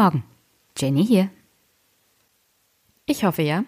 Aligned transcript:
Morgen, 0.00 0.22
Jenny 0.76 1.04
hier. 1.04 1.28
Ich 3.04 3.24
hoffe 3.24 3.42
ja, 3.42 3.64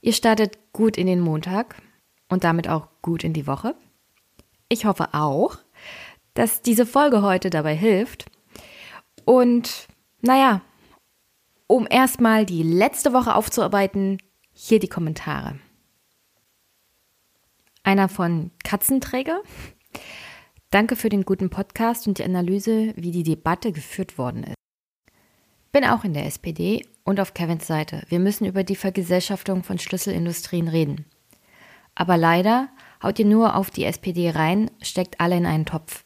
ihr 0.00 0.12
startet 0.12 0.56
gut 0.72 0.96
in 0.96 1.08
den 1.08 1.18
Montag 1.18 1.82
und 2.28 2.44
damit 2.44 2.68
auch 2.68 2.86
gut 3.02 3.24
in 3.24 3.32
die 3.32 3.48
Woche. 3.48 3.74
Ich 4.68 4.84
hoffe 4.84 5.14
auch, 5.14 5.58
dass 6.34 6.62
diese 6.62 6.86
Folge 6.86 7.22
heute 7.22 7.50
dabei 7.50 7.74
hilft. 7.74 8.26
Und 9.24 9.88
naja, 10.20 10.60
um 11.66 11.88
erstmal 11.90 12.46
die 12.46 12.62
letzte 12.62 13.12
Woche 13.12 13.34
aufzuarbeiten, 13.34 14.18
hier 14.52 14.78
die 14.78 14.86
Kommentare. 14.86 15.58
Einer 17.82 18.08
von 18.08 18.52
Katzenträger. 18.62 19.42
Danke 20.70 20.94
für 20.94 21.08
den 21.08 21.24
guten 21.24 21.50
Podcast 21.50 22.06
und 22.06 22.18
die 22.18 22.24
Analyse, 22.24 22.92
wie 22.94 23.10
die 23.10 23.24
Debatte 23.24 23.72
geführt 23.72 24.18
worden 24.18 24.44
ist. 24.44 24.57
Bin 25.70 25.84
auch 25.84 26.02
in 26.02 26.14
der 26.14 26.24
SPD 26.24 26.86
und 27.04 27.20
auf 27.20 27.34
Kevins 27.34 27.66
Seite. 27.66 28.02
Wir 28.08 28.18
müssen 28.18 28.46
über 28.46 28.64
die 28.64 28.76
Vergesellschaftung 28.76 29.62
von 29.62 29.78
Schlüsselindustrien 29.78 30.66
reden. 30.68 31.04
Aber 31.94 32.16
leider 32.16 32.68
haut 33.02 33.18
ihr 33.18 33.26
nur 33.26 33.54
auf 33.54 33.70
die 33.70 33.84
SPD 33.84 34.30
rein, 34.30 34.70
steckt 34.80 35.20
alle 35.20 35.36
in 35.36 35.44
einen 35.44 35.66
Topf. 35.66 36.04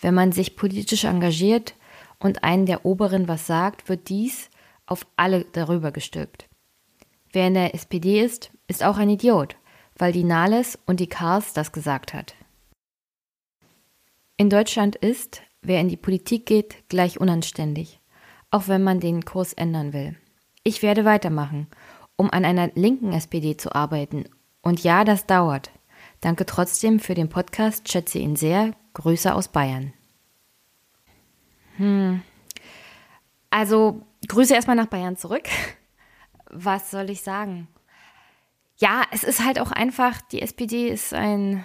Wenn 0.00 0.14
man 0.14 0.32
sich 0.32 0.56
politisch 0.56 1.04
engagiert 1.04 1.74
und 2.18 2.42
einen 2.42 2.66
der 2.66 2.84
Oberen 2.84 3.28
was 3.28 3.46
sagt, 3.46 3.88
wird 3.88 4.08
dies 4.08 4.50
auf 4.86 5.06
alle 5.14 5.44
darüber 5.52 5.92
gestülpt. 5.92 6.48
Wer 7.32 7.46
in 7.46 7.54
der 7.54 7.74
SPD 7.74 8.20
ist, 8.20 8.50
ist 8.66 8.82
auch 8.82 8.98
ein 8.98 9.10
Idiot, 9.10 9.56
weil 9.96 10.12
die 10.12 10.24
Nahles 10.24 10.78
und 10.86 10.98
die 10.98 11.08
Kars 11.08 11.52
das 11.52 11.70
gesagt 11.70 12.12
hat. 12.12 12.34
In 14.36 14.50
Deutschland 14.50 14.96
ist, 14.96 15.42
wer 15.62 15.80
in 15.80 15.88
die 15.88 15.96
Politik 15.96 16.46
geht, 16.46 16.88
gleich 16.88 17.20
unanständig 17.20 17.99
auch 18.50 18.68
wenn 18.68 18.82
man 18.82 19.00
den 19.00 19.24
Kurs 19.24 19.52
ändern 19.52 19.92
will. 19.92 20.16
Ich 20.62 20.82
werde 20.82 21.04
weitermachen, 21.04 21.68
um 22.16 22.30
an 22.30 22.44
einer 22.44 22.70
linken 22.74 23.12
SPD 23.12 23.56
zu 23.56 23.74
arbeiten. 23.74 24.24
Und 24.62 24.82
ja, 24.82 25.04
das 25.04 25.26
dauert. 25.26 25.70
Danke 26.20 26.44
trotzdem 26.44 27.00
für 27.00 27.14
den 27.14 27.28
Podcast, 27.28 27.90
schätze 27.90 28.18
ihn 28.18 28.36
sehr. 28.36 28.72
Grüße 28.92 29.34
aus 29.34 29.48
Bayern. 29.48 29.92
Hm. 31.76 32.22
Also, 33.48 34.02
Grüße 34.28 34.54
erstmal 34.54 34.76
nach 34.76 34.86
Bayern 34.86 35.16
zurück. 35.16 35.48
Was 36.50 36.90
soll 36.90 37.08
ich 37.10 37.22
sagen? 37.22 37.68
Ja, 38.76 39.02
es 39.12 39.24
ist 39.24 39.44
halt 39.44 39.60
auch 39.60 39.72
einfach, 39.72 40.20
die 40.20 40.42
SPD 40.42 40.88
ist 40.88 41.14
ein, 41.14 41.64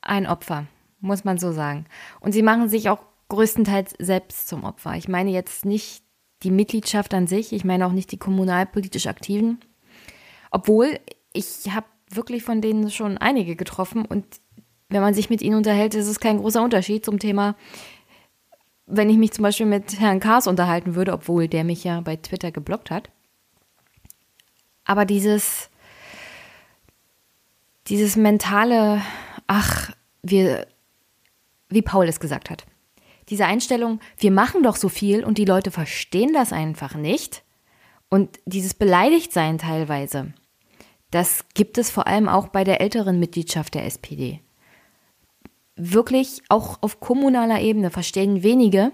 ein 0.00 0.26
Opfer, 0.26 0.66
muss 1.00 1.24
man 1.24 1.38
so 1.38 1.52
sagen. 1.52 1.86
Und 2.20 2.32
sie 2.32 2.42
machen 2.42 2.68
sich 2.68 2.88
auch 2.88 3.00
größtenteils 3.32 3.94
selbst 3.98 4.46
zum 4.46 4.62
Opfer. 4.62 4.94
Ich 4.96 5.08
meine 5.08 5.30
jetzt 5.30 5.64
nicht 5.64 6.04
die 6.42 6.50
Mitgliedschaft 6.50 7.14
an 7.14 7.26
sich, 7.26 7.54
ich 7.54 7.64
meine 7.64 7.86
auch 7.86 7.92
nicht 7.92 8.12
die 8.12 8.18
kommunalpolitisch 8.18 9.06
Aktiven. 9.06 9.58
Obwohl, 10.50 11.00
ich 11.32 11.70
habe 11.70 11.86
wirklich 12.10 12.42
von 12.42 12.60
denen 12.60 12.90
schon 12.90 13.16
einige 13.16 13.56
getroffen 13.56 14.04
und 14.04 14.26
wenn 14.90 15.00
man 15.00 15.14
sich 15.14 15.30
mit 15.30 15.40
ihnen 15.40 15.56
unterhält, 15.56 15.94
ist 15.94 16.08
es 16.08 16.20
kein 16.20 16.36
großer 16.36 16.62
Unterschied 16.62 17.06
zum 17.06 17.18
Thema, 17.18 17.56
wenn 18.84 19.08
ich 19.08 19.16
mich 19.16 19.32
zum 19.32 19.44
Beispiel 19.44 19.64
mit 19.64 19.98
Herrn 19.98 20.20
Kars 20.20 20.46
unterhalten 20.46 20.94
würde, 20.94 21.14
obwohl 21.14 21.48
der 21.48 21.64
mich 21.64 21.84
ja 21.84 22.02
bei 22.02 22.16
Twitter 22.16 22.52
geblockt 22.52 22.90
hat. 22.90 23.08
Aber 24.84 25.06
dieses, 25.06 25.70
dieses 27.86 28.16
mentale, 28.16 29.00
ach, 29.46 29.92
wir, 30.22 30.66
wie 31.70 31.80
Paul 31.80 32.06
es 32.08 32.20
gesagt 32.20 32.50
hat, 32.50 32.66
diese 33.32 33.46
Einstellung, 33.46 33.98
wir 34.18 34.30
machen 34.30 34.62
doch 34.62 34.76
so 34.76 34.90
viel 34.90 35.24
und 35.24 35.38
die 35.38 35.46
Leute 35.46 35.70
verstehen 35.70 36.34
das 36.34 36.52
einfach 36.52 36.94
nicht. 36.94 37.42
Und 38.10 38.38
dieses 38.44 38.74
Beleidigtsein 38.74 39.56
teilweise, 39.56 40.34
das 41.10 41.46
gibt 41.54 41.78
es 41.78 41.90
vor 41.90 42.06
allem 42.06 42.28
auch 42.28 42.48
bei 42.48 42.62
der 42.62 42.82
älteren 42.82 43.18
Mitgliedschaft 43.18 43.72
der 43.72 43.86
SPD. 43.86 44.42
Wirklich 45.76 46.42
auch 46.50 46.82
auf 46.82 47.00
kommunaler 47.00 47.62
Ebene 47.62 47.90
verstehen 47.90 48.42
wenige, 48.42 48.92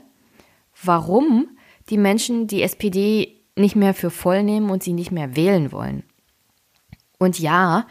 warum 0.84 1.58
die 1.88 1.98
Menschen 1.98 2.46
die 2.46 2.62
SPD 2.62 3.42
nicht 3.56 3.74
mehr 3.74 3.92
für 3.92 4.10
voll 4.10 4.44
nehmen 4.44 4.70
und 4.70 4.84
sie 4.84 4.92
nicht 4.92 5.10
mehr 5.10 5.34
wählen 5.34 5.72
wollen. 5.72 6.04
Und 7.18 7.40
ja, 7.40 7.88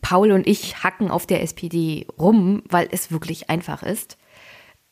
Paul 0.00 0.32
und 0.32 0.46
ich 0.46 0.82
hacken 0.82 1.10
auf 1.10 1.26
der 1.26 1.42
SPD 1.42 2.06
rum, 2.18 2.62
weil 2.70 2.88
es 2.90 3.10
wirklich 3.12 3.50
einfach 3.50 3.82
ist 3.82 4.16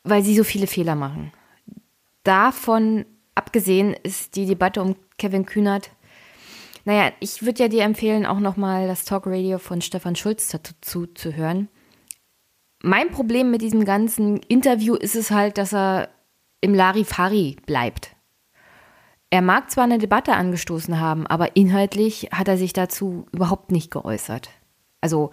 weil 0.05 0.23
sie 0.23 0.35
so 0.35 0.43
viele 0.43 0.67
Fehler 0.67 0.95
machen. 0.95 1.31
Davon 2.23 3.05
abgesehen 3.35 3.95
ist 4.03 4.35
die 4.35 4.45
Debatte 4.45 4.81
um 4.81 4.95
Kevin 5.17 5.45
Kühnert. 5.45 5.91
Naja, 6.85 7.11
ich 7.19 7.43
würde 7.43 7.63
ja 7.63 7.67
dir 7.67 7.83
empfehlen, 7.83 8.25
auch 8.25 8.39
nochmal 8.39 8.87
das 8.87 9.05
Talkradio 9.05 9.57
von 9.57 9.81
Stefan 9.81 10.15
Schulz 10.15 10.47
dazu 10.47 11.07
zu 11.07 11.35
hören. 11.35 11.67
Mein 12.81 13.09
Problem 13.09 13.49
mit 13.49 13.61
diesem 13.61 13.83
ganzen 13.85 14.37
Interview 14.37 14.93
ist 14.95 15.15
es 15.15 15.31
halt, 15.31 15.57
dass 15.57 15.73
er 15.73 16.09
im 16.61 16.75
Larifari 16.75 17.57
bleibt. 17.65 18.15
Er 19.31 19.41
mag 19.41 19.71
zwar 19.71 19.85
eine 19.85 19.97
Debatte 19.97 20.33
angestoßen 20.33 20.99
haben, 20.99 21.25
aber 21.25 21.55
inhaltlich 21.55 22.29
hat 22.31 22.47
er 22.47 22.57
sich 22.57 22.73
dazu 22.73 23.25
überhaupt 23.31 23.71
nicht 23.71 23.89
geäußert. 23.91 24.49
Also 25.01 25.31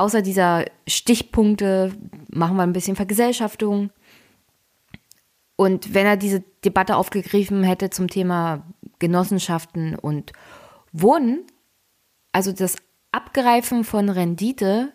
außer 0.00 0.22
dieser 0.22 0.64
Stichpunkte 0.88 1.92
machen 2.30 2.56
wir 2.56 2.62
ein 2.62 2.72
bisschen 2.72 2.96
Vergesellschaftung. 2.96 3.90
Und 5.56 5.92
wenn 5.92 6.06
er 6.06 6.16
diese 6.16 6.42
Debatte 6.64 6.96
aufgegriffen 6.96 7.62
hätte 7.62 7.90
zum 7.90 8.08
Thema 8.08 8.62
Genossenschaften 8.98 9.94
und 9.94 10.32
Wohnen, 10.92 11.44
also 12.32 12.52
das 12.52 12.76
Abgreifen 13.12 13.84
von 13.84 14.08
Rendite 14.08 14.92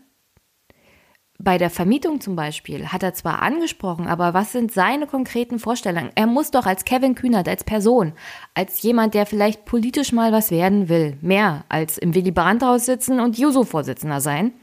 bei 1.37 1.57
der 1.57 1.69
Vermietung 1.69 2.21
zum 2.21 2.35
Beispiel, 2.35 2.87
hat 2.87 3.03
er 3.03 3.13
zwar 3.13 3.41
angesprochen, 3.41 4.07
aber 4.07 4.33
was 4.33 4.53
sind 4.53 4.71
seine 4.71 5.05
konkreten 5.05 5.59
Vorstellungen? 5.59 6.11
Er 6.15 6.27
muss 6.27 6.49
doch 6.49 6.65
als 6.65 6.85
Kevin 6.85 7.13
Kühnert, 7.13 7.47
als 7.47 7.63
Person, 7.63 8.13
als 8.53 8.81
jemand, 8.81 9.13
der 9.13 9.25
vielleicht 9.25 9.65
politisch 9.65 10.13
mal 10.13 10.31
was 10.31 10.49
werden 10.49 10.89
will, 10.89 11.17
mehr 11.21 11.65
als 11.69 11.97
im 11.97 12.15
Willy 12.15 12.31
Brandt-Haus 12.31 12.85
sitzen 12.85 13.19
und 13.19 13.37
Juso-Vorsitzender 13.37 14.21
sein, 14.21 14.53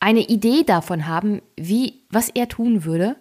eine 0.00 0.20
Idee 0.20 0.62
davon 0.64 1.06
haben, 1.06 1.42
wie, 1.56 2.04
was 2.10 2.28
er 2.28 2.48
tun 2.48 2.84
würde, 2.84 3.16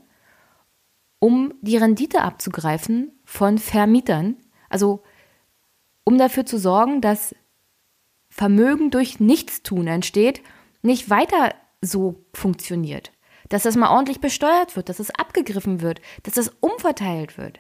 um 1.19 1.53
die 1.61 1.77
Rendite 1.77 2.21
abzugreifen 2.21 3.11
von 3.25 3.57
Vermietern. 3.57 4.37
Also, 4.69 5.03
um 6.03 6.17
dafür 6.17 6.45
zu 6.45 6.57
sorgen, 6.57 7.01
dass 7.01 7.35
Vermögen 8.29 8.91
durch 8.91 9.19
Nichtstun 9.19 9.87
entsteht, 9.87 10.41
nicht 10.81 11.09
weiter 11.09 11.55
so 11.81 12.25
funktioniert. 12.33 13.11
Dass 13.49 13.63
das 13.63 13.75
mal 13.75 13.89
ordentlich 13.89 14.19
besteuert 14.19 14.75
wird, 14.75 14.89
dass 14.89 14.99
es 14.99 15.09
abgegriffen 15.09 15.81
wird, 15.81 16.01
dass 16.23 16.37
es 16.37 16.49
umverteilt 16.59 17.37
wird. 17.37 17.59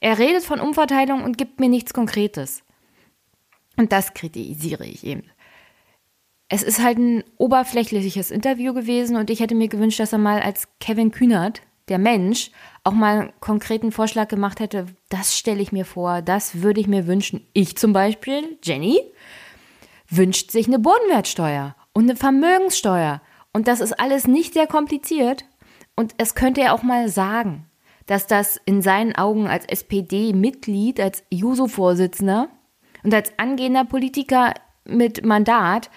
Er 0.00 0.18
redet 0.18 0.42
von 0.42 0.60
Umverteilung 0.60 1.22
und 1.22 1.38
gibt 1.38 1.60
mir 1.60 1.68
nichts 1.68 1.94
Konkretes. 1.94 2.62
Und 3.76 3.92
das 3.92 4.14
kritisiere 4.14 4.86
ich 4.86 5.04
eben 5.06 5.24
es 6.48 6.62
ist 6.62 6.82
halt 6.82 6.98
ein 6.98 7.24
oberflächliches 7.38 8.30
Interview 8.30 8.72
gewesen 8.72 9.16
und 9.16 9.30
ich 9.30 9.40
hätte 9.40 9.54
mir 9.54 9.68
gewünscht, 9.68 9.98
dass 9.98 10.12
er 10.12 10.18
mal 10.18 10.40
als 10.40 10.68
Kevin 10.78 11.10
Kühnert, 11.10 11.62
der 11.88 11.98
Mensch, 11.98 12.50
auch 12.84 12.92
mal 12.92 13.20
einen 13.20 13.32
konkreten 13.40 13.92
Vorschlag 13.92 14.28
gemacht 14.28 14.60
hätte. 14.60 14.86
Das 15.08 15.36
stelle 15.36 15.62
ich 15.62 15.72
mir 15.72 15.84
vor, 15.84 16.22
das 16.22 16.62
würde 16.62 16.80
ich 16.80 16.88
mir 16.88 17.06
wünschen. 17.06 17.46
Ich 17.52 17.76
zum 17.76 17.92
Beispiel, 17.92 18.58
Jenny, 18.62 19.00
wünscht 20.08 20.50
sich 20.50 20.66
eine 20.66 20.78
Bodenwertsteuer 20.78 21.74
und 21.92 22.04
eine 22.04 22.16
Vermögenssteuer. 22.16 23.20
Und 23.52 23.68
das 23.68 23.80
ist 23.80 23.98
alles 23.98 24.26
nicht 24.26 24.54
sehr 24.54 24.66
kompliziert. 24.66 25.44
Und 25.96 26.14
es 26.18 26.34
könnte 26.34 26.60
er 26.60 26.74
auch 26.74 26.82
mal 26.82 27.08
sagen, 27.08 27.66
dass 28.06 28.26
das 28.26 28.60
in 28.64 28.82
seinen 28.82 29.16
Augen 29.16 29.48
als 29.48 29.64
SPD-Mitglied, 29.66 31.00
als 31.00 31.24
Juso-Vorsitzender 31.30 32.48
und 33.02 33.14
als 33.14 33.32
angehender 33.38 33.84
Politiker 33.84 34.54
mit 34.84 35.24
Mandat 35.24 35.90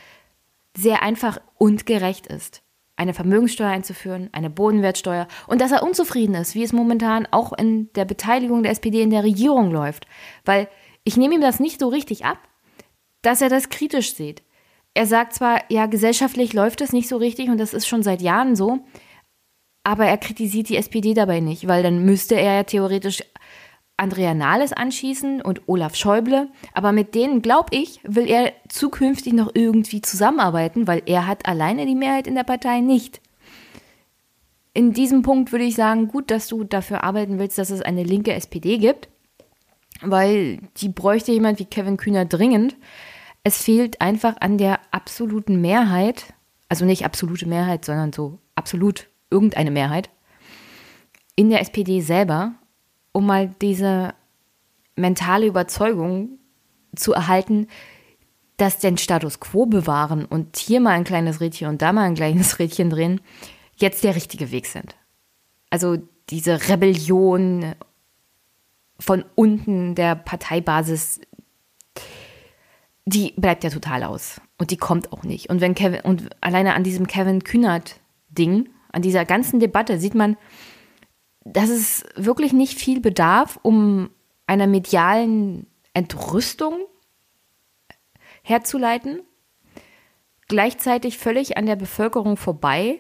sehr 0.80 1.04
einfach 1.04 1.40
und 1.58 1.86
gerecht 1.86 2.28
ist. 2.28 2.62
Eine 2.96 3.14
Vermögenssteuer 3.14 3.70
einzuführen, 3.70 4.30
eine 4.32 4.50
Bodenwertsteuer 4.50 5.28
und 5.48 5.62
dass 5.62 5.72
er 5.72 5.84
unzufrieden 5.84 6.36
ist, 6.36 6.56
wie 6.56 6.64
es 6.64 6.74
momentan 6.74 7.28
auch 7.32 7.54
in 7.54 7.92
der 7.94 8.06
Beteiligung 8.06 8.64
der 8.64 8.72
SPD 8.72 9.02
in 9.02 9.10
der 9.10 9.24
Regierung 9.24 9.72
läuft. 9.72 10.06
Weil 10.46 10.68
ich 11.04 11.18
nehme 11.18 11.36
ihm 11.36 11.42
das 11.42 11.60
nicht 11.60 11.80
so 11.80 11.88
richtig 11.88 12.26
ab, 12.26 12.38
dass 13.22 13.42
er 13.42 13.50
das 13.50 13.70
kritisch 13.70 14.16
sieht. 14.16 14.44
Er 14.94 15.06
sagt 15.06 15.34
zwar, 15.34 15.62
ja, 15.70 15.86
gesellschaftlich 15.86 16.54
läuft 16.54 16.82
es 16.82 16.94
nicht 16.94 17.08
so 17.08 17.18
richtig 17.18 17.50
und 17.50 17.58
das 17.58 17.74
ist 17.74 17.88
schon 17.88 18.04
seit 18.04 18.22
Jahren 18.22 18.56
so, 18.56 18.80
aber 19.84 20.06
er 20.06 20.18
kritisiert 20.18 20.70
die 20.70 20.78
SPD 20.78 21.14
dabei 21.14 21.40
nicht, 21.40 21.68
weil 21.68 21.84
dann 21.84 22.04
müsste 22.04 22.36
er 22.36 22.56
ja 22.56 22.64
theoretisch 22.64 23.24
Andrea 24.00 24.34
Nahles 24.34 24.74
anschießen 24.74 25.42
und 25.42 25.68
Olaf 25.68 25.96
Schäuble, 25.96 26.50
aber 26.74 26.92
mit 26.92 27.16
denen, 27.16 27.42
glaube 27.42 27.76
ich, 27.76 28.00
will 28.04 28.30
er 28.30 28.54
zukünftig 28.68 29.34
noch 29.34 29.52
irgendwie 29.54 30.02
zusammenarbeiten, 30.02 30.88
weil 30.88 31.04
er 31.06 31.28
hat 31.28 31.46
alleine 31.46 31.86
die 31.86 31.96
Mehrheit 31.96 32.28
in 32.28 32.36
der 32.36 32.44
Partei 32.44 32.80
nicht. 32.82 33.22
in 34.74 34.94
diesem 34.94 35.24
Punkt 35.24 35.52
würde 35.52 35.66
ich 35.66 35.76
sagen, 35.76 36.08
gut, 36.08 36.32
dass 36.32 36.48
du 36.48 36.64
dafür 36.64 37.04
arbeiten 37.04 37.40
willst, 37.40 37.58
dass 37.58 37.70
es 37.70 37.82
eine 37.82 38.04
linke 38.04 38.34
SPD 38.34 38.78
gibt, 38.78 39.10
weil 40.02 40.60
die 40.78 40.90
bräuchte 40.90 41.32
jemand 41.32 41.60
wie 41.60 41.66
Kevin 41.66 41.98
Kühner 41.98 42.26
dringend. 42.26 42.78
Es 43.44 43.62
fehlt 43.62 44.00
einfach 44.00 44.38
an 44.40 44.58
der 44.58 44.80
absoluten 44.92 45.60
Mehrheit, 45.60 46.34
also 46.70 46.86
nicht 46.86 47.04
absolute 47.04 47.48
Mehrheit, 47.48 47.84
sondern 47.84 48.14
so 48.14 48.40
absolut 48.56 49.08
irgendeine 49.30 49.72
Mehrheit 49.72 50.10
in 51.40 51.50
der 51.50 51.62
SPD 51.62 52.02
selber, 52.02 52.56
um 53.12 53.26
mal 53.26 53.54
diese 53.62 54.14
mentale 54.96 55.48
Überzeugung 55.48 56.40
zu 56.96 57.14
erhalten, 57.14 57.68
dass 58.58 58.80
den 58.80 58.98
Status 58.98 59.40
quo 59.40 59.66
bewahren 59.66 60.26
und 60.26 60.58
hier 60.58 60.82
mal 60.82 60.92
ein 60.92 61.06
kleines 61.06 61.40
Rädchen 61.40 61.70
und 61.70 61.82
da 61.82 61.94
mal 61.94 62.04
ein 62.04 62.16
kleines 62.16 62.60
Rädchen 62.60 62.90
drehen, 62.90 63.22
jetzt 63.78 64.04
der 64.04 64.16
richtige 64.16 64.52
Weg 64.52 64.66
sind. 64.66 64.96
Also 65.70 65.98
diese 66.30 66.68
Rebellion 66.68 67.74
von 69.00 69.24
unten 69.36 69.96
der 69.96 70.16
Parteibasis, 70.16 71.22
die 73.06 73.34
bleibt 73.38 73.64
ja 73.64 73.70
total 73.70 74.04
aus. 74.04 74.42
Und 74.58 74.72
die 74.72 74.78
kommt 74.78 75.14
auch 75.14 75.24
nicht. 75.24 75.50
Und 75.50 75.62
wenn 75.62 75.74
Kevin, 75.74 76.02
und 76.02 76.30
alleine 76.42 76.74
an 76.74 76.84
diesem 76.84 77.08
Kevin 77.08 77.44
Kühnert-Ding, 77.44 78.70
an 78.92 79.02
dieser 79.02 79.24
ganzen 79.24 79.60
Debatte 79.60 80.00
sieht 80.00 80.16
man, 80.16 80.36
dass 81.46 81.70
es 81.70 82.04
wirklich 82.16 82.54
nicht 82.54 82.78
viel 82.78 83.00
bedarf, 83.00 83.60
um 83.62 84.10
einer 84.48 84.68
medialen 84.68 85.68
Entrüstung 85.94 86.80
herzuleiten, 88.44 89.22
gleichzeitig 90.48 91.18
völlig 91.18 91.58
an 91.58 91.66
der 91.66 91.76
Bevölkerung 91.76 92.38
vorbei 92.38 93.00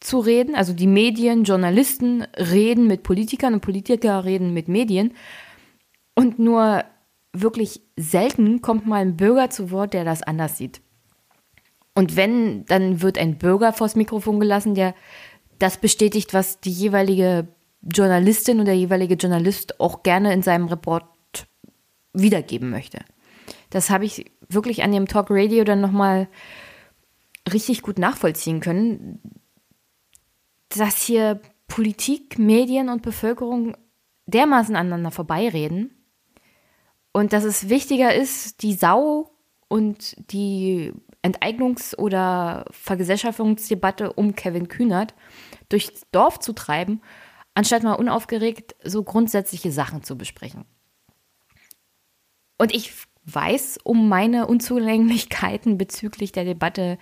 zu 0.00 0.18
reden. 0.18 0.54
Also 0.54 0.72
die 0.72 0.86
Medien, 0.86 1.44
Journalisten 1.44 2.22
reden 2.36 2.86
mit 2.86 3.02
Politikern 3.02 3.54
und 3.54 3.60
Politiker 3.60 4.24
reden 4.24 4.52
mit 4.52 4.68
Medien. 4.68 5.14
Und 6.14 6.38
nur 6.38 6.84
wirklich 7.32 7.80
selten 7.96 8.60
kommt 8.60 8.86
mal 8.86 9.02
ein 9.02 9.16
Bürger 9.16 9.50
zu 9.50 9.70
Wort, 9.70 9.94
der 9.94 10.04
das 10.04 10.22
anders 10.22 10.58
sieht. 10.58 10.80
Und 11.94 12.16
wenn, 12.16 12.64
dann 12.66 13.02
wird 13.02 13.18
ein 13.18 13.38
Bürger 13.38 13.72
vors 13.72 13.96
Mikrofon 13.96 14.40
gelassen, 14.40 14.74
der 14.74 14.94
das 15.58 15.78
bestätigt, 15.78 16.34
was 16.34 16.60
die 16.60 16.70
jeweilige 16.70 17.48
Journalistin 17.82 18.56
oder 18.56 18.66
der 18.66 18.76
jeweilige 18.76 19.14
Journalist 19.14 19.80
auch 19.80 20.02
gerne 20.02 20.32
in 20.32 20.42
seinem 20.42 20.66
Report 20.66 21.04
wiedergeben 22.12 22.70
möchte. 22.70 22.98
Das 23.70 23.90
habe 23.90 24.04
ich 24.04 24.30
wirklich 24.48 24.82
an 24.82 24.92
dem 24.92 25.06
Talk 25.06 25.26
Radio 25.30 25.64
dann 25.64 25.80
nochmal 25.80 26.28
richtig 27.52 27.82
gut 27.82 27.98
nachvollziehen 27.98 28.60
können, 28.60 29.20
dass 30.70 31.02
hier 31.02 31.40
Politik, 31.66 32.38
Medien 32.38 32.88
und 32.88 33.02
Bevölkerung 33.02 33.76
dermaßen 34.26 34.76
aneinander 34.76 35.10
vorbeireden 35.10 35.94
und 37.12 37.32
dass 37.32 37.44
es 37.44 37.68
wichtiger 37.68 38.14
ist, 38.14 38.62
die 38.62 38.74
Sau 38.74 39.30
und 39.68 40.16
die 40.32 40.92
Enteignungs- 41.22 41.96
oder 41.96 42.64
Vergesellschaftungsdebatte 42.70 44.12
um 44.12 44.34
Kevin 44.34 44.68
Kühnert 44.68 45.14
durchs 45.68 46.06
Dorf 46.10 46.38
zu 46.38 46.52
treiben, 46.52 47.02
anstatt 47.58 47.82
mal 47.82 47.94
unaufgeregt 47.94 48.76
so 48.84 49.02
grundsätzliche 49.02 49.72
Sachen 49.72 50.04
zu 50.04 50.16
besprechen. 50.16 50.64
Und 52.56 52.72
ich 52.72 52.92
weiß 53.24 53.80
um 53.82 54.08
meine 54.08 54.46
Unzulänglichkeiten 54.46 55.76
bezüglich 55.76 56.30
der 56.30 56.44
Debatte 56.44 56.98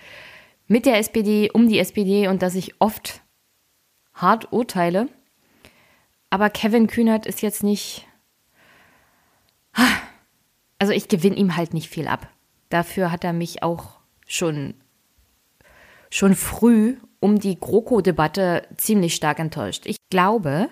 mit 0.65 0.87
der 0.87 0.97
SPD, 0.97 1.51
um 1.51 1.67
die 1.67 1.77
SPD 1.77 2.27
und 2.27 2.41
dass 2.41 2.55
ich 2.55 2.81
oft 2.81 3.21
hart 4.15 4.51
urteile. 4.51 5.09
Aber 6.31 6.49
Kevin 6.49 6.87
Kühnert 6.87 7.27
ist 7.27 7.43
jetzt 7.43 7.61
nicht. 7.61 8.07
Also 10.79 10.91
ich 10.91 11.07
gewinne 11.07 11.35
ihm 11.35 11.55
halt 11.55 11.75
nicht 11.75 11.87
viel 11.87 12.07
ab. 12.07 12.27
Dafür 12.69 13.11
hat 13.11 13.23
er 13.23 13.33
mich 13.33 13.61
auch 13.61 13.99
schon, 14.25 14.73
schon 16.09 16.33
früh 16.33 16.97
um 17.19 17.39
die 17.39 17.59
GroKo-Debatte 17.59 18.67
ziemlich 18.77 19.15
stark 19.15 19.39
enttäuscht. 19.39 19.85
Ich 19.85 19.97
glaube, 20.09 20.69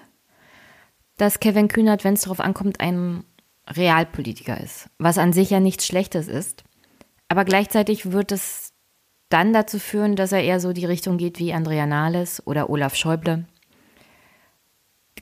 dass 1.17 1.39
Kevin 1.39 1.67
Kühnert, 1.67 2.03
wenn 2.03 2.13
es 2.13 2.21
darauf 2.21 2.39
ankommt, 2.39 2.79
ein 2.79 3.23
Realpolitiker 3.67 4.59
ist, 4.59 4.89
was 4.99 5.17
an 5.17 5.33
sich 5.33 5.49
ja 5.49 5.59
nichts 5.59 5.85
Schlechtes 5.85 6.27
ist. 6.27 6.63
Aber 7.27 7.45
gleichzeitig 7.45 8.11
wird 8.11 8.31
es 8.31 8.73
dann 9.29 9.53
dazu 9.53 9.79
führen, 9.79 10.15
dass 10.15 10.31
er 10.31 10.43
eher 10.43 10.59
so 10.59 10.71
die 10.71 10.85
Richtung 10.85 11.17
geht 11.17 11.39
wie 11.39 11.53
Andrea 11.53 11.87
Nahles 11.87 12.45
oder 12.45 12.69
Olaf 12.69 12.95
Schäuble. 12.95 13.45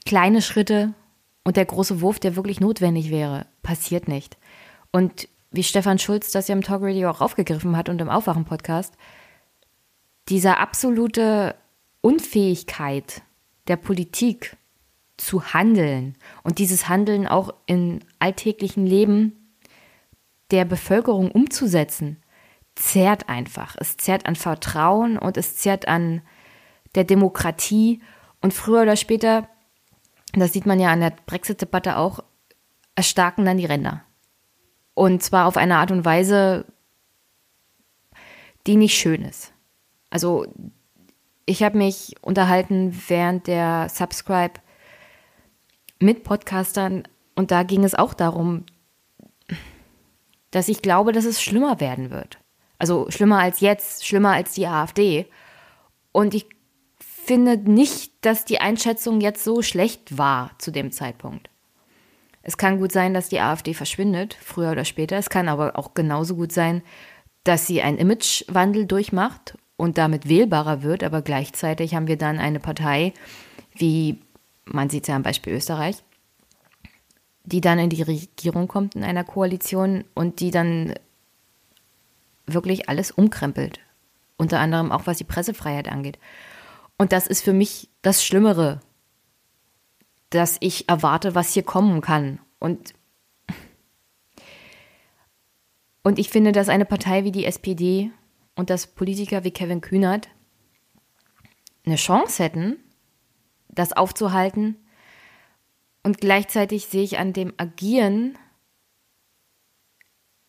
Kleine 0.05 0.41
Schritte 0.41 0.93
und 1.45 1.55
der 1.55 1.65
große 1.65 2.01
Wurf, 2.01 2.19
der 2.19 2.35
wirklich 2.35 2.59
notwendig 2.59 3.09
wäre, 3.09 3.45
passiert 3.61 4.09
nicht. 4.09 4.37
Und 4.91 5.29
wie 5.51 5.63
Stefan 5.63 5.99
Schulz 5.99 6.31
das 6.31 6.47
ja 6.47 6.55
im 6.55 6.63
Talk 6.63 6.81
Radio 6.81 7.09
auch 7.09 7.21
aufgegriffen 7.21 7.77
hat 7.77 7.87
und 7.87 8.01
im 8.01 8.09
Aufwachen-Podcast, 8.09 8.95
diese 10.29 10.57
absolute 10.57 11.55
Unfähigkeit 12.01 13.21
der 13.67 13.77
Politik 13.77 14.57
zu 15.17 15.53
handeln 15.53 16.17
und 16.43 16.59
dieses 16.59 16.89
Handeln 16.89 17.27
auch 17.27 17.53
im 17.65 17.99
alltäglichen 18.19 18.85
Leben 18.85 19.55
der 20.51 20.65
Bevölkerung 20.65 21.31
umzusetzen, 21.31 22.21
zehrt 22.75 23.29
einfach. 23.29 23.75
Es 23.79 23.97
zehrt 23.97 24.25
an 24.25 24.35
Vertrauen 24.35 25.17
und 25.17 25.37
es 25.37 25.55
zehrt 25.55 25.87
an 25.87 26.21
der 26.95 27.03
Demokratie. 27.03 28.01
Und 28.41 28.53
früher 28.53 28.81
oder 28.81 28.95
später, 28.95 29.47
das 30.33 30.53
sieht 30.53 30.65
man 30.65 30.79
ja 30.79 30.91
an 30.91 30.99
der 30.99 31.13
Brexit-Debatte 31.25 31.97
auch, 31.97 32.19
erstarken 32.95 33.45
dann 33.45 33.57
die 33.57 33.65
Ränder. 33.65 34.03
Und 34.93 35.23
zwar 35.23 35.47
auf 35.47 35.57
eine 35.57 35.77
Art 35.77 35.91
und 35.91 36.05
Weise, 36.05 36.65
die 38.67 38.75
nicht 38.75 38.97
schön 38.97 39.23
ist. 39.23 39.52
Also 40.13 40.45
ich 41.47 41.63
habe 41.63 41.75
mich 41.75 42.13
unterhalten 42.21 42.95
während 43.07 43.47
der 43.47 43.89
Subscribe 43.89 44.53
mit 45.97 46.23
Podcastern 46.23 47.07
und 47.33 47.49
da 47.49 47.63
ging 47.63 47.83
es 47.83 47.95
auch 47.95 48.13
darum, 48.13 48.63
dass 50.51 50.67
ich 50.67 50.83
glaube, 50.83 51.13
dass 51.13 51.25
es 51.25 51.41
schlimmer 51.41 51.79
werden 51.79 52.11
wird. 52.11 52.37
Also 52.77 53.09
schlimmer 53.09 53.39
als 53.39 53.59
jetzt, 53.59 54.05
schlimmer 54.05 54.33
als 54.33 54.53
die 54.53 54.67
AfD. 54.67 55.25
Und 56.11 56.35
ich 56.35 56.45
finde 56.99 57.57
nicht, 57.57 58.13
dass 58.23 58.45
die 58.45 58.61
Einschätzung 58.61 59.19
jetzt 59.19 59.43
so 59.43 59.63
schlecht 59.63 60.15
war 60.15 60.51
zu 60.59 60.69
dem 60.69 60.91
Zeitpunkt. 60.91 61.49
Es 62.43 62.57
kann 62.57 62.77
gut 62.77 62.91
sein, 62.91 63.15
dass 63.15 63.29
die 63.29 63.39
AfD 63.39 63.73
verschwindet, 63.73 64.37
früher 64.39 64.73
oder 64.73 64.85
später. 64.85 65.17
Es 65.17 65.31
kann 65.31 65.49
aber 65.49 65.75
auch 65.75 65.95
genauso 65.95 66.35
gut 66.35 66.51
sein, 66.51 66.83
dass 67.43 67.65
sie 67.65 67.81
einen 67.81 67.97
Imagewandel 67.97 68.85
durchmacht 68.85 69.57
und 69.83 69.97
damit 69.97 70.29
wählbarer 70.29 70.81
wird. 70.81 71.03
Aber 71.03 71.21
gleichzeitig 71.21 71.93
haben 71.93 72.07
wir 72.07 72.17
dann 72.17 72.39
eine 72.39 72.61
Partei, 72.61 73.13
wie 73.75 74.17
man 74.63 74.89
sieht 74.89 75.03
es 75.03 75.09
ja 75.09 75.15
am 75.17 75.23
Beispiel 75.23 75.51
Österreich, 75.53 75.97
die 77.43 77.59
dann 77.59 77.79
in 77.79 77.89
die 77.89 78.01
Regierung 78.01 78.69
kommt 78.69 78.95
in 78.95 79.03
einer 79.03 79.25
Koalition 79.25 80.05
und 80.13 80.39
die 80.39 80.51
dann 80.51 80.93
wirklich 82.45 82.87
alles 82.87 83.11
umkrempelt. 83.11 83.81
Unter 84.37 84.61
anderem 84.61 84.89
auch 84.89 85.05
was 85.05 85.17
die 85.17 85.25
Pressefreiheit 85.25 85.89
angeht. 85.89 86.17
Und 86.97 87.11
das 87.11 87.27
ist 87.27 87.43
für 87.43 87.53
mich 87.53 87.89
das 88.01 88.23
Schlimmere, 88.23 88.79
dass 90.29 90.55
ich 90.61 90.87
erwarte, 90.87 91.35
was 91.35 91.53
hier 91.53 91.63
kommen 91.63 91.99
kann. 91.99 92.39
Und, 92.57 92.93
und 96.03 96.19
ich 96.19 96.29
finde, 96.29 96.53
dass 96.53 96.69
eine 96.69 96.85
Partei 96.85 97.25
wie 97.25 97.33
die 97.33 97.45
SPD 97.45 98.11
und 98.55 98.69
dass 98.69 98.87
Politiker 98.87 99.43
wie 99.43 99.51
Kevin 99.51 99.81
Kühnert 99.81 100.29
eine 101.85 101.95
Chance 101.95 102.43
hätten, 102.43 102.77
das 103.69 103.93
aufzuhalten. 103.93 104.77
Und 106.03 106.19
gleichzeitig 106.19 106.85
sehe 106.85 107.03
ich 107.03 107.17
an 107.17 107.33
dem 107.33 107.53
Agieren 107.57 108.37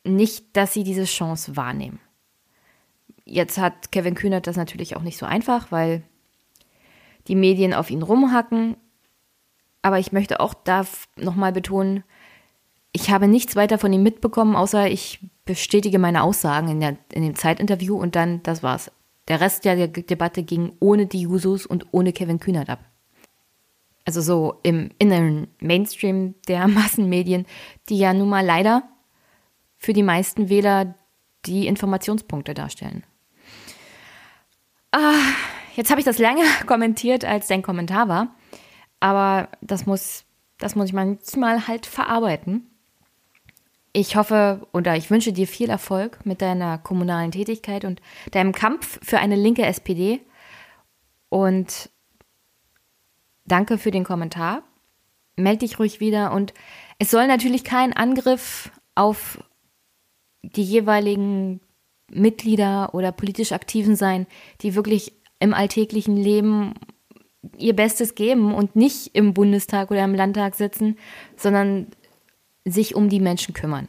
nicht, 0.04 0.56
dass 0.56 0.74
sie 0.74 0.84
diese 0.84 1.04
Chance 1.04 1.56
wahrnehmen. 1.56 2.00
Jetzt 3.24 3.56
hat 3.58 3.90
Kevin 3.90 4.14
Kühnert 4.14 4.46
das 4.46 4.56
natürlich 4.56 4.96
auch 4.96 5.02
nicht 5.02 5.16
so 5.16 5.24
einfach, 5.24 5.72
weil 5.72 6.02
die 7.26 7.36
Medien 7.36 7.72
auf 7.72 7.90
ihn 7.90 8.02
rumhacken. 8.02 8.76
Aber 9.80 9.98
ich 9.98 10.12
möchte 10.12 10.40
auch 10.40 10.54
da 10.54 10.86
nochmal 11.16 11.52
betonen, 11.52 12.04
ich 12.92 13.10
habe 13.10 13.26
nichts 13.26 13.56
weiter 13.56 13.78
von 13.78 13.92
ihm 13.92 14.02
mitbekommen, 14.02 14.54
außer 14.54 14.88
ich 14.88 15.20
bestätige 15.44 15.98
meine 15.98 16.22
Aussagen 16.22 16.68
in, 16.68 16.80
der, 16.80 16.96
in 17.12 17.22
dem 17.22 17.34
Zeitinterview 17.34 17.96
und 17.96 18.16
dann, 18.16 18.42
das 18.42 18.62
war's. 18.62 18.90
Der 19.28 19.40
Rest 19.40 19.64
der 19.64 19.88
Debatte 19.88 20.42
ging 20.42 20.72
ohne 20.80 21.06
die 21.06 21.22
Jusos 21.22 21.66
und 21.66 21.86
ohne 21.92 22.12
Kevin 22.12 22.40
Kühnert 22.40 22.68
ab 22.68 22.80
also 24.04 24.20
so 24.20 24.60
im 24.62 24.90
inneren 24.98 25.48
Mainstream 25.60 26.34
der 26.48 26.68
Massenmedien, 26.68 27.46
die 27.88 27.98
ja 27.98 28.12
nun 28.12 28.28
mal 28.28 28.44
leider 28.44 28.82
für 29.76 29.92
die 29.92 30.02
meisten 30.02 30.48
Wähler 30.48 30.94
die 31.46 31.66
Informationspunkte 31.66 32.54
darstellen. 32.54 33.04
Ah, 34.92 35.14
jetzt 35.74 35.90
habe 35.90 36.00
ich 36.00 36.06
das 36.06 36.18
länger 36.18 36.44
kommentiert, 36.66 37.24
als 37.24 37.48
dein 37.48 37.62
Kommentar 37.62 38.08
war. 38.08 38.34
Aber 39.00 39.48
das 39.60 39.84
muss, 39.84 40.24
das 40.58 40.74
muss 40.74 40.86
ich 40.86 40.92
manchmal 40.92 41.66
halt 41.66 41.84
verarbeiten. 41.84 42.70
Ich 43.96 44.16
hoffe 44.16 44.66
oder 44.72 44.96
ich 44.96 45.08
wünsche 45.08 45.32
dir 45.32 45.46
viel 45.46 45.70
Erfolg 45.70 46.26
mit 46.26 46.42
deiner 46.42 46.78
kommunalen 46.78 47.30
Tätigkeit 47.30 47.84
und 47.84 48.02
deinem 48.32 48.50
Kampf 48.50 48.98
für 49.04 49.18
eine 49.18 49.36
linke 49.36 49.64
SPD. 49.64 50.20
Und 51.28 51.90
danke 53.44 53.78
für 53.78 53.92
den 53.92 54.02
Kommentar. 54.02 54.64
Meld 55.36 55.62
dich 55.62 55.78
ruhig 55.78 56.00
wieder. 56.00 56.32
Und 56.32 56.52
es 56.98 57.12
soll 57.12 57.28
natürlich 57.28 57.62
kein 57.62 57.92
Angriff 57.92 58.72
auf 58.96 59.38
die 60.42 60.64
jeweiligen 60.64 61.60
Mitglieder 62.10 62.94
oder 62.94 63.12
politisch 63.12 63.52
Aktiven 63.52 63.94
sein, 63.94 64.26
die 64.60 64.74
wirklich 64.74 65.12
im 65.38 65.54
alltäglichen 65.54 66.16
Leben 66.16 66.74
ihr 67.58 67.76
Bestes 67.76 68.16
geben 68.16 68.54
und 68.54 68.74
nicht 68.74 69.14
im 69.14 69.34
Bundestag 69.34 69.92
oder 69.92 70.02
im 70.02 70.16
Landtag 70.16 70.56
sitzen, 70.56 70.98
sondern 71.36 71.86
sich 72.64 72.94
um 72.94 73.08
die 73.08 73.20
Menschen 73.20 73.54
kümmern. 73.54 73.88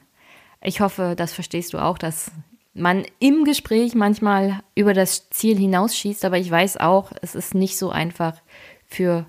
Ich 0.62 0.82
hoffe, 0.82 1.13
das 1.15 1.34
verstehst 1.34 1.74
du 1.74 1.77
auch, 1.77 1.98
dass 1.98 2.32
man 2.74 3.05
im 3.20 3.46
Gespräch 3.46 3.96
manchmal 3.96 4.62
über 4.75 4.94
das 4.94 5.29
Ziel 5.29 5.58
hinausschießt, 5.58 6.25
aber 6.25 6.38
ich 6.38 6.51
weiß 6.51 6.77
auch, 6.77 7.12
es 7.22 7.36
ist 7.36 7.55
nicht 7.55 7.77
so 7.77 7.89
einfach 7.89 8.41
für 8.86 9.25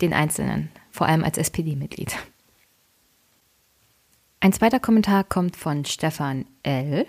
den 0.00 0.12
Einzelnen, 0.12 0.70
vor 0.90 1.06
allem 1.06 1.24
als 1.24 1.38
SPD-Mitglied. 1.38 2.16
Ein 4.40 4.52
zweiter 4.52 4.80
Kommentar 4.80 5.24
kommt 5.24 5.56
von 5.56 5.84
Stefan 5.84 6.46
L. 6.62 7.06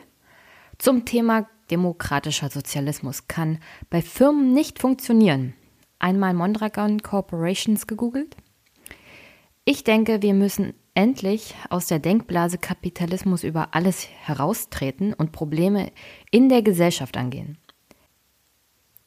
zum 0.78 1.06
Thema 1.06 1.48
demokratischer 1.72 2.50
Sozialismus 2.50 3.28
kann 3.28 3.60
bei 3.90 4.02
Firmen 4.02 4.54
nicht 4.54 4.80
funktionieren. 4.80 5.54
Einmal 5.98 6.34
Mondragon 6.34 7.02
Corporations 7.02 7.88
gegoogelt. 7.88 8.36
Ich 9.64 9.84
denke, 9.84 10.22
wir 10.22 10.34
müssen 10.34 10.74
endlich 10.94 11.56
aus 11.70 11.88
der 11.88 12.00
Denkblase 12.00 12.58
Kapitalismus 12.58 13.44
über 13.44 13.74
alles 13.74 14.08
heraustreten 14.08 15.14
und 15.14 15.32
Probleme 15.32 15.92
in 16.32 16.50
der 16.50 16.62
Gesellschaft 16.62 17.18
angehen. 17.18 17.58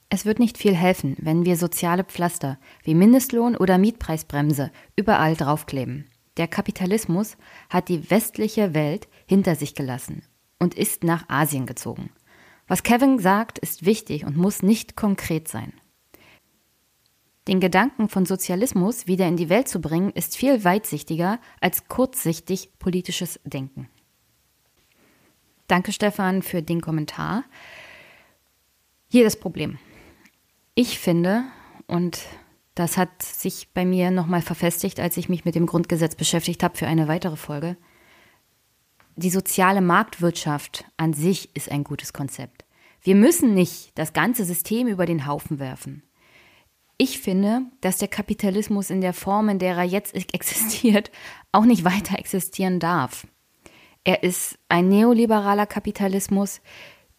Es 0.08 0.24
wird 0.24 0.38
nicht 0.38 0.58
viel 0.58 0.74
helfen, 0.74 1.16
wenn 1.18 1.44
wir 1.44 1.56
soziale 1.56 2.04
Pflaster 2.04 2.58
wie 2.84 2.94
Mindestlohn 2.94 3.56
oder 3.56 3.78
Mietpreisbremse 3.78 4.70
überall 4.96 5.34
draufkleben. 5.34 6.06
Der 6.36 6.48
Kapitalismus 6.48 7.36
hat 7.68 7.88
die 7.88 8.10
westliche 8.10 8.74
Welt 8.74 9.08
hinter 9.26 9.56
sich 9.56 9.74
gelassen 9.74 10.22
und 10.58 10.74
ist 10.74 11.04
nach 11.04 11.28
Asien 11.28 11.66
gezogen. 11.66 12.10
Was 12.66 12.82
Kevin 12.82 13.18
sagt, 13.18 13.58
ist 13.58 13.84
wichtig 13.84 14.24
und 14.24 14.36
muss 14.36 14.62
nicht 14.62 14.96
konkret 14.96 15.48
sein. 15.48 15.72
Den 17.46 17.60
Gedanken 17.60 18.08
von 18.08 18.24
Sozialismus 18.24 19.06
wieder 19.06 19.28
in 19.28 19.36
die 19.36 19.50
Welt 19.50 19.68
zu 19.68 19.80
bringen, 19.80 20.10
ist 20.10 20.36
viel 20.36 20.64
weitsichtiger 20.64 21.38
als 21.60 21.88
kurzsichtig 21.88 22.78
politisches 22.78 23.38
Denken. 23.44 23.88
Danke, 25.66 25.92
Stefan, 25.92 26.42
für 26.42 26.62
den 26.62 26.80
Kommentar. 26.80 27.44
Hier 29.10 29.24
das 29.24 29.38
Problem. 29.38 29.78
Ich 30.74 30.98
finde, 30.98 31.44
und 31.86 32.22
das 32.74 32.96
hat 32.96 33.22
sich 33.22 33.68
bei 33.72 33.84
mir 33.84 34.10
nochmal 34.10 34.42
verfestigt, 34.42 34.98
als 34.98 35.16
ich 35.16 35.28
mich 35.28 35.44
mit 35.44 35.54
dem 35.54 35.66
Grundgesetz 35.66 36.16
beschäftigt 36.16 36.62
habe 36.62 36.76
für 36.76 36.86
eine 36.86 37.08
weitere 37.08 37.36
Folge, 37.36 37.76
die 39.16 39.30
soziale 39.30 39.80
Marktwirtschaft 39.80 40.84
an 40.96 41.12
sich 41.12 41.54
ist 41.54 41.70
ein 41.70 41.84
gutes 41.84 42.12
Konzept. 42.12 42.64
Wir 43.00 43.14
müssen 43.14 43.54
nicht 43.54 43.96
das 43.96 44.12
ganze 44.12 44.44
System 44.44 44.88
über 44.88 45.06
den 45.06 45.26
Haufen 45.26 45.60
werfen. 45.60 46.02
Ich 46.96 47.18
finde, 47.18 47.62
dass 47.80 47.98
der 47.98 48.08
Kapitalismus 48.08 48.90
in 48.90 49.00
der 49.00 49.12
Form, 49.12 49.48
in 49.48 49.58
der 49.58 49.76
er 49.76 49.84
jetzt 49.84 50.14
existiert, 50.14 51.10
auch 51.52 51.64
nicht 51.64 51.84
weiter 51.84 52.18
existieren 52.18 52.78
darf. 52.78 53.26
Er 54.04 54.22
ist 54.22 54.58
ein 54.68 54.88
neoliberaler 54.88 55.66
Kapitalismus, 55.66 56.60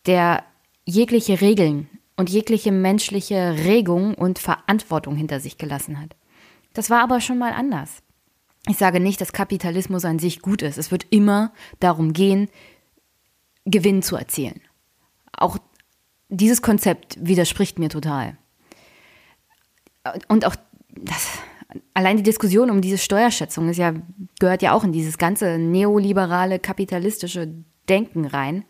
der 0.05 0.44
jegliche 0.86 1.41
Regeln 1.41 1.89
und 2.15 2.29
jegliche 2.29 2.72
menschliche 2.72 3.55
Regung 3.65 4.13
und 4.13 4.39
Verantwortung 4.39 5.15
hinter 5.15 5.39
sich 5.39 5.58
gelassen 5.58 6.00
hat. 6.00 6.15
Das 6.74 6.89
war 6.89 7.01
aber 7.01 7.20
schon 7.22 7.38
mal 7.38 7.51
anders. 7.51 8.03
Ich 8.67 8.77
sage 8.77 9.00
nicht, 9.00 9.20
dass 9.20 9.34
Kapitalismus 9.34 10.05
an 10.05 10.20
sich 10.20 10.41
gut 10.41 10.62
ist. 10.62 10.77
Es 10.77 10.91
wird 10.91 11.08
immer 11.10 11.53
darum 11.79 12.13
gehen, 12.13 12.50
Gewinn 13.65 14.01
zu 14.01 14.15
erzielen. 14.15 14.62
Auch 15.32 15.58
dieses 16.29 16.62
Konzept 16.62 17.17
widerspricht 17.20 17.79
mir 17.79 17.89
total. 17.89 18.38
Und 20.28 20.46
auch 20.46 20.56
das, 20.90 21.40
allein 21.94 22.18
die 22.18 22.24
Diskussion 22.24 22.70
um 22.70 22.82
diese 22.82 22.98
Steuerschätzung 22.98 23.70
ist 23.70 23.78
ja, 23.78 23.94
gehört 24.40 24.62
ja 24.62 24.74
auch 24.74 24.84
in 24.84 24.92
dieses 24.92 25.18
ganze 25.18 25.58
neoliberale 25.58 26.60
kapitalistische 26.60 27.54
Denken 27.90 28.26
rein. 28.26 28.66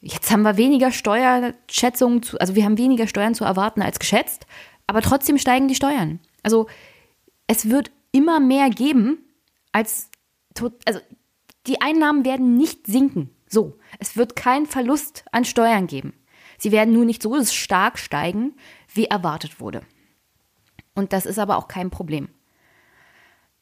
Jetzt 0.00 0.30
haben 0.30 0.42
wir 0.42 0.56
weniger 0.56 0.92
Steuerschätzungen, 0.92 2.22
zu, 2.22 2.38
also 2.38 2.54
wir 2.54 2.64
haben 2.64 2.78
weniger 2.78 3.06
Steuern 3.06 3.34
zu 3.34 3.44
erwarten 3.44 3.82
als 3.82 3.98
geschätzt, 3.98 4.46
aber 4.86 5.02
trotzdem 5.02 5.38
steigen 5.38 5.68
die 5.68 5.74
Steuern. 5.74 6.20
Also 6.42 6.66
es 7.46 7.68
wird 7.70 7.90
immer 8.12 8.40
mehr 8.40 8.70
geben 8.70 9.18
als, 9.72 10.10
also 10.84 11.00
die 11.66 11.80
Einnahmen 11.80 12.24
werden 12.24 12.56
nicht 12.56 12.86
sinken. 12.86 13.30
So, 13.48 13.78
es 13.98 14.16
wird 14.16 14.36
keinen 14.36 14.66
Verlust 14.66 15.24
an 15.32 15.44
Steuern 15.44 15.86
geben. 15.86 16.14
Sie 16.58 16.72
werden 16.72 16.94
nur 16.94 17.04
nicht 17.04 17.22
so 17.22 17.42
stark 17.44 17.98
steigen, 17.98 18.54
wie 18.92 19.06
erwartet 19.06 19.60
wurde. 19.60 19.82
Und 20.96 21.12
das 21.12 21.26
ist 21.26 21.38
aber 21.38 21.58
auch 21.58 21.68
kein 21.68 21.90
Problem. 21.90 22.28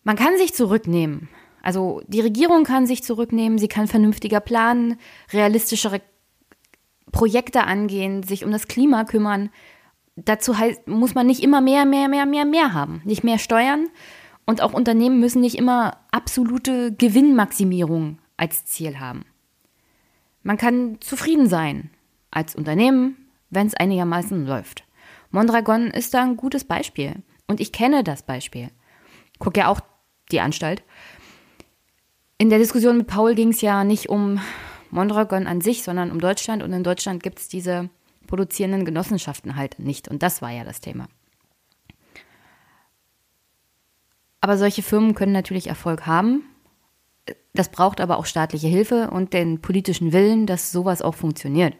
Man 0.05 0.17
kann 0.17 0.39
sich 0.39 0.55
zurücknehmen. 0.55 1.29
Also 1.63 2.03
die 2.07 2.21
Regierung 2.21 2.65
kann 2.65 2.87
sich 2.87 3.03
zurücknehmen, 3.03 3.59
sie 3.59 3.69
kann 3.69 3.89
vernünftiger 3.89 4.41
planen, 4.41 4.99
realistischere 5.33 6.01
Projekte 7.11 7.65
angehen, 7.65 8.23
sich 8.23 8.45
um 8.45 8.53
das 8.53 8.69
Klima 8.69 9.05
kümmern. 9.05 9.51
Dazu 10.17 10.59
heißt, 10.59 10.87
muss 10.87 11.15
man 11.15 11.27
nicht 11.27 11.43
immer 11.43 11.61
mehr, 11.61 11.85
mehr, 11.85 12.09
mehr, 12.09 12.27
mehr, 12.27 12.45
mehr 12.45 12.73
haben. 12.73 13.03
Nicht 13.05 13.25
mehr 13.25 13.39
Steuern. 13.39 13.89
Und 14.47 14.61
auch 14.61 14.75
Unternehmen 14.75 15.21
müssen 15.21 15.41
nicht 15.41 15.57
immer 15.57 15.99
absolute 16.11 16.93
Gewinnmaximierung 16.93 18.19
als 18.37 18.67
Ziel 18.67 19.01
haben. 19.01 19.25
Man 20.43 20.59
kann 20.59 20.99
zufrieden 21.01 21.49
sein 21.49 21.91
als 22.31 22.55
Unternehmen, 22.55 23.17
wenn 23.49 23.67
es 23.67 23.75
einigermaßen 23.75 24.47
läuft. 24.47 24.84
Mondragon 25.35 25.89
ist 25.89 26.15
da 26.15 26.23
ein 26.23 26.37
gutes 26.37 26.63
Beispiel. 26.63 27.17
Und 27.49 27.61
ich 27.61 27.73
kenne 27.73 28.05
das 28.05 28.23
Beispiel. 28.23 28.71
Guck 29.41 29.57
ja 29.57 29.67
auch 29.67 29.81
die 30.31 30.39
Anstalt. 30.39 30.85
In 32.39 32.51
der 32.51 32.61
Diskussion 32.61 32.99
mit 32.99 33.09
Paul 33.09 33.35
ging 33.35 33.49
es 33.49 33.61
ja 33.61 33.83
nicht 33.83 34.09
um 34.09 34.41
Mondragon 34.91 35.49
an 35.49 35.61
sich, 35.61 35.83
sondern 35.83 36.13
um 36.13 36.21
Deutschland. 36.21 36.63
Und 36.63 36.73
in 36.73 36.85
Deutschland 36.85 37.21
gibt 37.21 37.41
es 37.41 37.49
diese 37.49 37.91
produzierenden 38.29 38.85
Genossenschaften 38.85 39.57
halt 39.57 39.81
nicht. 39.81 40.07
Und 40.07 40.23
das 40.23 40.41
war 40.41 40.53
ja 40.53 40.63
das 40.63 40.81
Thema. 40.81 41.09
Aber 44.41 44.57
solche 44.57 44.83
Firmen 44.83 45.17
können 45.17 45.33
natürlich 45.33 45.67
Erfolg 45.67 46.07
haben. 46.07 46.45
Das 47.55 47.71
braucht 47.71 48.01
aber 48.01 48.19
auch 48.19 48.27
staatliche 48.27 48.69
Hilfe 48.69 49.11
und 49.11 49.33
den 49.33 49.61
politischen 49.61 50.13
Willen, 50.13 50.47
dass 50.47 50.71
sowas 50.71 51.03
auch 51.03 51.17
funktioniert. 51.17 51.75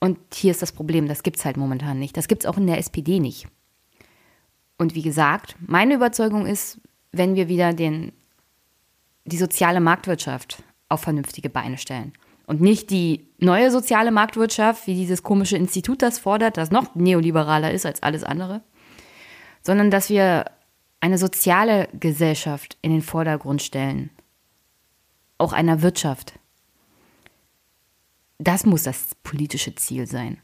Und 0.00 0.18
hier 0.34 0.50
ist 0.50 0.62
das 0.62 0.72
Problem, 0.72 1.06
das 1.06 1.22
gibt 1.22 1.36
es 1.36 1.44
halt 1.44 1.58
momentan 1.58 1.98
nicht. 1.98 2.16
Das 2.16 2.26
gibt 2.26 2.42
es 2.42 2.48
auch 2.48 2.56
in 2.56 2.66
der 2.66 2.78
SPD 2.78 3.20
nicht. 3.20 3.46
Und 4.78 4.94
wie 4.94 5.02
gesagt, 5.02 5.56
meine 5.60 5.94
Überzeugung 5.94 6.46
ist, 6.46 6.80
wenn 7.12 7.34
wir 7.34 7.48
wieder 7.48 7.74
den, 7.74 8.12
die 9.26 9.36
soziale 9.36 9.80
Marktwirtschaft 9.80 10.62
auf 10.88 11.02
vernünftige 11.02 11.50
Beine 11.50 11.76
stellen 11.76 12.14
und 12.46 12.62
nicht 12.62 12.90
die 12.90 13.28
neue 13.38 13.70
soziale 13.70 14.10
Marktwirtschaft, 14.10 14.86
wie 14.86 14.94
dieses 14.94 15.22
komische 15.22 15.58
Institut 15.58 16.00
das 16.00 16.18
fordert, 16.18 16.56
das 16.56 16.70
noch 16.70 16.94
neoliberaler 16.94 17.70
ist 17.72 17.84
als 17.84 18.02
alles 18.02 18.24
andere, 18.24 18.62
sondern 19.60 19.90
dass 19.90 20.08
wir 20.08 20.46
eine 21.00 21.18
soziale 21.18 21.88
Gesellschaft 21.92 22.78
in 22.80 22.90
den 22.90 23.02
Vordergrund 23.02 23.62
stellen, 23.62 24.10
auch 25.36 25.52
einer 25.52 25.82
Wirtschaft. 25.82 26.39
Das 28.40 28.64
muss 28.64 28.84
das 28.84 29.14
politische 29.22 29.74
Ziel 29.74 30.06
sein. 30.06 30.38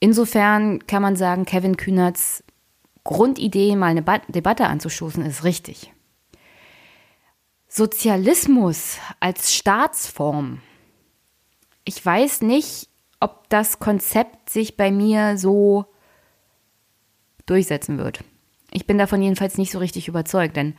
Insofern 0.00 0.84
kann 0.86 1.00
man 1.00 1.14
sagen, 1.14 1.44
Kevin 1.44 1.76
Kühnerts 1.76 2.42
Grundidee, 3.04 3.76
mal 3.76 3.86
eine 3.86 4.02
ba 4.02 4.18
Debatte 4.28 4.66
anzustoßen, 4.66 5.24
ist 5.24 5.44
richtig. 5.44 5.92
Sozialismus 7.68 8.98
als 9.20 9.54
Staatsform. 9.54 10.60
Ich 11.84 12.04
weiß 12.04 12.42
nicht, 12.42 12.88
ob 13.20 13.48
das 13.48 13.78
Konzept 13.78 14.50
sich 14.50 14.76
bei 14.76 14.90
mir 14.90 15.38
so 15.38 15.86
durchsetzen 17.46 17.96
wird. 17.96 18.24
Ich 18.72 18.88
bin 18.88 18.98
davon 18.98 19.22
jedenfalls 19.22 19.56
nicht 19.56 19.70
so 19.70 19.78
richtig 19.78 20.08
überzeugt, 20.08 20.56
denn 20.56 20.74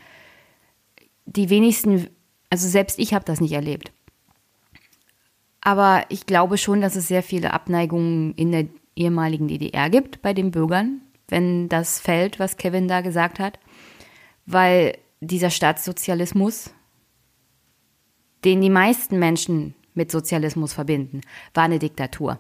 die 1.26 1.50
wenigsten, 1.50 2.10
also 2.50 2.68
selbst 2.68 3.00
ich 3.00 3.14
habe 3.14 3.24
das 3.24 3.40
nicht 3.40 3.54
erlebt. 3.54 3.94
Aber 5.62 6.06
ich 6.10 6.26
glaube 6.26 6.58
schon, 6.58 6.82
dass 6.82 6.96
es 6.96 7.08
sehr 7.08 7.24
viele 7.24 7.54
Abneigungen 7.54 8.34
in 8.34 8.52
der 8.52 8.66
ehemaligen 8.96 9.48
DDR 9.48 9.90
gibt 9.90 10.22
bei 10.22 10.34
den 10.34 10.52
Bürgern, 10.52 11.02
wenn 11.28 11.70
das 11.70 12.00
fällt, 12.00 12.40
was 12.40 12.58
Kevin 12.58 12.88
da 12.88 13.02
gesagt 13.02 13.40
hat, 13.40 13.60
weil 14.46 14.98
dieser 15.22 15.52
Staatssozialismus, 15.52 16.72
den 18.44 18.60
die 18.60 18.72
meisten 18.72 19.20
Menschen 19.20 19.76
mit 19.94 20.12
Sozialismus 20.12 20.74
verbinden, 20.74 21.22
war 21.54 21.64
eine 21.64 21.80
Diktatur. 21.80 22.40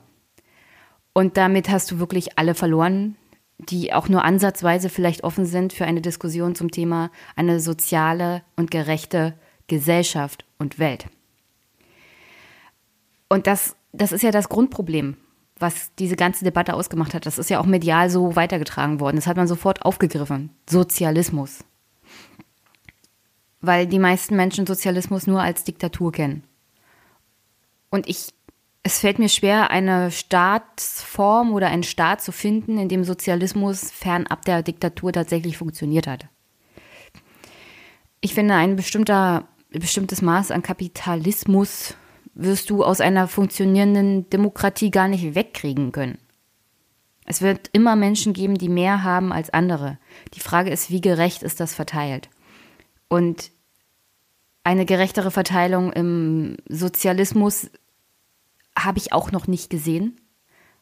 Und 1.14 1.38
damit 1.38 1.70
hast 1.70 1.92
du 1.92 2.00
wirklich 2.00 2.40
alle 2.40 2.56
verloren, 2.56 3.18
die 3.60 3.94
auch 3.94 4.10
nur 4.10 4.24
ansatzweise 4.24 4.90
vielleicht 4.90 5.24
offen 5.24 5.46
sind 5.46 5.74
für 5.74 5.86
eine 5.86 6.02
Diskussion 6.02 6.56
zum 6.56 6.72
Thema 6.72 7.12
eine 7.36 7.60
soziale 7.60 8.42
und 8.56 8.72
gerechte 8.72 9.36
Gesellschaft 9.68 10.46
und 10.58 10.80
Welt. 10.80 11.08
Und 13.32 13.48
das, 13.48 13.78
das 13.94 14.12
ist 14.12 14.24
ja 14.24 14.32
das 14.32 14.50
Grundproblem, 14.50 15.16
was 15.58 15.96
diese 15.96 16.18
ganze 16.18 16.44
Debatte 16.44 16.74
ausgemacht 16.74 17.14
hat. 17.14 17.26
Das 17.26 17.38
ist 17.38 17.50
ja 17.50 17.62
auch 17.62 17.66
medial 17.66 18.10
so 18.10 18.36
weitergetragen 18.36 19.00
worden. 19.00 19.16
Das 19.16 19.26
hat 19.26 19.38
man 19.38 19.48
sofort 19.48 19.86
aufgegriffen. 19.86 20.50
Sozialismus. 20.70 21.64
Weil 23.62 23.88
die 23.88 24.00
meisten 24.00 24.36
Menschen 24.36 24.68
Sozialismus 24.68 25.28
nur 25.28 25.42
als 25.42 25.64
Diktatur 25.64 26.12
kennen. 26.12 26.44
Und 27.90 28.10
ich 28.10 28.34
es 28.84 29.00
fällt 29.00 29.18
mir 29.18 29.30
schwer, 29.30 29.72
eine 29.72 30.12
Staatsform 30.12 31.54
oder 31.54 31.68
einen 31.68 31.84
Staat 31.84 32.22
zu 32.22 32.34
finden, 32.34 32.78
in 32.78 32.90
dem 32.90 33.06
Sozialismus 33.06 33.92
fernab 33.92 34.44
der 34.44 34.62
Diktatur 34.62 35.14
tatsächlich 35.14 35.58
funktioniert 35.58 36.06
hat. 36.06 36.28
Ich 38.20 38.34
finde, 38.34 38.56
ein 38.56 38.76
bestimmter, 38.76 39.48
bestimmtes 39.70 40.22
Maß 40.22 40.52
an 40.52 40.64
Kapitalismus 40.64 41.96
wirst 42.34 42.70
du 42.70 42.84
aus 42.84 43.02
einer 43.02 43.28
funktionierenden 43.28 44.30
Demokratie 44.30 44.92
gar 44.92 45.08
nicht 45.08 45.36
wegkriegen 45.36 45.92
können. 45.92 46.18
Es 47.26 47.42
wird 47.42 47.70
immer 47.74 47.96
Menschen 47.96 48.34
geben, 48.34 48.58
die 48.58 48.70
mehr 48.70 49.04
haben 49.04 49.32
als 49.32 49.52
andere. 49.52 49.98
Die 50.34 50.40
Frage 50.40 50.70
ist, 50.70 50.90
wie 50.90 51.02
gerecht 51.02 51.44
ist 51.44 51.60
das 51.60 51.74
verteilt? 51.74 52.30
Und 53.08 53.52
eine 54.64 54.86
gerechtere 54.86 55.32
Verteilung 55.32 55.92
im 55.94 56.58
Sozialismus 56.68 57.70
habe 58.78 59.00
ich 59.00 59.14
auch 59.14 59.32
noch 59.32 59.48
nicht 59.48 59.70
gesehen 59.70 60.20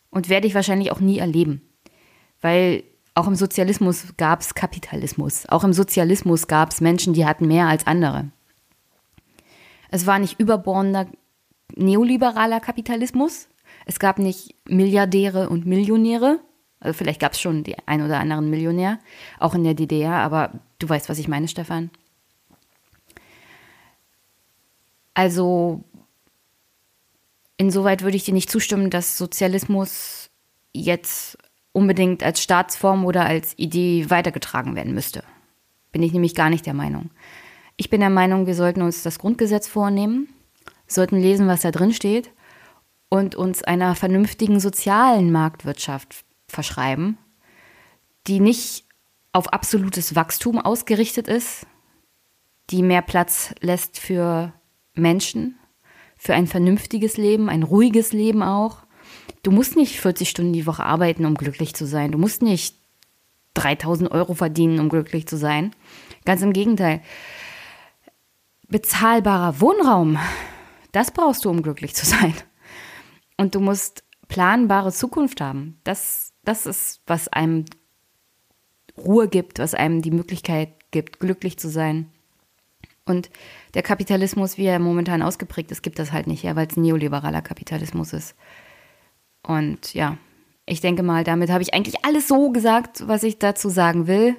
und 0.10 0.30
werde 0.30 0.48
ich 0.48 0.56
wahrscheinlich 0.56 0.92
auch 0.92 1.00
nie 1.00 1.20
erleben. 1.20 1.62
Weil 2.42 2.84
auch 3.16 3.28
im 3.28 3.36
Sozialismus 3.36 4.06
gab 4.18 4.42
es 4.42 4.56
Kapitalismus. 4.56 5.46
Auch 5.50 5.64
im 5.64 5.74
Sozialismus 5.74 6.48
gab 6.48 6.72
es 6.72 6.82
Menschen, 6.82 7.14
die 7.14 7.26
hatten 7.26 7.48
mehr 7.48 7.68
als 7.68 7.86
andere. 7.86 8.30
Es 9.92 10.06
war 10.06 10.20
nicht 10.20 10.40
überbordener 10.40 11.08
neoliberaler 11.80 12.60
Kapitalismus. 12.60 13.48
Es 13.86 14.00
gab 14.00 14.20
nicht 14.20 14.56
Milliardäre 14.68 15.50
und 15.50 15.66
Millionäre. 15.66 16.40
Also 16.80 16.98
vielleicht 16.98 17.20
gab 17.20 17.34
es 17.34 17.42
schon 17.42 17.64
die 17.64 17.76
ein 17.88 18.02
oder 18.04 18.20
anderen 18.20 18.50
Millionär, 18.50 19.00
auch 19.40 19.54
in 19.54 19.64
der 19.64 19.74
DDR, 19.74 20.14
aber 20.14 20.52
du 20.80 20.88
weißt, 20.88 21.10
was 21.10 21.20
ich 21.20 21.28
meine, 21.28 21.48
Stefan. 21.48 21.90
Also 25.14 25.84
Insoweit 27.58 28.04
würde 28.04 28.16
ich 28.16 28.24
dir 28.24 28.34
nicht 28.34 28.50
zustimmen, 28.50 28.90
dass 28.90 29.18
Sozialismus 29.18 30.30
jetzt 30.72 31.38
unbedingt 31.74 32.24
als 32.24 32.42
Staatsform 32.42 33.04
oder 33.06 33.26
als 33.26 33.54
Idee 33.58 34.10
weitergetragen 34.10 34.76
werden 34.76 34.94
müsste. 34.94 35.24
Bin 35.92 36.02
ich 36.02 36.14
nämlich 36.14 36.36
gar 36.36 36.50
nicht 36.50 36.66
der 36.66 36.74
Meinung. 36.74 37.10
Ich 37.76 37.90
bin 37.90 38.00
der 38.00 38.10
Meinung, 38.10 38.48
wir 38.48 38.56
sollten 38.56 38.82
uns 38.82 39.04
das 39.04 39.20
Grundgesetz 39.20 39.68
vornehmen, 39.68 40.30
sollten 40.90 41.20
lesen, 41.20 41.48
was 41.48 41.62
da 41.62 41.72
drin 41.72 41.94
steht 41.94 42.32
und 43.10 43.36
uns 43.36 43.64
einer 43.64 43.96
vernünftigen 43.96 44.60
sozialen 44.60 45.32
Marktwirtschaft 45.32 46.26
verschreiben, 46.48 47.18
die 48.28 48.40
nicht 48.40 48.86
auf 49.32 49.54
absolutes 49.54 50.16
Wachstum 50.16 50.60
ausgerichtet 50.60 51.28
ist, 51.28 51.66
die 52.70 52.84
mehr 52.84 53.02
Platz 53.02 53.54
lässt 53.62 54.00
für 54.00 54.54
Menschen, 54.94 55.58
für 56.18 56.34
ein 56.34 56.48
vernünftiges 56.48 57.18
Leben, 57.18 57.50
ein 57.50 57.64
ruhiges 57.64 58.12
Leben 58.12 58.44
auch. 58.44 58.80
Du 59.44 59.52
musst 59.52 59.76
nicht 59.76 60.00
40 60.00 60.30
Stunden 60.30 60.54
die 60.54 60.66
Woche 60.66 60.84
arbeiten, 60.84 61.26
um 61.26 61.36
glücklich 61.36 61.74
zu 61.74 61.86
sein. 61.86 62.12
Du 62.12 62.18
musst 62.18 62.42
nicht 62.42 62.76
3000 63.54 64.12
Euro 64.12 64.34
verdienen, 64.34 64.80
um 64.80 64.90
glücklich 64.90 65.28
zu 65.28 65.38
sein. 65.38 65.72
Ganz 66.26 66.42
im 66.42 66.54
Gegenteil. 66.54 67.02
Bezahlbarer 68.68 69.62
Wohnraum, 69.62 70.20
das 70.92 71.12
brauchst 71.12 71.46
du, 71.46 71.50
um 71.50 71.62
glücklich 71.62 71.96
zu 71.96 72.06
sein. 72.08 72.34
Und 73.38 73.56
du 73.56 73.60
musst 73.60 74.04
planbare 74.28 74.92
Zukunft 74.92 75.42
haben. 75.42 75.80
Das, 75.84 76.34
das 76.44 76.66
ist, 76.66 77.02
was 77.08 77.28
einem 77.28 77.66
Ruhe 78.98 79.28
gibt, 79.28 79.60
was 79.60 79.74
einem 79.74 80.02
die 80.02 80.12
Möglichkeit 80.12 80.92
gibt, 80.92 81.20
glücklich 81.20 81.58
zu 81.58 81.70
sein. 81.70 82.12
Und 83.06 83.30
der 83.74 83.82
Kapitalismus, 83.82 84.58
wie 84.58 84.66
er 84.66 84.80
momentan 84.80 85.22
ausgeprägt 85.22 85.72
ist, 85.72 85.82
gibt 85.82 86.00
das 86.00 86.12
halt 86.12 86.28
nicht 86.28 86.44
her, 86.44 86.56
weil 86.56 86.68
es 86.68 86.78
neoliberaler 86.78 87.42
Kapitalismus 87.42 88.14
ist. 88.14 88.36
Und 89.42 89.94
ja, 89.94 90.18
ich 90.66 90.82
denke 90.82 91.02
mal, 91.02 91.24
damit 91.24 91.50
habe 91.50 91.64
ich 91.64 91.74
eigentlich 91.74 92.06
alles 92.06 92.28
so 92.28 92.52
gesagt, 92.52 93.08
was 93.08 93.24
ich 93.24 93.40
dazu 93.40 93.70
sagen 93.70 94.06
will. 94.06 94.36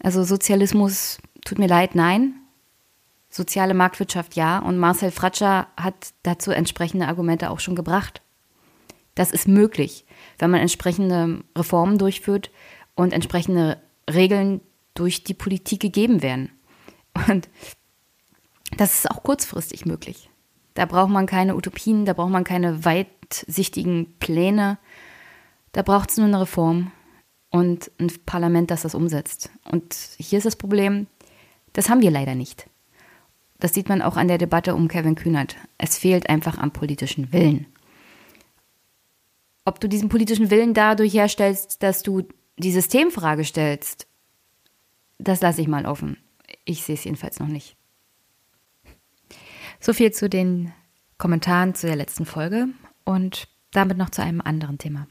Also 0.00 0.22
Sozialismus, 0.22 1.18
tut 1.44 1.58
mir 1.58 1.66
leid, 1.66 1.96
nein. 1.96 2.34
Soziale 3.38 3.72
Marktwirtschaft 3.72 4.34
ja. 4.34 4.58
Und 4.58 4.78
Marcel 4.78 5.12
Fratscher 5.12 5.68
hat 5.76 6.12
dazu 6.24 6.50
entsprechende 6.50 7.06
Argumente 7.06 7.50
auch 7.50 7.60
schon 7.60 7.76
gebracht. 7.76 8.20
Das 9.14 9.30
ist 9.30 9.46
möglich, 9.46 10.04
wenn 10.38 10.50
man 10.50 10.60
entsprechende 10.60 11.44
Reformen 11.56 11.98
durchführt 11.98 12.50
und 12.96 13.12
entsprechende 13.12 13.80
Regeln 14.12 14.60
durch 14.94 15.22
die 15.22 15.34
Politik 15.34 15.80
gegeben 15.80 16.20
werden. 16.22 16.50
Und 17.28 17.48
das 18.76 18.94
ist 18.94 19.10
auch 19.10 19.22
kurzfristig 19.22 19.86
möglich. 19.86 20.30
Da 20.74 20.84
braucht 20.84 21.10
man 21.10 21.26
keine 21.26 21.54
Utopien, 21.54 22.04
da 22.04 22.12
braucht 22.12 22.30
man 22.30 22.44
keine 22.44 22.84
weitsichtigen 22.84 24.18
Pläne. 24.18 24.78
Da 25.72 25.82
braucht 25.82 26.10
es 26.10 26.16
nur 26.16 26.26
eine 26.26 26.40
Reform 26.40 26.90
und 27.50 27.90
ein 28.00 28.10
Parlament, 28.26 28.72
das 28.72 28.82
das 28.82 28.96
umsetzt. 28.96 29.50
Und 29.64 29.94
hier 30.18 30.38
ist 30.38 30.44
das 30.44 30.56
Problem, 30.56 31.06
das 31.72 31.88
haben 31.88 32.02
wir 32.02 32.10
leider 32.10 32.34
nicht. 32.34 32.66
Das 33.60 33.74
sieht 33.74 33.88
man 33.88 34.02
auch 34.02 34.16
an 34.16 34.28
der 34.28 34.38
Debatte 34.38 34.74
um 34.74 34.88
Kevin 34.88 35.14
Kühnert. 35.16 35.56
Es 35.78 35.98
fehlt 35.98 36.28
einfach 36.28 36.58
am 36.58 36.72
politischen 36.72 37.32
Willen. 37.32 37.66
Ob 39.64 39.80
du 39.80 39.88
diesen 39.88 40.08
politischen 40.08 40.50
Willen 40.50 40.74
dadurch 40.74 41.12
herstellst, 41.12 41.82
dass 41.82 42.02
du 42.02 42.22
die 42.56 42.72
Systemfrage 42.72 43.44
stellst, 43.44 44.06
das 45.18 45.40
lasse 45.40 45.60
ich 45.60 45.68
mal 45.68 45.86
offen. 45.86 46.16
Ich 46.64 46.84
sehe 46.84 46.94
es 46.94 47.04
jedenfalls 47.04 47.40
noch 47.40 47.48
nicht. 47.48 47.76
So 49.80 49.92
viel 49.92 50.12
zu 50.12 50.28
den 50.28 50.72
Kommentaren 51.18 51.74
zu 51.74 51.86
der 51.86 51.96
letzten 51.96 52.26
Folge 52.26 52.68
und 53.04 53.48
damit 53.72 53.98
noch 53.98 54.10
zu 54.10 54.22
einem 54.22 54.40
anderen 54.40 54.78
Thema. 54.78 55.06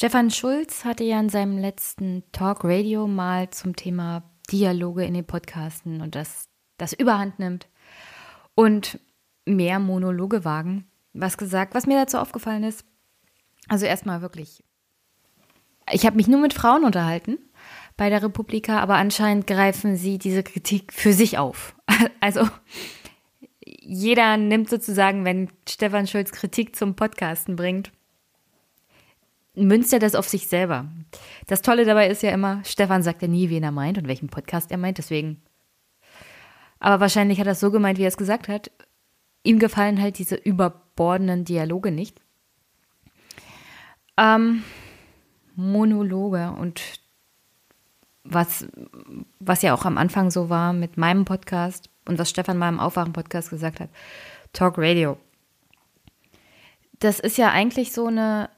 Stefan 0.00 0.30
Schulz 0.30 0.86
hatte 0.86 1.04
ja 1.04 1.20
in 1.20 1.28
seinem 1.28 1.58
letzten 1.58 2.22
Talk 2.32 2.64
Radio 2.64 3.06
mal 3.06 3.50
zum 3.50 3.76
Thema 3.76 4.22
Dialoge 4.50 5.04
in 5.04 5.12
den 5.12 5.26
Podcasten 5.26 6.00
und 6.00 6.14
dass 6.14 6.48
das 6.78 6.94
überhand 6.94 7.38
nimmt. 7.38 7.68
Und 8.54 8.98
mehr 9.44 9.78
Monologe 9.78 10.42
wagen. 10.46 10.86
Was 11.12 11.36
gesagt, 11.36 11.74
was 11.74 11.86
mir 11.86 11.98
dazu 11.98 12.16
aufgefallen 12.16 12.64
ist. 12.64 12.86
Also 13.68 13.84
erstmal 13.84 14.22
wirklich. 14.22 14.64
Ich 15.92 16.06
habe 16.06 16.16
mich 16.16 16.28
nur 16.28 16.40
mit 16.40 16.54
Frauen 16.54 16.84
unterhalten 16.84 17.36
bei 17.98 18.08
der 18.08 18.22
Republika, 18.22 18.80
aber 18.80 18.94
anscheinend 18.94 19.46
greifen 19.46 19.96
sie 19.96 20.16
diese 20.16 20.42
Kritik 20.42 20.94
für 20.94 21.12
sich 21.12 21.36
auf. 21.36 21.76
Also 22.20 22.48
jeder 23.62 24.38
nimmt 24.38 24.70
sozusagen, 24.70 25.26
wenn 25.26 25.50
Stefan 25.68 26.06
Schulz 26.06 26.32
Kritik 26.32 26.74
zum 26.74 26.96
Podcasten 26.96 27.54
bringt, 27.54 27.92
münzt 29.66 29.92
er 29.92 29.98
das 29.98 30.14
auf 30.14 30.28
sich 30.28 30.46
selber. 30.46 30.86
Das 31.46 31.62
Tolle 31.62 31.84
dabei 31.84 32.08
ist 32.08 32.22
ja 32.22 32.30
immer, 32.30 32.62
Stefan 32.64 33.02
sagt 33.02 33.22
ja 33.22 33.28
nie, 33.28 33.50
wen 33.50 33.62
er 33.62 33.72
meint 33.72 33.98
und 33.98 34.08
welchen 34.08 34.28
Podcast 34.28 34.70
er 34.70 34.78
meint, 34.78 34.98
deswegen. 34.98 35.42
Aber 36.78 37.00
wahrscheinlich 37.00 37.38
hat 37.38 37.46
er 37.46 37.52
es 37.52 37.60
so 37.60 37.70
gemeint, 37.70 37.98
wie 37.98 38.04
er 38.04 38.08
es 38.08 38.16
gesagt 38.16 38.48
hat 38.48 38.70
ihm 39.42 39.58
gefallen 39.58 40.00
halt 40.00 40.18
diese 40.18 40.36
überbordenden 40.36 41.44
Dialoge 41.44 41.90
nicht. 41.90 42.20
Ähm, 44.16 44.64
Monologe 45.54 46.54
und 46.58 47.00
was, 48.24 48.66
was 49.38 49.62
ja 49.62 49.74
auch 49.74 49.84
am 49.84 49.98
Anfang 49.98 50.30
so 50.30 50.50
war 50.50 50.72
mit 50.72 50.98
meinem 50.98 51.24
Podcast 51.24 51.88
und 52.04 52.18
was 52.18 52.30
Stefan 52.30 52.58
mal 52.58 52.68
im 52.68 52.80
Aufwachen-Podcast 52.80 53.50
gesagt 53.50 53.80
hat, 53.80 53.88
Talk 54.52 54.74
Radio. 54.76 55.16
Das 56.98 57.18
ist 57.18 57.38
ja 57.38 57.50
eigentlich 57.50 57.92
so 57.92 58.06
eine 58.06 58.50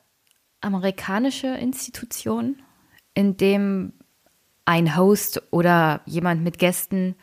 amerikanische 0.62 1.48
Institution, 1.48 2.62
in 3.14 3.36
dem 3.36 3.92
ein 4.64 4.96
Host 4.96 5.42
oder 5.50 6.00
jemand 6.06 6.42
mit 6.42 6.58
Gästen 6.58 7.16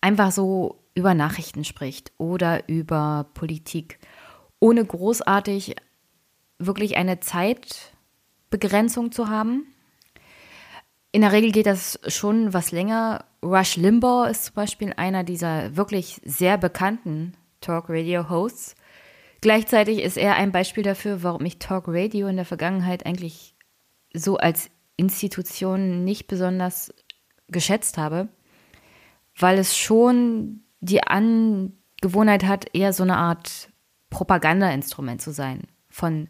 einfach 0.00 0.30
so 0.30 0.80
über 0.94 1.14
Nachrichten 1.14 1.64
spricht 1.64 2.12
oder 2.18 2.68
über 2.68 3.26
Politik, 3.34 3.98
ohne 4.60 4.84
großartig 4.84 5.76
wirklich 6.58 6.96
eine 6.96 7.20
Zeitbegrenzung 7.20 9.12
zu 9.12 9.28
haben. 9.28 9.66
In 11.12 11.22
der 11.22 11.32
Regel 11.32 11.52
geht 11.52 11.66
das 11.66 11.98
schon 12.06 12.52
was 12.52 12.72
länger. 12.72 13.24
Rush 13.42 13.76
Limbaugh 13.76 14.28
ist 14.28 14.46
zum 14.46 14.54
Beispiel 14.54 14.92
einer 14.96 15.24
dieser 15.24 15.76
wirklich 15.76 16.20
sehr 16.24 16.58
bekannten 16.58 17.34
Talk-Radio-Hosts. 17.60 18.74
Gleichzeitig 19.40 20.02
ist 20.02 20.16
er 20.16 20.34
ein 20.34 20.52
Beispiel 20.52 20.82
dafür, 20.82 21.22
warum 21.22 21.44
ich 21.44 21.58
Talk 21.58 21.84
Radio 21.86 22.26
in 22.26 22.36
der 22.36 22.44
Vergangenheit 22.44 23.06
eigentlich 23.06 23.54
so 24.12 24.36
als 24.36 24.70
Institution 24.96 26.04
nicht 26.04 26.26
besonders 26.26 26.92
geschätzt 27.46 27.98
habe, 27.98 28.28
weil 29.36 29.58
es 29.58 29.76
schon 29.76 30.62
die 30.80 31.02
Angewohnheit 31.02 32.44
hat, 32.44 32.74
eher 32.74 32.92
so 32.92 33.04
eine 33.04 33.16
Art 33.16 33.70
Propagandainstrument 34.10 35.22
zu 35.22 35.32
sein 35.32 35.62
von 35.88 36.28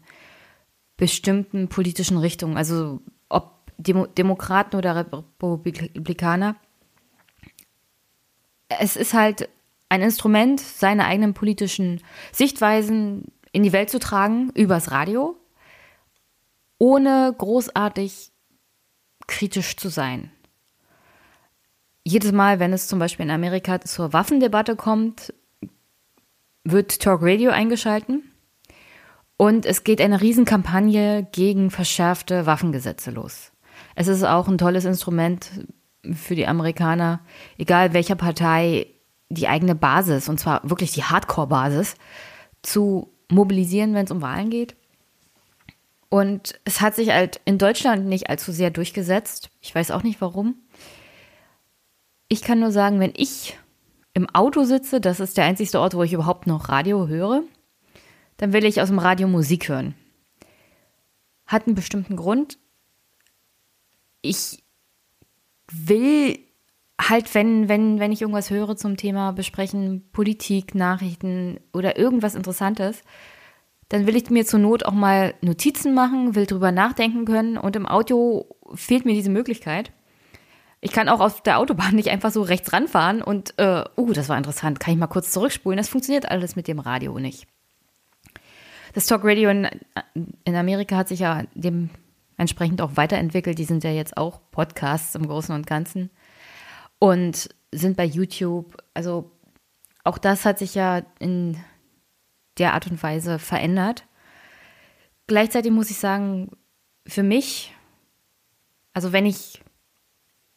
bestimmten 0.97 1.67
politischen 1.67 2.17
Richtungen, 2.17 2.57
also 2.57 3.01
ob 3.29 3.71
Demo 3.77 4.05
Demokraten 4.05 4.75
oder 4.75 4.95
Republikaner. 4.95 6.55
Es 8.67 8.95
ist 8.95 9.13
halt 9.13 9.49
ein 9.89 10.01
Instrument, 10.01 10.59
seine 10.59 11.05
eigenen 11.05 11.33
politischen 11.33 12.01
Sichtweisen 12.31 13.25
in 13.51 13.63
die 13.63 13.73
Welt 13.73 13.89
zu 13.89 13.99
tragen, 13.99 14.51
übers 14.51 14.91
Radio, 14.91 15.35
ohne 16.77 17.33
großartig 17.37 18.31
kritisch 19.27 19.75
zu 19.75 19.89
sein. 19.89 20.31
Jedes 22.03 22.31
Mal, 22.31 22.59
wenn 22.59 22.73
es 22.73 22.87
zum 22.87 22.99
Beispiel 22.99 23.25
in 23.25 23.31
Amerika 23.31 23.81
zur 23.81 24.13
Waffendebatte 24.13 24.75
kommt, 24.75 25.33
wird 26.63 27.01
Talk 27.01 27.21
Radio 27.21 27.51
eingeschalten 27.51 28.23
und 29.37 29.65
es 29.65 29.83
geht 29.83 30.01
eine 30.01 30.21
Riesenkampagne 30.21 31.27
gegen 31.31 31.71
verschärfte 31.71 32.45
Waffengesetze 32.45 33.11
los. 33.11 33.51
Es 33.95 34.07
ist 34.07 34.23
auch 34.23 34.47
ein 34.47 34.57
tolles 34.57 34.85
Instrument 34.85 35.49
für 36.13 36.35
die 36.35 36.47
Amerikaner, 36.47 37.21
egal 37.57 37.93
welcher 37.93 38.15
Partei 38.15 38.87
die 39.29 39.47
eigene 39.47 39.75
Basis, 39.75 40.27
und 40.27 40.39
zwar 40.39 40.67
wirklich 40.67 40.91
die 40.91 41.03
Hardcore-Basis, 41.03 41.95
zu 42.61 43.11
mobilisieren, 43.29 43.93
wenn 43.93 44.05
es 44.05 44.11
um 44.11 44.21
Wahlen 44.21 44.49
geht. 44.49 44.75
Und 46.09 46.59
es 46.65 46.81
hat 46.81 46.95
sich 46.95 47.11
halt 47.11 47.39
in 47.45 47.59
Deutschland 47.59 48.07
nicht 48.07 48.29
allzu 48.29 48.51
sehr 48.51 48.71
durchgesetzt. 48.71 49.51
Ich 49.61 49.73
weiß 49.73 49.91
auch 49.91 50.01
nicht 50.01 50.19
warum. 50.21 50.55
Ich 52.27 52.41
kann 52.41 52.59
nur 52.59 52.71
sagen, 52.71 52.99
wenn 52.99 53.13
ich 53.15 53.57
im 54.15 54.27
Auto 54.31 54.63
sitze, 54.63 54.99
das 54.99 55.19
ist 55.19 55.37
der 55.37 55.45
einzige 55.45 55.79
Ort, 55.79 55.93
wo 55.93 56.03
ich 56.03 56.13
überhaupt 56.13 56.47
noch 56.47 56.69
Radio 56.69 57.07
höre, 57.07 57.43
dann 58.37 58.53
will 58.53 58.65
ich 58.65 58.81
aus 58.81 58.89
dem 58.89 58.99
Radio 58.99 59.27
Musik 59.27 59.69
hören. 59.69 59.93
Hat 61.45 61.67
einen 61.67 61.75
bestimmten 61.75 62.15
Grund. 62.15 62.57
Ich 64.21 64.63
will 65.71 66.39
halt, 66.99 67.33
wenn, 67.33 67.69
wenn, 67.69 67.99
wenn 67.99 68.11
ich 68.11 68.21
irgendwas 68.21 68.49
höre 68.49 68.75
zum 68.75 68.97
Thema 68.97 69.31
besprechen, 69.31 70.09
Politik, 70.11 70.75
Nachrichten 70.75 71.59
oder 71.73 71.97
irgendwas 71.97 72.35
Interessantes, 72.35 73.03
dann 73.87 74.05
will 74.05 74.15
ich 74.15 74.29
mir 74.29 74.45
zur 74.45 74.59
Not 74.59 74.85
auch 74.85 74.93
mal 74.93 75.33
Notizen 75.41 75.93
machen, 75.93 76.35
will 76.35 76.45
drüber 76.45 76.71
nachdenken 76.71 77.25
können 77.25 77.57
und 77.57 77.75
im 77.75 77.87
Audio 77.87 78.55
fehlt 78.75 79.05
mir 79.05 79.13
diese 79.13 79.31
Möglichkeit. 79.31 79.91
Ich 80.81 80.91
kann 80.91 81.09
auch 81.09 81.19
auf 81.19 81.41
der 81.41 81.57
Autobahn 81.57 81.95
nicht 81.95 82.09
einfach 82.09 82.31
so 82.31 82.41
rechts 82.41 82.71
ranfahren 82.71 83.21
und, 83.21 83.53
äh, 83.57 83.83
uh, 83.97 84.13
das 84.13 84.29
war 84.29 84.37
interessant, 84.37 84.79
kann 84.79 84.93
ich 84.93 84.99
mal 84.99 85.07
kurz 85.07 85.31
zurückspulen. 85.31 85.77
Das 85.77 85.89
funktioniert 85.89 86.29
alles 86.29 86.55
mit 86.55 86.67
dem 86.67 86.79
Radio 86.79 87.17
nicht. 87.19 87.47
Das 88.93 89.05
Talk 89.05 89.23
Radio 89.23 89.49
in, 89.49 89.67
in 90.43 90.55
Amerika 90.55 90.97
hat 90.97 91.07
sich 91.07 91.19
ja 91.19 91.43
dementsprechend 91.53 92.81
auch 92.81 92.95
weiterentwickelt. 92.95 93.57
Die 93.57 93.65
sind 93.65 93.83
ja 93.83 93.91
jetzt 93.91 94.17
auch 94.17 94.39
Podcasts 94.51 95.15
im 95.15 95.27
Großen 95.27 95.53
und 95.53 95.67
Ganzen 95.67 96.09
und 96.99 97.49
sind 97.71 97.97
bei 97.97 98.05
YouTube. 98.05 98.77
Also 98.93 99.31
auch 100.03 100.17
das 100.17 100.45
hat 100.45 100.59
sich 100.59 100.75
ja 100.75 101.01
in 101.19 101.57
der 102.57 102.73
Art 102.73 102.87
und 102.87 103.01
Weise 103.01 103.39
verändert. 103.39 104.05
Gleichzeitig 105.27 105.71
muss 105.71 105.89
ich 105.89 105.97
sagen, 105.97 106.51
für 107.07 107.23
mich, 107.23 107.73
also 108.93 109.13
wenn 109.13 109.25
ich 109.25 109.61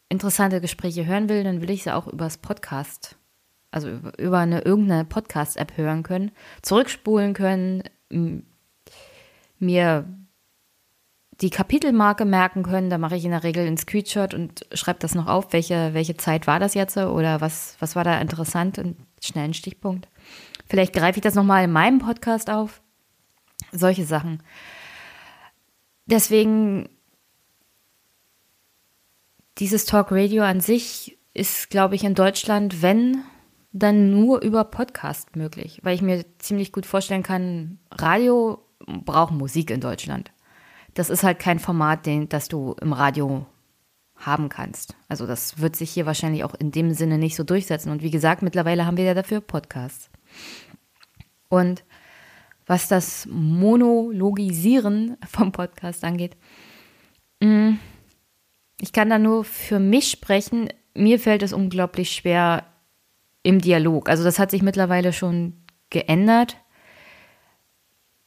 interessante 0.09 0.61
Gespräche 0.61 1.05
hören 1.05 1.29
will, 1.29 1.43
dann 1.43 1.61
will 1.61 1.69
ich 1.69 1.83
sie 1.83 1.93
auch 1.93 2.07
übers 2.07 2.37
Podcast, 2.37 3.15
also 3.71 3.89
über 4.17 4.39
eine 4.39 4.61
irgendeine 4.61 5.05
Podcast-App 5.05 5.77
hören 5.77 6.03
können, 6.03 6.31
zurückspulen 6.61 7.33
können, 7.33 7.83
mir 9.59 10.05
die 11.43 11.49
Kapitelmarke 11.49 12.23
merken 12.23 12.63
können. 12.63 12.89
Da 12.89 12.97
mache 12.97 13.17
ich 13.17 13.25
in 13.25 13.31
der 13.31 13.43
Regel 13.43 13.67
einen 13.67 13.77
Screenshot 13.77 14.33
und 14.33 14.65
schreibe 14.73 14.99
das 14.99 15.13
noch 15.13 15.27
auf, 15.27 15.51
welche, 15.51 15.93
welche 15.93 16.15
Zeit 16.15 16.47
war 16.47 16.59
das 16.59 16.73
jetzt 16.73 16.97
oder 16.97 17.41
was, 17.41 17.75
was 17.79 17.95
war 17.95 18.05
da 18.05 18.19
interessant, 18.19 18.79
einen 18.79 18.95
schnellen 19.21 19.53
Stichpunkt. 19.53 20.07
Vielleicht 20.67 20.93
greife 20.93 21.19
ich 21.19 21.23
das 21.23 21.35
nochmal 21.35 21.65
in 21.65 21.71
meinem 21.71 21.99
Podcast 21.99 22.49
auf. 22.49 22.81
Solche 23.73 24.05
Sachen. 24.05 24.41
Deswegen, 26.05 26.87
dieses 29.57 29.85
Talk 29.85 30.11
Radio 30.11 30.43
an 30.43 30.61
sich 30.61 31.17
ist, 31.33 31.69
glaube 31.69 31.95
ich, 31.95 32.05
in 32.05 32.15
Deutschland, 32.15 32.81
wenn, 32.81 33.23
dann 33.73 34.11
nur 34.11 34.41
über 34.41 34.63
Podcast 34.63 35.35
möglich, 35.35 35.79
weil 35.83 35.95
ich 35.95 36.01
mir 36.01 36.25
ziemlich 36.37 36.71
gut 36.71 36.85
vorstellen 36.85 37.23
kann, 37.23 37.79
Radio 37.91 38.65
braucht 38.85 39.33
Musik 39.33 39.71
in 39.71 39.81
Deutschland 39.81 40.32
das 40.93 41.09
ist 41.09 41.23
halt 41.23 41.39
kein 41.39 41.59
Format, 41.59 42.05
den, 42.05 42.29
das 42.29 42.47
du 42.47 42.75
im 42.81 42.93
Radio 42.93 43.45
haben 44.15 44.49
kannst. 44.49 44.95
Also 45.07 45.25
das 45.25 45.59
wird 45.59 45.75
sich 45.75 45.91
hier 45.91 46.05
wahrscheinlich 46.05 46.43
auch 46.43 46.53
in 46.55 46.71
dem 46.71 46.93
Sinne 46.93 47.17
nicht 47.17 47.35
so 47.35 47.43
durchsetzen. 47.43 47.91
Und 47.91 48.01
wie 48.01 48.11
gesagt, 48.11 48.41
mittlerweile 48.41 48.85
haben 48.85 48.97
wir 48.97 49.03
ja 49.03 49.13
dafür 49.13 49.41
Podcasts. 49.41 50.09
Und 51.49 51.83
was 52.65 52.87
das 52.87 53.27
Monologisieren 53.29 55.17
vom 55.27 55.51
Podcast 55.51 56.03
angeht, 56.03 56.37
mm, 57.41 57.73
ich 58.79 58.93
kann 58.93 59.09
da 59.09 59.19
nur 59.19 59.43
für 59.43 59.79
mich 59.79 60.09
sprechen. 60.09 60.69
Mir 60.93 61.19
fällt 61.19 61.43
es 61.43 61.53
unglaublich 61.53 62.11
schwer 62.11 62.65
im 63.43 63.59
Dialog. 63.59 64.09
Also 64.09 64.23
das 64.23 64.39
hat 64.39 64.51
sich 64.51 64.61
mittlerweile 64.61 65.13
schon 65.13 65.53
geändert 65.89 66.57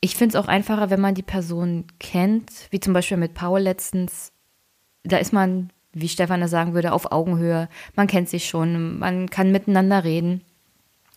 ich 0.06 0.14
finde 0.14 0.38
es 0.38 0.44
auch 0.44 0.46
einfacher, 0.46 0.88
wenn 0.88 1.00
man 1.00 1.16
die 1.16 1.24
Person 1.24 1.88
kennt, 1.98 2.68
wie 2.70 2.78
zum 2.78 2.92
Beispiel 2.92 3.16
mit 3.16 3.34
Paul 3.34 3.58
letztens. 3.58 4.30
Da 5.02 5.16
ist 5.16 5.32
man, 5.32 5.72
wie 5.92 6.08
Stefan 6.08 6.40
das 6.40 6.52
sagen 6.52 6.74
würde, 6.74 6.92
auf 6.92 7.10
Augenhöhe. 7.10 7.68
Man 7.96 8.06
kennt 8.06 8.28
sich 8.28 8.46
schon, 8.46 9.00
man 9.00 9.28
kann 9.30 9.50
miteinander 9.50 10.04
reden. 10.04 10.42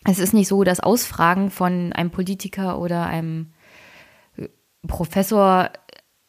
Es 0.02 0.18
ist 0.18 0.34
nicht 0.34 0.48
so, 0.48 0.64
dass 0.64 0.80
Ausfragen 0.80 1.52
von 1.52 1.92
einem 1.92 2.10
Politiker 2.10 2.80
oder 2.80 3.06
einem 3.06 3.52
äh, 4.36 4.48
Professor, 4.88 5.70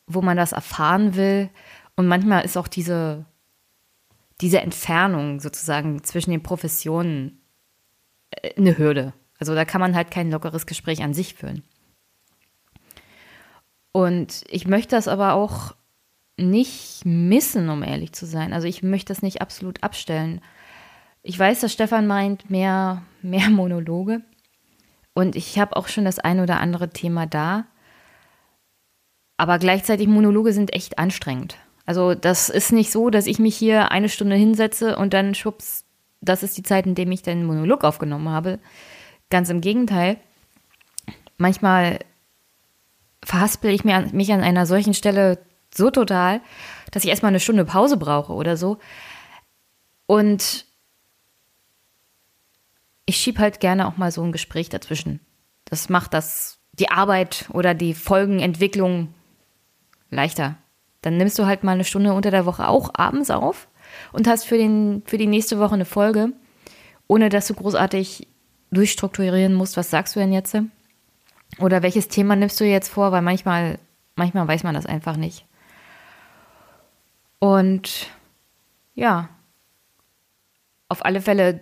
wo 0.06 0.22
man 0.22 0.38
das 0.38 0.52
erfahren 0.52 1.16
will. 1.16 1.50
Und 1.96 2.06
manchmal 2.06 2.46
ist 2.46 2.58
auch 2.58 2.68
diese, 2.68 3.26
diese 4.40 4.62
Entfernung 4.62 5.40
sozusagen 5.40 6.04
zwischen 6.04 6.30
den 6.30 6.44
Professionen 6.44 7.42
äh, 8.30 8.54
eine 8.56 8.78
Hürde. 8.78 9.14
Also 9.40 9.56
da 9.56 9.66
kann 9.66 9.82
man 9.82 9.96
halt 9.96 10.12
kein 10.12 10.30
lockeres 10.30 10.68
Gespräch 10.68 11.02
an 11.02 11.16
sich 11.16 11.34
führen. 11.34 11.64
Und 13.92 14.44
ich 14.50 14.68
möchte 14.68 14.96
das 14.96 15.08
aber 15.08 15.34
auch 15.34 15.76
nicht 16.38 17.06
missen, 17.06 17.70
um 17.70 17.84
ehrlich 17.84 18.14
zu 18.14 18.26
sein. 18.26 18.54
Also 18.54 18.68
ich 18.68 18.84
möchte 18.84 19.14
das 19.14 19.22
nicht 19.22 19.42
absolut 19.42 19.84
abstellen. 19.84 20.42
Ich 21.24 21.38
weiß, 21.38 21.60
dass 21.60 21.74
Stefan 21.74 22.08
meint 22.08 22.50
mehr, 22.50 23.04
mehr 23.22 23.50
Monologe. 23.50 24.22
Und 25.14 25.36
ich 25.36 25.60
habe 25.60 25.76
auch 25.76 25.88
schon 25.88 26.06
das 26.06 26.20
ein 26.20 26.40
oder 26.40 26.60
andere 26.60 26.90
Thema 26.90 27.26
da. 27.26 27.66
Aber 29.38 29.60
gleichzeitig 29.60 30.08
Monologe 30.08 30.54
sind 30.54 30.74
echt 30.74 31.00
anstrengend. 31.00 31.58
Also 31.86 32.14
das 32.14 32.50
ist 32.50 32.72
nicht 32.72 32.92
so, 32.92 33.10
dass 33.10 33.26
ich 33.26 33.40
mich 33.40 33.58
hier 33.58 33.92
eine 33.92 34.08
Stunde 34.08 34.36
hinsetze 34.36 34.96
und 34.98 35.14
dann 35.14 35.36
schwupps, 35.36 35.84
das 36.22 36.44
ist 36.44 36.58
die 36.58 36.64
Zeit, 36.64 36.86
in 36.86 36.96
der 36.96 37.08
ich 37.08 37.24
den 37.24 37.44
Monolog 37.46 37.84
aufgenommen 37.84 38.30
habe. 38.30 38.60
Ganz 39.30 39.50
im 39.50 39.60
Gegenteil. 39.60 40.18
Manchmal 41.38 42.00
verhaspel 43.24 43.72
ich 43.72 43.84
mich 43.84 44.34
an 44.34 44.42
einer 44.42 44.66
solchen 44.66 44.94
Stelle 44.94 45.40
so 45.74 45.90
total, 45.90 46.42
dass 46.92 47.04
ich 47.04 47.10
erstmal 47.10 47.30
eine 47.30 47.40
Stunde 47.40 47.66
Pause 47.66 47.98
brauche 47.98 48.34
oder 48.34 48.58
so. 48.58 48.78
Und 50.06 50.66
ich 53.06 53.18
schiebe 53.18 53.40
halt 53.40 53.60
gerne 53.60 53.88
auch 53.88 53.98
mal 53.98 54.12
so 54.12 54.24
ein 54.24 54.32
Gespräch 54.32 54.70
dazwischen. 54.70 55.20
Das 55.66 55.90
macht 55.90 56.14
das 56.14 56.60
die 56.74 56.90
Arbeit 56.90 57.46
oder 57.54 57.74
die 57.74 57.94
Folgenentwicklung 57.94 59.14
leichter. 60.10 60.58
Dann 61.02 61.18
nimmst 61.18 61.38
du 61.40 61.46
halt 61.46 61.64
mal 61.64 61.74
eine 61.74 61.84
Stunde 61.84 62.14
unter 62.14 62.32
der 62.32 62.46
Woche 62.46 62.68
auch 62.68 62.92
abends 62.94 63.32
auf 63.32 63.68
und 64.12 64.28
hast 64.28 64.46
für, 64.46 64.58
den, 64.58 65.04
für 65.06 65.18
die 65.18 65.28
nächste 65.28 65.60
Woche 65.60 65.74
eine 65.74 65.86
Folge, 65.86 66.34
ohne 67.08 67.30
dass 67.30 67.48
du 67.48 67.54
großartig 67.54 68.28
durchstrukturieren 68.72 69.54
musst, 69.54 69.78
was 69.78 69.90
sagst 69.90 70.16
du 70.16 70.20
denn 70.20 70.32
jetzt? 70.32 70.56
Oder 71.60 71.84
welches 71.84 72.08
Thema 72.08 72.36
nimmst 72.36 72.60
du 72.60 72.66
jetzt 72.66 72.90
vor? 72.90 73.12
Weil 73.12 73.22
manchmal, 73.22 73.80
manchmal 74.16 74.48
weiß 74.48 74.64
man 74.64 74.74
das 74.74 74.86
einfach 74.86 75.18
nicht. 75.18 75.46
Und 77.40 78.08
ja, 78.94 79.30
auf 80.90 81.06
alle 81.06 81.22
Fälle 81.22 81.62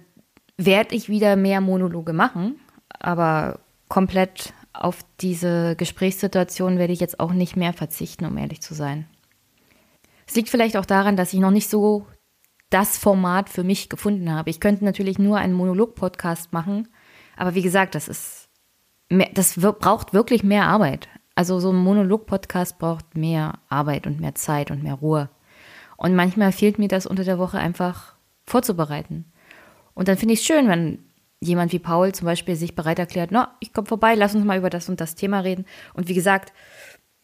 werde 0.58 0.96
ich 0.96 1.08
wieder 1.08 1.36
mehr 1.36 1.62
Monologe 1.62 2.14
machen, 2.14 2.60
aber 3.00 3.60
komplett 3.88 4.54
auf 4.74 5.00
diese 5.22 5.76
Gesprächssituation 5.76 6.78
werde 6.78 6.94
ich 6.94 7.00
jetzt 7.00 7.20
auch 7.20 7.34
nicht 7.34 7.56
mehr 7.56 7.74
verzichten, 7.74 8.26
um 8.26 8.38
ehrlich 8.38 8.62
zu 8.62 8.74
sein. 8.74 9.08
Es 10.28 10.36
liegt 10.36 10.50
vielleicht 10.50 10.78
auch 10.78 10.86
daran, 10.86 11.16
dass 11.16 11.34
ich 11.34 11.40
noch 11.40 11.52
nicht 11.52 11.70
so 11.70 12.06
das 12.70 12.98
Format 12.98 13.50
für 13.50 13.64
mich 13.64 13.90
gefunden 13.90 14.32
habe. 14.32 14.50
Ich 14.50 14.60
könnte 14.60 14.86
natürlich 14.86 15.18
nur 15.18 15.38
einen 15.38 15.54
Monolog-Podcast 15.54 16.54
machen, 16.54 16.88
aber 17.36 17.56
wie 17.56 17.64
gesagt, 17.64 17.96
das 17.96 18.08
ist, 18.08 18.39
mehr, 19.10 19.30
das 19.34 19.56
braucht 19.56 20.14
wirklich 20.14 20.44
mehr 20.44 20.66
Arbeit. 20.66 21.10
Also 21.36 21.60
so 21.60 21.72
ein 21.72 21.78
Monolog-Podcast 21.78 22.80
braucht 22.80 23.16
mehr 23.16 23.60
Arbeit 23.70 24.08
und 24.08 24.20
mehr 24.20 24.36
Zeit 24.36 24.72
und 24.72 24.84
mehr 24.84 24.96
Ruhe. 24.96 25.30
Und 25.98 26.16
manchmal 26.16 26.52
fehlt 26.52 26.80
mir 26.80 26.88
das 26.88 27.06
unter 27.06 27.24
der 27.24 27.40
Woche 27.40 27.60
einfach 27.60 28.16
vorzubereiten. 28.46 29.26
Und 29.94 30.08
dann 30.08 30.18
finde 30.18 30.34
ich 30.34 30.42
es 30.42 30.46
schön, 30.46 30.68
wenn 30.68 31.00
jemand 31.42 31.72
wie 31.72 31.80
Paul 31.80 32.14
zum 32.14 32.26
Beispiel 32.26 32.56
sich 32.56 32.76
bereit 32.76 33.00
erklärt, 33.00 33.32
na, 33.32 33.56
ich 33.60 33.74
komme 33.74 33.88
vorbei, 33.88 34.16
lass 34.16 34.36
uns 34.36 34.46
mal 34.46 34.58
über 34.58 34.70
das 34.70 34.90
und 34.90 35.00
das 35.02 35.16
Thema 35.16 35.40
reden. 35.40 35.66
Und 35.94 36.08
wie 36.08 36.14
gesagt, 36.14 36.54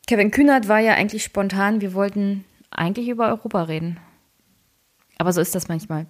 Kevin 0.08 0.32
Kühnert 0.32 0.68
war 0.68 0.80
ja 0.80 0.94
eigentlich 0.94 1.24
spontan, 1.24 1.82
wir 1.82 1.94
wollten 1.94 2.46
eigentlich 2.70 3.08
über 3.10 3.28
Europa 3.28 3.64
reden. 3.64 3.98
Aber 5.18 5.34
so 5.34 5.42
ist 5.42 5.56
das 5.56 5.68
manchmal. 5.68 6.06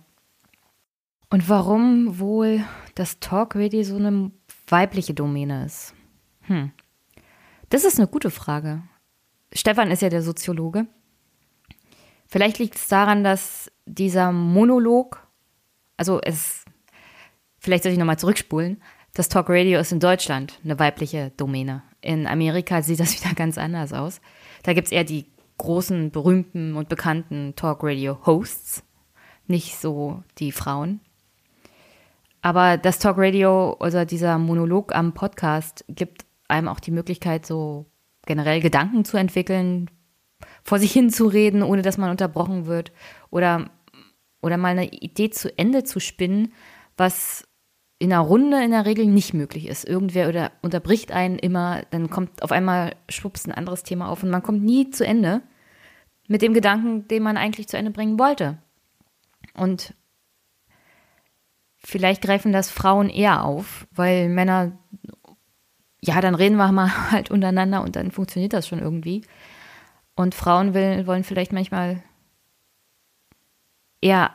Und 1.30 1.50
warum 1.50 2.20
wohl 2.20 2.64
das 2.96 3.20
Talk 3.20 3.56
Radio 3.56 3.84
so 3.84 3.96
eine 3.96 4.32
weibliche 4.68 5.14
Domäne 5.14 5.66
ist? 5.66 5.94
Hm. 6.42 6.72
Das 7.70 7.84
ist 7.84 8.00
eine 8.00 8.08
gute 8.08 8.32
Frage. 8.32 8.84
Stefan 9.54 9.92
ist 9.92 10.02
ja 10.02 10.10
der 10.10 10.22
Soziologe. 10.22 10.88
Vielleicht 12.28 12.60
liegt 12.60 12.76
es 12.76 12.88
daran, 12.88 13.24
dass 13.24 13.72
dieser 13.86 14.32
Monolog, 14.32 15.26
also 15.98 16.20
es 16.22 16.66
vielleicht 17.60 17.84
soll 17.84 17.92
ich 17.92 17.98
nochmal 17.98 18.20
zurückspulen. 18.20 18.82
Das 19.14 19.30
Talk 19.30 19.50
Radio 19.50 19.80
ist 19.80 19.92
in 19.92 20.00
Deutschland 20.00 20.60
eine 20.64 20.78
weibliche 20.78 21.32
Domäne. 21.38 21.84
In 22.02 22.28
Amerika 22.28 22.82
sieht 22.82 23.00
das 23.00 23.16
wieder 23.24 23.34
ganz 23.34 23.58
anders 23.58 23.94
aus. 23.94 24.22
Da 24.64 24.74
gibt 24.74 24.88
es 24.88 24.92
eher 24.92 25.04
die 25.04 25.26
großen, 25.58 26.12
berühmten 26.12 26.76
und 26.76 26.90
bekannten 26.90 27.56
Talk 27.56 27.80
Radio 27.82 28.26
Hosts, 28.26 28.84
nicht 29.48 29.78
so 29.78 30.24
die 30.38 30.52
Frauen. 30.52 31.00
Aber 32.46 32.78
das 32.78 33.00
Talk 33.00 33.18
Radio 33.18 33.76
oder 33.80 34.06
dieser 34.06 34.38
Monolog 34.38 34.94
am 34.94 35.16
Podcast 35.16 35.84
gibt 35.90 36.28
einem 36.48 36.68
auch 36.68 36.80
die 36.80 36.92
Möglichkeit, 36.92 37.44
so 37.44 37.88
generell 38.28 38.62
Gedanken 38.62 39.04
zu 39.04 39.18
entwickeln, 39.18 39.90
vor 40.62 40.78
sich 40.78 40.92
hinzureden, 40.92 41.64
ohne 41.64 41.82
dass 41.82 41.98
man 41.98 42.12
unterbrochen 42.12 42.68
wird 42.68 42.92
oder, 43.32 43.72
oder 44.44 44.58
mal 44.58 44.68
eine 44.68 44.94
Idee 44.94 45.32
zu 45.32 45.58
Ende 45.58 45.86
zu 45.86 46.00
spinnen, 46.00 46.54
was 46.98 47.48
in 47.98 48.14
einer 48.14 48.22
Runde 48.22 48.64
in 48.64 48.70
der 48.70 48.86
Regel 48.86 49.08
nicht 49.08 49.34
möglich 49.34 49.66
ist. 49.68 49.84
Irgendwer 49.84 50.30
oder 50.30 50.52
unterbricht 50.62 51.12
einen 51.12 51.40
immer, 51.40 51.82
dann 51.90 52.12
kommt 52.12 52.44
auf 52.44 52.52
einmal 52.52 52.94
schwupps 53.10 53.48
ein 53.48 53.54
anderes 53.54 53.82
Thema 53.82 54.08
auf 54.08 54.22
und 54.22 54.30
man 54.30 54.44
kommt 54.44 54.64
nie 54.64 54.92
zu 54.92 55.04
Ende 55.04 55.42
mit 56.28 56.44
dem 56.44 56.54
Gedanken, 56.54 57.08
den 57.08 57.24
man 57.24 57.38
eigentlich 57.38 57.68
zu 57.68 57.76
Ende 57.76 57.90
bringen 57.90 58.20
wollte. 58.20 58.60
Und 59.56 59.96
vielleicht 61.86 62.22
greifen 62.22 62.52
das 62.52 62.70
Frauen 62.70 63.10
eher 63.10 63.44
auf, 63.44 63.88
weil 63.92 64.30
Männer, 64.30 64.78
ja, 66.02 66.22
dann 66.22 66.36
reden 66.36 66.58
wir 66.58 66.72
mal 66.72 67.12
halt 67.12 67.32
untereinander 67.32 67.82
und 67.82 67.96
dann 67.96 68.12
funktioniert 68.12 68.54
das 68.54 68.68
schon 68.68 68.80
irgendwie. 68.80 69.24
Und 70.16 70.36
Frauen 70.36 70.74
will, 70.74 71.08
wollen 71.08 71.24
vielleicht 71.24 71.54
manchmal 71.54 72.04
eher 74.02 74.32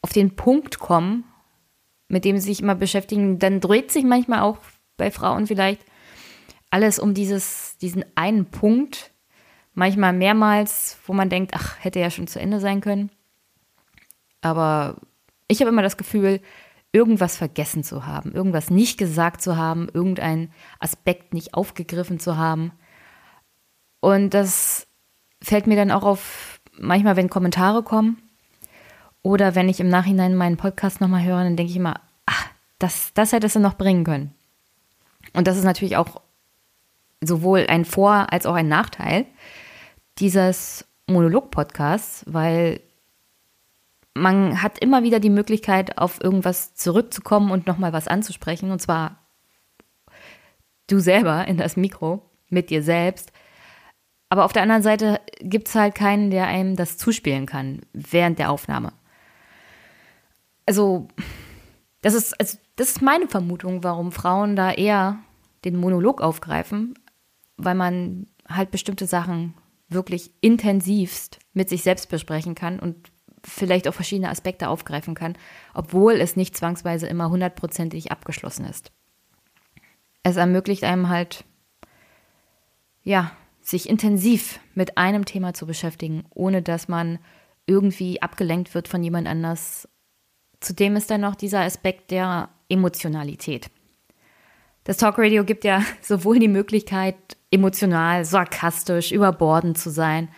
auf 0.00 0.12
den 0.12 0.36
Punkt 0.36 0.78
kommen 0.78 1.24
mit 2.08 2.24
dem 2.24 2.38
sie 2.38 2.46
sich 2.46 2.60
immer 2.60 2.74
beschäftigen, 2.74 3.38
dann 3.38 3.60
dreht 3.60 3.92
sich 3.92 4.04
manchmal 4.04 4.40
auch 4.40 4.58
bei 4.96 5.10
Frauen 5.10 5.46
vielleicht 5.46 5.82
alles 6.70 6.98
um 6.98 7.14
dieses, 7.14 7.76
diesen 7.78 8.04
einen 8.14 8.46
Punkt, 8.46 9.12
manchmal 9.74 10.12
mehrmals, 10.12 10.98
wo 11.06 11.12
man 11.12 11.30
denkt, 11.30 11.52
ach, 11.54 11.76
hätte 11.80 12.00
ja 12.00 12.10
schon 12.10 12.26
zu 12.26 12.40
Ende 12.40 12.60
sein 12.60 12.80
können. 12.80 13.10
Aber 14.40 14.96
ich 15.48 15.60
habe 15.60 15.70
immer 15.70 15.82
das 15.82 15.96
Gefühl, 15.96 16.40
irgendwas 16.92 17.36
vergessen 17.36 17.84
zu 17.84 18.06
haben, 18.06 18.32
irgendwas 18.32 18.70
nicht 18.70 18.98
gesagt 18.98 19.42
zu 19.42 19.56
haben, 19.56 19.88
irgendeinen 19.92 20.52
Aspekt 20.78 21.34
nicht 21.34 21.54
aufgegriffen 21.54 22.18
zu 22.18 22.36
haben. 22.36 22.72
Und 24.00 24.32
das 24.32 24.86
fällt 25.42 25.66
mir 25.66 25.76
dann 25.76 25.90
auch 25.90 26.04
auf, 26.04 26.60
manchmal, 26.72 27.16
wenn 27.16 27.28
Kommentare 27.28 27.82
kommen, 27.82 28.22
oder 29.22 29.54
wenn 29.54 29.68
ich 29.68 29.80
im 29.80 29.88
Nachhinein 29.88 30.36
meinen 30.36 30.56
Podcast 30.56 31.00
nochmal 31.00 31.24
höre, 31.24 31.42
dann 31.44 31.56
denke 31.56 31.70
ich 31.70 31.76
immer, 31.76 32.00
ach, 32.24 32.46
das, 32.78 33.12
das 33.14 33.32
hättest 33.32 33.56
du 33.56 33.60
noch 33.60 33.74
bringen 33.74 34.04
können. 34.04 34.32
Und 35.34 35.46
das 35.46 35.56
ist 35.56 35.64
natürlich 35.64 35.96
auch 35.96 36.22
sowohl 37.20 37.66
ein 37.68 37.84
Vor- 37.84 38.32
als 38.32 38.46
auch 38.46 38.54
ein 38.54 38.68
Nachteil 38.68 39.26
dieses 40.18 40.86
Monolog-Podcasts, 41.08 42.24
weil 42.26 42.80
man 44.20 44.62
hat 44.62 44.78
immer 44.78 45.02
wieder 45.02 45.20
die 45.20 45.30
Möglichkeit, 45.30 45.98
auf 45.98 46.22
irgendwas 46.22 46.74
zurückzukommen 46.74 47.50
und 47.50 47.66
nochmal 47.66 47.92
was 47.92 48.08
anzusprechen. 48.08 48.70
Und 48.70 48.80
zwar 48.80 49.18
du 50.86 50.98
selber 50.98 51.46
in 51.46 51.56
das 51.56 51.76
Mikro 51.76 52.22
mit 52.48 52.70
dir 52.70 52.82
selbst. 52.82 53.32
Aber 54.30 54.44
auf 54.44 54.52
der 54.52 54.62
anderen 54.62 54.82
Seite 54.82 55.20
gibt 55.40 55.68
es 55.68 55.74
halt 55.74 55.94
keinen, 55.94 56.30
der 56.30 56.46
einem 56.46 56.76
das 56.76 56.98
zuspielen 56.98 57.46
kann 57.46 57.80
während 57.92 58.38
der 58.38 58.50
Aufnahme 58.50 58.92
also 60.68 61.08
das 62.02 62.14
ist, 62.14 62.38
also, 62.38 62.58
das 62.76 62.90
ist 62.90 63.02
meine 63.02 63.26
Vermutung, 63.26 63.82
warum 63.82 64.12
Frauen 64.12 64.54
da 64.54 64.70
eher 64.70 65.18
den 65.64 65.76
Monolog 65.76 66.20
aufgreifen, 66.20 66.94
weil 67.56 67.74
man 67.74 68.26
halt 68.46 68.70
bestimmte 68.70 69.06
Sachen 69.06 69.54
wirklich 69.88 70.30
intensivst 70.42 71.38
mit 71.54 71.70
sich 71.70 71.82
selbst 71.82 72.10
besprechen 72.10 72.54
kann 72.54 72.78
und 72.78 73.10
vielleicht 73.48 73.88
auch 73.88 73.94
verschiedene 73.94 74.30
Aspekte 74.30 74.68
aufgreifen 74.68 75.14
kann, 75.14 75.36
obwohl 75.74 76.14
es 76.14 76.36
nicht 76.36 76.56
zwangsweise 76.56 77.06
immer 77.06 77.30
hundertprozentig 77.30 78.12
abgeschlossen 78.12 78.64
ist. 78.64 78.92
Es 80.22 80.36
ermöglicht 80.36 80.84
einem 80.84 81.08
halt, 81.08 81.44
ja, 83.02 83.32
sich 83.60 83.88
intensiv 83.88 84.60
mit 84.74 84.96
einem 84.96 85.24
Thema 85.24 85.54
zu 85.54 85.66
beschäftigen, 85.66 86.24
ohne 86.30 86.62
dass 86.62 86.88
man 86.88 87.18
irgendwie 87.66 88.22
abgelenkt 88.22 88.74
wird 88.74 88.88
von 88.88 89.02
jemand 89.02 89.28
anders 89.28 89.88
Zudem 90.60 90.96
ist 90.96 91.10
dann 91.10 91.20
noch 91.20 91.34
dieser 91.34 91.60
Aspekt 91.60 92.10
der 92.10 92.48
Emotionalität. 92.68 93.70
Das 94.84 94.96
Talkradio 94.96 95.44
gibt 95.44 95.64
ja 95.64 95.82
sowohl 96.00 96.38
die 96.38 96.48
Möglichkeit, 96.48 97.16
emotional, 97.50 98.24
sarkastisch, 98.24 99.12
überbordend 99.12 99.78
zu 99.78 99.90
sein 99.90 100.28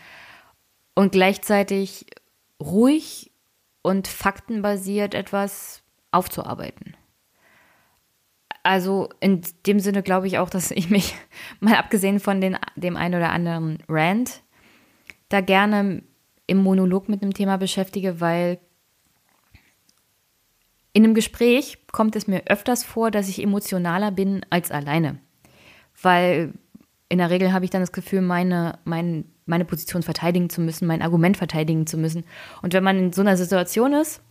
und 0.94 1.12
gleichzeitig 1.12 2.06
ruhig 2.60 3.32
und 3.82 4.08
faktenbasiert 4.08 5.14
etwas 5.14 5.82
aufzuarbeiten. 6.10 6.96
Also 8.62 9.08
in 9.20 9.40
dem 9.66 9.80
Sinne 9.80 10.02
glaube 10.02 10.26
ich 10.26 10.38
auch, 10.38 10.50
dass 10.50 10.70
ich 10.70 10.90
mich, 10.90 11.14
mal 11.60 11.76
abgesehen 11.76 12.20
von 12.20 12.40
den, 12.40 12.58
dem 12.76 12.96
einen 12.96 13.14
oder 13.14 13.30
anderen 13.30 13.78
Rant, 13.88 14.42
da 15.28 15.40
gerne 15.40 16.02
im 16.46 16.58
Monolog 16.58 17.08
mit 17.08 17.22
einem 17.22 17.32
Thema 17.32 17.56
beschäftige, 17.56 18.20
weil 18.20 18.58
in 20.92 21.04
einem 21.04 21.14
Gespräch 21.14 21.78
kommt 21.92 22.16
es 22.16 22.26
mir 22.26 22.42
öfters 22.46 22.82
vor, 22.82 23.10
dass 23.10 23.28
ich 23.28 23.42
emotionaler 23.42 24.10
bin 24.10 24.44
als 24.50 24.72
alleine. 24.72 25.20
Weil 26.02 26.54
in 27.08 27.18
der 27.18 27.30
Regel 27.30 27.52
habe 27.52 27.64
ich 27.64 27.70
dann 27.70 27.82
das 27.82 27.92
Gefühl, 27.92 28.22
meine, 28.22 28.78
mein, 28.84 29.24
meine 29.50 29.66
Position 29.66 30.02
verteidigen 30.02 30.48
zu 30.48 30.62
müssen, 30.62 30.86
mein 30.86 31.02
Argument 31.02 31.36
verteidigen 31.36 31.86
zu 31.86 31.98
müssen. 31.98 32.24
Und 32.62 32.72
wenn 32.72 32.82
man 32.82 32.98
in 32.98 33.12
so 33.12 33.20
einer 33.20 33.36
Situation 33.36 33.92
ist, 33.92 34.22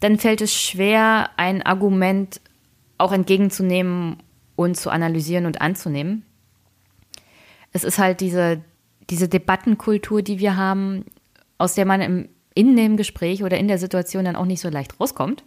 dann 0.00 0.18
fällt 0.18 0.40
es 0.40 0.54
schwer, 0.54 1.30
ein 1.36 1.62
Argument 1.62 2.40
auch 2.96 3.12
entgegenzunehmen 3.12 4.22
und 4.56 4.76
zu 4.76 4.90
analysieren 4.90 5.44
und 5.44 5.60
anzunehmen. 5.60 6.24
Es 7.72 7.84
ist 7.84 7.98
halt 7.98 8.20
diese, 8.20 8.62
diese 9.10 9.28
Debattenkultur, 9.28 10.22
die 10.22 10.38
wir 10.38 10.56
haben, 10.56 11.04
aus 11.58 11.74
der 11.74 11.84
man 11.84 12.00
im, 12.00 12.28
in 12.54 12.76
dem 12.76 12.96
Gespräch 12.96 13.42
oder 13.42 13.58
in 13.58 13.68
der 13.68 13.78
Situation 13.78 14.24
dann 14.24 14.36
auch 14.36 14.46
nicht 14.46 14.60
so 14.60 14.68
leicht 14.68 14.98
rauskommt. 14.98 15.44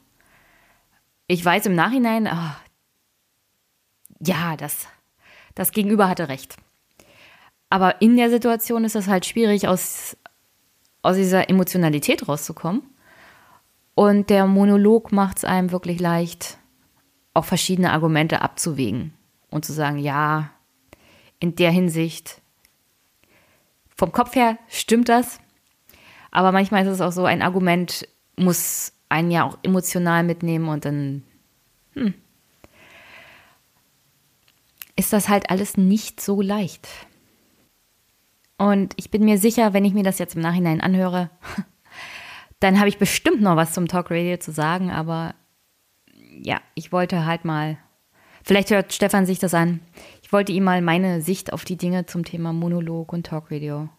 Ich 1.28 1.44
weiß 1.44 1.66
im 1.66 1.76
Nachhinein, 1.76 2.28
oh, 2.28 2.52
ja, 4.20 4.56
das, 4.58 4.88
das 5.56 5.72
Gegenüber 5.72 6.08
hatte 6.08 6.30
recht. 6.30 6.58
Aber 7.72 8.02
in 8.02 8.18
der 8.18 8.30
Situation 8.30 8.84
ist 8.84 8.98
es 8.98 9.08
halt 9.08 9.26
schwierig, 9.26 9.70
aus, 9.70 10.18
aus 11.04 11.16
dieser 11.16 11.50
Emotionalität 11.50 12.28
rauszukommen. 12.28 12.84
Und 13.96 14.30
der 14.30 14.46
Monolog 14.46 15.14
macht 15.14 15.38
es 15.38 15.46
einem 15.46 15.72
wirklich 15.72 16.02
leicht, 16.02 16.58
auch 17.34 17.46
verschiedene 17.46 17.94
Argumente 17.94 18.42
abzuwägen 18.42 19.14
und 19.50 19.64
zu 19.64 19.72
sagen, 19.72 20.00
ja, 20.00 20.52
in 21.40 21.56
der 21.56 21.72
Hinsicht, 21.72 22.42
vom 23.96 24.12
Kopf 24.12 24.36
her 24.36 24.58
stimmt 24.68 25.08
das, 25.08 25.40
aber 26.30 26.52
manchmal 26.52 26.86
ist 26.86 26.92
es 26.92 27.02
auch 27.02 27.14
so, 27.14 27.24
ein 27.24 27.42
Argument 27.42 28.06
muss 28.36 28.92
einen 29.08 29.32
ja 29.32 29.46
auch 29.46 29.58
emotional 29.64 30.24
mitnehmen 30.24 30.68
und 30.68 30.84
dann 30.84 31.24
hm, 31.94 32.14
ist 34.98 35.14
das 35.14 35.30
halt 35.30 35.50
alles 35.50 35.78
nicht 35.78 36.20
so 36.20 36.42
leicht. 36.42 36.90
Und 38.62 38.94
ich 38.98 39.10
bin 39.10 39.26
mir 39.26 39.40
sicher, 39.40 39.74
wenn 39.74 39.86
ich 39.86 39.96
mir 39.96 40.04
das 40.04 40.20
jetzt 40.20 40.36
im 40.36 40.42
Nachhinein 40.44 40.82
anhöre, 40.82 41.32
dann 42.60 42.78
habe 42.78 42.90
ich 42.90 43.00
bestimmt 43.00 43.42
noch 43.42 43.56
was 43.56 43.74
zum 43.74 43.88
Talk 43.88 44.12
Radio 44.12 44.38
zu 44.38 44.52
sagen, 44.52 44.92
aber 44.92 45.34
ja, 46.40 46.62
ich 46.76 46.92
wollte 46.92 47.26
halt 47.26 47.44
mal, 47.44 47.80
vielleicht 48.44 48.70
hört 48.70 48.94
Stefan 48.94 49.26
sich 49.26 49.40
das 49.40 49.56
an, 49.56 49.80
ich 50.22 50.32
wollte 50.32 50.52
ihm 50.52 50.64
mal 50.64 50.84
meine 50.84 51.22
Sicht 51.22 51.54
auf 51.54 51.66
die 51.66 51.76
Dinge 51.76 52.06
zum 52.06 52.24
Thema 52.24 52.54
Monolog 52.54 53.14
und 53.14 53.26
Talk 53.26 53.50
Radio 53.50 53.90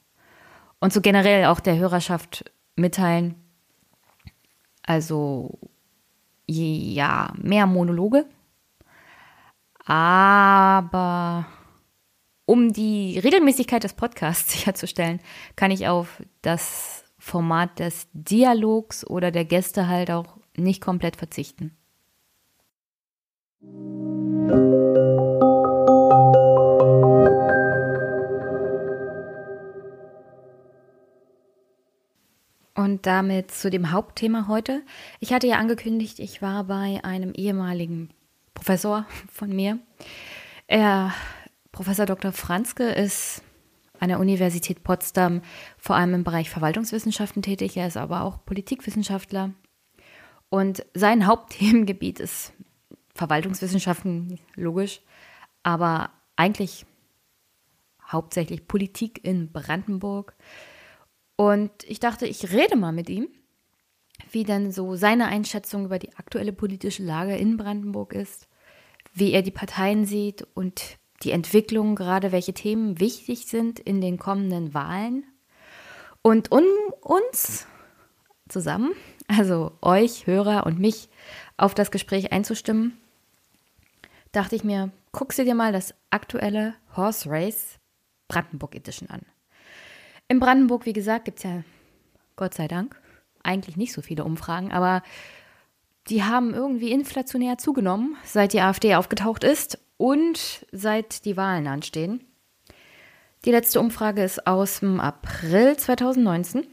und 0.79 0.93
so 0.93 1.01
generell 1.01 1.47
auch 1.47 1.59
der 1.59 1.79
Hörerschaft 1.79 2.45
mitteilen. 2.77 3.35
Also, 4.85 5.59
ja, 6.47 7.33
mehr 7.37 7.67
Monologe, 7.67 8.27
aber 9.85 11.47
um 12.53 12.71
die 12.71 13.19
Regelmäßigkeit 13.19 13.83
des 13.83 13.95
Podcasts 13.95 14.53
sicherzustellen, 14.53 15.21
kann 15.57 15.71
ich 15.71 15.89
auf 15.89 16.23
das 16.43 17.03
Format 17.19 17.79
des 17.79 18.09
Dialogs 18.13 19.07
oder 19.07 19.31
der 19.31 19.47
Gäste 19.47 19.89
halt 19.89 20.11
auch 20.11 20.37
nicht 20.55 20.83
komplett 20.83 21.17
verzichten. 21.17 21.75
Und 32.75 33.07
damit 33.07 33.51
zu 33.51 33.71
dem 33.71 33.93
Hauptthema 33.93 34.47
heute. 34.47 34.83
Ich 35.21 35.33
hatte 35.33 35.47
ja 35.47 35.57
angekündigt, 35.57 36.19
ich 36.19 36.43
war 36.43 36.65
bei 36.65 37.01
einem 37.03 37.33
ehemaligen 37.33 38.11
Professor 38.53 39.07
von 39.33 39.57
mir. 39.57 39.79
Er, 40.67 41.15
Professor 41.73 42.05
Dr. 42.05 42.33
Franzke, 42.33 42.85
ist 42.85 43.43
an 43.99 44.11
der 44.11 44.21
Universität 44.21 44.85
Potsdam 44.85 45.41
vor 45.79 45.97
allem 45.97 46.15
im 46.15 46.25
Bereich 46.25 46.51
Verwaltungswissenschaften 46.51 47.41
tätig. 47.41 47.77
Er 47.77 47.87
ist 47.87 47.97
aber 47.97 48.23
auch 48.23 48.45
Politikwissenschaftler. 48.45 49.53
Und 50.51 50.85
sein 50.93 51.27
Hauptthemengebiet 51.27 52.21
ist 52.21 52.53
Verwaltungswissenschaften, 53.15 54.39
logisch, 54.55 55.01
aber 55.63 56.11
eigentlich 56.37 56.85
hauptsächlich 58.07 58.67
Politik 58.69 59.25
in 59.25 59.51
Brandenburg. 59.53 60.35
Und 61.37 61.71
ich 61.85 62.01
dachte, 62.01 62.27
ich 62.27 62.53
rede 62.53 62.77
mal 62.77 62.93
mit 62.93 63.09
ihm, 63.09 63.29
wie 64.31 64.45
denn 64.45 64.73
so 64.73 64.95
seine 64.97 65.27
Einschätzung 65.27 65.87
über 65.87 65.99
die 65.99 66.15
aktuelle 66.17 66.53
politische 66.53 67.03
Lage 67.03 67.37
in 67.37 67.57
Brandenburg 67.57 68.13
ist, 68.13 68.49
wie 69.15 69.33
er 69.33 69.43
die 69.43 69.51
Parteien 69.51 70.05
sieht 70.05 70.47
und 70.55 70.99
die 71.23 71.31
Entwicklung, 71.31 71.97
gerade 71.97 72.33
welche 72.33 72.53
Themen 72.53 73.01
wichtig 73.01 73.47
sind 73.47 73.79
in 73.79 74.01
den 74.01 74.19
kommenden 74.19 74.75
Wahlen. 74.75 75.25
Und 76.23 76.53
um 76.53 76.65
uns 77.01 77.67
zusammen, 78.49 78.93
also 79.29 79.73
euch, 79.81 80.27
Hörer 80.27 80.67
und 80.67 80.79
mich, 80.79 81.09
auf 81.57 81.75
das 81.75 81.91
Gespräch 81.91 82.33
einzustimmen, 82.33 82.99
dachte 84.33 84.57
ich 84.57 84.65
mir, 84.65 84.91
guck 85.13 85.33
sie 85.33 85.45
dir 85.45 85.55
mal 85.55 85.73
das 85.73 85.95
aktuelle 86.11 86.75
Horse 86.97 87.29
Race 87.31 87.79
Brandenburg 88.29 88.75
Edition 88.75 89.11
an. 89.11 89.23
In 90.29 90.41
Brandenburg, 90.41 90.87
wie 90.87 90.93
gesagt, 90.93 91.27
gibt 91.27 91.39
es 91.39 91.45
ja, 91.45 91.63
Gott 92.37 92.55
sei 92.55 92.67
Dank, 92.67 93.01
eigentlich 93.43 93.77
nicht 93.77 93.93
so 93.93 94.01
viele 94.01 94.25
Umfragen, 94.25 94.73
aber 94.73 95.03
die 96.09 96.25
haben 96.25 96.55
irgendwie 96.55 96.91
inflationär 96.91 97.59
zugenommen, 97.59 98.17
seit 98.25 98.53
die 98.53 98.61
AfD 98.61 98.95
aufgetaucht 98.95 99.45
ist 99.45 99.79
und 100.03 100.67
seit 100.73 101.27
die 101.27 101.37
Wahlen 101.37 101.69
anstehen. 101.69 102.25
Die 103.45 103.53
letzte 103.53 103.79
Umfrage 103.79 104.25
ist 104.25 104.49
aus 104.49 104.81
dem 104.81 104.99
April 104.99 105.77
2019 105.77 106.67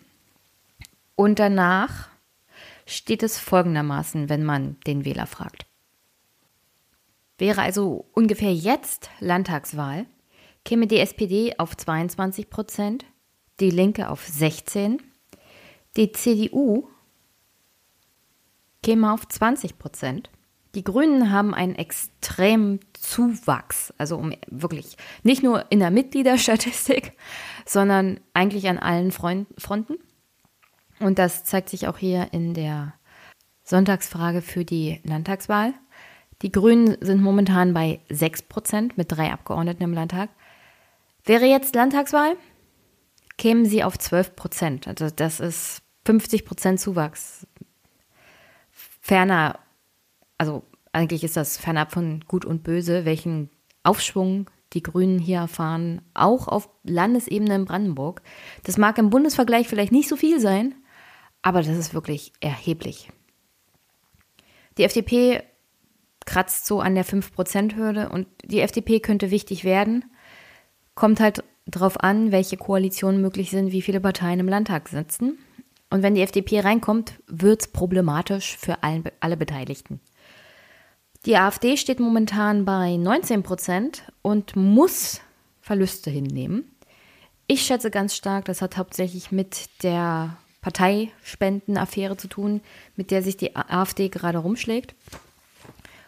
und 1.16 1.38
danach 1.38 2.10
steht 2.88 3.22
es 3.22 3.38
folgendermaßen, 3.38 4.30
wenn 4.30 4.44
man 4.44 4.80
den 4.88 5.06
Wähler 5.06 5.28
fragt. 5.28 5.68
Wäre 7.38 7.62
also 7.62 8.10
ungefähr 8.14 8.52
jetzt 8.52 9.12
Landtagswahl, 9.20 10.08
käme 10.66 10.88
die 10.88 10.98
SPD 10.98 11.54
auf 11.60 11.78
22 11.78 12.50
Prozent, 12.50 13.06
die 13.60 13.70
Linke 13.70 14.10
auf 14.10 14.26
16, 14.26 15.04
die 15.98 16.12
CDU 16.14 16.88
käme 18.82 19.14
auf 19.14 19.28
20 19.28 19.78
Prozent. 19.78 20.32
Die 20.76 20.84
Grünen 20.84 21.32
haben 21.32 21.56
einen 21.56 21.76
extremen 21.76 22.80
Zuwachs, 22.94 23.92
also 23.98 24.18
um 24.18 24.34
wirklich 24.48 24.98
nicht 25.24 25.42
nur 25.42 25.66
in 25.72 25.80
der 25.80 25.90
Mitgliederstatistik, 25.90 27.14
sondern 27.66 28.20
eigentlich 28.34 28.68
an 28.70 28.78
allen 28.78 29.12
Fronten. 29.12 29.98
Und 31.00 31.18
das 31.18 31.44
zeigt 31.44 31.70
sich 31.70 31.88
auch 31.88 31.98
hier 31.98 32.28
in 32.34 32.54
der 32.54 32.94
Sonntagsfrage 33.64 34.42
für 34.42 34.64
die 34.66 35.00
Landtagswahl. 35.04 35.74
Die 36.42 36.52
Grünen 36.52 36.98
sind 37.02 37.22
momentan 37.22 37.74
bei 37.74 38.00
6 38.10 38.44
Prozent 38.44 38.98
mit 38.98 39.12
drei 39.12 39.32
Abgeordneten 39.32 39.84
im 39.84 39.94
Landtag. 39.94 40.30
Wäre 41.26 41.46
jetzt 41.46 41.76
Landtagswahl, 41.76 42.36
kämen 43.38 43.66
sie 43.66 43.84
auf 43.84 43.98
12 43.98 44.36
Prozent. 44.36 44.88
Also 44.88 45.10
das 45.10 45.40
ist 45.40 45.82
50 46.06 46.46
Prozent 46.46 46.80
Zuwachs. 46.80 47.48
Ferner, 49.02 49.60
also 50.40 50.64
eigentlich 50.92 51.24
ist 51.24 51.38
das 51.38 51.58
fernab 51.58 51.92
von 51.92 52.24
Gut 52.28 52.46
und 52.46 52.64
Böse, 52.64 53.06
welchen 53.06 53.52
Aufschwung 53.84 54.50
die 54.74 54.82
Grünen 54.82 55.20
hier 55.20 55.40
erfahren, 55.40 56.02
auch 56.14 56.48
auf 56.48 56.70
Landesebene 56.84 57.56
in 57.56 57.66
Brandenburg. 57.66 58.22
Das 58.64 58.78
mag 58.78 58.98
im 58.98 59.10
Bundesvergleich 59.10 59.68
vielleicht 59.68 59.92
nicht 59.92 60.10
so 60.10 60.16
viel 60.16 60.40
sein, 60.40 60.76
aber 61.42 61.62
das 61.62 61.76
ist 61.76 61.94
wirklich 61.94 62.34
erheblich. 62.40 63.10
Die 64.78 64.84
FDP 64.84 65.44
kratzt 66.26 66.66
so 66.66 66.80
an 66.80 66.96
der 66.96 67.06
5%-Hürde 67.06 68.10
und 68.10 68.28
die 68.44 68.62
FDP 68.62 69.00
könnte 69.00 69.32
wichtig 69.32 69.64
werden. 69.64 70.06
Kommt 70.96 71.20
halt 71.20 71.44
darauf 71.66 72.00
an, 72.02 72.32
welche 72.32 72.58
Koalitionen 72.58 73.22
möglich 73.22 73.50
sind, 73.50 73.72
wie 73.72 73.82
viele 73.82 74.00
Parteien 74.00 74.40
im 74.40 74.48
Landtag 74.48 74.90
sitzen. 74.90 75.40
Und 75.90 76.04
wenn 76.04 76.14
die 76.14 76.22
FDP 76.22 76.60
reinkommt, 76.60 77.20
wird 77.26 77.62
es 77.62 77.68
problematisch 77.68 78.58
für 78.58 78.84
allen, 78.84 79.04
alle 79.20 79.38
Beteiligten. 79.38 80.00
Die 81.26 81.36
AfD 81.36 81.76
steht 81.76 82.00
momentan 82.00 82.64
bei 82.64 82.96
19% 82.96 84.02
und 84.22 84.56
muss 84.56 85.20
Verluste 85.62 86.10
hinnehmen. 86.10 86.72
Ich 87.48 87.64
schätze 87.64 87.92
ganz 87.92 88.16
stark, 88.16 88.46
das 88.46 88.62
hat 88.62 88.78
hauptsächlich 88.78 89.32
mit 89.32 89.70
der 89.84 90.38
Parteispendenaffäre 90.62 92.16
zu 92.16 92.28
tun, 92.28 92.62
mit 92.96 93.12
der 93.12 93.22
sich 93.22 93.38
die 93.38 93.56
AfD 93.56 94.10
gerade 94.10 94.38
rumschlägt. 94.38 94.96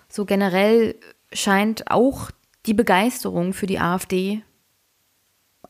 So 0.08 0.26
generell 0.26 0.96
scheint 1.34 1.90
auch 1.90 2.32
die 2.66 2.74
Begeisterung 2.74 3.54
für 3.54 3.68
die 3.68 3.80
AfD 3.80 4.44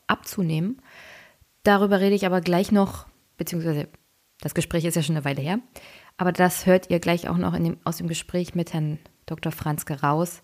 abzunehmen. 0.06 0.80
Darüber 1.62 2.00
rede 2.00 2.14
ich 2.14 2.26
aber 2.26 2.40
gleich 2.40 2.70
noch, 2.70 3.06
beziehungsweise 3.38 3.88
das 4.40 4.54
Gespräch 4.54 4.84
ist 4.84 4.96
ja 4.96 5.02
schon 5.02 5.16
eine 5.16 5.24
Weile 5.24 5.40
her. 5.40 5.58
Aber 6.16 6.32
das 6.32 6.66
hört 6.66 6.90
ihr 6.90 7.00
gleich 7.00 7.28
auch 7.28 7.36
noch 7.38 7.56
dem, 7.56 7.78
aus 7.84 7.96
dem 7.96 8.08
Gespräch 8.08 8.54
mit 8.54 8.72
Herrn 8.72 8.98
Dr. 9.26 9.52
Franzke 9.52 10.00
raus. 10.00 10.42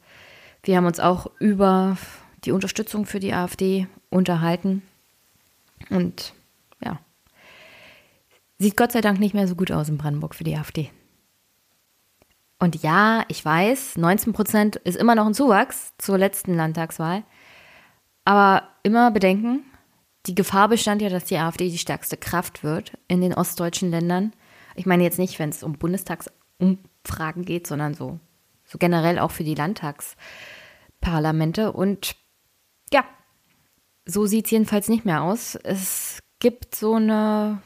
Wir 0.62 0.76
haben 0.76 0.86
uns 0.86 1.00
auch 1.00 1.30
über 1.38 1.96
die 2.44 2.52
Unterstützung 2.52 3.06
für 3.06 3.20
die 3.20 3.32
AfD 3.32 3.86
unterhalten. 4.10 4.82
Und 5.90 6.34
ja, 6.82 6.98
sieht 8.58 8.76
Gott 8.76 8.92
sei 8.92 9.00
Dank 9.00 9.20
nicht 9.20 9.34
mehr 9.34 9.48
so 9.48 9.54
gut 9.54 9.72
aus 9.72 9.88
in 9.88 9.98
Brandenburg 9.98 10.34
für 10.34 10.44
die 10.44 10.56
AfD. 10.56 10.90
Und 12.58 12.82
ja, 12.82 13.24
ich 13.28 13.44
weiß, 13.44 13.96
19 13.96 14.32
Prozent 14.32 14.76
ist 14.76 14.96
immer 14.96 15.14
noch 15.14 15.26
ein 15.26 15.34
Zuwachs 15.34 15.92
zur 15.98 16.18
letzten 16.18 16.54
Landtagswahl. 16.54 17.22
Aber 18.24 18.68
immer 18.82 19.10
bedenken, 19.10 19.62
die 20.26 20.34
Gefahr 20.34 20.68
bestand 20.68 21.00
ja, 21.00 21.08
dass 21.08 21.24
die 21.24 21.38
AfD 21.38 21.70
die 21.70 21.78
stärkste 21.78 22.16
Kraft 22.16 22.64
wird 22.64 22.92
in 23.06 23.20
den 23.20 23.32
ostdeutschen 23.32 23.90
Ländern. 23.90 24.32
Ich 24.74 24.86
meine 24.86 25.04
jetzt 25.04 25.18
nicht, 25.18 25.38
wenn 25.38 25.50
es 25.50 25.62
um 25.62 25.74
Bundestagsumfragen 25.74 27.44
geht, 27.44 27.66
sondern 27.66 27.94
so, 27.94 28.18
so 28.68 28.78
generell 28.78 29.18
auch 29.18 29.32
für 29.32 29.44
die 29.44 29.56
Landtagsparlamente. 29.56 31.72
Und 31.72 32.14
ja, 32.92 33.04
so 34.04 34.26
sieht 34.26 34.44
es 34.44 34.52
jedenfalls 34.52 34.88
nicht 34.88 35.04
mehr 35.04 35.22
aus. 35.22 35.56
Es 35.56 36.20
gibt 36.38 36.76
so 36.76 36.94
eine 36.94 37.60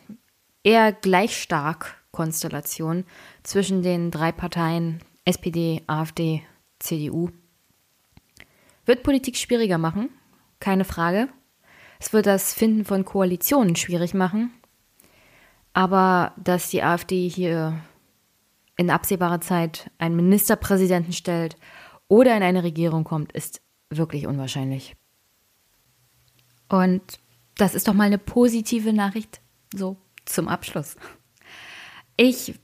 eher 0.62 0.92
gleich 0.92 1.42
stark 1.42 2.03
Konstellation 2.12 3.05
zwischen 3.42 3.82
den 3.82 4.11
drei 4.11 4.32
Parteien 4.32 5.00
SPD, 5.24 5.82
AfD, 5.86 6.42
CDU. 6.78 7.30
Wird 8.84 9.03
Politik 9.03 9.36
schwieriger 9.36 9.78
machen, 9.78 10.11
keine 10.61 10.84
Frage. 10.84 11.28
Es 11.98 12.12
wird 12.12 12.26
das 12.26 12.55
Finden 12.55 12.84
von 12.84 13.05
Koalitionen 13.05 13.76
schwierig 13.76 14.14
machen. 14.14 14.53
Aber 15.72 16.32
dass 16.36 16.68
die 16.68 16.82
AfD 16.82 17.28
hier 17.28 17.80
in 18.76 18.90
absehbarer 18.90 19.40
Zeit 19.40 19.90
einen 19.98 20.16
Ministerpräsidenten 20.16 21.12
stellt 21.12 21.56
oder 22.08 22.36
in 22.36 22.42
eine 22.42 22.62
Regierung 22.62 23.04
kommt, 23.04 23.32
ist 23.32 23.60
wirklich 23.90 24.26
unwahrscheinlich. 24.26 24.96
Und 26.68 27.02
das 27.56 27.74
ist 27.74 27.88
doch 27.88 27.94
mal 27.94 28.04
eine 28.04 28.18
positive 28.18 28.92
Nachricht, 28.92 29.40
so 29.74 29.96
zum 30.24 30.48
Abschluss. 30.48 30.96
Ich 32.16 32.54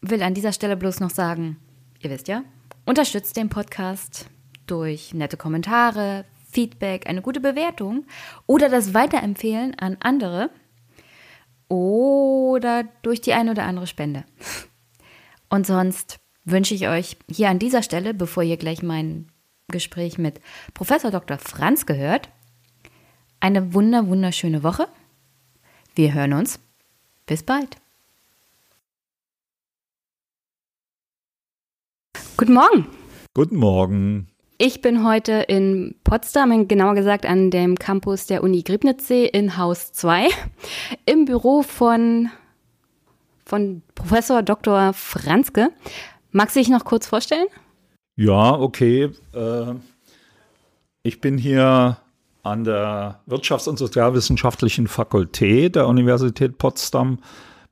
will 0.00 0.22
an 0.22 0.34
dieser 0.34 0.52
Stelle 0.52 0.76
bloß 0.76 1.00
noch 1.00 1.10
sagen, 1.10 1.56
ihr 2.00 2.10
wisst 2.10 2.28
ja, 2.28 2.42
unterstützt 2.84 3.36
den 3.36 3.48
Podcast 3.48 4.26
durch 4.66 5.14
nette 5.14 5.36
Kommentare, 5.36 6.24
Feedback, 6.50 7.06
eine 7.06 7.22
gute 7.22 7.40
Bewertung 7.40 8.06
oder 8.46 8.68
das 8.68 8.94
Weiterempfehlen 8.94 9.78
an 9.78 9.96
andere 10.00 10.50
oder 11.68 12.84
durch 13.02 13.20
die 13.20 13.32
eine 13.32 13.50
oder 13.50 13.64
andere 13.64 13.86
Spende. 13.86 14.24
Und 15.56 15.66
sonst 15.66 16.20
wünsche 16.44 16.74
ich 16.74 16.86
euch 16.86 17.16
hier 17.30 17.48
an 17.48 17.58
dieser 17.58 17.82
Stelle, 17.82 18.12
bevor 18.12 18.42
ihr 18.42 18.58
gleich 18.58 18.82
mein 18.82 19.28
Gespräch 19.68 20.18
mit 20.18 20.38
Professor 20.74 21.10
Dr. 21.10 21.38
Franz 21.38 21.86
gehört, 21.86 22.28
eine 23.40 23.72
wunder 23.72 24.06
wunderschöne 24.06 24.62
Woche. 24.62 24.86
Wir 25.94 26.12
hören 26.12 26.34
uns. 26.34 26.60
Bis 27.24 27.42
bald. 27.42 27.78
Guten 32.36 32.52
Morgen. 32.52 32.86
Guten 33.32 33.56
Morgen. 33.56 34.28
Ich 34.58 34.82
bin 34.82 35.06
heute 35.06 35.32
in 35.48 35.94
Potsdam, 36.04 36.68
genauer 36.68 36.96
gesagt 36.96 37.24
an 37.24 37.50
dem 37.50 37.76
Campus 37.76 38.26
der 38.26 38.42
Uni 38.42 38.62
Griebnitzsee 38.62 39.24
in 39.24 39.56
Haus 39.56 39.94
2, 39.94 40.28
im 41.06 41.24
Büro 41.24 41.62
von, 41.62 42.30
von 43.46 43.82
Professor 43.94 44.42
Dr. 44.42 44.92
Franzke. 44.92 45.70
Magst 46.32 46.56
du 46.56 46.60
dich 46.60 46.68
noch 46.68 46.84
kurz 46.84 47.06
vorstellen? 47.06 47.46
Ja, 48.16 48.52
okay. 48.52 49.10
Äh, 49.32 49.74
ich 51.02 51.20
bin 51.20 51.38
hier 51.38 51.98
an 52.42 52.64
der 52.64 53.20
Wirtschafts- 53.28 53.68
und 53.68 53.78
Sozialwissenschaftlichen 53.78 54.88
Fakultät 54.88 55.76
der 55.76 55.86
Universität 55.86 56.58
Potsdam, 56.58 57.18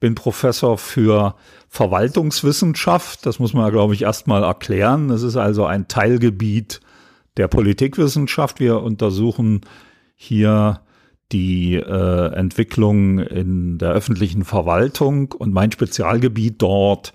bin 0.00 0.14
Professor 0.14 0.78
für 0.78 1.34
Verwaltungswissenschaft. 1.68 3.26
Das 3.26 3.38
muss 3.38 3.54
man, 3.54 3.70
glaube 3.70 3.94
ich, 3.94 4.02
erstmal 4.02 4.42
erklären. 4.44 5.08
Das 5.08 5.22
ist 5.22 5.36
also 5.36 5.64
ein 5.64 5.88
Teilgebiet 5.88 6.80
der 7.36 7.48
Politikwissenschaft. 7.48 8.60
Wir 8.60 8.80
untersuchen 8.82 9.62
hier 10.14 10.80
die 11.34 11.74
äh, 11.74 12.32
Entwicklung 12.34 13.18
in 13.18 13.76
der 13.78 13.90
öffentlichen 13.90 14.44
Verwaltung 14.44 15.32
und 15.32 15.52
mein 15.52 15.72
Spezialgebiet 15.72 16.62
dort 16.62 17.12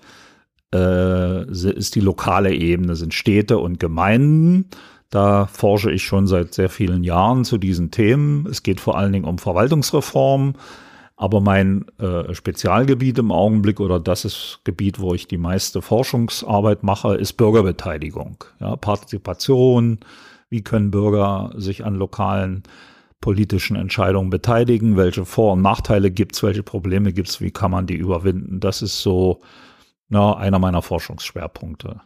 äh, 0.74 1.50
ist 1.50 1.94
die 1.94 2.00
lokale 2.00 2.54
Ebene, 2.54 2.96
sind 2.96 3.14
Städte 3.14 3.58
und 3.58 3.80
Gemeinden. 3.80 4.66
Da 5.08 5.46
forsche 5.46 5.90
ich 5.90 6.04
schon 6.04 6.26
seit 6.26 6.52
sehr 6.52 6.68
vielen 6.68 7.02
Jahren 7.02 7.46
zu 7.46 7.56
diesen 7.56 7.90
Themen. 7.90 8.46
Es 8.46 8.62
geht 8.62 8.78
vor 8.78 8.98
allen 8.98 9.12
Dingen 9.12 9.24
um 9.24 9.38
Verwaltungsreform. 9.38 10.54
Aber 11.16 11.40
mein 11.40 11.86
äh, 11.98 12.32
Spezialgebiet 12.34 13.18
im 13.18 13.32
Augenblick 13.32 13.80
oder 13.80 14.00
das 14.00 14.24
ist 14.24 14.60
Gebiet, 14.64 15.00
wo 15.00 15.14
ich 15.14 15.28
die 15.28 15.38
meiste 15.38 15.82
Forschungsarbeit 15.82 16.82
mache, 16.82 17.14
ist 17.16 17.34
Bürgerbeteiligung. 17.34 18.44
Ja, 18.58 18.76
Partizipation. 18.76 19.98
Wie 20.50 20.62
können 20.62 20.90
Bürger 20.90 21.52
sich 21.56 21.84
an 21.84 21.94
lokalen 21.94 22.62
politischen 23.20 23.76
Entscheidungen 23.76 24.30
beteiligen? 24.30 24.96
Welche 24.96 25.24
Vor- 25.24 25.52
und 25.52 25.62
Nachteile 25.62 26.10
gibt 26.10 26.36
es? 26.36 26.42
Welche 26.42 26.62
Probleme 26.62 27.12
gibt 27.12 27.28
es? 27.28 27.40
Wie 27.40 27.50
kann 27.50 27.70
man 27.70 27.86
die 27.86 27.96
überwinden? 27.96 28.60
Das 28.60 28.82
ist 28.82 29.00
so 29.00 29.40
ja, 30.08 30.34
einer 30.34 30.58
meiner 30.58 30.82
Forschungsschwerpunkte. 30.82 32.00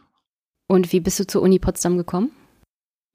Und 0.67 0.91
wie 0.91 0.99
bist 0.99 1.19
du 1.19 1.27
zur 1.27 1.41
Uni 1.41 1.59
Potsdam 1.59 1.97
gekommen? 1.97 2.31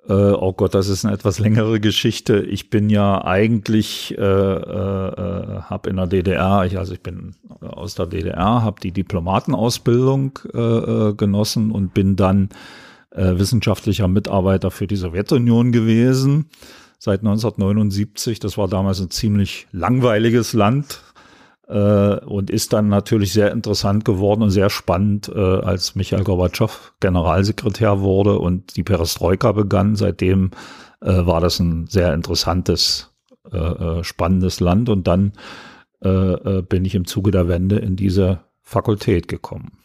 Äh, 0.09 0.13
oh 0.13 0.53
Gott, 0.53 0.75
das 0.75 0.89
ist 0.89 1.05
eine 1.05 1.15
etwas 1.15 1.39
längere 1.39 1.79
Geschichte. 1.79 2.41
Ich 2.41 2.71
bin 2.71 2.91
ja 2.91 3.25
eigentlich, 3.25 4.17
äh, 4.17 4.23
äh, 4.23 5.63
habe 5.63 5.91
in 5.91 5.97
der 5.97 6.07
DDR, 6.07 6.65
ich, 6.65 6.79
also 6.79 6.95
ich 6.95 7.03
bin 7.03 7.35
aus 7.61 7.95
der 7.95 8.07
DDR, 8.07 8.63
habe 8.63 8.81
die 8.81 8.93
Diplomatenausbildung 8.93 10.39
äh, 10.55 10.59
äh, 10.59 11.15
genossen 11.15 11.71
und 11.71 11.93
bin 11.93 12.17
dann 12.17 12.49
äh, 13.11 13.39
wissenschaftlicher 13.39 14.09
Mitarbeiter 14.09 14.71
für 14.71 14.87
die 14.87 14.97
Sowjetunion 14.97 15.73
gewesen 15.73 16.47
seit 17.01 17.21
1979. 17.21 18.39
Das 18.39 18.57
war 18.57 18.69
damals 18.69 19.01
ein 19.01 19.11
ziemlich 19.11 19.67
langweiliges 19.73 20.53
Land, 20.53 21.03
äh, 21.71 22.19
und 22.25 22.51
ist 22.51 22.73
dann 22.73 22.89
natürlich 22.89 23.33
sehr 23.33 23.53
interessant 23.53 24.05
geworden 24.05 24.43
und 24.43 24.51
sehr 24.51 24.71
spannend, 24.71 25.31
äh, 25.33 25.39
als 25.39 25.95
Michael 25.95 26.25
Gorbatschow 26.25 26.93
Generalsekretär 27.01 28.01
wurde 28.01 28.39
und 28.39 28.77
die 28.77 28.83
Perestroika 28.83 29.53
begann. 29.53 29.95
Seitdem 29.95 30.51
äh, 31.01 31.27
war 31.27 31.41
das 31.41 31.61
ein 31.61 31.87
sehr 31.87 32.13
interessantes, 32.13 33.15
äh, 33.53 33.57
äh, 33.57 34.05
spannendes 34.05 34.61
Land 34.61 34.89
und 34.89 35.07
dann 35.07 35.33
äh, 36.01 36.63
bin 36.63 36.85
ich 36.85 36.95
im 36.95 37.07
Zuge 37.07 37.31
der 37.31 37.47
Wende 37.47 37.77
in 37.77 37.95
diese 37.95 38.41
Fakultät 38.63 39.29
gekommen. 39.29 39.79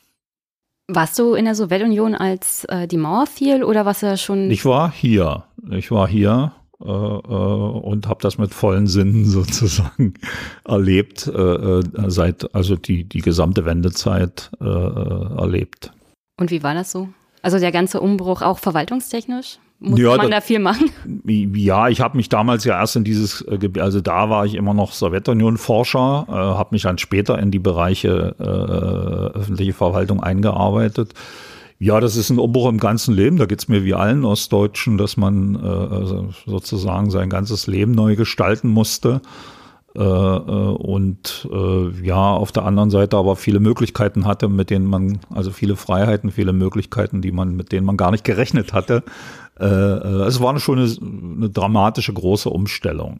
Warst 0.87 1.19
du 1.19 1.33
in 1.33 1.45
der 1.45 1.55
Sowjetunion, 1.55 2.13
als 2.13 2.65
die 2.91 2.97
Mauer 2.97 3.25
fiel 3.25 3.63
oder 3.63 3.85
warst 3.85 4.03
du 4.03 4.17
schon? 4.17 4.51
Ich 4.51 4.65
war 4.65 4.91
hier. 4.91 5.45
Ich 5.71 5.89
war 5.89 6.07
hier 6.07 6.53
äh, 6.81 6.87
äh, 6.87 6.89
und 6.89 8.07
habe 8.07 8.21
das 8.21 8.37
mit 8.37 8.53
vollen 8.53 8.87
Sinnen 8.87 9.25
sozusagen 9.29 10.15
erlebt, 10.65 11.27
äh, 11.27 11.81
seit 12.07 12.53
also 12.53 12.75
die, 12.75 13.03
die 13.05 13.21
gesamte 13.21 13.65
Wendezeit 13.65 14.51
erlebt. 14.59 15.91
Und 16.37 16.51
wie 16.51 16.63
war 16.63 16.73
das 16.73 16.91
so? 16.91 17.09
Also 17.41 17.59
der 17.59 17.71
ganze 17.71 18.01
Umbruch 18.01 18.41
auch 18.41 18.57
verwaltungstechnisch? 18.57 19.59
Muss 19.79 19.99
ja, 19.99 20.15
man 20.15 20.31
da, 20.31 20.37
da, 20.37 20.41
viel 20.41 20.59
machen? 20.59 20.89
Ja, 21.25 21.89
ich 21.89 21.99
habe 21.99 22.15
mich 22.17 22.29
damals 22.29 22.63
ja 22.63 22.79
erst 22.79 22.95
in 22.95 23.03
dieses, 23.03 23.45
also 23.77 24.01
da 24.01 24.29
war 24.29 24.45
ich 24.45 24.55
immer 24.55 24.73
noch 24.73 24.93
Sowjetunion-Forscher, 24.93 26.25
äh, 26.27 26.31
habe 26.31 26.69
mich 26.71 26.83
dann 26.83 26.97
später 26.97 27.37
in 27.39 27.51
die 27.51 27.59
Bereiche 27.59 28.35
äh, 28.39 29.37
öffentliche 29.37 29.73
Verwaltung 29.73 30.23
eingearbeitet. 30.23 31.13
Ja, 31.77 31.99
das 31.99 32.15
ist 32.15 32.29
ein 32.29 32.39
Umbruch 32.39 32.69
im 32.69 32.79
ganzen 32.79 33.13
Leben. 33.13 33.37
Da 33.37 33.45
geht's 33.45 33.67
mir 33.67 33.83
wie 33.83 33.93
allen 33.93 34.23
Ostdeutschen, 34.23 34.97
dass 34.97 35.17
man 35.17 35.55
äh, 35.55 35.67
also 35.67 36.29
sozusagen 36.45 37.11
sein 37.11 37.29
ganzes 37.29 37.67
Leben 37.67 37.91
neu 37.91 38.15
gestalten 38.15 38.69
musste. 38.69 39.21
Äh, 39.95 40.01
äh, 40.01 40.01
und 40.01 41.47
äh, 41.51 42.05
ja, 42.05 42.31
auf 42.33 42.51
der 42.51 42.63
anderen 42.65 42.89
Seite 42.89 43.17
aber 43.17 43.35
viele 43.35 43.59
Möglichkeiten 43.59 44.25
hatte, 44.25 44.49
mit 44.49 44.69
denen 44.69 44.87
man, 44.87 45.19
also 45.29 45.51
viele 45.51 45.75
Freiheiten, 45.75 46.31
viele 46.31 46.53
Möglichkeiten, 46.53 47.21
die 47.21 47.31
man, 47.31 47.55
mit 47.55 47.71
denen 47.71 47.85
man 47.85 47.97
gar 47.97 48.11
nicht 48.11 48.23
gerechnet 48.23 48.73
hatte. 48.73 49.03
Äh, 49.59 49.65
äh, 49.65 50.23
es 50.27 50.41
war 50.41 50.49
eine, 50.49 50.61
eine 50.67 51.49
dramatische 51.49 52.11
große 52.13 52.49
Umstellung. 52.49 53.19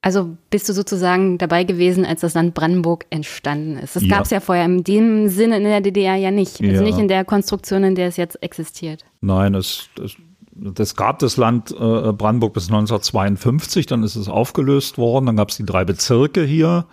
Also 0.00 0.36
bist 0.50 0.68
du 0.68 0.72
sozusagen 0.72 1.38
dabei 1.38 1.64
gewesen, 1.64 2.04
als 2.04 2.20
das 2.20 2.34
Land 2.34 2.54
Brandenburg 2.54 3.06
entstanden 3.10 3.76
ist. 3.78 3.96
Das 3.96 4.04
ja. 4.04 4.16
gab 4.16 4.24
es 4.24 4.30
ja 4.30 4.38
vorher 4.38 4.64
in 4.64 4.84
dem 4.84 5.28
Sinne 5.28 5.56
in 5.56 5.64
der 5.64 5.80
DDR 5.80 6.14
ja 6.14 6.30
nicht. 6.30 6.60
Also 6.60 6.72
ja. 6.72 6.82
nicht 6.82 6.98
in 6.98 7.08
der 7.08 7.24
Konstruktion, 7.24 7.82
in 7.82 7.96
der 7.96 8.06
es 8.06 8.16
jetzt 8.16 8.40
existiert. 8.40 9.04
Nein, 9.20 9.54
es, 9.54 9.88
es, 10.02 10.14
das 10.52 10.94
gab 10.94 11.18
das 11.18 11.36
Land 11.36 11.72
äh, 11.72 12.12
Brandenburg 12.12 12.54
bis 12.54 12.68
1952, 12.68 13.86
dann 13.86 14.04
ist 14.04 14.14
es 14.14 14.28
aufgelöst 14.28 14.98
worden, 14.98 15.26
dann 15.26 15.36
gab 15.36 15.50
es 15.50 15.56
die 15.56 15.66
drei 15.66 15.84
Bezirke 15.84 16.44
hier, 16.44 16.86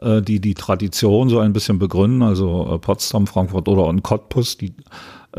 äh, 0.00 0.22
die 0.22 0.40
die 0.40 0.54
Tradition 0.54 1.28
so 1.28 1.40
ein 1.40 1.52
bisschen 1.52 1.80
begründen, 1.80 2.22
also 2.22 2.74
äh, 2.74 2.78
Potsdam, 2.78 3.26
Frankfurt 3.26 3.68
oder 3.68 3.86
und 3.86 4.04
Cottbus, 4.04 4.58
die 4.58 4.74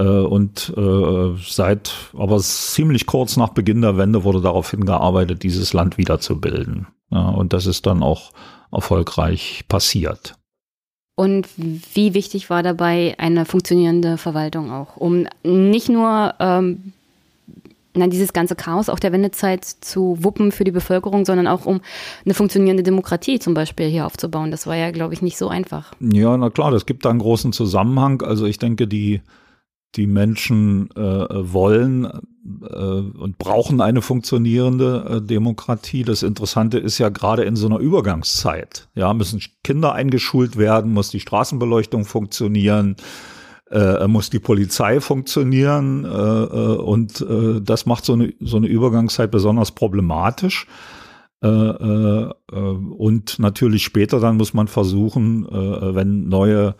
und 0.01 0.73
äh, 0.75 1.35
seit, 1.47 1.91
aber 2.17 2.39
ziemlich 2.39 3.05
kurz 3.05 3.37
nach 3.37 3.49
Beginn 3.49 3.81
der 3.81 3.97
Wende 3.97 4.23
wurde 4.23 4.41
darauf 4.41 4.71
hingearbeitet, 4.71 5.43
dieses 5.43 5.73
Land 5.73 5.97
wiederzubilden. 5.97 6.87
Und 7.09 7.53
das 7.53 7.65
ist 7.65 7.85
dann 7.85 8.03
auch 8.03 8.31
erfolgreich 8.71 9.63
passiert. 9.67 10.35
Und 11.15 11.47
wie 11.57 12.13
wichtig 12.13 12.49
war 12.49 12.61
dabei 12.61 13.15
eine 13.17 13.45
funktionierende 13.45 14.17
Verwaltung 14.17 14.71
auch, 14.71 14.97
um 14.97 15.27
nicht 15.43 15.87
nur 15.87 16.33
ähm, 16.39 16.91
na, 17.93 18.07
dieses 18.07 18.33
ganze 18.33 18.55
Chaos 18.55 18.89
auch 18.89 18.99
der 18.99 19.13
Wendezeit 19.13 19.63
zu 19.63 20.17
wuppen 20.19 20.51
für 20.51 20.65
die 20.65 20.71
Bevölkerung, 20.71 21.23
sondern 21.25 21.47
auch 21.47 21.65
um 21.65 21.79
eine 22.25 22.33
funktionierende 22.33 22.83
Demokratie 22.83 23.39
zum 23.39 23.53
Beispiel 23.53 23.87
hier 23.87 24.05
aufzubauen. 24.05 24.51
Das 24.51 24.67
war 24.67 24.75
ja, 24.75 24.91
glaube 24.91 25.13
ich, 25.13 25.21
nicht 25.21 25.37
so 25.37 25.47
einfach. 25.47 25.93
Ja, 26.01 26.35
na 26.35 26.49
klar, 26.49 26.71
das 26.71 26.85
gibt 26.85 27.05
da 27.05 27.11
einen 27.11 27.19
großen 27.19 27.53
Zusammenhang. 27.53 28.21
Also 28.21 28.45
ich 28.45 28.59
denke, 28.59 28.85
die 28.85 29.21
die 29.95 30.07
Menschen 30.07 30.89
äh, 30.95 30.99
wollen 30.99 32.09
und 32.45 33.37
brauchen 33.39 33.81
eine 33.81 34.03
funktionierende 34.03 35.05
äh, 35.09 35.21
Demokratie. 35.21 36.03
Das 36.03 36.21
Interessante 36.21 36.77
ist 36.77 36.99
ja 36.99 37.09
gerade 37.09 37.43
in 37.43 37.55
so 37.55 37.65
einer 37.65 37.79
Übergangszeit. 37.79 38.87
Ja, 38.93 39.13
müssen 39.13 39.41
Kinder 39.63 39.93
eingeschult 39.93 40.55
werden, 40.55 40.93
muss 40.93 41.09
die 41.09 41.19
Straßenbeleuchtung 41.19 42.05
funktionieren, 42.05 42.97
äh, 43.71 44.07
muss 44.07 44.29
die 44.29 44.39
Polizei 44.39 45.01
funktionieren 45.01 46.05
äh, 46.05 46.07
äh, 46.07 46.77
und 46.77 47.21
äh, 47.21 47.61
das 47.61 47.87
macht 47.87 48.05
so 48.05 48.13
eine, 48.13 48.33
so 48.39 48.57
eine 48.57 48.67
Übergangszeit 48.67 49.31
besonders 49.31 49.71
problematisch. 49.71 50.67
Äh, 51.43 51.47
äh, 51.47 52.29
äh 52.51 52.55
und 52.55 53.39
natürlich 53.39 53.83
später 53.83 54.19
dann 54.19 54.37
muss 54.37 54.53
man 54.53 54.67
versuchen, 54.67 55.47
äh, 55.47 55.95
wenn 55.95 56.27
neue 56.27 56.75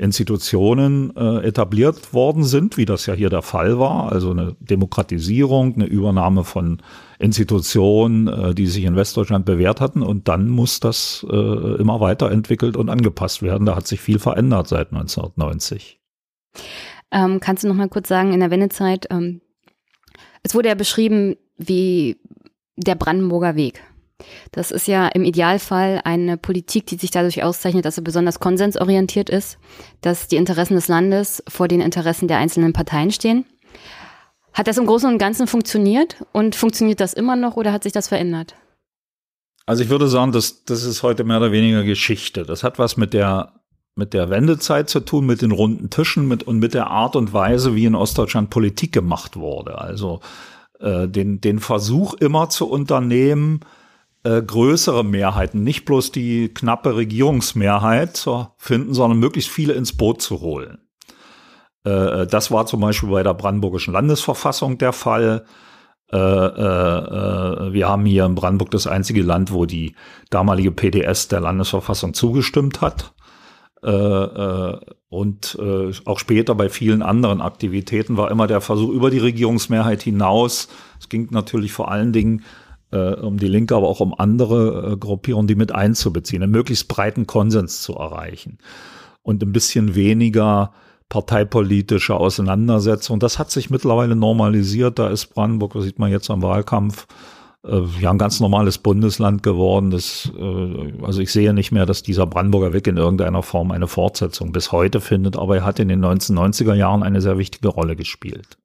Institutionen 0.00 1.14
äh, 1.14 1.46
etabliert 1.46 2.14
worden 2.14 2.42
sind, 2.42 2.78
wie 2.78 2.86
das 2.86 3.04
ja 3.04 3.12
hier 3.12 3.28
der 3.28 3.42
Fall 3.42 3.78
war, 3.78 4.10
also 4.10 4.30
eine 4.30 4.56
Demokratisierung, 4.58 5.74
eine 5.74 5.84
Übernahme 5.84 6.44
von 6.44 6.80
Institutionen, 7.18 8.26
äh, 8.26 8.54
die 8.54 8.66
sich 8.66 8.84
in 8.84 8.96
Westdeutschland 8.96 9.44
bewährt 9.44 9.82
hatten. 9.82 10.02
Und 10.02 10.26
dann 10.26 10.48
muss 10.48 10.80
das 10.80 11.26
äh, 11.30 11.36
immer 11.36 12.00
weiterentwickelt 12.00 12.78
und 12.78 12.88
angepasst 12.88 13.42
werden. 13.42 13.66
Da 13.66 13.76
hat 13.76 13.86
sich 13.86 14.00
viel 14.00 14.18
verändert 14.18 14.68
seit 14.68 14.90
1990. 14.90 16.00
Ähm, 17.12 17.40
kannst 17.40 17.64
du 17.64 17.68
noch 17.68 17.74
mal 17.74 17.90
kurz 17.90 18.08
sagen, 18.08 18.32
in 18.32 18.40
der 18.40 18.50
Wendezeit, 18.50 19.06
ähm, 19.10 19.42
es 20.42 20.54
wurde 20.54 20.68
ja 20.68 20.74
beschrieben 20.74 21.36
wie 21.58 22.16
der 22.76 22.94
Brandenburger 22.94 23.54
Weg. 23.54 23.82
Das 24.52 24.70
ist 24.70 24.86
ja 24.86 25.08
im 25.08 25.24
Idealfall 25.24 26.00
eine 26.04 26.36
Politik, 26.36 26.86
die 26.86 26.96
sich 26.96 27.10
dadurch 27.10 27.42
auszeichnet, 27.42 27.84
dass 27.84 27.96
sie 27.96 28.02
besonders 28.02 28.40
konsensorientiert 28.40 29.30
ist, 29.30 29.58
dass 30.00 30.28
die 30.28 30.36
Interessen 30.36 30.74
des 30.74 30.88
Landes 30.88 31.42
vor 31.48 31.68
den 31.68 31.80
Interessen 31.80 32.28
der 32.28 32.38
einzelnen 32.38 32.72
Parteien 32.72 33.10
stehen. 33.10 33.44
Hat 34.52 34.66
das 34.66 34.78
im 34.78 34.86
Großen 34.86 35.08
und 35.10 35.18
Ganzen 35.18 35.46
funktioniert 35.46 36.16
und 36.32 36.56
funktioniert 36.56 37.00
das 37.00 37.12
immer 37.12 37.36
noch 37.36 37.56
oder 37.56 37.72
hat 37.72 37.84
sich 37.84 37.92
das 37.92 38.08
verändert? 38.08 38.54
Also 39.66 39.84
ich 39.84 39.90
würde 39.90 40.08
sagen, 40.08 40.32
das, 40.32 40.64
das 40.64 40.82
ist 40.82 41.02
heute 41.02 41.22
mehr 41.22 41.36
oder 41.36 41.52
weniger 41.52 41.84
Geschichte. 41.84 42.44
Das 42.44 42.64
hat 42.64 42.78
was 42.78 42.96
mit 42.96 43.14
der, 43.14 43.52
mit 43.94 44.14
der 44.14 44.28
Wendezeit 44.28 44.90
zu 44.90 45.00
tun, 45.00 45.26
mit 45.26 45.42
den 45.42 45.52
runden 45.52 45.90
Tischen 45.90 46.26
mit, 46.26 46.42
und 46.42 46.58
mit 46.58 46.74
der 46.74 46.88
Art 46.88 47.14
und 47.14 47.32
Weise, 47.32 47.76
wie 47.76 47.84
in 47.84 47.94
Ostdeutschland 47.94 48.50
Politik 48.50 48.92
gemacht 48.92 49.36
wurde. 49.36 49.78
Also 49.78 50.20
äh, 50.80 51.06
den, 51.06 51.40
den 51.40 51.60
Versuch 51.60 52.14
immer 52.14 52.48
zu 52.48 52.68
unternehmen, 52.68 53.60
äh, 54.22 54.42
größere 54.42 55.04
Mehrheiten, 55.04 55.62
nicht 55.62 55.84
bloß 55.84 56.12
die 56.12 56.52
knappe 56.52 56.96
Regierungsmehrheit 56.96 58.16
zu 58.16 58.48
finden, 58.56 58.92
sondern 58.94 59.18
möglichst 59.18 59.50
viele 59.50 59.72
ins 59.72 59.96
Boot 59.96 60.20
zu 60.20 60.40
holen. 60.40 60.78
Äh, 61.84 62.26
das 62.26 62.50
war 62.50 62.66
zum 62.66 62.80
Beispiel 62.80 63.08
bei 63.08 63.22
der 63.22 63.34
Brandenburgischen 63.34 63.94
Landesverfassung 63.94 64.78
der 64.78 64.92
Fall. 64.92 65.44
Äh, 66.12 66.16
äh, 66.18 66.18
äh 66.18 67.72
wir 67.72 67.88
haben 67.88 68.04
hier 68.04 68.26
in 68.26 68.34
Brandenburg 68.34 68.70
das 68.70 68.86
einzige 68.86 69.22
Land, 69.22 69.52
wo 69.52 69.64
die 69.64 69.94
damalige 70.28 70.72
PDS 70.72 71.28
der 71.28 71.40
Landesverfassung 71.40 72.14
zugestimmt 72.14 72.80
hat. 72.80 73.14
Äh, 73.82 73.90
äh, 73.90 74.80
und 75.08 75.58
auch 76.04 76.20
später 76.20 76.54
bei 76.54 76.68
vielen 76.68 77.02
anderen 77.02 77.40
Aktivitäten 77.40 78.16
war 78.16 78.30
immer 78.30 78.46
der 78.46 78.60
Versuch 78.60 78.90
über 78.90 79.10
die 79.10 79.18
Regierungsmehrheit 79.18 80.02
hinaus. 80.02 80.68
Es 81.00 81.08
ging 81.08 81.28
natürlich 81.32 81.72
vor 81.72 81.90
allen 81.90 82.12
Dingen 82.12 82.44
äh, 82.92 83.14
um 83.14 83.38
die 83.38 83.48
Linke, 83.48 83.74
aber 83.74 83.88
auch 83.88 84.00
um 84.00 84.14
andere 84.16 84.92
äh, 84.92 84.96
Gruppierungen, 84.96 85.46
die 85.46 85.54
mit 85.54 85.72
einzubeziehen, 85.72 86.42
einen 86.42 86.52
möglichst 86.52 86.88
breiten 86.88 87.26
Konsens 87.26 87.82
zu 87.82 87.94
erreichen 87.94 88.58
und 89.22 89.42
ein 89.42 89.52
bisschen 89.52 89.94
weniger 89.94 90.72
parteipolitische 91.08 92.14
Auseinandersetzung. 92.14 93.18
Das 93.18 93.38
hat 93.38 93.50
sich 93.50 93.68
mittlerweile 93.68 94.16
normalisiert. 94.16 94.98
Da 94.98 95.08
ist 95.08 95.26
Brandenburg, 95.34 95.72
das 95.74 95.84
sieht 95.84 95.98
man 95.98 96.10
jetzt 96.10 96.30
am 96.30 96.40
Wahlkampf, 96.40 97.06
äh, 97.64 97.82
ja 98.00 98.10
ein 98.10 98.18
ganz 98.18 98.40
normales 98.40 98.78
Bundesland 98.78 99.42
geworden. 99.42 99.90
Das, 99.90 100.30
äh, 100.38 100.92
also 101.02 101.20
ich 101.20 101.32
sehe 101.32 101.52
nicht 101.52 101.72
mehr, 101.72 101.84
dass 101.84 102.02
dieser 102.02 102.26
Brandenburger 102.26 102.72
Weg 102.72 102.86
in 102.86 102.96
irgendeiner 102.96 103.42
Form 103.42 103.72
eine 103.72 103.88
Fortsetzung 103.88 104.52
bis 104.52 104.72
heute 104.72 105.00
findet, 105.00 105.36
aber 105.36 105.56
er 105.56 105.64
hat 105.64 105.78
in 105.80 105.88
den 105.88 106.04
1990er 106.04 106.74
Jahren 106.74 107.02
eine 107.02 107.20
sehr 107.20 107.38
wichtige 107.38 107.68
Rolle 107.68 107.96
gespielt. 107.96 108.56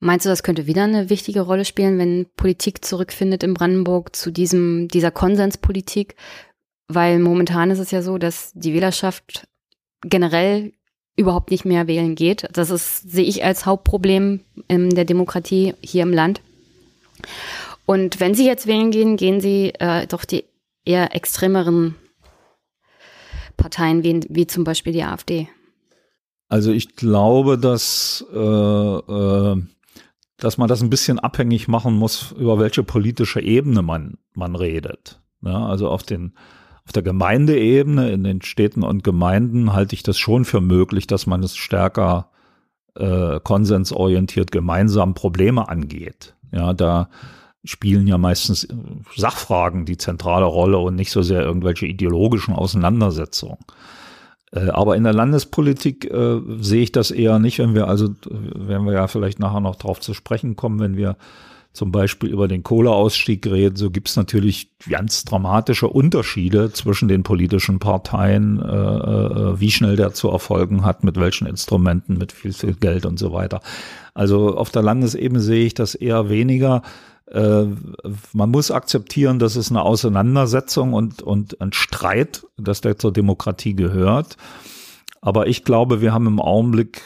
Meinst 0.00 0.24
du, 0.24 0.30
das 0.30 0.42
könnte 0.42 0.66
wieder 0.66 0.84
eine 0.84 1.10
wichtige 1.10 1.40
Rolle 1.40 1.64
spielen, 1.64 1.98
wenn 1.98 2.26
Politik 2.36 2.84
zurückfindet 2.84 3.42
in 3.42 3.54
Brandenburg 3.54 4.14
zu 4.14 4.30
diesem, 4.30 4.88
dieser 4.88 5.10
Konsenspolitik? 5.10 6.14
Weil 6.86 7.18
momentan 7.18 7.70
ist 7.70 7.80
es 7.80 7.90
ja 7.90 8.00
so, 8.00 8.16
dass 8.16 8.52
die 8.54 8.72
Wählerschaft 8.72 9.48
generell 10.02 10.72
überhaupt 11.16 11.50
nicht 11.50 11.64
mehr 11.64 11.88
wählen 11.88 12.14
geht. 12.14 12.48
Das 12.52 12.70
ist, 12.70 13.10
sehe 13.10 13.24
ich 13.24 13.44
als 13.44 13.66
Hauptproblem 13.66 14.40
in 14.68 14.90
der 14.90 15.04
Demokratie 15.04 15.74
hier 15.80 16.04
im 16.04 16.12
Land. 16.12 16.40
Und 17.84 18.20
wenn 18.20 18.34
sie 18.34 18.46
jetzt 18.46 18.66
wählen 18.68 18.92
gehen, 18.92 19.16
gehen 19.16 19.40
sie 19.40 19.72
äh, 19.80 20.06
doch 20.06 20.24
die 20.24 20.44
eher 20.84 21.14
extremeren 21.14 21.96
Parteien 23.56 24.04
wie, 24.04 24.20
wie 24.28 24.46
zum 24.46 24.62
Beispiel 24.62 24.92
die 24.92 25.02
AfD. 25.02 25.48
Also 26.48 26.70
ich 26.70 26.94
glaube, 26.94 27.58
dass 27.58 28.24
äh, 28.32 28.38
äh, 28.38 29.62
dass 30.38 30.56
man 30.56 30.68
das 30.68 30.82
ein 30.82 30.90
bisschen 30.90 31.18
abhängig 31.18 31.68
machen 31.68 31.94
muss, 31.94 32.32
über 32.32 32.58
welche 32.58 32.82
politische 32.82 33.40
Ebene 33.40 33.82
man, 33.82 34.18
man 34.34 34.54
redet. 34.54 35.20
Ja, 35.42 35.66
also 35.66 35.88
auf 35.88 36.04
den, 36.04 36.32
auf 36.84 36.92
der 36.92 37.02
Gemeindeebene, 37.02 38.10
in 38.10 38.24
den 38.24 38.42
Städten 38.42 38.82
und 38.82 39.04
Gemeinden 39.04 39.72
halte 39.72 39.94
ich 39.94 40.02
das 40.02 40.16
schon 40.18 40.44
für 40.44 40.60
möglich, 40.60 41.06
dass 41.06 41.26
man 41.26 41.42
es 41.42 41.56
stärker 41.56 42.30
äh, 42.94 43.40
konsensorientiert 43.40 44.52
gemeinsam 44.52 45.14
Probleme 45.14 45.68
angeht. 45.68 46.36
Ja, 46.52 46.72
da 46.72 47.08
spielen 47.64 48.06
ja 48.06 48.16
meistens 48.16 48.66
Sachfragen 49.16 49.84
die 49.84 49.98
zentrale 49.98 50.46
Rolle 50.46 50.78
und 50.78 50.94
nicht 50.94 51.10
so 51.10 51.22
sehr 51.22 51.42
irgendwelche 51.42 51.86
ideologischen 51.86 52.54
Auseinandersetzungen. 52.54 53.58
Äh, 54.52 54.68
aber 54.70 54.96
in 54.96 55.04
der 55.04 55.14
Landespolitik 55.14 56.10
äh, 56.10 56.40
sehe 56.60 56.82
ich 56.82 56.92
das 56.92 57.10
eher 57.10 57.38
nicht, 57.38 57.58
wenn 57.58 57.74
wir 57.74 57.88
also, 57.88 58.08
werden 58.30 58.86
wir 58.86 58.94
ja 58.94 59.06
vielleicht 59.08 59.38
nachher 59.38 59.60
noch 59.60 59.76
drauf 59.76 60.00
zu 60.00 60.14
sprechen 60.14 60.56
kommen, 60.56 60.80
wenn 60.80 60.96
wir 60.96 61.16
zum 61.78 61.92
Beispiel 61.92 62.30
über 62.30 62.48
den 62.48 62.64
Kohleausstieg 62.64 63.46
reden, 63.46 63.76
so 63.76 63.90
gibt 63.90 64.08
es 64.08 64.16
natürlich 64.16 64.70
ganz 64.90 65.24
dramatische 65.24 65.86
Unterschiede 65.86 66.72
zwischen 66.72 67.06
den 67.06 67.22
politischen 67.22 67.78
Parteien, 67.78 68.60
äh, 68.60 68.64
äh, 68.64 69.60
wie 69.60 69.70
schnell 69.70 69.94
der 69.94 70.12
zu 70.12 70.28
erfolgen 70.28 70.84
hat, 70.84 71.04
mit 71.04 71.20
welchen 71.20 71.46
Instrumenten, 71.46 72.18
mit 72.18 72.32
viel, 72.32 72.52
viel 72.52 72.74
Geld 72.74 73.06
und 73.06 73.18
so 73.18 73.32
weiter. 73.32 73.60
Also 74.12 74.56
auf 74.56 74.70
der 74.70 74.82
Landesebene 74.82 75.40
sehe 75.40 75.66
ich 75.66 75.74
das 75.74 75.94
eher 75.94 76.28
weniger. 76.28 76.82
Äh, 77.30 77.66
man 78.32 78.50
muss 78.50 78.70
akzeptieren, 78.70 79.38
dass 79.38 79.56
es 79.56 79.70
eine 79.70 79.82
Auseinandersetzung 79.82 80.94
und, 80.94 81.22
und 81.22 81.60
ein 81.60 81.72
Streit, 81.72 82.46
dass 82.56 82.80
der 82.80 82.98
zur 82.98 83.12
Demokratie 83.12 83.74
gehört. 83.74 84.36
Aber 85.20 85.48
ich 85.48 85.64
glaube, 85.64 86.00
wir 86.00 86.12
haben 86.12 86.26
im 86.26 86.40
Augenblick 86.40 87.02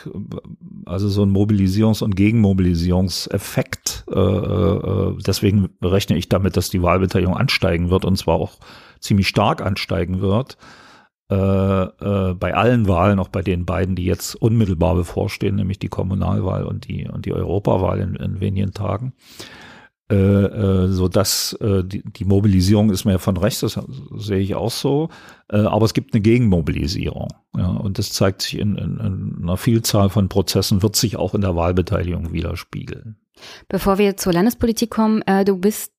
also 0.84 1.08
so 1.08 1.22
einen 1.22 1.34
Mobilisierungs- 1.34 2.04
und 2.04 2.14
Gegenmobilisierungseffekt. 2.14 4.04
Äh, 4.12 4.18
äh, 4.18 5.16
deswegen 5.26 5.70
rechne 5.82 6.16
ich 6.16 6.28
damit, 6.28 6.56
dass 6.56 6.68
die 6.68 6.82
Wahlbeteiligung 6.82 7.36
ansteigen 7.36 7.90
wird 7.90 8.04
und 8.04 8.16
zwar 8.16 8.36
auch 8.36 8.58
ziemlich 9.00 9.28
stark 9.28 9.62
ansteigen 9.62 10.20
wird. 10.20 10.56
bei 11.28 12.54
allen 12.54 12.88
Wahlen, 12.88 13.18
auch 13.18 13.28
bei 13.28 13.40
den 13.40 13.64
beiden, 13.64 13.96
die 13.96 14.04
jetzt 14.04 14.34
unmittelbar 14.34 14.94
bevorstehen, 14.94 15.56
nämlich 15.56 15.78
die 15.78 15.88
Kommunalwahl 15.88 16.64
und 16.64 16.86
die, 16.88 17.08
und 17.08 17.24
die 17.24 17.32
Europawahl 17.32 18.00
in, 18.00 18.16
in 18.16 18.40
wenigen 18.40 18.74
Tagen. 18.74 19.14
Äh, 20.12 20.14
äh, 20.14 20.88
so 20.88 21.08
dass 21.08 21.54
äh, 21.54 21.82
die, 21.82 22.02
die, 22.04 22.26
Mobilisierung 22.26 22.90
ist 22.90 23.06
mehr 23.06 23.18
von 23.18 23.38
rechts, 23.38 23.60
das 23.60 23.80
sehe 24.18 24.40
ich 24.40 24.54
auch 24.54 24.70
so, 24.70 25.08
aber 25.48 25.86
es 25.86 25.94
gibt 25.94 26.12
eine 26.12 26.20
Gegenmobilisierung. 26.20 27.28
Ja, 27.56 27.68
und 27.68 27.98
das 27.98 28.12
zeigt 28.12 28.42
sich 28.42 28.58
in, 28.58 28.76
in, 28.76 28.98
in, 28.98 29.38
einer 29.42 29.56
Vielzahl 29.56 30.10
von 30.10 30.28
Prozessen, 30.28 30.82
wird 30.82 30.96
sich 30.96 31.16
auch 31.16 31.34
in 31.34 31.40
der 31.40 31.56
Wahlbeteiligung 31.56 32.32
widerspiegeln. 32.32 33.16
Bevor 33.68 33.96
wir 33.96 34.18
zur 34.18 34.34
Landespolitik 34.34 34.90
kommen, 34.90 35.22
äh, 35.22 35.46
du 35.46 35.56
bist 35.56 35.92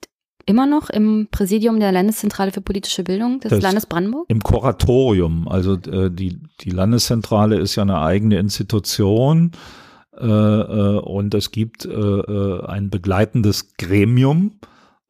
immer 0.45 0.68
noch 0.68 0.91
im 0.91 1.28
Präsidium 1.32 1.80
der 1.80 1.91
Landeszentrale 1.91 2.51
für 2.51 2.61
politische 2.61 3.03
Bildung 3.03 3.39
des 3.39 3.49
das 3.49 3.61
Landes 3.61 3.86
Brandenburg? 3.88 4.26
Im 4.28 4.41
Kuratorium. 4.41 5.47
Also 5.47 5.74
äh, 5.74 6.11
die, 6.11 6.39
die 6.61 6.70
Landeszentrale 6.70 7.57
ist 7.57 7.76
ja 7.76 7.84
eine 7.84 7.99
eigene 7.99 8.38
Institution 8.38 9.51
und 10.16 11.34
es 11.34 11.51
gibt 11.51 11.86
äh, 11.86 12.61
ein 12.66 12.89
begleitendes 12.89 13.76
Gremium, 13.78 14.59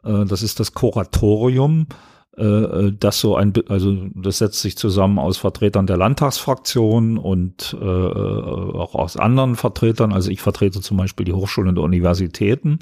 das 0.02 0.44
ist 0.44 0.60
das 0.60 0.74
Kuratorium, 0.74 1.88
das 2.36 3.20
so 3.20 3.36
ein, 3.36 3.54
also 3.70 3.96
das 4.16 4.40
setzt 4.40 4.62
sich 4.62 4.78
zusammen 4.78 5.20
aus 5.20 5.38
Vertretern 5.38 5.88
der 5.88 5.98
Landtagsfraktion 5.98 7.18
und 7.18 7.78
äh, 7.80 7.86
auch 7.86 8.96
aus 8.96 9.18
anderen 9.18 9.56
Vertretern. 9.56 10.12
Also 10.12 10.32
ich 10.32 10.42
vertrete 10.42 10.82
zum 10.82 10.98
Beispiel 10.98 11.26
die 11.26 11.34
Hochschulen 11.34 11.70
und 11.70 11.78
Universitäten 11.78 12.80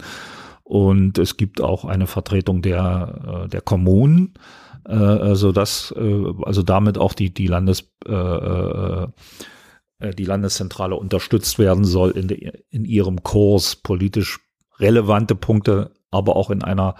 und 0.63 1.17
es 1.17 1.38
gibt 1.38 1.59
auch 1.59 1.86
eine 1.86 2.07
Vertretung 2.07 2.61
der 2.61 3.47
der 3.51 3.61
Kommunen, 3.61 4.34
äh, 4.88 4.93
also 4.93 5.51
das, 5.51 5.93
äh, 5.97 6.34
also 6.43 6.63
damit 6.63 6.97
auch 6.97 7.13
die 7.13 7.34
die 7.34 7.47
Landes 7.47 7.91
äh, 8.07 8.13
äh, 8.13 9.07
die 10.10 10.26
Landeszentrale 10.26 10.95
unterstützt 10.95 11.60
werden 11.60 11.86
soll 11.86 12.12
in, 12.12 12.28
de, 12.28 12.52
in 12.70 12.86
ihrem 12.86 13.24
Kurs 13.24 13.76
politisch 13.76 14.39
relevante 14.80 15.36
Punkte, 15.36 15.91
aber 16.10 16.36
auch 16.36 16.49
in 16.49 16.64
einer 16.64 16.95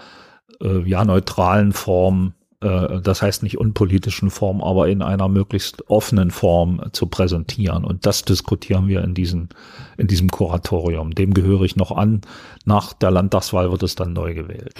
äh, 0.60 0.88
ja 0.88 1.04
neutralen 1.04 1.72
Form 1.72 2.34
äh, 2.62 3.00
das 3.00 3.22
heißt 3.22 3.42
nicht 3.42 3.58
unpolitischen 3.58 4.30
Form, 4.30 4.62
aber 4.62 4.88
in 4.88 5.02
einer 5.02 5.28
möglichst 5.28 5.90
offenen 5.90 6.30
Form 6.30 6.80
zu 6.92 7.06
präsentieren. 7.06 7.84
Und 7.84 8.06
das 8.06 8.24
diskutieren 8.24 8.88
wir 8.88 9.02
in, 9.02 9.14
diesen, 9.14 9.48
in 9.98 10.06
diesem 10.06 10.30
Kuratorium. 10.30 11.14
Dem 11.14 11.34
gehöre 11.34 11.62
ich 11.62 11.76
noch 11.76 11.90
an. 11.90 12.22
Nach 12.64 12.92
der 12.92 13.10
Landtagswahl 13.10 13.70
wird 13.70 13.82
es 13.82 13.94
dann 13.94 14.12
neu 14.12 14.34
gewählt. 14.34 14.74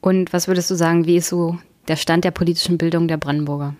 Und 0.00 0.32
was 0.32 0.48
würdest 0.48 0.70
du 0.70 0.74
sagen, 0.74 1.06
wie 1.06 1.16
ist 1.16 1.28
so 1.28 1.58
der 1.88 1.96
Stand 1.96 2.24
der 2.24 2.30
politischen 2.30 2.78
Bildung 2.78 3.06
der 3.06 3.18
Brandenburger? 3.18 3.74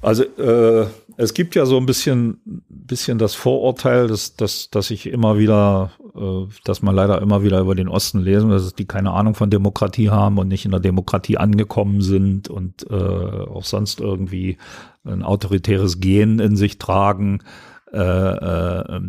Also 0.00 0.22
äh, 0.22 0.86
es 1.16 1.34
gibt 1.34 1.56
ja 1.56 1.66
so 1.66 1.76
ein 1.76 1.86
bisschen, 1.86 2.40
bisschen 2.68 3.18
das 3.18 3.34
Vorurteil, 3.34 4.06
dass, 4.06 4.36
dass, 4.36 4.70
dass 4.70 4.90
ich 4.92 5.06
immer 5.08 5.38
wieder, 5.38 5.90
äh, 6.16 6.46
dass 6.64 6.82
man 6.82 6.94
leider 6.94 7.20
immer 7.20 7.42
wieder 7.42 7.58
über 7.58 7.74
den 7.74 7.88
Osten 7.88 8.20
lesen, 8.20 8.50
dass 8.50 8.74
die 8.74 8.84
keine 8.84 9.10
Ahnung 9.10 9.34
von 9.34 9.50
Demokratie 9.50 10.10
haben 10.10 10.38
und 10.38 10.46
nicht 10.46 10.64
in 10.64 10.70
der 10.70 10.80
Demokratie 10.80 11.36
angekommen 11.36 12.00
sind 12.00 12.48
und 12.48 12.88
äh, 12.88 12.94
auch 12.94 13.64
sonst 13.64 14.00
irgendwie 14.00 14.56
ein 15.04 15.24
autoritäres 15.24 15.98
Gen 15.98 16.38
in 16.38 16.56
sich 16.56 16.78
tragen. 16.78 17.40
Äh, 17.92 17.98
äh, 17.98 19.00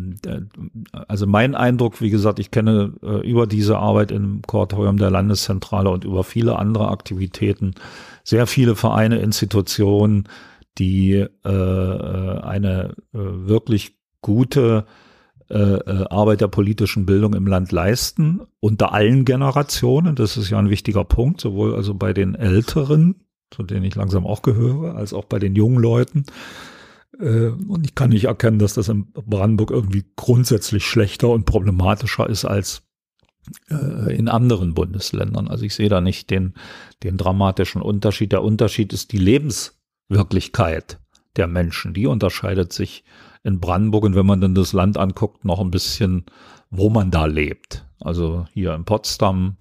also 1.06 1.26
mein 1.28 1.54
Eindruck, 1.54 2.00
wie 2.00 2.10
gesagt, 2.10 2.40
ich 2.40 2.50
kenne 2.50 2.94
äh, 3.02 3.28
über 3.28 3.46
diese 3.46 3.78
Arbeit 3.78 4.10
im 4.10 4.42
Kuratorium 4.42 4.96
der 4.96 5.10
Landeszentrale 5.10 5.90
und 5.90 6.04
über 6.04 6.24
viele 6.24 6.58
andere 6.58 6.88
Aktivitäten 6.88 7.74
sehr 8.24 8.46
viele 8.46 8.76
Vereine, 8.76 9.18
Institutionen, 9.18 10.28
die 10.78 11.26
äh, 11.44 11.48
eine 11.48 12.94
äh, 13.12 13.18
wirklich 13.18 13.96
gute 14.22 14.86
äh, 15.48 15.54
äh, 15.54 16.04
Arbeit 16.10 16.40
der 16.40 16.48
politischen 16.48 17.06
Bildung 17.06 17.34
im 17.34 17.46
Land 17.46 17.72
leisten, 17.72 18.42
unter 18.60 18.92
allen 18.92 19.24
Generationen. 19.24 20.14
Das 20.14 20.36
ist 20.36 20.50
ja 20.50 20.58
ein 20.58 20.70
wichtiger 20.70 21.04
Punkt, 21.04 21.40
sowohl 21.40 21.74
also 21.74 21.94
bei 21.94 22.12
den 22.12 22.34
Älteren, 22.34 23.26
zu 23.50 23.62
denen 23.62 23.84
ich 23.84 23.94
langsam 23.96 24.26
auch 24.26 24.42
gehöre, 24.42 24.94
als 24.94 25.12
auch 25.12 25.24
bei 25.24 25.38
den 25.38 25.56
jungen 25.56 25.80
Leuten. 25.80 26.24
Und 27.18 27.84
ich 27.84 27.96
kann 27.96 28.10
nicht 28.10 28.26
erkennen, 28.26 28.60
dass 28.60 28.74
das 28.74 28.88
in 28.88 29.12
Brandenburg 29.12 29.72
irgendwie 29.72 30.04
grundsätzlich 30.16 30.86
schlechter 30.86 31.28
und 31.28 31.44
problematischer 31.44 32.30
ist 32.30 32.44
als 32.44 32.82
in 33.68 34.28
anderen 34.28 34.72
Bundesländern. 34.72 35.48
Also 35.48 35.64
ich 35.64 35.74
sehe 35.74 35.88
da 35.88 36.00
nicht 36.00 36.30
den, 36.30 36.54
den 37.02 37.16
dramatischen 37.16 37.82
Unterschied. 37.82 38.30
Der 38.30 38.44
Unterschied 38.44 38.92
ist 38.92 39.10
die 39.10 39.18
Lebens 39.18 39.79
Wirklichkeit 40.10 40.98
der 41.36 41.46
Menschen. 41.46 41.94
Die 41.94 42.06
unterscheidet 42.06 42.72
sich 42.72 43.04
in 43.42 43.60
Brandenburg 43.60 44.04
und 44.04 44.14
wenn 44.14 44.26
man 44.26 44.40
dann 44.40 44.54
das 44.54 44.72
Land 44.72 44.98
anguckt, 44.98 45.44
noch 45.44 45.60
ein 45.60 45.70
bisschen, 45.70 46.26
wo 46.70 46.90
man 46.90 47.10
da 47.10 47.24
lebt. 47.24 47.86
Also 48.00 48.44
hier 48.52 48.74
in 48.74 48.84
Potsdam, 48.84 49.56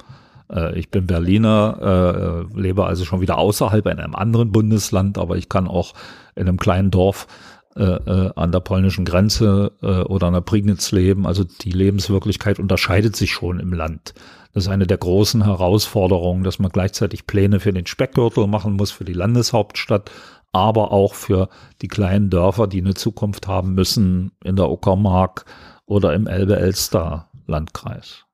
äh, 0.51 0.77
ich 0.77 0.89
bin 0.89 1.07
Berliner, 1.07 2.47
äh, 2.53 2.59
lebe 2.59 2.85
also 2.85 3.05
schon 3.05 3.21
wieder 3.21 3.37
außerhalb 3.37 3.85
in 3.85 3.99
einem 3.99 4.15
anderen 4.15 4.51
Bundesland, 4.51 5.17
aber 5.17 5.37
ich 5.37 5.49
kann 5.49 5.67
auch 5.67 5.93
in 6.35 6.47
einem 6.47 6.57
kleinen 6.57 6.91
Dorf 6.91 7.27
äh, 7.75 7.83
äh 7.83 8.31
an 8.35 8.51
der 8.51 8.59
polnischen 8.59 9.05
Grenze 9.05 9.71
äh, 9.81 10.01
oder 10.01 10.27
an 10.27 10.33
der 10.33 10.41
Prignitz 10.41 10.91
leben. 10.91 11.25
Also 11.25 11.43
die 11.43 11.71
Lebenswirklichkeit 11.71 12.59
unterscheidet 12.59 13.15
sich 13.15 13.31
schon 13.31 13.59
im 13.59 13.73
Land. 13.73 14.13
Das 14.53 14.63
ist 14.63 14.69
eine 14.69 14.87
der 14.87 14.97
großen 14.97 15.45
Herausforderungen, 15.45 16.43
dass 16.43 16.57
man 16.57 16.71
gleichzeitig 16.71 17.27
Pläne 17.27 17.59
für 17.59 17.71
den 17.71 17.85
Speckgürtel 17.85 18.47
machen 18.47 18.73
muss, 18.73 18.91
für 18.91 19.05
die 19.05 19.13
Landeshauptstadt, 19.13 20.09
aber 20.51 20.91
auch 20.91 21.13
für 21.13 21.49
die 21.81 21.87
kleinen 21.87 22.29
Dörfer, 22.29 22.67
die 22.67 22.81
eine 22.81 22.93
Zukunft 22.93 23.47
haben 23.47 23.73
müssen 23.73 24.31
in 24.43 24.55
der 24.55 24.69
Uckermark 24.69 25.45
oder 25.85 26.13
im 26.13 26.27
Elbe-Elster-Landkreis. 26.27 28.25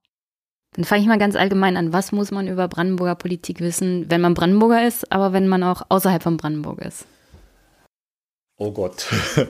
Dann 0.74 0.84
fange 0.84 1.02
ich 1.02 1.08
mal 1.08 1.18
ganz 1.18 1.36
allgemein 1.36 1.78
an. 1.78 1.94
Was 1.94 2.12
muss 2.12 2.32
man 2.32 2.48
über 2.48 2.68
Brandenburger 2.68 3.16
Politik 3.16 3.62
wissen, 3.62 4.10
wenn 4.10 4.20
man 4.22 4.34
Brandenburger 4.34 4.86
ist, 4.86 5.10
aber 5.12 5.32
wenn 5.32 5.48
man 5.48 5.64
auch 5.64 5.84
außerhalb 5.88 6.22
von 6.22 6.38
Brandenburg 6.38 6.80
ist? 6.80 7.06
Oh 8.58 8.72
Gott. 8.72 9.08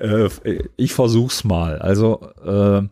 Äh, 0.00 0.28
ich 0.76 0.92
versuch's 0.92 1.44
mal. 1.44 1.78
Also 1.78 2.28
äh, 2.44 2.82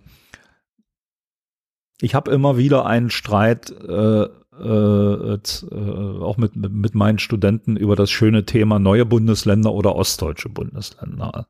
ich 2.00 2.14
habe 2.14 2.30
immer 2.30 2.56
wieder 2.56 2.86
einen 2.86 3.10
Streit 3.10 3.70
äh, 3.70 4.28
äh, 4.58 4.64
äh, 4.64 6.20
auch 6.20 6.36
mit, 6.36 6.56
mit 6.56 6.94
meinen 6.94 7.18
Studenten 7.18 7.76
über 7.76 7.96
das 7.96 8.10
schöne 8.10 8.44
Thema 8.44 8.78
neue 8.78 9.06
Bundesländer 9.06 9.72
oder 9.72 9.96
ostdeutsche 9.96 10.50
Bundesländer. 10.50 11.46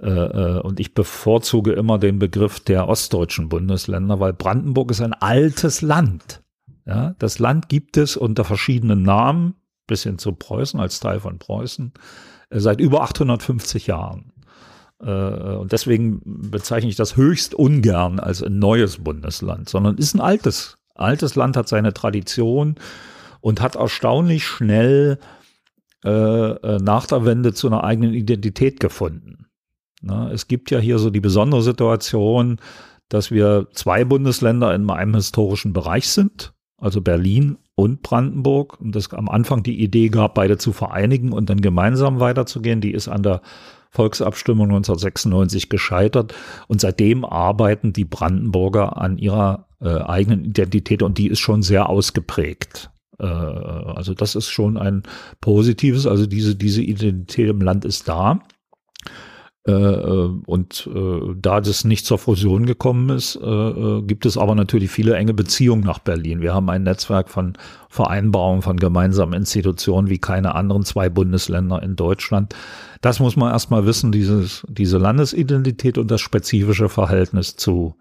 Äh, 0.00 0.08
äh, 0.08 0.60
und 0.60 0.80
ich 0.80 0.92
bevorzuge 0.92 1.72
immer 1.72 1.98
den 1.98 2.18
Begriff 2.18 2.60
der 2.60 2.88
ostdeutschen 2.88 3.48
Bundesländer, 3.48 4.20
weil 4.20 4.34
Brandenburg 4.34 4.90
ist 4.90 5.00
ein 5.00 5.14
altes 5.14 5.80
Land. 5.80 6.42
Ja, 6.86 7.14
das 7.18 7.38
Land 7.38 7.70
gibt 7.70 7.96
es 7.96 8.16
unter 8.16 8.44
verschiedenen 8.44 9.02
Namen, 9.02 9.54
bis 9.86 10.02
hin 10.02 10.18
zu 10.18 10.32
Preußen 10.32 10.78
als 10.78 11.00
Teil 11.00 11.20
von 11.20 11.38
Preußen, 11.38 11.92
äh, 12.50 12.60
seit 12.60 12.80
über 12.80 13.02
850 13.02 13.86
Jahren. 13.86 14.30
Und 14.96 15.72
deswegen 15.72 16.22
bezeichne 16.24 16.88
ich 16.88 16.96
das 16.96 17.16
höchst 17.16 17.54
ungern 17.54 18.20
als 18.20 18.42
ein 18.42 18.58
neues 18.58 18.98
Bundesland, 18.98 19.68
sondern 19.68 19.98
ist 19.98 20.14
ein 20.14 20.20
altes 20.20 20.78
altes 20.94 21.34
Land 21.34 21.56
hat 21.56 21.68
seine 21.68 21.92
Tradition 21.92 22.76
und 23.40 23.60
hat 23.60 23.76
erstaunlich 23.76 24.46
schnell 24.46 25.18
äh, 26.04 26.10
äh, 26.10 26.78
nach 26.82 27.06
der 27.06 27.24
Wende 27.24 27.54
zu 27.54 27.66
einer 27.66 27.84
eigenen 27.84 28.14
Identität 28.14 28.80
gefunden. 28.80 29.46
Na, 30.02 30.30
es 30.30 30.48
gibt 30.48 30.70
ja 30.70 30.78
hier 30.78 30.98
so 30.98 31.10
die 31.10 31.20
besondere 31.20 31.62
Situation, 31.62 32.58
dass 33.08 33.30
wir 33.30 33.68
zwei 33.72 34.04
Bundesländer 34.04 34.74
in 34.74 34.88
einem 34.90 35.14
historischen 35.14 35.72
Bereich 35.72 36.08
sind, 36.08 36.52
also 36.76 37.00
Berlin 37.00 37.56
und 37.74 38.02
Brandenburg. 38.02 38.80
Und 38.80 38.94
es 38.96 39.12
am 39.12 39.28
Anfang 39.28 39.62
die 39.62 39.82
Idee 39.82 40.08
gab, 40.08 40.34
beide 40.34 40.58
zu 40.58 40.72
vereinigen 40.72 41.32
und 41.32 41.48
dann 41.48 41.60
gemeinsam 41.60 42.20
weiterzugehen. 42.20 42.80
Die 42.80 42.92
ist 42.92 43.08
an 43.08 43.22
der 43.22 43.40
Volksabstimmung 43.94 44.66
1996 44.66 45.68
gescheitert. 45.68 46.34
Und 46.68 46.80
seitdem 46.80 47.24
arbeiten 47.24 47.92
die 47.92 48.04
Brandenburger 48.04 48.98
an 48.98 49.16
ihrer 49.18 49.66
äh, 49.80 49.88
eigenen 49.88 50.44
Identität 50.44 51.02
und 51.02 51.16
die 51.16 51.28
ist 51.28 51.38
schon 51.38 51.62
sehr 51.62 51.88
ausgeprägt. 51.88 52.90
Äh, 53.18 53.24
also 53.24 54.14
das 54.14 54.34
ist 54.34 54.50
schon 54.50 54.76
ein 54.76 55.04
positives, 55.40 56.06
also 56.06 56.26
diese, 56.26 56.56
diese 56.56 56.82
Identität 56.82 57.48
im 57.48 57.60
Land 57.60 57.84
ist 57.84 58.08
da. 58.08 58.40
Äh, 59.66 59.72
äh, 59.72 60.30
und 60.44 60.90
äh, 60.94 61.34
da 61.40 61.62
das 61.62 61.84
nicht 61.84 62.04
zur 62.04 62.18
Fusion 62.18 62.66
gekommen 62.66 63.08
ist, 63.08 63.38
gibt 64.06 64.26
es 64.26 64.36
aber 64.36 64.54
natürlich 64.54 64.90
viele 64.90 65.16
enge 65.16 65.32
Beziehungen 65.32 65.82
nach 65.84 65.98
Berlin. 65.98 66.40
Wir 66.40 66.54
haben 66.54 66.68
ein 66.68 66.82
Netzwerk 66.82 67.30
von 67.30 67.54
Vereinbarungen 67.88 68.62
von 68.62 68.76
gemeinsamen 68.76 69.32
Institutionen 69.32 70.10
wie 70.10 70.18
keine 70.18 70.54
anderen 70.54 70.84
zwei 70.84 71.08
Bundesländer 71.08 71.82
in 71.82 71.96
Deutschland. 71.96 72.54
Das 73.00 73.20
muss 73.20 73.36
man 73.36 73.52
erstmal 73.52 73.86
wissen, 73.86 74.12
dieses, 74.12 74.64
diese 74.68 74.98
Landesidentität 74.98 75.96
und 75.96 76.10
das 76.10 76.20
spezifische 76.20 76.88
Verhältnis 76.88 77.56
zu, 77.56 77.96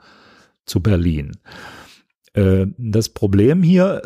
zu 0.66 0.82
Berlin. 0.82 1.38
Das 2.34 3.10
Problem 3.10 3.62
hier 3.62 4.02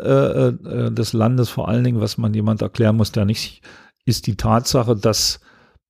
des 0.92 1.12
Landes, 1.12 1.48
vor 1.48 1.68
allen 1.68 1.84
Dingen, 1.84 2.00
was 2.00 2.18
man 2.18 2.34
jemand 2.34 2.60
erklären 2.62 2.96
muss, 2.96 3.12
der 3.12 3.24
nicht, 3.24 3.62
ist 4.04 4.26
die 4.26 4.36
Tatsache, 4.36 4.94
dass 4.96 5.40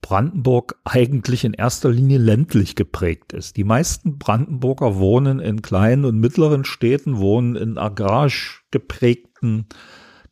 Brandenburg 0.00 0.76
eigentlich 0.84 1.44
in 1.44 1.52
erster 1.52 1.90
Linie 1.90 2.18
ländlich 2.18 2.76
geprägt 2.76 3.32
ist. 3.32 3.56
Die 3.56 3.64
meisten 3.64 4.18
Brandenburger 4.18 4.96
wohnen 4.96 5.40
in 5.40 5.62
kleinen 5.62 6.04
und 6.04 6.18
mittleren 6.18 6.64
Städten, 6.64 7.18
wohnen 7.18 7.56
in 7.56 7.78
agrarisch 7.78 8.64
geprägten 8.70 9.66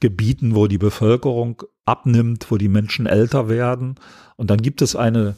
Gebieten, 0.00 0.54
wo 0.54 0.66
die 0.66 0.78
Bevölkerung 0.78 1.62
abnimmt, 1.84 2.50
wo 2.50 2.56
die 2.56 2.68
Menschen 2.68 3.06
älter 3.06 3.48
werden. 3.48 3.96
Und 4.36 4.50
dann 4.50 4.62
gibt 4.62 4.82
es 4.82 4.94
eine 4.94 5.36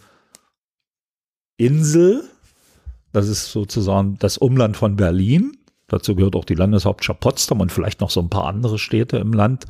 Insel, 1.56 2.24
das 3.12 3.28
ist 3.28 3.50
sozusagen 3.50 4.18
das 4.18 4.38
Umland 4.38 4.76
von 4.76 4.96
Berlin. 4.96 5.56
Dazu 5.88 6.14
gehört 6.14 6.36
auch 6.36 6.44
die 6.44 6.54
Landeshauptstadt 6.54 7.20
Potsdam 7.20 7.60
und 7.60 7.72
vielleicht 7.72 8.00
noch 8.00 8.10
so 8.10 8.20
ein 8.20 8.28
paar 8.28 8.44
andere 8.44 8.78
Städte 8.78 9.16
im 9.16 9.32
Land 9.32 9.64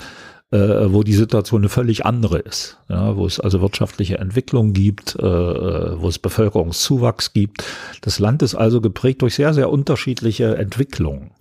äh, 0.51 0.93
wo 0.93 1.03
die 1.03 1.15
Situation 1.15 1.61
eine 1.61 1.69
völlig 1.69 2.07
andere 2.07 2.39
ist, 2.39 2.79
ja, 2.89 3.17
wo 3.17 3.27
es 3.27 3.39
also 3.39 3.61
wirtschaftliche 3.61 4.19
Entwicklung 4.19 4.73
gibt, 4.73 5.15
äh, 5.17 5.23
wo 5.23 6.09
es 6.09 6.19
Bevölkerungszuwachs 6.19 7.33
gibt. 7.33 7.65
Das 8.01 8.19
Land 8.19 8.43
ist 8.43 8.55
also 8.55 8.81
geprägt 8.81 9.23
durch 9.23 9.35
sehr, 9.35 9.53
sehr 9.53 9.71
unterschiedliche 9.71 10.57
Entwicklungen. 10.57 11.33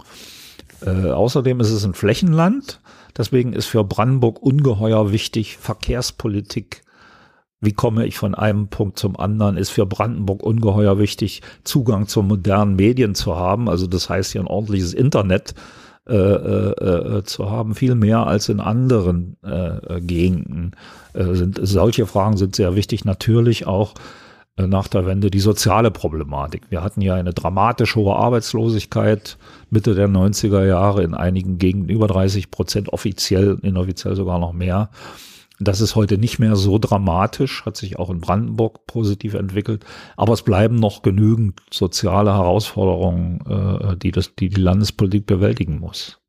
Äh, 0.86 1.10
außerdem 1.10 1.60
ist 1.62 1.72
es 1.72 1.86
ein 1.86 1.94
Flächenland, 1.94 2.82
deswegen 3.18 3.54
ist 3.54 3.68
für 3.68 3.84
Brandenburg 3.84 4.42
ungeheuer 4.42 5.12
wichtig 5.12 5.58
Verkehrspolitik. 5.58 6.84
Wie 7.60 7.74
komme 7.74 8.06
ich 8.06 8.18
von 8.18 8.36
einem 8.36 8.68
Punkt 8.68 9.00
zum 9.00 9.18
anderen? 9.18 9.58
Ist 9.58 9.72
für 9.72 9.88
Brandenburg 9.88 10.44
ungeheuer 10.44 11.00
wichtig, 11.00 11.42
Zugang 11.64 12.08
zu 12.08 12.22
modernen 12.22 12.76
Medien 12.76 13.16
zu 13.16 13.36
haben. 13.36 13.68
Also 13.68 13.88
das 13.88 14.10
heißt 14.10 14.34
hier 14.34 14.42
ein 14.42 14.48
ordentliches 14.48 14.94
Internet 14.94 15.56
äh, 16.08 16.14
äh, 16.14 17.18
äh, 17.18 17.24
zu 17.24 17.52
haben, 17.52 17.76
viel 17.76 17.96
mehr 17.96 18.26
als 18.26 18.50
in 18.50 18.60
anderen 18.60 19.38
äh, 19.44 20.00
Gegenden. 20.00 20.72
Äh, 21.14 21.34
sind, 21.34 21.60
solche 21.62 22.06
Fragen 22.06 22.38
sind 22.38 22.56
sehr 22.56 22.76
wichtig. 22.76 23.04
Natürlich 23.04 23.68
auch 23.68 23.94
äh, 24.58 24.68
nach 24.68 24.88
der 24.88 25.06
Wende 25.06 25.30
die 25.30 25.40
soziale 25.40 25.92
Problematik. 25.92 26.64
Wir 26.70 26.84
hatten 26.84 27.02
ja 27.02 27.16
eine 27.16 27.34
dramatisch 27.34 27.96
hohe 27.96 28.16
Arbeitslosigkeit 28.16 29.38
Mitte 29.70 29.96
der 29.96 30.08
90er 30.08 30.66
Jahre 30.66 31.04
in 31.04 31.14
einigen 31.14 31.58
Gegenden 31.58 31.90
über 31.90 32.08
30 32.08 32.52
Prozent, 32.52 32.94
offiziell, 32.94 33.58
inoffiziell 33.62 34.16
sogar 34.16 34.40
noch 34.40 34.54
mehr. 34.54 34.90
Das 35.60 35.82
ist 35.82 35.96
heute 35.96 36.18
nicht 36.18 36.38
mehr 36.38 36.56
so 36.56 36.78
dramatisch, 36.78 37.66
hat 37.66 37.78
sich 37.78 37.98
auch 37.98 38.10
in 38.12 38.22
Brandenburg 38.22 38.86
positiv 38.86 39.34
entwickelt, 39.34 39.86
aber 40.16 40.34
es 40.34 40.44
bleiben 40.44 40.76
noch 40.76 41.02
genügend 41.02 41.62
soziale 41.72 42.34
Herausforderungen, 42.34 43.42
äh, 43.48 43.98
die, 43.98 44.12
das, 44.12 44.36
die 44.36 44.50
die 44.50 44.62
Landespolitik 44.62 45.26
bewältigen 45.26 45.80
muss. 45.80 46.20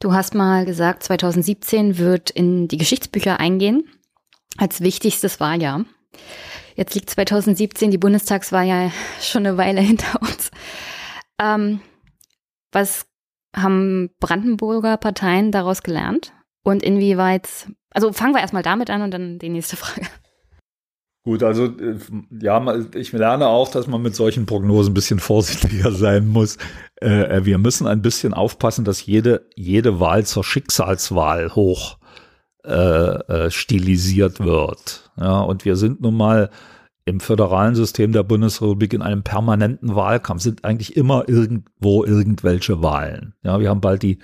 Du 0.00 0.12
hast 0.12 0.34
mal 0.34 0.64
gesagt, 0.64 1.04
2017 1.04 1.96
wird 1.96 2.30
in 2.30 2.66
die 2.66 2.76
Geschichtsbücher 2.76 3.38
eingehen 3.38 3.84
als 4.58 4.80
wichtigstes 4.80 5.38
Wahljahr. 5.38 5.84
Jetzt 6.74 6.94
liegt 6.94 7.10
2017 7.10 7.92
die 7.92 7.98
Bundestagswahl 7.98 8.66
ja 8.66 8.90
schon 9.20 9.46
eine 9.46 9.56
Weile 9.56 9.80
hinter 9.82 10.20
uns. 10.20 10.50
Ähm, 11.40 11.80
was 12.72 13.06
haben 13.54 14.10
Brandenburger 14.18 14.96
Parteien 14.96 15.52
daraus 15.52 15.82
gelernt? 15.84 16.32
Und 16.64 16.82
inwieweit, 16.82 17.68
also 17.92 18.12
fangen 18.12 18.34
wir 18.34 18.40
erstmal 18.40 18.62
damit 18.62 18.90
an 18.90 19.02
und 19.02 19.12
dann 19.12 19.38
die 19.38 19.48
nächste 19.48 19.76
Frage. 19.76 20.06
Gut, 21.24 21.44
also 21.44 21.66
äh, 21.66 21.98
ja, 22.40 22.76
ich 22.94 23.12
lerne 23.12 23.46
auch, 23.46 23.70
dass 23.70 23.86
man 23.86 24.02
mit 24.02 24.16
solchen 24.16 24.44
Prognosen 24.44 24.90
ein 24.90 24.94
bisschen 24.94 25.20
vorsichtiger 25.20 25.92
sein 25.92 26.26
muss. 26.26 26.58
Äh, 26.96 27.44
wir 27.44 27.58
müssen 27.58 27.86
ein 27.86 28.02
bisschen 28.02 28.34
aufpassen, 28.34 28.84
dass 28.84 29.06
jede, 29.06 29.46
jede 29.54 30.00
Wahl 30.00 30.26
zur 30.26 30.42
Schicksalswahl 30.42 31.54
hoch 31.54 31.98
äh, 32.64 33.50
stilisiert 33.50 34.40
wird. 34.40 35.12
Ja, 35.16 35.40
und 35.40 35.64
wir 35.64 35.76
sind 35.76 36.00
nun 36.00 36.16
mal 36.16 36.50
im 37.04 37.20
föderalen 37.20 37.74
System 37.74 38.12
der 38.12 38.22
Bundesrepublik 38.22 38.92
in 38.92 39.02
einem 39.02 39.22
permanenten 39.22 39.94
Wahlkampf, 39.94 40.42
sind 40.42 40.64
eigentlich 40.64 40.96
immer 40.96 41.28
irgendwo 41.28 42.04
irgendwelche 42.04 42.82
Wahlen. 42.82 43.34
Ja, 43.42 43.58
wir 43.60 43.68
haben 43.68 43.80
bald 43.80 44.02
die 44.02 44.18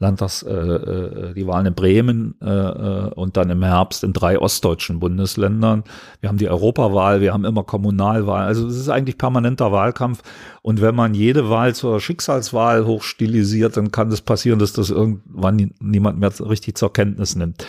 Landtags, 0.00 0.42
äh, 0.42 0.50
äh, 0.50 1.34
die 1.34 1.46
Wahlen 1.46 1.66
in 1.66 1.74
Bremen 1.74 2.34
äh, 2.40 2.48
äh, 2.48 3.12
und 3.14 3.36
dann 3.36 3.50
im 3.50 3.62
Herbst 3.62 4.02
in 4.02 4.14
drei 4.14 4.38
ostdeutschen 4.38 4.98
Bundesländern. 4.98 5.84
Wir 6.20 6.30
haben 6.30 6.38
die 6.38 6.48
Europawahl, 6.48 7.20
wir 7.20 7.34
haben 7.34 7.44
immer 7.44 7.64
Kommunalwahl. 7.64 8.46
Also 8.46 8.66
es 8.66 8.76
ist 8.76 8.88
eigentlich 8.88 9.18
permanenter 9.18 9.72
Wahlkampf. 9.72 10.22
Und 10.62 10.80
wenn 10.80 10.94
man 10.94 11.12
jede 11.12 11.50
Wahl 11.50 11.74
zur 11.74 12.00
Schicksalswahl 12.00 12.86
hochstilisiert, 12.86 13.76
dann 13.76 13.92
kann 13.92 14.08
es 14.08 14.14
das 14.14 14.20
passieren, 14.22 14.58
dass 14.58 14.72
das 14.72 14.88
irgendwann 14.88 15.70
niemand 15.80 16.18
mehr 16.18 16.32
richtig 16.48 16.78
zur 16.78 16.94
Kenntnis 16.94 17.36
nimmt. 17.36 17.66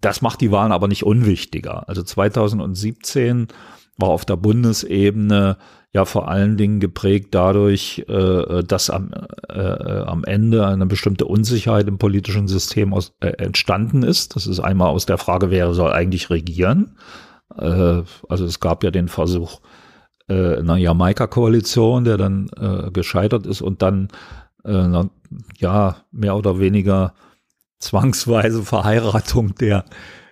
Das 0.00 0.22
macht 0.22 0.40
die 0.40 0.52
Wahlen 0.52 0.70
aber 0.70 0.86
nicht 0.86 1.02
unwichtiger. 1.02 1.88
Also 1.88 2.04
2017 2.04 3.48
war 3.96 4.10
auf 4.10 4.24
der 4.24 4.36
Bundesebene 4.36 5.56
ja 5.92 6.04
vor 6.04 6.28
allen 6.28 6.58
Dingen 6.58 6.78
geprägt 6.78 7.28
dadurch, 7.30 8.04
äh, 8.08 8.62
dass 8.62 8.90
am, 8.90 9.12
äh, 9.48 9.58
am 9.58 10.24
Ende 10.24 10.66
eine 10.66 10.84
bestimmte 10.84 11.24
Unsicherheit 11.24 11.88
im 11.88 11.96
politischen 11.96 12.48
System 12.48 12.92
aus, 12.92 13.14
äh, 13.20 13.28
entstanden 13.38 14.02
ist. 14.02 14.36
Das 14.36 14.46
ist 14.46 14.60
einmal 14.60 14.88
aus 14.88 15.06
der 15.06 15.16
Frage, 15.16 15.50
wer 15.50 15.72
soll 15.72 15.92
eigentlich 15.92 16.28
regieren. 16.28 16.96
Äh, 17.56 18.02
also 18.28 18.44
es 18.44 18.60
gab 18.60 18.84
ja 18.84 18.90
den 18.90 19.08
Versuch 19.08 19.60
äh, 20.28 20.58
einer 20.58 20.76
Jamaika-Koalition, 20.76 22.04
der 22.04 22.18
dann 22.18 22.50
äh, 22.60 22.90
gescheitert 22.90 23.46
ist 23.46 23.62
und 23.62 23.80
dann 23.80 24.08
äh, 24.64 25.04
ja 25.58 25.96
mehr 26.10 26.36
oder 26.36 26.60
weniger 26.60 27.14
zwangsweise 27.78 28.62
Verheiratung 28.62 29.54
der 29.54 29.84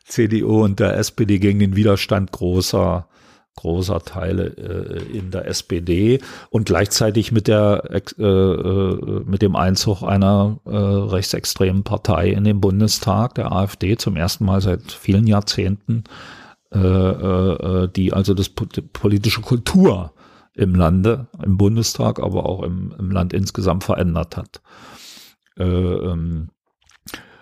CDU 0.05 0.63
und 0.63 0.81
der 0.81 0.99
SPD 0.99 1.39
gegen 1.39 1.59
den 1.59 1.77
Widerstand 1.77 2.33
großer 2.33 3.09
großer 3.57 4.01
Teile 4.01 4.47
äh, 4.57 5.17
in 5.17 5.31
der 5.31 5.47
SPD 5.47 6.21
und 6.51 6.67
gleichzeitig 6.67 7.33
mit 7.33 7.49
der 7.49 7.85
äh, 7.91 8.23
äh, 8.23 9.23
mit 9.25 9.43
dem 9.43 9.57
Einzug 9.57 10.03
einer 10.03 10.59
äh, 10.65 10.77
rechtsextremen 10.77 11.85
Partei 11.85 12.31
in 12.31 12.45
den 12.45 12.61
Bundestag, 12.61 13.35
der 13.37 13.53
AfD, 13.53 13.97
zum 13.97 14.17
ersten 14.17 14.45
Mal 14.45 14.61
seit 14.61 14.93
vielen 14.93 15.27
Jahrzehnten, 15.27 16.05
äh, 16.73 16.79
äh, 16.79 17.89
die 17.89 18.13
also 18.13 18.35
das 18.35 18.49
politische 18.49 19.41
Kultur 19.41 20.13
im 20.55 20.75
Lande, 20.75 21.27
im 21.43 21.57
Bundestag, 21.57 22.21
aber 22.21 22.47
auch 22.47 22.63
im, 22.63 22.95
im 22.99 23.11
Land 23.11 23.33
insgesamt 23.33 23.85
verändert 23.85 24.37
hat. 24.37 24.61
Äh, 25.57 25.65
ähm, 25.65 26.49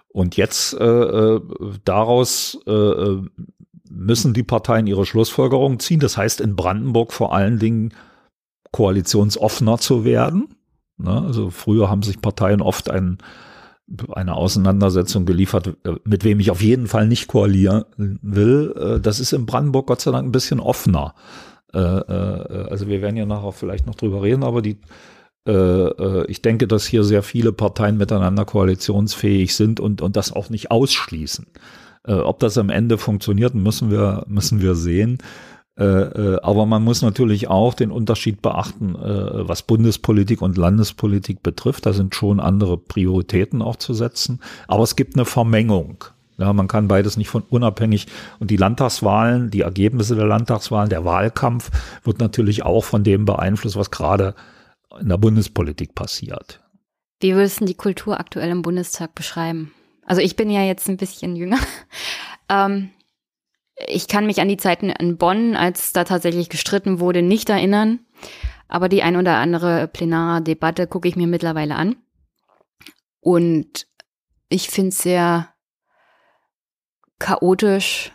und 0.09 0.37
jetzt 0.37 0.75
äh 0.75 1.41
daraus 1.87 2.59
äh, 2.67 3.17
müssen 3.95 4.35
die 4.35 4.43
Parteien 4.43 4.87
ihre 4.87 5.07
Schlussfolgerungen 5.07 5.79
ziehen. 5.79 6.01
Das 6.01 6.17
heißt 6.17 6.41
in 6.41 6.57
Brandenburg 6.57 7.13
vor 7.13 7.35
allen 7.35 7.59
Dingen 7.59 7.95
koalitionsoffener 8.73 9.79
zu 9.79 10.05
werden. 10.05 10.49
Ne? 10.97 11.23
Also 11.23 11.51
früher 11.51 11.91
haben 11.91 12.03
sich 12.03 12.21
Parteien 12.21 12.63
oft 12.63 12.91
ein, 12.91 13.19
eine 14.11 14.35
Auseinandersetzung 14.35 15.27
geliefert, 15.27 15.77
äh, 15.85 15.95
mit 16.05 16.25
wem 16.25 16.41
ich 16.41 16.51
auf 16.51 16.63
jeden 16.63 16.87
Fall 16.87 17.07
nicht 17.07 17.29
koalieren 17.29 17.85
will. 17.97 18.75
Äh, 18.77 19.01
das 19.01 19.21
ist 19.21 19.33
in 19.33 19.47
Brandenburg 19.47 19.87
Gott 19.87 20.01
sei 20.01 20.11
Dank 20.11 20.27
ein 20.27 20.33
bisschen 20.33 20.61
offener. 20.61 21.15
Äh, 21.73 21.79
also 21.79 22.89
wir 22.89 23.03
werden 23.03 23.17
ja 23.17 23.27
nachher 23.27 23.53
vielleicht 23.53 23.87
noch 23.87 23.95
drüber 23.95 24.23
reden, 24.23 24.43
aber 24.43 24.63
die 24.63 24.79
ich 25.45 26.41
denke, 26.41 26.69
dass 26.69 26.87
hier 26.87 27.03
sehr 27.03 27.25
viele 27.25 27.51
Parteien 27.51 27.97
miteinander 27.97 28.45
koalitionsfähig 28.45 29.57
sind 29.57 29.81
und, 29.81 30.01
und 30.01 30.15
das 30.15 30.31
auch 30.31 30.51
nicht 30.51 30.71
ausschließen. 30.71 31.49
Äh, 32.07 32.15
ob 32.15 32.41
das 32.41 32.59
am 32.59 32.71
Ende 32.71 32.99
funktioniert, 32.99 33.55
müssen 33.55 33.91
wir, 33.91 34.25
müssen 34.27 34.61
wir 34.61 34.75
sehen. 34.75 35.19
Äh, 35.79 35.85
äh, 35.85 36.41
aber 36.43 36.67
man 36.67 36.85
muss 36.85 37.01
natürlich 37.01 37.49
auch 37.49 37.75
den 37.75 37.91
Unterschied 37.91 38.43
beachten, 38.43 38.95
äh, 38.95 39.49
was 39.49 39.63
Bundespolitik 39.63 40.43
und 40.43 40.59
Landespolitik 40.59 41.43
betrifft. 41.43 41.87
Da 41.87 41.93
sind 41.93 42.15
schon 42.15 42.41
andere 42.41 42.77
Prioritäten 42.77 43.63
auch 43.63 43.77
zu 43.77 43.95
setzen. 43.95 44.41
Aber 44.69 44.83
es 44.83 44.97
gibt 44.97 45.17
eine 45.17 45.25
Vermengung. 45.25 46.05
Ja, 46.39 46.53
man 46.53 46.69
kann 46.69 46.89
beides 46.89 47.17
nicht 47.17 47.29
von 47.29 47.43
unabhängig. 47.43 48.07
Und 48.39 48.51
die 48.51 48.57
Landtagswahlen, 48.57 49.51
die 49.51 49.61
Ergebnisse 49.61 50.15
der 50.15 50.27
Landtagswahlen, 50.27 50.91
der 50.91 51.05
Wahlkampf 51.05 51.71
wird 52.05 52.19
natürlich 52.19 52.65
auch 52.65 52.85
von 52.85 53.05
dem 53.05 53.25
beeinflusst, 53.25 53.77
was 53.77 53.91
gerade 53.91 54.35
in 55.01 55.09
der 55.09 55.19
Bundespolitik 55.19 55.95
passiert. 55.95 56.61
Wie 57.21 57.35
würdest 57.35 57.61
du 57.61 57.65
die 57.65 57.75
Kultur 57.75 58.19
aktuell 58.19 58.51
im 58.51 58.63
Bundestag 58.63 59.15
beschreiben? 59.15 59.73
Also 60.05 60.21
ich 60.21 60.37
bin 60.37 60.51
ja 60.51 60.63
jetzt 60.63 60.89
ein 60.89 60.97
bisschen 60.97 61.37
jünger. 61.37 61.59
Ähm, 62.49 62.91
ich 63.87 64.09
kann 64.09 64.27
mich 64.27 64.41
an 64.41 64.49
die 64.49 64.57
Zeiten 64.57 64.91
in 64.91 65.17
Bonn, 65.17 65.57
als 65.57 65.93
da 65.93 66.05
tatsächlich 66.05 66.51
gestritten 66.51 67.01
wurde, 67.01 67.23
nicht 67.23 67.49
erinnern. 67.49 68.01
Aber 68.69 68.89
die 68.89 69.03
ein 69.03 69.17
oder 69.17 69.37
andere 69.37 69.89
Plenardebatte 69.89 70.87
gucke 70.87 71.09
ich 71.09 71.17
mir 71.17 71.29
mittlerweile 71.29 71.77
an. 71.77 71.97
Und 73.21 73.87
ich 74.49 74.69
finde 74.69 74.89
es 74.89 74.99
sehr 74.99 75.55
chaotisch. 77.21 78.13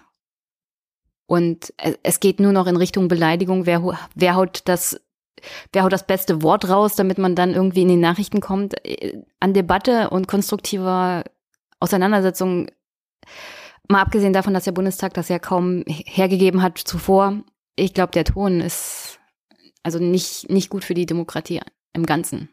Und 1.25 1.73
es 2.03 2.19
geht 2.19 2.39
nur 2.39 2.51
noch 2.51 2.67
in 2.67 2.77
Richtung 2.77 3.07
Beleidigung. 3.07 3.65
Wer, 3.65 3.97
wer 4.13 4.35
haut 4.35 4.61
das 4.65 4.99
wer 5.71 5.83
haut 5.83 5.93
das 5.93 6.07
beste 6.07 6.41
Wort 6.41 6.67
raus, 6.69 6.95
damit 6.95 7.17
man 7.17 7.35
dann 7.35 7.53
irgendwie 7.53 7.83
in 7.83 7.89
die 7.89 7.95
Nachrichten 7.95 8.41
kommt. 8.41 8.73
Äh, 8.85 9.21
an 9.39 9.53
Debatte 9.53 10.09
und 10.09 10.27
konstruktiver 10.27 11.23
Auseinandersetzung, 11.79 12.67
mal 13.87 14.01
abgesehen 14.01 14.33
davon, 14.33 14.53
dass 14.53 14.65
der 14.65 14.71
Bundestag 14.71 15.13
das 15.13 15.29
ja 15.29 15.39
kaum 15.39 15.83
hergegeben 15.87 16.61
hat 16.61 16.77
zuvor, 16.77 17.43
ich 17.77 17.93
glaube, 17.93 18.11
der 18.11 18.25
Ton 18.25 18.59
ist 18.59 19.19
also 19.83 19.99
nicht, 19.99 20.49
nicht 20.49 20.69
gut 20.69 20.83
für 20.83 20.93
die 20.93 21.05
Demokratie 21.05 21.61
im 21.93 22.05
Ganzen. 22.05 22.49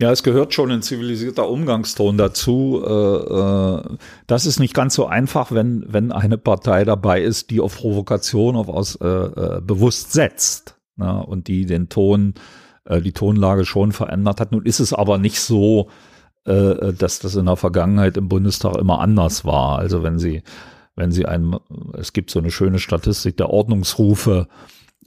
Ja, 0.00 0.10
es 0.10 0.22
gehört 0.22 0.52
schon 0.52 0.70
ein 0.70 0.82
zivilisierter 0.82 1.48
Umgangston 1.48 2.18
dazu. 2.18 2.82
Äh, 2.84 2.90
äh, 2.90 3.96
das 4.26 4.46
ist 4.46 4.60
nicht 4.60 4.74
ganz 4.74 4.94
so 4.94 5.06
einfach, 5.06 5.52
wenn, 5.52 5.84
wenn 5.88 6.12
eine 6.12 6.38
Partei 6.38 6.84
dabei 6.84 7.22
ist, 7.22 7.50
die 7.50 7.60
auf 7.60 7.76
Provokation 7.76 8.56
auf 8.56 8.68
aus, 8.68 8.96
äh, 8.96 9.60
bewusst 9.62 10.12
setzt 10.12 10.78
ne, 10.96 11.24
und 11.24 11.48
die 11.48 11.66
den 11.66 11.88
Ton, 11.88 12.34
die 12.88 13.12
Tonlage 13.12 13.64
schon 13.64 13.90
verändert 13.90 14.40
hat. 14.40 14.52
Nun 14.52 14.64
ist 14.64 14.78
es 14.78 14.92
aber 14.92 15.18
nicht 15.18 15.40
so, 15.40 15.90
äh, 16.46 16.92
dass 16.92 17.18
das 17.18 17.34
in 17.34 17.46
der 17.46 17.56
Vergangenheit 17.56 18.16
im 18.16 18.28
Bundestag 18.28 18.76
immer 18.76 19.00
anders 19.00 19.44
war. 19.44 19.78
Also 19.78 20.02
wenn 20.02 20.18
Sie, 20.18 20.42
wenn 20.94 21.12
Sie 21.12 21.26
einen, 21.26 21.56
es 21.94 22.12
gibt 22.12 22.30
so 22.30 22.38
eine 22.38 22.50
schöne 22.50 22.78
Statistik 22.78 23.36
der 23.36 23.50
Ordnungsrufe 23.50 24.48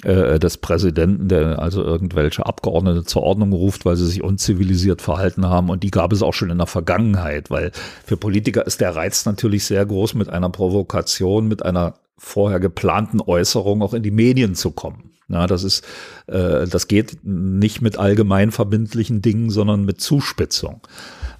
äh, 0.03 0.39
des 0.39 0.57
Präsidenten, 0.57 1.27
der 1.27 1.59
also 1.59 1.83
irgendwelche 1.83 2.45
Abgeordnete 2.45 3.03
zur 3.03 3.23
Ordnung 3.23 3.51
ruft, 3.51 3.85
weil 3.85 3.97
sie 3.97 4.07
sich 4.07 4.23
unzivilisiert 4.23 5.01
verhalten 5.01 5.45
haben. 5.45 5.69
Und 5.69 5.83
die 5.83 5.91
gab 5.91 6.13
es 6.13 6.21
auch 6.21 6.33
schon 6.33 6.49
in 6.49 6.57
der 6.57 6.67
Vergangenheit, 6.67 7.49
weil 7.49 7.71
für 8.05 8.15
Politiker 8.15 8.65
ist 8.65 8.79
der 8.79 8.95
Reiz 8.95 9.25
natürlich 9.25 9.65
sehr 9.65 9.85
groß, 9.85 10.13
mit 10.13 10.29
einer 10.29 10.49
Provokation, 10.49 11.47
mit 11.49 11.65
einer 11.65 11.95
vorher 12.17 12.59
geplanten 12.59 13.19
Äußerung 13.21 13.81
auch 13.81 13.93
in 13.93 14.03
die 14.03 14.11
Medien 14.11 14.55
zu 14.55 14.71
kommen. 14.71 15.11
Ja, 15.27 15.47
das 15.47 15.63
ist, 15.63 15.85
äh, 16.27 16.65
das 16.65 16.87
geht 16.87 17.19
nicht 17.23 17.81
mit 17.81 17.99
allgemein 17.99 18.51
verbindlichen 18.51 19.21
Dingen, 19.21 19.49
sondern 19.49 19.85
mit 19.85 20.01
Zuspitzung. 20.01 20.81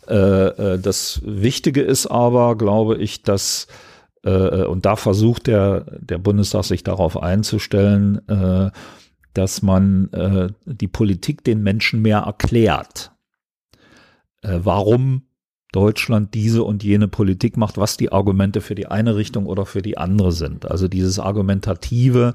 Äh, 0.10 0.74
äh, 0.74 0.80
das 0.80 1.22
Wichtige 1.24 1.82
ist 1.82 2.08
aber, 2.08 2.58
glaube 2.58 2.98
ich, 2.98 3.24
dass 3.24 3.68
Äh, 4.24 4.66
und 4.66 4.86
da 4.86 4.98
versucht 4.98 5.48
der, 5.48 5.86
der 6.00 6.18
Bundestag 6.18 6.66
sich 6.66 6.84
darauf 6.84 7.22
einzustellen, 7.22 8.20
dass 9.34 9.62
man 9.62 10.10
die 10.66 10.88
Politik 10.90 11.44
den 11.46 11.64
Menschen 11.64 12.02
mehr 12.02 12.20
erklärt. 12.20 13.12
Warum 14.42 15.24
Deutschland 15.72 16.34
diese 16.34 16.64
und 16.64 16.84
jene 16.84 17.08
Politik 17.08 17.56
macht, 17.56 17.78
was 17.78 17.96
die 17.96 18.12
Argumente 18.12 18.60
für 18.60 18.76
die 18.76 18.88
eine 18.88 19.16
Richtung 19.16 19.46
oder 19.46 19.66
für 19.66 19.82
die 19.82 19.98
andere 19.98 20.32
sind. 20.32 20.70
Also 20.70 20.88
dieses 20.88 21.20
argumentative, 21.20 22.34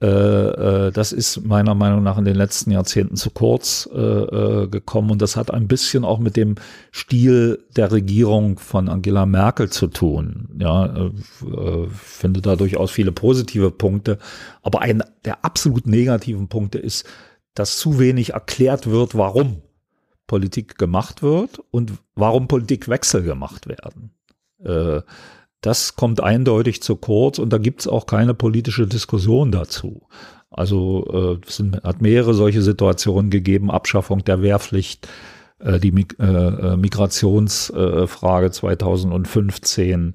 das 0.00 1.12
ist 1.12 1.44
meiner 1.44 1.74
Meinung 1.74 2.04
nach 2.04 2.18
in 2.18 2.24
den 2.24 2.36
letzten 2.36 2.70
Jahrzehnten 2.70 3.16
zu 3.16 3.30
kurz 3.30 3.88
äh, 3.92 3.98
äh, 3.98 4.68
gekommen 4.68 5.10
und 5.10 5.20
das 5.20 5.34
hat 5.34 5.50
ein 5.50 5.66
bisschen 5.66 6.04
auch 6.04 6.20
mit 6.20 6.36
dem 6.36 6.54
Stil 6.92 7.64
der 7.76 7.90
Regierung 7.90 8.60
von 8.60 8.88
Angela 8.88 9.26
Merkel 9.26 9.70
zu 9.70 9.88
tun. 9.88 10.50
Ja, 10.60 10.86
äh, 10.86 11.10
äh 11.46 11.88
finde 11.90 12.42
da 12.42 12.54
durchaus 12.54 12.92
viele 12.92 13.10
positive 13.10 13.72
Punkte, 13.72 14.18
aber 14.62 14.82
ein 14.82 15.02
der 15.24 15.44
absolut 15.44 15.86
negativen 15.88 16.46
Punkte 16.46 16.78
ist, 16.78 17.04
dass 17.54 17.78
zu 17.78 17.98
wenig 17.98 18.34
erklärt 18.34 18.88
wird, 18.88 19.16
warum 19.16 19.62
Politik 20.28 20.78
gemacht 20.78 21.22
wird 21.22 21.58
und 21.72 21.94
warum 22.14 22.46
Politikwechsel 22.46 23.24
gemacht 23.24 23.66
werden. 23.66 24.12
Äh, 24.62 25.02
das 25.60 25.96
kommt 25.96 26.20
eindeutig 26.22 26.82
zu 26.82 26.96
kurz 26.96 27.38
und 27.38 27.52
da 27.52 27.58
gibt 27.58 27.80
es 27.80 27.88
auch 27.88 28.06
keine 28.06 28.34
politische 28.34 28.86
Diskussion 28.86 29.50
dazu. 29.50 30.02
Also 30.50 31.38
äh, 31.42 31.46
es 31.46 31.62
hat 31.82 32.00
mehrere 32.00 32.34
solche 32.34 32.62
Situationen 32.62 33.30
gegeben, 33.30 33.70
Abschaffung 33.70 34.24
der 34.24 34.40
Wehrpflicht, 34.42 35.08
äh, 35.58 35.78
die 35.78 35.92
Mig 35.92 36.18
äh, 36.18 36.76
Migrationsfrage 36.76 38.46
äh, 38.46 38.50
2015, 38.50 40.14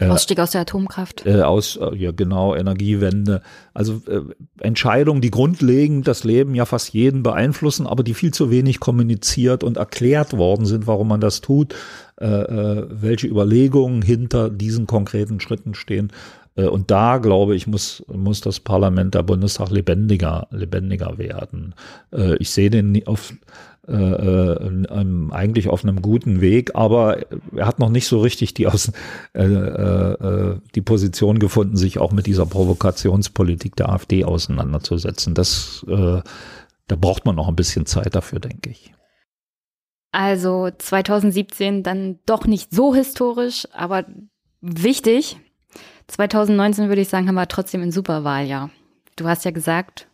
äh, 0.00 0.08
Ausstieg 0.08 0.40
aus 0.40 0.52
der 0.52 0.62
Atomkraft. 0.62 1.26
Äh, 1.26 1.42
aus, 1.42 1.76
äh, 1.76 1.94
ja 1.94 2.10
genau, 2.10 2.54
Energiewende. 2.54 3.42
Also 3.74 4.00
äh, 4.06 4.22
Entscheidungen, 4.60 5.20
die 5.20 5.30
grundlegend 5.30 6.08
das 6.08 6.24
Leben 6.24 6.54
ja 6.54 6.64
fast 6.64 6.94
jeden 6.94 7.22
beeinflussen, 7.22 7.86
aber 7.86 8.02
die 8.02 8.14
viel 8.14 8.32
zu 8.32 8.50
wenig 8.50 8.80
kommuniziert 8.80 9.62
und 9.62 9.76
erklärt 9.76 10.36
worden 10.36 10.64
sind, 10.64 10.86
warum 10.86 11.08
man 11.08 11.20
das 11.20 11.42
tut, 11.42 11.74
äh, 11.74 11.76
äh, 11.76 12.09
welche 12.20 13.26
Überlegungen 13.26 14.02
hinter 14.02 14.50
diesen 14.50 14.86
konkreten 14.86 15.40
Schritten 15.40 15.74
stehen. 15.74 16.12
Äh, 16.56 16.66
und 16.66 16.90
da, 16.90 17.18
glaube 17.18 17.56
ich, 17.56 17.66
muss, 17.66 18.04
muss 18.12 18.40
das 18.40 18.60
Parlament, 18.60 19.14
der 19.14 19.22
Bundestag 19.22 19.70
lebendiger, 19.70 20.48
lebendiger 20.50 21.18
werden. 21.18 21.74
Äh, 22.12 22.36
ich 22.36 22.50
sehe 22.50 22.70
den 22.70 23.06
auf, 23.06 23.32
äh, 23.88 23.94
äh, 23.94 25.30
eigentlich 25.30 25.68
auf 25.68 25.84
einem 25.84 26.02
guten 26.02 26.40
Weg, 26.40 26.74
aber 26.74 27.18
er 27.54 27.66
hat 27.66 27.78
noch 27.78 27.90
nicht 27.90 28.06
so 28.06 28.20
richtig 28.20 28.54
die, 28.54 28.66
Aus, 28.66 28.92
äh, 29.34 29.42
äh, 29.42 30.56
die 30.74 30.82
Position 30.82 31.38
gefunden, 31.38 31.76
sich 31.76 31.98
auch 31.98 32.12
mit 32.12 32.26
dieser 32.26 32.46
Provokationspolitik 32.46 33.76
der 33.76 33.90
AfD 33.90 34.24
auseinanderzusetzen. 34.24 35.34
Das, 35.34 35.84
äh, 35.88 36.20
da 36.88 36.96
braucht 36.96 37.24
man 37.24 37.36
noch 37.36 37.48
ein 37.48 37.56
bisschen 37.56 37.86
Zeit 37.86 38.14
dafür, 38.14 38.40
denke 38.40 38.70
ich. 38.70 38.92
Also 40.12 40.70
2017 40.76 41.82
dann 41.82 42.18
doch 42.26 42.46
nicht 42.46 42.74
so 42.74 42.94
historisch, 42.94 43.66
aber 43.72 44.04
wichtig. 44.60 45.38
2019 46.08 46.88
würde 46.88 47.02
ich 47.02 47.08
sagen, 47.08 47.28
haben 47.28 47.36
wir 47.36 47.46
trotzdem 47.46 47.82
ein 47.82 47.92
Superwahljahr. 47.92 48.70
Du 49.16 49.28
hast 49.28 49.44
ja 49.44 49.52
gesagt, 49.52 50.08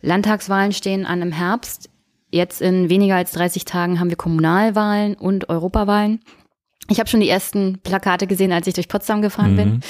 Landtagswahlen 0.00 0.72
stehen 0.72 1.06
an 1.06 1.22
im 1.22 1.32
Herbst. 1.32 1.88
Jetzt 2.30 2.60
in 2.60 2.88
weniger 2.88 3.16
als 3.16 3.32
30 3.32 3.64
Tagen 3.64 4.00
haben 4.00 4.08
wir 4.08 4.16
Kommunalwahlen 4.16 5.14
und 5.14 5.48
Europawahlen. 5.48 6.20
Ich 6.88 6.98
habe 6.98 7.08
schon 7.08 7.20
die 7.20 7.28
ersten 7.28 7.78
Plakate 7.82 8.26
gesehen, 8.26 8.52
als 8.52 8.66
ich 8.66 8.74
durch 8.74 8.88
Potsdam 8.88 9.22
gefahren 9.22 9.52
mhm. 9.52 9.56
bin. 9.56 9.80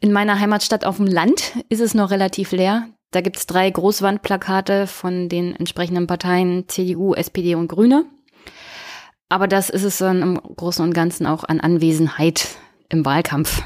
In 0.00 0.12
meiner 0.12 0.38
Heimatstadt 0.38 0.84
auf 0.84 0.96
dem 0.98 1.06
Land 1.06 1.52
ist 1.70 1.80
es 1.80 1.94
noch 1.94 2.10
relativ 2.10 2.52
leer. 2.52 2.88
Da 3.12 3.20
gibt 3.20 3.36
es 3.36 3.46
drei 3.46 3.70
Großwandplakate 3.70 4.86
von 4.86 5.28
den 5.28 5.54
entsprechenden 5.56 6.06
Parteien 6.06 6.68
CDU, 6.68 7.14
SPD 7.14 7.54
und 7.54 7.68
Grüne. 7.68 8.04
Aber 9.28 9.48
das 9.48 9.70
ist 9.70 9.84
es 9.84 9.98
dann 9.98 10.22
im 10.22 10.34
Großen 10.36 10.84
und 10.84 10.94
Ganzen 10.94 11.26
auch 11.26 11.44
an 11.44 11.60
Anwesenheit 11.60 12.56
im 12.88 13.04
Wahlkampf. 13.04 13.62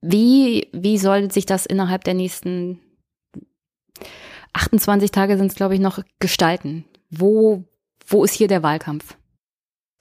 Wie, 0.00 0.68
wie 0.72 0.98
soll 0.98 1.30
sich 1.30 1.46
das 1.46 1.66
innerhalb 1.66 2.04
der 2.04 2.14
nächsten 2.14 2.80
28 4.52 5.10
Tage 5.10 5.36
sind 5.36 5.46
es, 5.46 5.54
glaube 5.54 5.74
ich, 5.74 5.80
noch 5.80 6.00
gestalten? 6.18 6.84
Wo, 7.10 7.64
wo 8.06 8.24
ist 8.24 8.34
hier 8.34 8.48
der 8.48 8.62
Wahlkampf? 8.62 9.16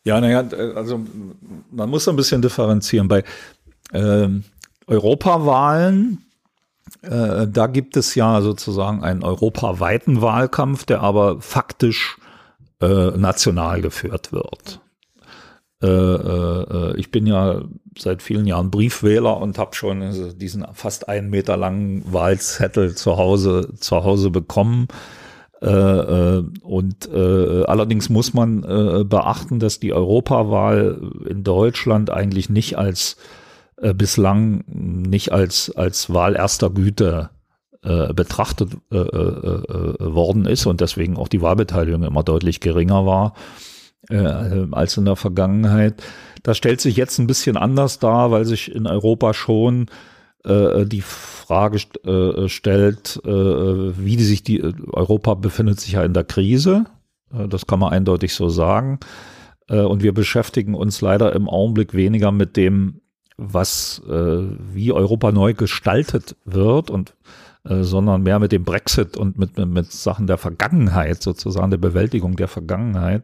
Ja, 0.03 0.21
naja, 0.21 0.47
also 0.75 1.01
man 1.71 1.89
muss 1.89 2.07
ein 2.07 2.15
bisschen 2.15 2.41
differenzieren. 2.41 3.07
Bei 3.07 3.23
äh, 3.91 4.29
Europawahlen, 4.87 6.25
äh, 7.01 7.47
da 7.47 7.67
gibt 7.67 7.97
es 7.97 8.15
ja 8.15 8.41
sozusagen 8.41 9.03
einen 9.03 9.23
europaweiten 9.23 10.21
Wahlkampf, 10.21 10.85
der 10.85 11.01
aber 11.01 11.41
faktisch 11.41 12.17
äh, 12.81 13.11
national 13.17 13.81
geführt 13.81 14.31
wird. 14.31 14.81
Äh, 15.81 15.87
äh, 15.87 16.97
ich 16.97 17.11
bin 17.11 17.27
ja 17.27 17.61
seit 17.97 18.23
vielen 18.23 18.47
Jahren 18.47 18.71
Briefwähler 18.71 19.37
und 19.37 19.57
habe 19.59 19.75
schon 19.75 20.37
diesen 20.37 20.65
fast 20.73 21.07
einen 21.07 21.29
Meter 21.29 21.57
langen 21.57 22.11
Wahlzettel 22.11 22.95
zu 22.95 23.17
Hause, 23.17 23.73
zu 23.79 24.03
Hause 24.03 24.31
bekommen. 24.31 24.87
Äh, 25.61 25.69
äh, 25.69 26.43
und 26.61 27.09
äh, 27.11 27.63
allerdings 27.65 28.09
muss 28.09 28.33
man 28.33 28.63
äh, 28.63 29.03
beachten, 29.03 29.59
dass 29.59 29.79
die 29.79 29.93
Europawahl 29.93 31.11
in 31.27 31.43
Deutschland 31.43 32.11
eigentlich 32.11 32.49
nicht 32.49 32.77
als 32.77 33.17
äh, 33.81 33.93
bislang 33.93 34.63
nicht 34.67 35.31
als 35.31 35.71
als 35.75 36.13
Wahl 36.13 36.35
erster 36.35 36.69
Güte 36.69 37.31
äh, 37.87 38.13
betrachtet 38.13 38.77
worden 38.89 40.45
ist 40.45 40.65
und 40.65 40.81
deswegen 40.81 41.17
auch 41.17 41.27
die 41.27 41.41
Wahlbeteiligung 41.41 42.03
immer 42.03 42.23
deutlich 42.23 42.59
geringer 42.59 43.05
war 43.05 43.33
als 44.71 44.95
in 44.95 45.03
der 45.03 45.17
Vergangenheit. 45.17 46.01
Das 46.43 46.55
stellt 46.55 46.79
sich 46.79 46.95
jetzt 46.95 47.17
ein 47.19 47.27
bisschen 47.27 47.57
anders 47.57 47.99
dar, 47.99 48.31
weil 48.31 48.45
sich 48.45 48.73
in 48.73 48.87
Europa 48.87 49.33
schon 49.33 49.87
äh, 50.47 50.85
die 50.85 51.01
Frage 51.01 51.79
äh, 52.05 52.47
stellt, 52.47 53.19
äh, 53.25 53.29
wie 53.29 54.21
sich 54.21 54.43
die 54.43 54.63
Europa 54.91 55.33
befindet 55.33 55.79
sich 55.79 55.93
ja 55.93 56.03
in 56.03 56.13
der 56.13 56.23
Krise. 56.23 56.85
Äh, 57.33 57.47
das 57.47 57.67
kann 57.67 57.79
man 57.79 57.91
eindeutig 57.91 58.33
so 58.33 58.49
sagen. 58.49 58.99
Äh, 59.67 59.81
und 59.81 60.03
wir 60.03 60.13
beschäftigen 60.13 60.73
uns 60.73 61.01
leider 61.01 61.33
im 61.33 61.49
Augenblick 61.49 61.93
weniger 61.93 62.31
mit 62.31 62.55
dem, 62.55 63.01
was 63.37 64.01
äh, 64.09 64.37
wie 64.73 64.91
Europa 64.91 65.31
neu 65.31 65.53
gestaltet 65.53 66.35
wird 66.45 66.89
und 66.89 67.13
sondern 67.69 68.23
mehr 68.23 68.39
mit 68.39 68.51
dem 68.51 68.63
Brexit 68.63 69.17
und 69.17 69.37
mit, 69.37 69.57
mit, 69.57 69.67
mit 69.69 69.91
Sachen 69.91 70.27
der 70.27 70.37
Vergangenheit, 70.37 71.21
sozusagen 71.21 71.71
der 71.71 71.77
Bewältigung 71.77 72.35
der 72.35 72.47
Vergangenheit. 72.47 73.23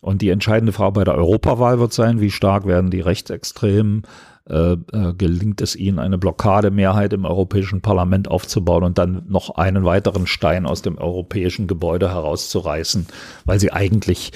Und 0.00 0.22
die 0.22 0.30
entscheidende 0.30 0.72
Frage 0.72 0.92
bei 0.92 1.04
der 1.04 1.14
Europawahl 1.14 1.78
wird 1.78 1.92
sein, 1.92 2.20
wie 2.20 2.30
stark 2.30 2.66
werden 2.66 2.90
die 2.90 3.00
Rechtsextremen 3.00 4.02
äh, 4.48 4.72
äh, 4.72 5.12
gelingt 5.12 5.60
es 5.60 5.76
ihnen, 5.76 5.98
eine 5.98 6.16
Blockademehrheit 6.16 7.12
im 7.12 7.26
Europäischen 7.26 7.82
Parlament 7.82 8.30
aufzubauen 8.30 8.82
und 8.82 8.96
dann 8.96 9.24
noch 9.28 9.56
einen 9.56 9.84
weiteren 9.84 10.26
Stein 10.26 10.64
aus 10.64 10.80
dem 10.80 10.96
europäischen 10.96 11.66
Gebäude 11.66 12.08
herauszureißen, 12.10 13.08
weil 13.44 13.60
sie 13.60 13.72
eigentlich 13.72 14.32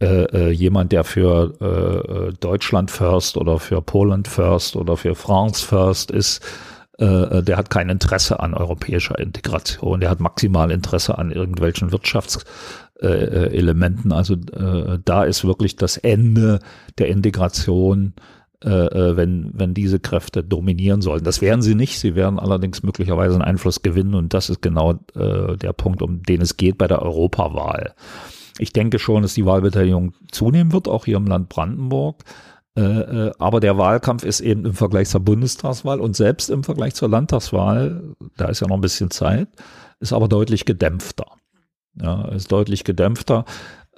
äh, 0.00 0.24
äh 0.24 0.50
jemand, 0.50 0.90
der 0.90 1.04
für 1.04 1.54
äh, 1.60 2.32
Deutschland 2.40 2.90
First 2.90 3.36
oder 3.36 3.60
für 3.60 3.82
Poland 3.82 4.26
First 4.26 4.74
oder 4.74 4.96
für 4.96 5.14
France 5.14 5.64
First 5.64 6.10
ist, 6.10 6.44
äh, 6.98 7.42
der 7.42 7.56
hat 7.56 7.70
kein 7.70 7.88
Interesse 7.88 8.40
an 8.40 8.52
europäischer 8.54 9.18
Integration, 9.18 10.00
der 10.00 10.10
hat 10.10 10.20
maximal 10.20 10.70
Interesse 10.70 11.16
an 11.18 11.30
irgendwelchen 11.30 11.92
Wirtschaftselementen. 11.92 14.12
Also 14.12 14.36
da 14.36 15.24
ist 15.24 15.44
wirklich 15.44 15.76
das 15.76 15.96
Ende 15.96 16.58
der 16.98 17.08
Integration 17.08 18.12
äh, 18.64 18.68
äh, 18.68 19.16
wenn, 19.16 19.50
wenn 19.54 19.74
diese 19.74 19.98
Kräfte 19.98 20.44
dominieren 20.44 21.02
sollen. 21.02 21.24
Das 21.24 21.40
werden 21.40 21.62
sie 21.62 21.74
nicht. 21.74 21.98
Sie 21.98 22.14
werden 22.14 22.38
allerdings 22.38 22.84
möglicherweise 22.84 23.34
einen 23.34 23.42
Einfluss 23.42 23.82
gewinnen 23.82 24.14
und 24.14 24.34
das 24.34 24.50
ist 24.50 24.62
genau 24.62 25.00
äh, 25.16 25.56
der 25.56 25.72
Punkt, 25.72 26.00
um 26.00 26.22
den 26.22 26.40
es 26.40 26.56
geht 26.56 26.78
bei 26.78 26.86
der 26.86 27.02
Europawahl. 27.02 27.94
Ich 28.58 28.72
denke 28.72 29.00
schon, 29.00 29.22
dass 29.22 29.34
die 29.34 29.46
Wahlbeteiligung 29.46 30.14
zunehmen 30.30 30.72
wird, 30.72 30.86
auch 30.86 31.06
hier 31.06 31.16
im 31.16 31.26
Land 31.26 31.48
Brandenburg. 31.48 32.22
Äh, 32.76 32.80
äh, 32.80 33.32
aber 33.38 33.60
der 33.60 33.76
Wahlkampf 33.76 34.24
ist 34.24 34.40
eben 34.40 34.64
im 34.64 34.74
Vergleich 34.74 35.08
zur 35.08 35.20
Bundestagswahl 35.20 36.00
und 36.00 36.16
selbst 36.16 36.48
im 36.48 36.64
Vergleich 36.64 36.94
zur 36.94 37.10
Landtagswahl, 37.10 38.14
da 38.36 38.46
ist 38.46 38.60
ja 38.60 38.68
noch 38.68 38.76
ein 38.76 38.82
bisschen 38.82 39.10
Zeit, 39.10 39.48
ist 40.00 40.12
aber 40.12 40.28
deutlich 40.28 40.64
gedämpfter. 40.64 41.26
Ja, 42.00 42.28
ist 42.28 42.50
deutlich 42.50 42.84
gedämpfter. 42.84 43.44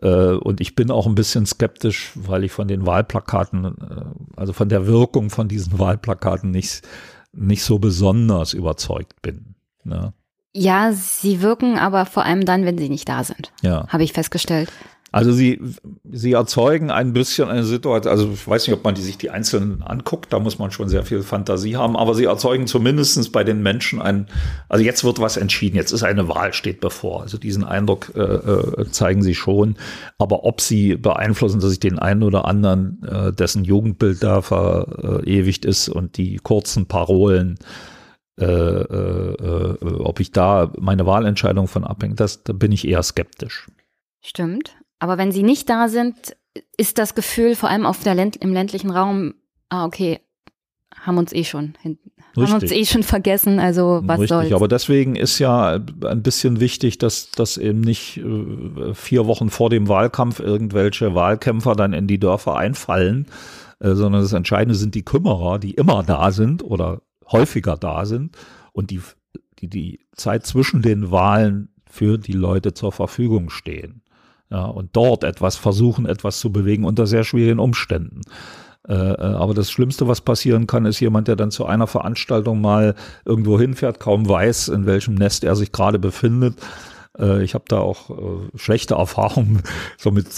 Äh, 0.03 0.33
und 0.33 0.61
ich 0.61 0.75
bin 0.75 0.91
auch 0.91 1.07
ein 1.07 1.14
bisschen 1.14 1.47
skeptisch, 1.47 2.12
weil 2.16 2.43
ich 2.43 2.51
von 2.51 2.66
den 2.66 2.85
Wahlplakaten, 2.85 4.27
also 4.35 4.53
von 4.53 4.68
der 4.68 4.89
Wirkung 4.89 5.31
von 5.31 5.47
diesen 5.47 5.79
Wahlplakaten 5.79 6.51
nicht, 6.51 6.83
nicht 7.33 7.62
so 7.62 7.79
besonders 7.79 8.55
überzeugt 8.55 9.22
bin. 9.22 9.55
Ne? 9.85 10.12
Ja, 10.53 10.93
sie 10.93 11.43
wirken 11.43 11.79
aber 11.79 12.07
vor 12.07 12.25
allem 12.25 12.45
dann, 12.45 12.64
wenn 12.64 12.79
sie 12.79 12.89
nicht 12.89 13.09
da 13.09 13.22
sind. 13.22 13.53
Ja. 13.62 13.87
Habe 13.89 14.03
ich 14.03 14.12
festgestellt. 14.12 14.72
Also 15.15 15.31
sie, 15.31 15.61
sie 16.11 16.33
erzeugen 16.33 16.91
ein 16.91 17.12
bisschen 17.12 17.49
eine 17.49 17.62
Situation, 17.62 18.11
also 18.11 18.33
ich 18.33 18.49
weiß 18.49 18.67
nicht, 18.67 18.77
ob 18.77 18.83
man 18.83 18.97
die, 18.97 19.01
sich 19.01 19.17
die 19.17 19.31
einzelnen 19.31 19.81
anguckt, 19.81 20.33
da 20.33 20.41
muss 20.41 20.59
man 20.59 20.73
schon 20.73 20.89
sehr 20.89 21.05
viel 21.05 21.23
Fantasie 21.23 21.77
haben, 21.77 21.97
aber 21.97 22.17
sie 22.17 22.25
erzeugen 22.25 22.67
zumindestens 22.67 23.31
bei 23.31 23.45
den 23.45 23.62
Menschen 23.62 24.03
ein, 24.03 24.27
also 24.69 24.83
jetzt 24.85 25.05
wird 25.05 25.21
was 25.21 25.37
entschieden, 25.37 25.77
jetzt 25.77 25.93
ist 25.93 26.03
eine 26.03 26.29
Wahl, 26.29 26.53
steht 26.53 26.81
bevor. 26.81 27.23
Also 27.23 27.39
diesen 27.39 27.62
Eindruck 27.62 28.11
äh, 28.17 28.23
äh, 28.23 28.91
zeigen 28.91 29.23
sie 29.23 29.37
schon. 29.37 29.77
Aber 30.19 30.43
ob 30.43 30.61
sie 30.61 30.97
beeinflussen, 30.97 31.61
dass 31.61 31.71
ich 31.71 31.79
den 31.79 32.01
einen 32.01 32.25
oder 32.25 32.47
anderen, 32.47 33.01
äh, 33.05 33.33
dessen 33.33 33.62
Jugendbild 33.62 34.21
da 34.21 34.43
verewigt 34.43 35.65
ist 35.65 35.89
und 35.89 36.17
die 36.17 36.39
kurzen 36.39 36.87
Parolen, 36.87 37.61
äh, 38.41 38.47
äh, 38.47 39.77
äh, 39.81 39.95
ob 39.95 40.19
ich 40.19 40.33
da 40.33 40.73
meine 40.77 41.07
Wahlentscheidung 41.07 41.69
von 41.69 41.85
abhänge, 41.85 42.17
das, 42.17 42.43
da 42.43 42.53
bin 42.53 42.73
ich 42.73 42.89
eher 42.89 43.05
skeptisch. 43.05 43.69
Stimmt. 44.21 44.75
Aber 45.05 45.19
wenn 45.19 45.33
sie 45.33 45.43
nicht 45.43 45.69
da 45.69 45.91
sind, 45.91 46.35
ist 46.79 46.97
das 46.97 47.15
Gefühl 47.15 47.57
vor 47.57 47.69
allem 47.69 47.85
auf 47.85 48.03
der 48.03 48.15
Länd 48.15 48.37
im 48.37 48.55
ländlichen 48.55 48.89
Raum, 48.89 49.35
ah, 49.69 49.85
okay, 49.85 50.21
haben 50.99 51.19
uns 51.19 51.35
eh 51.35 51.45
schon 51.45 51.75
hinten. 51.83 52.11
Haben 52.35 52.55
uns 52.55 52.73
eh 52.73 52.87
schon 52.87 53.03
vergessen, 53.03 53.59
also 53.59 54.01
was 54.03 54.21
Richtig, 54.21 54.29
soll's. 54.31 54.53
aber 54.55 54.67
deswegen 54.67 55.15
ist 55.15 55.39
ja 55.41 55.75
ein 55.75 56.23
bisschen 56.23 56.59
wichtig, 56.59 56.97
dass, 56.97 57.31
dass 57.33 57.59
eben 57.59 57.83
nicht 57.83 58.17
äh, 58.17 58.95
vier 58.95 59.27
Wochen 59.27 59.51
vor 59.51 59.69
dem 59.69 59.89
Wahlkampf 59.89 60.41
irgendwelche 60.41 61.15
Wahlkämpfer 61.15 61.75
dann 61.75 61.93
in 61.93 62.07
die 62.07 62.19
Dörfer 62.19 62.57
einfallen, 62.57 63.27
äh, 63.81 63.93
sondern 63.93 64.23
das 64.23 64.33
Entscheidende 64.33 64.75
sind 64.75 64.95
die 64.95 65.05
Kümmerer, 65.05 65.59
die 65.59 65.73
immer 65.73 66.03
da 66.03 66.31
sind 66.31 66.65
oder 66.65 67.03
häufiger 67.31 67.77
da 67.77 68.07
sind 68.07 68.39
und 68.73 68.91
die, 68.91 69.03
die 69.59 69.69
die 69.69 70.01
Zeit 70.17 70.47
zwischen 70.47 70.81
den 70.81 71.11
Wahlen 71.11 71.75
für 71.85 72.17
die 72.17 72.33
Leute 72.33 72.73
zur 72.73 72.91
Verfügung 72.91 73.51
stehen 73.51 74.01
ja, 74.55 74.67
und 74.67 74.91
dort 74.93 75.25
etwas 75.25 75.57
versuchen, 75.57 76.07
etwas 76.07 76.39
zu 76.39 76.53
bewegen 76.53 76.85
unter 76.85 77.09
sehr 77.09 77.25
schwierigen 77.25 77.59
Umständen. 77.59 78.21
Äh, 78.87 78.93
äh, 78.95 79.17
aber 79.17 79.53
das 79.53 79.69
Schlimmste, 79.69 80.07
was 80.07 80.21
passieren 80.21 80.69
kann, 80.69 80.87
ist 80.87 81.01
jemand, 81.01 81.27
der 81.27 81.35
dann 81.35 81.51
zu 81.51 81.67
einer 81.67 81.89
Veranstaltung 81.89 82.61
mal 82.61 82.95
irgendwo 83.25 83.59
hinfährt, 83.59 83.99
kaum 83.99 84.29
weiß, 84.29 84.69
in 84.69 84.87
welchem 84.87 85.15
Nest 85.15 85.43
er 85.43 85.57
sich 85.57 85.73
gerade 85.73 85.99
befindet. 85.99 86.55
Äh, 87.19 87.43
ich 87.43 87.55
habe 87.55 87.65
da 87.67 87.81
auch 87.81 88.11
schlechte 88.55 88.95
Erfahrungen 89.05 89.65
somit 89.99 90.37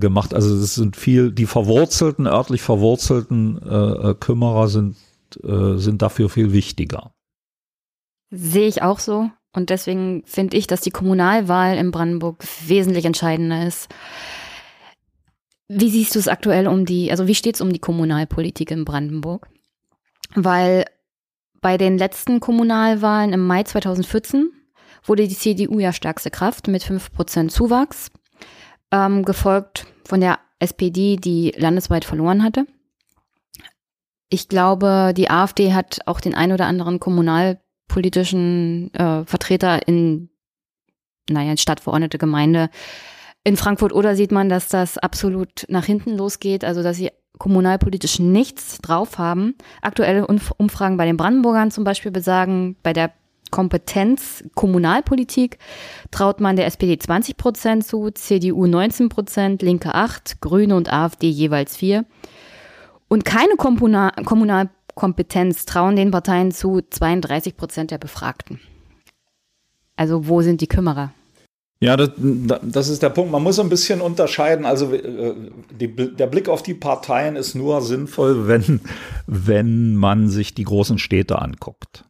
gemacht. 0.00 0.32
Also 0.32 0.54
es 0.54 0.74
sind 0.74 0.96
viel, 0.96 1.30
die 1.30 1.46
verwurzelten, 1.46 2.26
örtlich 2.26 2.62
verwurzelten 2.62 4.16
Kümmerer 4.20 4.68
sind, 4.68 4.96
sind 5.42 6.00
dafür 6.00 6.30
viel 6.30 6.54
wichtiger. 6.54 7.12
Sehe 8.30 8.68
ich 8.68 8.80
auch 8.80 9.00
so. 9.00 9.30
Und 9.52 9.70
deswegen 9.70 10.22
finde 10.26 10.56
ich, 10.56 10.66
dass 10.66 10.80
die 10.80 10.90
Kommunalwahl 10.90 11.76
in 11.76 11.90
Brandenburg 11.90 12.44
wesentlich 12.66 13.04
entscheidender 13.04 13.66
ist. 13.66 13.88
Wie 15.68 15.90
siehst 15.90 16.14
du 16.14 16.18
es 16.18 16.28
aktuell 16.28 16.66
um 16.66 16.84
die, 16.84 17.10
also 17.10 17.26
wie 17.26 17.34
steht 17.34 17.56
es 17.56 17.60
um 17.60 17.72
die 17.72 17.78
Kommunalpolitik 17.78 18.70
in 18.70 18.84
Brandenburg? 18.84 19.48
Weil 20.34 20.84
bei 21.60 21.76
den 21.76 21.98
letzten 21.98 22.40
Kommunalwahlen 22.40 23.32
im 23.32 23.46
Mai 23.46 23.64
2014 23.64 24.50
wurde 25.04 25.26
die 25.26 25.36
CDU 25.36 25.78
ja 25.78 25.92
stärkste 25.92 26.30
Kraft 26.30 26.68
mit 26.68 26.82
5% 26.82 27.48
Zuwachs, 27.48 28.10
ähm, 28.92 29.24
gefolgt 29.24 29.86
von 30.04 30.20
der 30.20 30.38
SPD, 30.58 31.16
die 31.16 31.52
landesweit 31.56 32.04
verloren 32.04 32.42
hatte. 32.42 32.66
Ich 34.28 34.48
glaube, 34.48 35.12
die 35.16 35.30
AfD 35.30 35.72
hat 35.72 36.00
auch 36.06 36.20
den 36.20 36.34
ein 36.34 36.52
oder 36.52 36.66
anderen 36.66 37.00
Kommunal 37.00 37.60
politischen 37.90 38.94
äh, 38.94 39.24
Vertreter 39.24 39.86
in, 39.86 40.30
naja, 41.28 41.50
in 41.50 41.58
Stadtverordnete 41.58 42.18
Gemeinde. 42.18 42.70
In 43.42 43.56
Frankfurt 43.56 43.92
oder 43.92 44.14
sieht 44.14 44.32
man, 44.32 44.48
dass 44.48 44.68
das 44.68 44.96
absolut 44.96 45.66
nach 45.68 45.84
hinten 45.84 46.16
losgeht, 46.16 46.64
also 46.64 46.82
dass 46.82 46.96
sie 46.96 47.10
kommunalpolitisch 47.38 48.18
nichts 48.20 48.78
drauf 48.78 49.18
haben. 49.18 49.54
Aktuelle 49.82 50.26
Umfragen 50.26 50.96
bei 50.96 51.06
den 51.06 51.16
Brandenburgern 51.16 51.70
zum 51.70 51.84
Beispiel 51.84 52.12
besagen, 52.12 52.76
bei 52.82 52.92
der 52.92 53.12
Kompetenz 53.50 54.44
Kommunalpolitik 54.54 55.58
traut 56.12 56.40
man 56.40 56.54
der 56.54 56.66
SPD 56.66 56.96
20 56.96 57.36
Prozent 57.36 57.84
zu, 57.84 58.10
CDU 58.10 58.66
19 58.66 59.08
Prozent, 59.08 59.62
Linke 59.62 59.94
8, 59.94 60.40
Grüne 60.40 60.76
und 60.76 60.92
AfD 60.92 61.28
jeweils 61.28 61.76
4. 61.76 62.04
Und 63.08 63.24
keine 63.24 63.56
Kommunal 63.56 64.12
Kommunalpolitik 64.24 64.79
Kompetenz 64.94 65.64
trauen 65.64 65.96
den 65.96 66.10
Parteien 66.10 66.52
zu 66.52 66.80
32 66.88 67.56
Prozent 67.56 67.90
der 67.90 67.98
Befragten. 67.98 68.60
Also 69.96 70.28
wo 70.28 70.42
sind 70.42 70.60
die 70.60 70.66
Kümmerer? 70.66 71.12
Ja, 71.82 71.96
das, 71.96 72.10
das, 72.62 72.88
ist 72.90 73.02
der 73.02 73.08
Punkt. 73.08 73.32
Man 73.32 73.42
muss 73.42 73.58
ein 73.58 73.70
bisschen 73.70 74.02
unterscheiden. 74.02 74.66
Also 74.66 74.92
äh, 74.92 75.34
die, 75.70 75.88
der 75.94 76.26
Blick 76.26 76.48
auf 76.48 76.62
die 76.62 76.74
Parteien 76.74 77.36
ist 77.36 77.54
nur 77.54 77.80
sinnvoll, 77.80 78.46
wenn, 78.48 78.80
wenn 79.26 79.96
man 79.96 80.28
sich 80.28 80.54
die 80.54 80.64
großen 80.64 80.98
Städte 80.98 81.40
anguckt. 81.40 82.04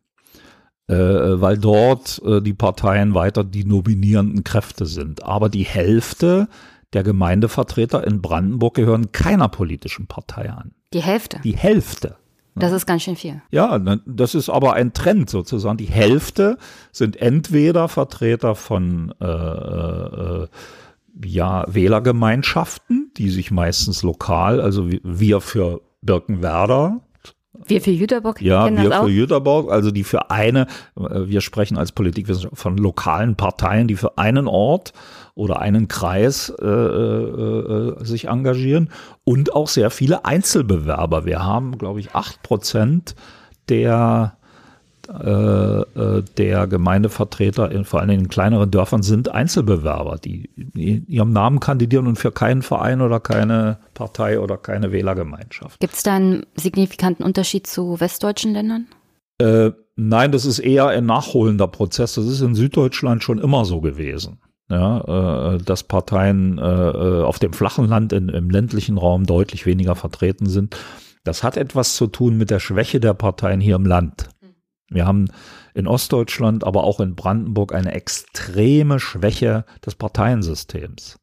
Äh, 0.89 1.41
weil 1.41 1.57
dort 1.57 2.20
äh, 2.24 2.41
die 2.41 2.53
Parteien 2.53 3.14
weiter 3.14 3.45
die 3.45 3.64
nominierenden 3.64 4.43
Kräfte 4.43 4.87
sind. 4.87 5.22
Aber 5.22 5.49
die 5.49 5.64
Hälfte 5.64 6.49
der 6.93 7.05
Gemeindevertreter 7.05 8.05
in 8.05 8.20
Brandenburg 8.20 8.74
gehören 8.74 9.12
keiner 9.12 9.49
politischen 9.49 10.09
Partei 10.09 10.51
an. 10.51 10.72
Die 10.93 11.03
Hälfte? 11.03 11.39
Die 11.45 11.57
Hälfte. 11.57 12.16
Das 12.55 12.73
ist 12.73 12.87
ganz 12.87 13.03
schön 13.03 13.17
viel. 13.17 13.43
Ja, 13.51 13.79
das 14.07 14.35
ist 14.35 14.49
aber 14.49 14.75
ein 14.75 14.93
Trend 14.93 15.31
sozusagen. 15.31 15.77
Die 15.79 15.87
Hälfte 15.87 16.59
sind 16.93 17.21
entweder 17.21 17.89
Vertreter 17.89 18.55
von 18.55 19.15
äh, 19.21 19.27
äh, 19.27 20.49
ja, 21.25 21.65
Wählergemeinschaften, 21.69 23.13
die 23.17 23.31
sich 23.31 23.51
meistens 23.51 24.03
lokal, 24.03 24.61
also 24.61 24.89
wir 25.03 25.41
für 25.41 25.81
Birkenwerder, 26.03 27.01
wir 27.67 27.81
für 27.81 27.91
Jüterbock 27.91 28.41
Ja, 28.41 28.75
wir 28.75 28.91
für 28.91 29.11
Jüterbock, 29.11 29.71
also 29.71 29.91
die 29.91 30.05
für 30.05 30.31
eine, 30.31 30.67
äh, 30.97 31.27
wir 31.27 31.41
sprechen 31.41 31.77
als 31.77 31.93
Politikwissenschaft 31.93 32.57
von 32.57 32.77
lokalen 32.77 33.37
Parteien, 33.37 33.87
die 33.87 33.97
für 33.97 34.19
einen 34.19 34.47
Ort 34.47 34.93
oder 35.41 35.59
einen 35.59 35.88
Kreis 35.88 36.53
äh, 36.61 36.66
äh, 36.66 36.68
äh, 36.68 38.05
sich 38.05 38.28
engagieren 38.28 38.91
und 39.24 39.55
auch 39.55 39.68
sehr 39.68 39.88
viele 39.88 40.26
Einzelbewerber. 40.26 41.24
Wir 41.24 41.43
haben, 41.43 41.78
glaube 41.78 41.99
ich, 41.99 42.14
acht 42.14 42.43
Prozent 42.43 43.14
der 43.70 44.36
äh, 45.09 45.30
äh, 45.30 46.22
der 46.36 46.66
Gemeindevertreter 46.66 47.72
in 47.72 47.86
vor 47.86 48.01
allem 48.01 48.11
in 48.11 48.28
kleineren 48.28 48.70
Dörfern 48.70 49.03
sind 49.03 49.30
Einzelbewerber, 49.30 50.18
die 50.22 50.51
in 50.74 51.07
ihrem 51.09 51.32
Namen 51.32 51.59
kandidieren 51.59 52.07
und 52.07 52.16
für 52.16 52.32
keinen 52.32 52.61
Verein 52.61 53.01
oder 53.01 53.18
keine 53.18 53.78
Partei 53.95 54.38
oder 54.41 54.59
keine 54.59 54.93
Wählergemeinschaft. 54.93 55.80
Gibt 55.80 55.95
es 55.95 56.03
da 56.03 56.16
einen 56.16 56.45
signifikanten 56.55 57.24
Unterschied 57.24 57.66
zu 57.66 57.99
westdeutschen 57.99 58.53
Ländern? 58.53 58.88
Äh, 59.38 59.70
nein, 59.97 60.32
das 60.32 60.45
ist 60.45 60.59
eher 60.59 60.88
ein 60.88 61.07
nachholender 61.07 61.66
Prozess. 61.66 62.14
Das 62.14 62.26
ist 62.26 62.43
in 62.43 62.55
Süddeutschland 62.55 63.24
schon 63.24 63.38
immer 63.38 63.64
so 63.64 63.80
gewesen 63.80 64.38
ja, 64.71 65.55
äh, 65.55 65.59
dass 65.59 65.83
Parteien 65.83 66.59
äh, 66.59 66.62
äh, 66.62 67.23
auf 67.23 67.39
dem 67.39 67.53
flachen 67.53 67.87
Land 67.89 68.12
in, 68.12 68.29
im 68.29 68.49
ländlichen 68.49 68.97
Raum 68.97 69.27
deutlich 69.27 69.66
weniger 69.66 69.97
vertreten 69.97 70.47
sind. 70.49 70.77
Das 71.25 71.43
hat 71.43 71.57
etwas 71.57 71.97
zu 71.97 72.07
tun 72.07 72.39
mit 72.39 72.51
der 72.51 72.61
Schwäche 72.61 73.01
der 73.01 73.14
Parteien 73.14 73.61
hier 73.61 73.77
im 73.77 73.85
Land. 73.85 74.29
Wir 74.89 75.07
haben 75.07 75.27
in 75.75 75.87
Ostdeutschland, 75.87 76.64
aber 76.64 76.85
auch 76.85 77.01
in 77.01 77.14
Brandenburg 77.14 77.75
eine 77.75 77.93
extreme 77.93 78.99
Schwäche 78.99 79.64
des 79.85 79.97
Parteiensystems. 79.97 81.18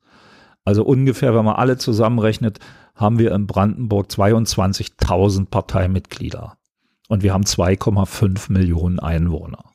Also 0.64 0.84
ungefähr, 0.84 1.34
wenn 1.34 1.46
man 1.46 1.56
alle 1.56 1.78
zusammenrechnet, 1.78 2.60
haben 2.96 3.20
wir 3.20 3.34
in 3.34 3.48
Brandenburg 3.48 4.08
22.000 4.08 5.46
Parteimitglieder. 5.50 6.58
Und 7.08 7.24
wir 7.24 7.34
haben 7.34 7.44
2,5 7.44 8.52
Millionen 8.52 9.00
Einwohner. 9.00 9.72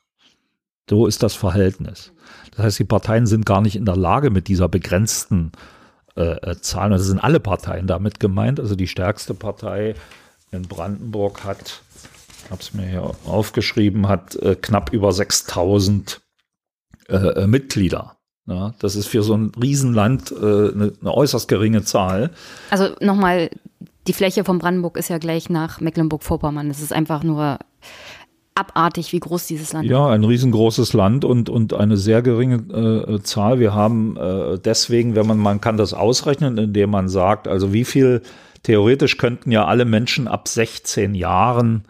So 0.89 1.07
ist 1.07 1.23
das 1.23 1.35
Verhältnis. 1.35 2.13
Das 2.53 2.65
heißt, 2.65 2.79
die 2.79 2.85
Parteien 2.85 3.27
sind 3.27 3.47
gar 3.47 3.61
nicht 3.61 3.77
in 3.77 3.85
der 3.85 3.97
Lage, 3.97 4.31
mit 4.31 4.49
dieser 4.49 4.69
begrenzten 4.69 5.53
äh, 6.17 6.51
äh 6.51 6.61
Zahl, 6.61 6.91
das 6.91 7.05
sind 7.05 7.19
alle 7.19 7.41
Parteien 7.41 7.87
damit 7.87 8.21
gemeint, 8.21 8.61
also 8.61 8.75
die 8.75 8.89
stärkste 8.89 9.35
Partei 9.35 9.95
in 10.51 10.63
Brandenburg 10.63 11.45
hat, 11.45 11.83
ich 12.45 12.51
habe 12.51 12.61
es 12.61 12.75
mir 12.75 12.87
hier 12.87 13.11
aufgeschrieben, 13.25 14.09
hat 14.09 14.37
äh, 14.37 14.55
knapp 14.55 14.93
über 14.93 15.13
6000 15.13 16.21
äh, 17.09 17.17
äh, 17.17 17.47
Mitglieder. 17.47 18.17
Ja, 18.47 18.75
das 18.81 18.97
ist 18.97 19.07
für 19.07 19.23
so 19.23 19.35
ein 19.35 19.53
Riesenland 19.61 20.35
eine, 20.37 20.47
äh, 20.47 20.93
eine 21.01 21.15
äußerst 21.15 21.47
geringe 21.47 21.85
Zahl. 21.85 22.31
Also 22.71 22.89
nochmal, 23.01 23.51
die 24.09 24.13
Fläche 24.13 24.45
von 24.45 24.59
Brandenburg 24.59 24.97
ist 24.97 25.09
ja 25.09 25.19
gleich 25.19 25.49
nach 25.49 25.81
Mecklenburg-Vorpommern. 25.81 26.69
Das 26.69 26.81
ist 26.81 26.93
einfach 26.93 27.23
nur 27.23 27.59
abartig, 28.55 29.13
wie 29.13 29.21
groß 29.21 29.47
dieses 29.47 29.73
Land 29.73 29.87
ist. 29.87 29.91
Ja, 29.91 30.09
ein 30.09 30.25
riesengroßes 30.25 30.93
Land 30.93 31.25
und, 31.25 31.49
und 31.49 31.75
eine 31.75 31.97
sehr 31.97 32.23
geringe 32.23 32.57
äh, 32.57 33.23
Zahl. 33.23 33.61
Wir 33.61 33.75
haben 33.75 34.17
äh, 34.17 34.59
deswegen, 34.59 35.15
wenn 35.15 35.27
man, 35.27 35.39
man 35.39 35.61
kann 35.61 35.77
das 35.77 35.95
ausrechnen, 35.95 36.59
indem 36.59 36.91
man 36.91 37.09
sagt, 37.09 37.49
also 37.49 37.73
wie 37.73 37.85
viel, 37.85 38.23
theoretisch 38.63 39.19
könnten 39.19 39.51
ja 39.51 39.67
alle 39.67 39.85
Menschen 39.85 40.29
ab 40.29 40.49
16 40.49 41.15
Jahren 41.15 41.85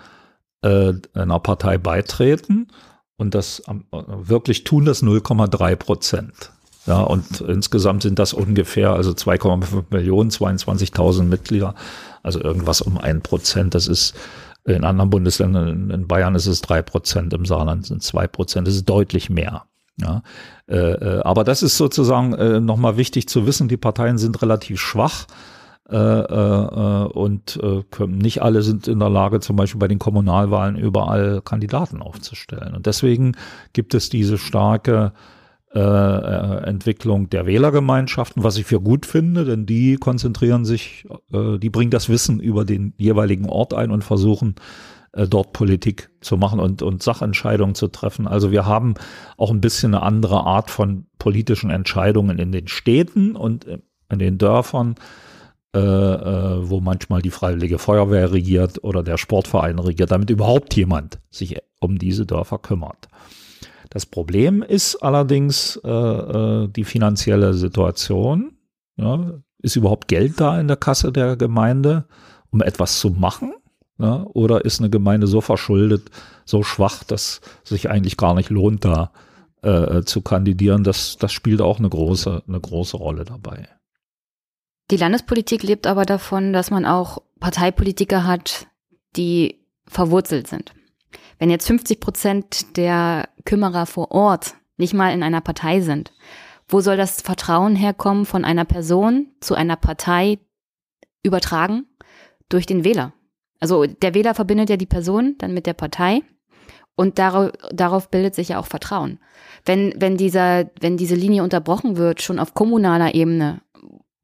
äh, 0.62 0.94
einer 1.14 1.40
Partei 1.40 1.78
beitreten 1.78 2.68
und 3.16 3.34
das 3.34 3.62
wirklich 3.90 4.64
tun 4.64 4.84
das 4.84 5.02
0,3 5.02 5.76
Prozent. 5.76 6.52
Ja, 6.86 7.00
und 7.00 7.40
insgesamt 7.42 8.02
sind 8.02 8.18
das 8.18 8.32
ungefähr, 8.32 8.90
also 8.90 9.12
2,5 9.12 9.84
Millionen, 9.90 10.30
22.000 10.30 11.22
Mitglieder, 11.24 11.76
also 12.24 12.40
irgendwas 12.40 12.80
um 12.80 12.98
ein 12.98 13.22
Prozent. 13.22 13.74
Das 13.76 13.86
ist 13.86 14.14
in 14.64 14.84
anderen 14.84 15.10
Bundesländern, 15.10 15.90
in 15.90 16.06
Bayern 16.06 16.34
ist 16.34 16.46
es 16.46 16.60
drei 16.60 16.82
Prozent, 16.82 17.32
im 17.32 17.44
Saarland 17.44 17.86
sind 17.86 18.02
zwei 18.02 18.26
Prozent. 18.26 18.66
Das 18.66 18.74
ist 18.74 18.88
deutlich 18.88 19.28
mehr. 19.30 19.64
Ja, 20.00 20.22
äh, 20.68 20.76
äh, 20.76 21.22
aber 21.22 21.44
das 21.44 21.62
ist 21.62 21.76
sozusagen 21.76 22.32
äh, 22.34 22.60
nochmal 22.60 22.96
wichtig 22.96 23.28
zu 23.28 23.46
wissen. 23.46 23.68
Die 23.68 23.76
Parteien 23.76 24.18
sind 24.18 24.40
relativ 24.40 24.80
schwach. 24.80 25.26
Äh, 25.90 25.96
äh, 25.96 27.04
und 27.08 27.60
äh, 27.62 28.06
nicht 28.06 28.40
alle 28.40 28.62
sind 28.62 28.88
in 28.88 29.00
der 29.00 29.10
Lage, 29.10 29.40
zum 29.40 29.56
Beispiel 29.56 29.80
bei 29.80 29.88
den 29.88 29.98
Kommunalwahlen 29.98 30.76
überall 30.76 31.42
Kandidaten 31.42 32.00
aufzustellen. 32.00 32.74
Und 32.74 32.86
deswegen 32.86 33.36
gibt 33.72 33.92
es 33.92 34.08
diese 34.08 34.38
starke 34.38 35.12
äh, 35.14 35.41
äh, 35.74 36.64
Entwicklung 36.64 37.30
der 37.30 37.46
Wählergemeinschaften, 37.46 38.44
was 38.44 38.58
ich 38.58 38.66
für 38.66 38.80
gut 38.80 39.06
finde, 39.06 39.44
denn 39.44 39.66
die 39.66 39.96
konzentrieren 39.96 40.64
sich, 40.64 41.06
äh, 41.32 41.58
die 41.58 41.70
bringen 41.70 41.90
das 41.90 42.08
Wissen 42.08 42.40
über 42.40 42.64
den 42.64 42.94
jeweiligen 42.98 43.48
Ort 43.48 43.72
ein 43.72 43.90
und 43.90 44.04
versuchen 44.04 44.56
äh, 45.12 45.26
dort 45.26 45.52
Politik 45.52 46.10
zu 46.20 46.36
machen 46.36 46.60
und, 46.60 46.82
und 46.82 47.02
Sachentscheidungen 47.02 47.74
zu 47.74 47.88
treffen. 47.88 48.26
Also 48.26 48.50
wir 48.50 48.66
haben 48.66 48.94
auch 49.36 49.50
ein 49.50 49.60
bisschen 49.60 49.94
eine 49.94 50.02
andere 50.02 50.44
Art 50.44 50.70
von 50.70 51.06
politischen 51.18 51.70
Entscheidungen 51.70 52.38
in 52.38 52.52
den 52.52 52.68
Städten 52.68 53.34
und 53.34 53.66
in 54.10 54.18
den 54.18 54.38
Dörfern, 54.38 54.96
äh, 55.74 55.78
äh, 55.78 56.68
wo 56.68 56.80
manchmal 56.80 57.22
die 57.22 57.30
Freiwillige 57.30 57.78
Feuerwehr 57.78 58.30
regiert 58.30 58.84
oder 58.84 59.02
der 59.02 59.16
Sportverein 59.16 59.78
regiert, 59.78 60.10
damit 60.10 60.28
überhaupt 60.28 60.76
jemand 60.76 61.18
sich 61.30 61.56
um 61.80 61.98
diese 61.98 62.26
Dörfer 62.26 62.58
kümmert. 62.58 63.08
Das 63.92 64.06
Problem 64.06 64.62
ist 64.62 64.96
allerdings 64.96 65.78
äh, 65.84 65.90
äh, 65.90 66.68
die 66.68 66.84
finanzielle 66.84 67.52
Situation. 67.52 68.56
Ja, 68.96 69.34
ist 69.58 69.76
überhaupt 69.76 70.08
Geld 70.08 70.40
da 70.40 70.58
in 70.58 70.66
der 70.66 70.78
Kasse 70.78 71.12
der 71.12 71.36
Gemeinde, 71.36 72.06
um 72.50 72.62
etwas 72.62 73.00
zu 73.00 73.10
machen? 73.10 73.52
Ja, 73.98 74.24
oder 74.32 74.64
ist 74.64 74.80
eine 74.80 74.88
Gemeinde 74.88 75.26
so 75.26 75.42
verschuldet, 75.42 76.10
so 76.46 76.62
schwach, 76.62 77.04
dass 77.04 77.42
sich 77.64 77.90
eigentlich 77.90 78.16
gar 78.16 78.34
nicht 78.34 78.48
lohnt, 78.48 78.86
da 78.86 79.12
äh, 79.60 80.00
zu 80.04 80.22
kandidieren? 80.22 80.84
Das, 80.84 81.18
das 81.18 81.32
spielt 81.32 81.60
auch 81.60 81.78
eine 81.78 81.90
große, 81.90 82.44
eine 82.48 82.60
große 82.60 82.96
Rolle 82.96 83.26
dabei. 83.26 83.68
Die 84.90 84.96
Landespolitik 84.96 85.62
lebt 85.62 85.86
aber 85.86 86.06
davon, 86.06 86.54
dass 86.54 86.70
man 86.70 86.86
auch 86.86 87.18
Parteipolitiker 87.40 88.26
hat, 88.26 88.68
die 89.16 89.60
verwurzelt 89.86 90.46
sind. 90.46 90.72
Wenn 91.42 91.50
jetzt 91.50 91.66
50 91.66 91.98
Prozent 91.98 92.76
der 92.76 93.28
Kümmerer 93.44 93.86
vor 93.86 94.12
Ort 94.12 94.54
nicht 94.76 94.94
mal 94.94 95.12
in 95.12 95.24
einer 95.24 95.40
Partei 95.40 95.80
sind, 95.80 96.12
wo 96.68 96.80
soll 96.80 96.96
das 96.96 97.20
Vertrauen 97.20 97.74
herkommen 97.74 98.26
von 98.26 98.44
einer 98.44 98.64
Person 98.64 99.26
zu 99.40 99.56
einer 99.56 99.74
Partei 99.74 100.38
übertragen? 101.24 101.86
Durch 102.48 102.64
den 102.64 102.84
Wähler. 102.84 103.12
Also 103.58 103.86
der 103.86 104.14
Wähler 104.14 104.36
verbindet 104.36 104.70
ja 104.70 104.76
die 104.76 104.86
Person 104.86 105.34
dann 105.38 105.52
mit 105.52 105.66
der 105.66 105.72
Partei 105.72 106.22
und 106.94 107.18
darauf, 107.18 107.50
darauf 107.72 108.08
bildet 108.08 108.36
sich 108.36 108.50
ja 108.50 108.60
auch 108.60 108.66
Vertrauen. 108.66 109.18
Wenn, 109.64 109.94
wenn, 109.96 110.16
dieser, 110.16 110.70
wenn 110.80 110.96
diese 110.96 111.16
Linie 111.16 111.42
unterbrochen 111.42 111.96
wird, 111.96 112.22
schon 112.22 112.38
auf 112.38 112.54
kommunaler 112.54 113.16
Ebene, 113.16 113.62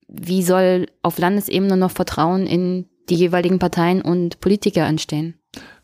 wie 0.06 0.44
soll 0.44 0.86
auf 1.02 1.18
Landesebene 1.18 1.76
noch 1.76 1.90
Vertrauen 1.90 2.46
in 2.46 2.88
die 3.08 3.16
jeweiligen 3.16 3.58
Parteien 3.58 4.02
und 4.02 4.38
Politiker 4.38 4.86
entstehen? 4.86 5.37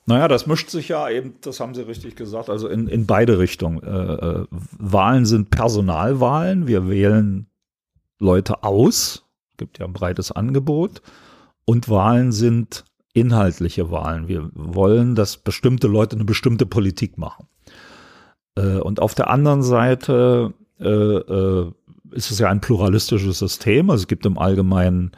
Naja, 0.07 0.29
das 0.29 0.47
mischt 0.47 0.69
sich 0.69 0.89
ja 0.89 1.09
eben, 1.09 1.35
das 1.41 1.61
haben 1.61 1.75
Sie 1.75 1.87
richtig 1.87 2.15
gesagt, 2.17 2.51
also 2.51 2.69
in, 2.69 2.89
in 2.89 3.07
beide 3.07 3.39
Richtungen. 3.39 3.83
Äh, 3.83 3.89
äh, 3.89 4.47
Wahlen 4.79 5.25
sind 5.25 5.51
Personalwahlen. 5.51 6.67
Wir 6.67 6.89
wählen 6.89 7.47
Leute 8.19 8.63
aus. 8.65 9.25
Gibt 9.57 9.79
ja 9.79 9.87
ein 9.87 9.95
breites 9.95 10.31
Angebot. 10.31 11.01
Und 11.65 11.89
Wahlen 11.89 12.33
sind 12.33 12.85
inhaltliche 13.15 13.91
Wahlen. 13.91 14.29
Wir 14.29 14.51
wollen, 14.55 15.15
dass 15.15 15.39
bestimmte 15.39 15.87
Leute 15.87 16.17
eine 16.17 16.25
bestimmte 16.25 16.67
Politik 16.67 17.17
machen. 17.17 17.47
Äh, 18.57 18.79
und 18.79 19.01
auf 19.01 19.15
der 19.15 19.31
anderen 19.31 19.63
Seite 19.63 20.53
äh, 20.81 20.89
äh, 20.89 21.73
ist 22.11 22.31
es 22.31 22.39
ja 22.39 22.49
ein 22.49 22.61
pluralistisches 22.61 23.39
System. 23.39 23.89
Also 23.89 24.03
es 24.03 24.09
gibt 24.09 24.27
im 24.27 24.37
Allgemeinen 24.37 25.13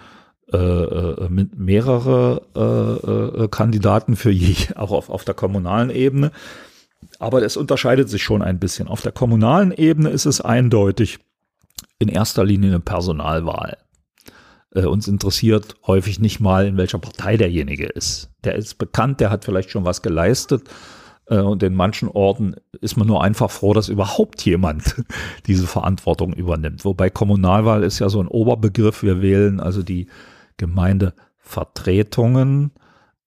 äh, 0.52 0.56
äh, 0.56 1.28
mit 1.28 1.58
mehrere 1.58 2.42
äh, 2.54 3.42
äh, 3.42 3.48
Kandidaten 3.48 4.14
für 4.14 4.30
je, 4.30 4.54
auch 4.76 4.92
auf, 4.92 5.10
auf 5.10 5.24
der 5.24 5.34
kommunalen 5.34 5.90
Ebene. 5.90 6.30
Aber 7.18 7.42
es 7.42 7.56
unterscheidet 7.56 8.08
sich 8.08 8.22
schon 8.22 8.42
ein 8.42 8.60
bisschen. 8.60 8.86
Auf 8.86 9.00
der 9.02 9.12
kommunalen 9.12 9.72
Ebene 9.72 10.10
ist 10.10 10.24
es 10.24 10.40
eindeutig 10.40 11.18
in 11.98 12.08
erster 12.08 12.44
Linie 12.44 12.70
eine 12.70 12.80
Personalwahl. 12.80 13.76
Äh, 14.72 14.84
uns 14.84 15.08
interessiert 15.08 15.74
häufig 15.86 16.20
nicht 16.20 16.38
mal, 16.38 16.66
in 16.66 16.76
welcher 16.76 16.98
Partei 16.98 17.36
derjenige 17.36 17.86
ist. 17.86 18.30
Der 18.44 18.54
ist 18.54 18.78
bekannt, 18.78 19.18
der 19.20 19.30
hat 19.30 19.44
vielleicht 19.44 19.70
schon 19.70 19.84
was 19.84 20.00
geleistet. 20.00 20.62
Äh, 21.28 21.38
und 21.38 21.62
in 21.62 21.74
manchen 21.74 22.08
Orten 22.08 22.54
ist 22.80 22.96
man 22.96 23.08
nur 23.08 23.22
einfach 23.22 23.50
froh, 23.50 23.72
dass 23.72 23.88
überhaupt 23.88 24.44
jemand 24.44 25.02
diese 25.46 25.66
Verantwortung 25.66 26.32
übernimmt. 26.34 26.84
Wobei 26.84 27.10
Kommunalwahl 27.10 27.82
ist 27.82 27.98
ja 27.98 28.08
so 28.08 28.20
ein 28.20 28.28
Oberbegriff. 28.28 29.02
Wir 29.02 29.22
wählen 29.22 29.58
also 29.58 29.82
die 29.82 30.06
Gemeindevertretungen 30.56 32.72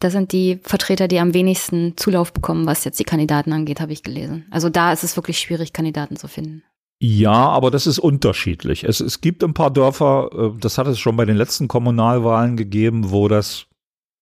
das 0.01 0.13
sind 0.13 0.31
die 0.31 0.59
Vertreter, 0.63 1.07
die 1.07 1.19
am 1.19 1.33
wenigsten 1.33 1.95
Zulauf 1.95 2.33
bekommen, 2.33 2.65
was 2.65 2.83
jetzt 2.83 2.99
die 2.99 3.03
Kandidaten 3.03 3.53
angeht, 3.53 3.79
habe 3.79 3.93
ich 3.93 4.03
gelesen. 4.03 4.45
Also 4.49 4.69
da 4.69 4.91
ist 4.91 5.03
es 5.03 5.15
wirklich 5.15 5.39
schwierig, 5.39 5.73
Kandidaten 5.73 6.17
zu 6.17 6.27
finden. 6.27 6.63
Ja, 6.99 7.31
aber 7.31 7.71
das 7.71 7.87
ist 7.87 7.99
unterschiedlich. 7.99 8.83
Es, 8.83 8.99
es 8.99 9.21
gibt 9.21 9.43
ein 9.43 9.53
paar 9.53 9.71
Dörfer, 9.71 10.29
äh, 10.33 10.59
das 10.59 10.77
hat 10.77 10.87
es 10.87 10.99
schon 10.99 11.15
bei 11.15 11.25
den 11.25 11.37
letzten 11.37 11.67
Kommunalwahlen 11.67 12.57
gegeben, 12.57 13.11
wo 13.11 13.27
das 13.27 13.67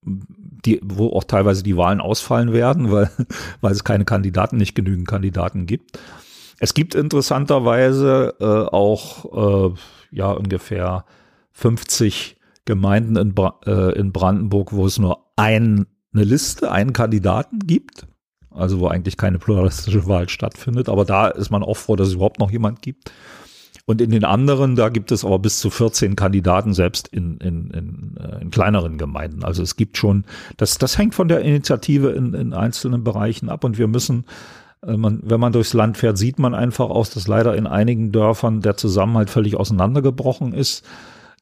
die, 0.05 0.80
wo 0.84 1.09
auch 1.09 1.23
teilweise 1.23 1.63
die 1.63 1.77
Wahlen 1.77 2.01
ausfallen 2.01 2.53
werden, 2.53 2.91
weil, 2.91 3.09
weil 3.61 3.71
es 3.71 3.84
keine 3.84 4.05
Kandidaten, 4.05 4.57
nicht 4.57 4.75
genügend 4.75 5.07
Kandidaten 5.07 5.65
gibt. 5.65 5.97
Es 6.60 6.73
gibt 6.73 6.93
interessanterweise 6.93 8.35
äh, 8.39 8.45
auch 8.45 9.72
äh, 9.72 9.76
ja 10.11 10.31
ungefähr 10.31 11.06
50 11.51 12.38
Gemeinden 12.69 13.15
in, 13.15 13.33
Bra 13.33 13.59
äh, 13.65 13.97
in 13.97 14.11
Brandenburg, 14.11 14.73
wo 14.73 14.85
es 14.85 14.99
nur 14.99 15.25
eine 15.35 15.87
Liste, 16.13 16.71
einen 16.71 16.93
Kandidaten 16.93 17.59
gibt, 17.59 18.05
also 18.51 18.79
wo 18.79 18.87
eigentlich 18.87 19.17
keine 19.17 19.39
pluralistische 19.39 20.05
Wahl 20.05 20.29
stattfindet. 20.29 20.87
Aber 20.87 21.03
da 21.03 21.29
ist 21.29 21.49
man 21.49 21.63
auch 21.63 21.77
froh, 21.77 21.95
dass 21.95 22.09
es 22.09 22.13
überhaupt 22.13 22.39
noch 22.39 22.51
jemand 22.51 22.83
gibt. 22.83 23.11
Und 23.87 24.01
in 24.01 24.11
den 24.11 24.23
anderen, 24.23 24.75
da 24.75 24.89
gibt 24.89 25.11
es 25.11 25.25
aber 25.25 25.39
bis 25.39 25.59
zu 25.59 25.71
14 25.71 26.15
Kandidaten, 26.15 26.75
selbst 26.75 27.07
in, 27.07 27.37
in, 27.37 27.71
in, 27.71 28.17
äh, 28.17 28.39
in 28.39 28.51
kleineren 28.51 28.99
Gemeinden. 28.99 29.43
Also 29.43 29.63
es 29.63 29.75
gibt 29.75 29.97
schon, 29.97 30.25
das, 30.57 30.77
das 30.77 30.99
hängt 30.99 31.15
von 31.15 31.27
der 31.27 31.41
Initiative 31.41 32.11
in, 32.11 32.35
in 32.35 32.53
einzelnen 32.53 33.03
Bereichen 33.03 33.49
ab 33.49 33.63
und 33.63 33.79
wir 33.79 33.87
müssen 33.87 34.25
äh, 34.85 34.95
man, 34.95 35.21
wenn 35.23 35.39
man 35.39 35.53
durchs 35.53 35.73
Land 35.73 35.97
fährt, 35.97 36.19
sieht 36.19 36.37
man 36.37 36.53
einfach 36.53 36.91
aus, 36.91 37.09
dass 37.09 37.27
leider 37.27 37.55
in 37.55 37.65
einigen 37.65 38.11
Dörfern 38.11 38.61
der 38.61 38.77
Zusammenhalt 38.77 39.31
völlig 39.31 39.55
auseinandergebrochen 39.55 40.53
ist. 40.53 40.85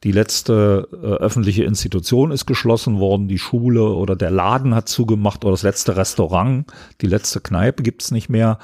Die 0.03 0.11
letzte 0.11 0.87
äh, 0.91 0.95
öffentliche 0.95 1.63
Institution 1.63 2.31
ist 2.31 2.45
geschlossen 2.45 2.99
worden, 2.99 3.27
die 3.27 3.39
Schule 3.39 3.83
oder 3.83 4.15
der 4.15 4.31
Laden 4.31 4.75
hat 4.75 4.87
zugemacht 4.87 5.43
oder 5.43 5.53
das 5.53 5.63
letzte 5.63 5.97
Restaurant, 5.97 6.65
die 7.01 7.07
letzte 7.07 7.41
Kneipe 7.41 7.83
gibt's 7.83 8.11
nicht 8.11 8.29
mehr. 8.29 8.59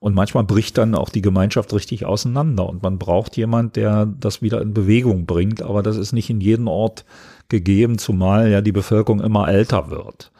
Und 0.00 0.14
manchmal 0.14 0.44
bricht 0.44 0.78
dann 0.78 0.94
auch 0.94 1.08
die 1.08 1.22
Gemeinschaft 1.22 1.72
richtig 1.72 2.06
auseinander 2.06 2.68
und 2.68 2.82
man 2.82 2.98
braucht 2.98 3.36
jemand, 3.36 3.74
der 3.74 4.06
das 4.06 4.42
wieder 4.42 4.62
in 4.62 4.72
Bewegung 4.72 5.26
bringt. 5.26 5.60
Aber 5.60 5.82
das 5.82 5.96
ist 5.96 6.12
nicht 6.12 6.30
in 6.30 6.40
jedem 6.40 6.68
Ort 6.68 7.04
gegeben, 7.48 7.98
zumal 7.98 8.48
ja 8.48 8.60
die 8.60 8.72
Bevölkerung 8.72 9.20
immer 9.20 9.48
älter 9.48 9.90
wird. 9.90 10.30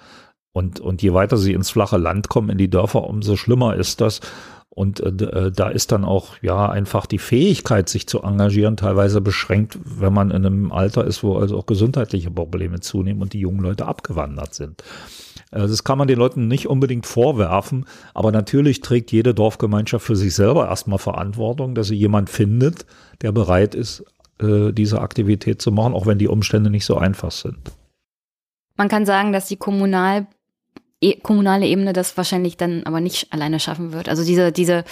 Und, 0.52 0.80
und 0.80 1.02
je 1.02 1.12
weiter 1.12 1.36
sie 1.36 1.52
ins 1.52 1.70
flache 1.70 1.98
Land 1.98 2.28
kommen, 2.28 2.50
in 2.50 2.58
die 2.58 2.70
Dörfer, 2.70 3.04
umso 3.04 3.36
schlimmer 3.36 3.76
ist 3.76 4.00
das. 4.00 4.20
Und 4.78 5.00
äh, 5.00 5.08
äh, 5.08 5.50
da 5.50 5.70
ist 5.70 5.90
dann 5.90 6.04
auch 6.04 6.36
ja 6.40 6.68
einfach 6.68 7.06
die 7.06 7.18
Fähigkeit, 7.18 7.88
sich 7.88 8.06
zu 8.06 8.22
engagieren, 8.22 8.76
teilweise 8.76 9.20
beschränkt, 9.20 9.76
wenn 9.84 10.12
man 10.12 10.30
in 10.30 10.46
einem 10.46 10.70
Alter 10.70 11.04
ist, 11.04 11.24
wo 11.24 11.36
also 11.36 11.58
auch 11.58 11.66
gesundheitliche 11.66 12.30
Probleme 12.30 12.78
zunehmen 12.78 13.20
und 13.20 13.32
die 13.32 13.40
jungen 13.40 13.58
Leute 13.58 13.86
abgewandert 13.86 14.54
sind. 14.54 14.84
Äh, 15.50 15.66
das 15.66 15.82
kann 15.82 15.98
man 15.98 16.06
den 16.06 16.20
Leuten 16.20 16.46
nicht 16.46 16.68
unbedingt 16.68 17.06
vorwerfen, 17.06 17.86
aber 18.14 18.30
natürlich 18.30 18.80
trägt 18.80 19.10
jede 19.10 19.34
Dorfgemeinschaft 19.34 20.06
für 20.06 20.14
sich 20.14 20.32
selber 20.32 20.68
erstmal 20.68 21.00
Verantwortung, 21.00 21.74
dass 21.74 21.88
sie 21.88 21.96
jemand 21.96 22.30
findet, 22.30 22.86
der 23.20 23.32
bereit 23.32 23.74
ist, 23.74 24.04
äh, 24.40 24.70
diese 24.70 25.00
Aktivität 25.00 25.60
zu 25.60 25.72
machen, 25.72 25.92
auch 25.92 26.06
wenn 26.06 26.18
die 26.18 26.28
Umstände 26.28 26.70
nicht 26.70 26.84
so 26.84 26.96
einfach 26.96 27.32
sind. 27.32 27.72
Man 28.76 28.88
kann 28.88 29.04
sagen, 29.04 29.32
dass 29.32 29.48
die 29.48 29.56
Kommunal 29.56 30.28
kommunale 31.22 31.66
Ebene 31.66 31.92
das 31.92 32.16
wahrscheinlich 32.16 32.56
dann 32.56 32.82
aber 32.84 33.00
nicht 33.00 33.32
alleine 33.32 33.60
schaffen 33.60 33.92
wird. 33.92 34.08
Also 34.08 34.24
diese, 34.24 34.52
diese, 34.52 34.84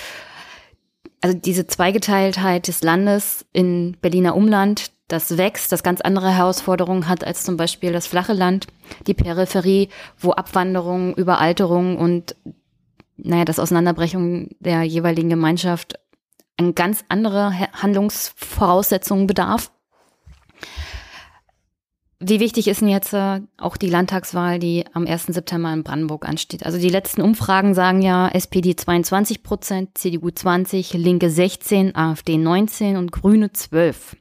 also 1.21 1.37
diese 1.37 1.67
Zweigeteiltheit 1.67 2.69
des 2.69 2.83
Landes 2.83 3.45
in 3.53 3.97
Berliner 4.01 4.37
Umland, 4.37 4.91
das 5.09 5.39
wächst, 5.39 5.71
das 5.73 5.83
ganz 5.83 6.01
andere 6.01 6.31
Herausforderungen 6.31 7.09
hat 7.09 7.25
als 7.25 7.45
zum 7.45 7.57
Beispiel 7.57 7.93
das 7.93 8.07
flache 8.07 8.33
Land, 8.33 8.67
die 9.07 9.15
Peripherie, 9.15 9.89
wo 10.19 10.33
Abwanderung, 10.33 11.15
Überalterung 11.15 11.97
und 11.97 12.37
naja, 13.17 13.45
das 13.45 13.59
Auseinanderbrechen 13.59 14.51
der 14.61 14.83
jeweiligen 14.83 15.31
Gemeinschaft 15.31 15.99
an 16.57 16.75
ganz 16.75 17.05
andere 17.09 17.53
Handlungsvoraussetzungen 17.73 19.27
bedarf. 19.27 19.71
Wie 22.19 22.41
wichtig 22.41 22.67
ist 22.67 22.81
denn 22.81 22.89
jetzt 22.89 23.13
äh, 23.13 23.43
auch 23.59 23.77
die 23.77 23.91
Landtagswahl, 23.91 24.59
die 24.59 24.85
am 24.95 25.07
1. 25.07 25.27
September 25.27 25.71
in 25.73 25.83
Brandenburg 25.83 26.27
ansteht? 26.27 26.65
Also 26.65 26.79
die 26.79 26.89
letzten 26.89 27.21
Umfragen 27.21 27.75
sagen 27.75 28.01
ja 28.01 28.29
SPD 28.29 28.75
22 28.75 29.43
Prozent, 29.43 29.99
CDU 29.99 30.31
20, 30.31 30.95
Linke 30.95 31.29
16, 31.29 31.95
AfD 31.95 32.39
19 32.39 32.97
und 32.97 33.13
Grüne 33.13 33.53
12. 33.53 34.17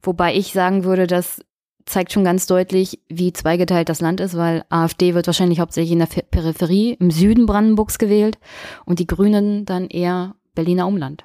Wobei 0.00 0.36
ich 0.36 0.52
sagen 0.52 0.84
würde, 0.84 1.08
das 1.08 1.40
zeigt 1.86 2.12
schon 2.12 2.22
ganz 2.22 2.46
deutlich, 2.46 3.00
wie 3.08 3.32
zweigeteilt 3.32 3.88
das 3.88 4.00
Land 4.00 4.20
ist, 4.20 4.36
weil 4.36 4.64
AfD 4.68 5.14
wird 5.14 5.26
wahrscheinlich 5.26 5.58
hauptsächlich 5.58 5.92
in 5.92 5.98
der 5.98 6.06
Peripherie 6.06 6.92
im 7.00 7.10
Süden 7.10 7.46
Brandenburgs 7.46 7.98
gewählt 7.98 8.38
und 8.84 9.00
die 9.00 9.06
Grünen 9.08 9.64
dann 9.64 9.88
eher 9.88 10.36
Berliner 10.54 10.86
Umland. 10.86 11.24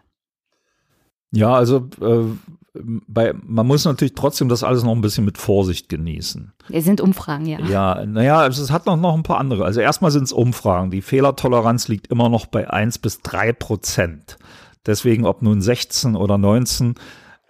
Ja, 1.31 1.53
also 1.53 1.89
äh, 2.01 2.25
bei, 2.73 3.33
man 3.43 3.67
muss 3.67 3.85
natürlich 3.85 4.15
trotzdem 4.15 4.49
das 4.49 4.63
alles 4.63 4.83
noch 4.83 4.93
ein 4.93 5.01
bisschen 5.01 5.25
mit 5.25 5.37
Vorsicht 5.37 5.89
genießen. 5.89 6.53
Es 6.71 6.85
sind 6.85 7.01
Umfragen, 7.01 7.45
ja. 7.45 7.59
Ja, 7.59 8.05
naja, 8.05 8.47
es 8.47 8.71
hat 8.71 8.87
noch, 8.87 8.97
noch 8.97 9.13
ein 9.13 9.23
paar 9.23 9.37
andere. 9.37 9.63
Also 9.63 9.79
erstmal 9.79 10.11
sind 10.11 10.23
es 10.23 10.33
Umfragen. 10.33 10.89
Die 10.89 11.01
Fehlertoleranz 11.01 11.87
liegt 11.87 12.07
immer 12.07 12.29
noch 12.29 12.47
bei 12.47 12.69
1 12.69 12.99
bis 12.99 13.21
3 13.21 13.53
Prozent. 13.53 14.37
Deswegen, 14.85 15.25
ob 15.25 15.43
nun 15.43 15.61
16 15.61 16.15
oder 16.15 16.37
19. 16.37 16.95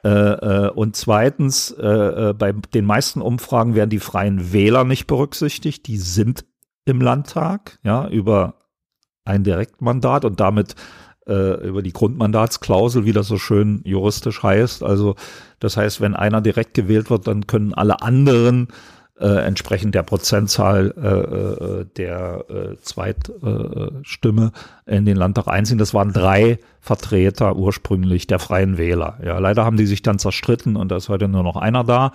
Äh, 0.03 0.09
äh, 0.09 0.69
und 0.71 0.97
zweitens, 0.97 1.71
äh, 1.71 1.87
äh, 2.29 2.33
bei 2.33 2.51
den 2.51 2.85
meisten 2.85 3.21
Umfragen 3.21 3.75
werden 3.75 3.89
die 3.89 3.99
freien 3.99 4.51
Wähler 4.51 4.83
nicht 4.83 5.07
berücksichtigt. 5.07 5.87
Die 5.87 5.97
sind 5.97 6.45
im 6.83 6.99
Landtag, 6.99 7.79
ja, 7.83 8.09
über 8.09 8.55
ein 9.23 9.45
Direktmandat 9.45 10.25
und 10.25 10.41
damit 10.41 10.75
äh, 11.27 11.67
über 11.67 11.81
die 11.81 11.93
Grundmandatsklausel, 11.93 13.05
wie 13.05 13.13
das 13.13 13.27
so 13.27 13.37
schön 13.37 13.81
juristisch 13.85 14.43
heißt. 14.43 14.83
Also 14.83 15.15
das 15.59 15.77
heißt, 15.77 16.01
wenn 16.01 16.15
einer 16.15 16.41
direkt 16.41 16.73
gewählt 16.73 17.09
wird, 17.09 17.27
dann 17.27 17.47
können 17.47 17.73
alle 17.73 18.01
anderen 18.01 18.67
äh, 19.19 19.45
entsprechend 19.45 19.95
der 19.95 20.03
Prozentzahl 20.03 20.93
äh, 20.97 21.07
äh 21.07 21.85
der 21.97 22.45
äh, 22.49 22.77
Zweitstimme 22.81 24.51
äh, 24.85 24.97
in 24.97 25.05
den 25.05 25.17
Landtag 25.17 25.47
einziehen. 25.47 25.77
Das 25.77 25.93
waren 25.93 26.11
drei 26.11 26.59
Vertreter 26.79 27.55
ursprünglich 27.55 28.27
der 28.27 28.39
Freien 28.39 28.77
Wähler. 28.77 29.19
Ja, 29.23 29.39
leider 29.39 29.65
haben 29.65 29.77
die 29.77 29.85
sich 29.85 30.01
dann 30.01 30.19
zerstritten 30.19 30.75
und 30.75 30.89
da 30.89 30.97
ist 30.97 31.09
heute 31.09 31.27
nur 31.27 31.43
noch 31.43 31.55
einer 31.55 31.83
da. 31.83 32.11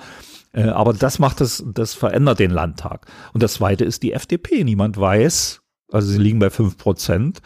Aber 0.55 0.95
das 0.95 1.19
macht 1.19 1.43
es, 1.43 1.63
das 1.75 1.93
verändert 1.93 2.39
den 2.39 2.51
Landtag. 2.51 3.07
Und 3.35 3.43
das 3.43 3.55
zweite 3.55 3.85
ist 3.85 4.03
die 4.03 4.15
FDP. 4.15 4.65
Niemand 4.65 4.99
weiß, 4.99 5.61
also 5.93 6.09
sie 6.09 6.19
liegen 6.19 6.39
bei 6.39 6.49
fünf 6.49 6.79
Prozent. 6.79 7.43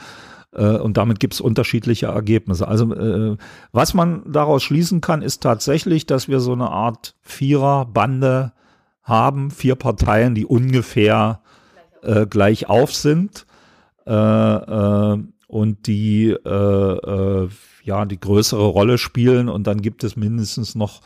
Äh, 0.53 0.77
und 0.77 0.97
damit 0.97 1.21
gibt 1.21 1.35
es 1.35 1.41
unterschiedliche 1.41 2.07
Ergebnisse. 2.07 2.69
Also 2.69 2.93
äh, 2.95 3.37
was 3.73 3.95
man 3.95 4.23
daraus 4.31 4.63
schließen 4.63 5.01
kann, 5.01 5.23
ist 5.23 5.43
tatsächlich, 5.43 6.07
dass 6.07 6.29
wir 6.29 6.41
so 6.41 6.53
eine 6.53 6.71
Art 6.71 7.15
Vierer-Bande 7.23 8.53
haben, 9.03 9.51
vier 9.51 9.75
Parteien, 9.75 10.35
die 10.35 10.47
ungefähr 10.47 11.41
äh, 12.03 12.27
gleich 12.27 12.69
auf 12.69 12.95
sind 12.95 13.47
äh, 14.07 14.13
äh, 14.13 15.19
und 15.49 15.87
die 15.87 16.31
äh, 16.31 17.49
ja 17.85 18.05
die 18.05 18.21
größere 18.21 18.67
Rolle 18.67 18.99
spielen. 18.99 19.49
Und 19.49 19.67
dann 19.67 19.83
gibt 19.83 20.05
es 20.05 20.17
mindestens 20.17 20.75
noch 20.75 21.01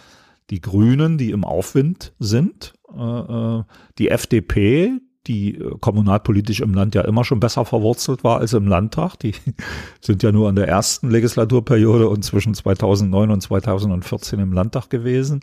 die 0.50 0.60
Grünen, 0.60 1.18
die 1.18 1.32
im 1.32 1.44
Aufwind 1.44 2.12
sind, 2.20 2.74
die 3.98 4.08
FDP, 4.08 4.92
die 5.26 5.56
äh, 5.56 5.76
kommunalpolitisch 5.80 6.60
im 6.60 6.74
Land 6.74 6.94
ja 6.94 7.02
immer 7.02 7.24
schon 7.24 7.40
besser 7.40 7.64
verwurzelt 7.64 8.24
war 8.24 8.38
als 8.38 8.52
im 8.52 8.66
Landtag. 8.66 9.16
Die 9.16 9.34
sind 10.00 10.22
ja 10.22 10.32
nur 10.32 10.48
an 10.48 10.56
der 10.56 10.68
ersten 10.68 11.10
Legislaturperiode 11.10 12.08
und 12.08 12.24
zwischen 12.24 12.54
2009 12.54 13.30
und 13.30 13.40
2014 13.40 14.38
im 14.40 14.52
Landtag 14.52 14.90
gewesen. 14.90 15.40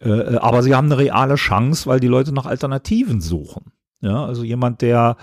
Äh, 0.00 0.10
äh, 0.10 0.36
aber 0.36 0.62
sie 0.62 0.74
haben 0.74 0.86
eine 0.86 0.98
reale 0.98 1.34
Chance, 1.34 1.86
weil 1.86 2.00
die 2.00 2.08
Leute 2.08 2.32
nach 2.32 2.46
Alternativen 2.46 3.20
suchen. 3.20 3.72
Ja, 4.00 4.24
also 4.24 4.44
jemand, 4.44 4.80
der 4.80 5.16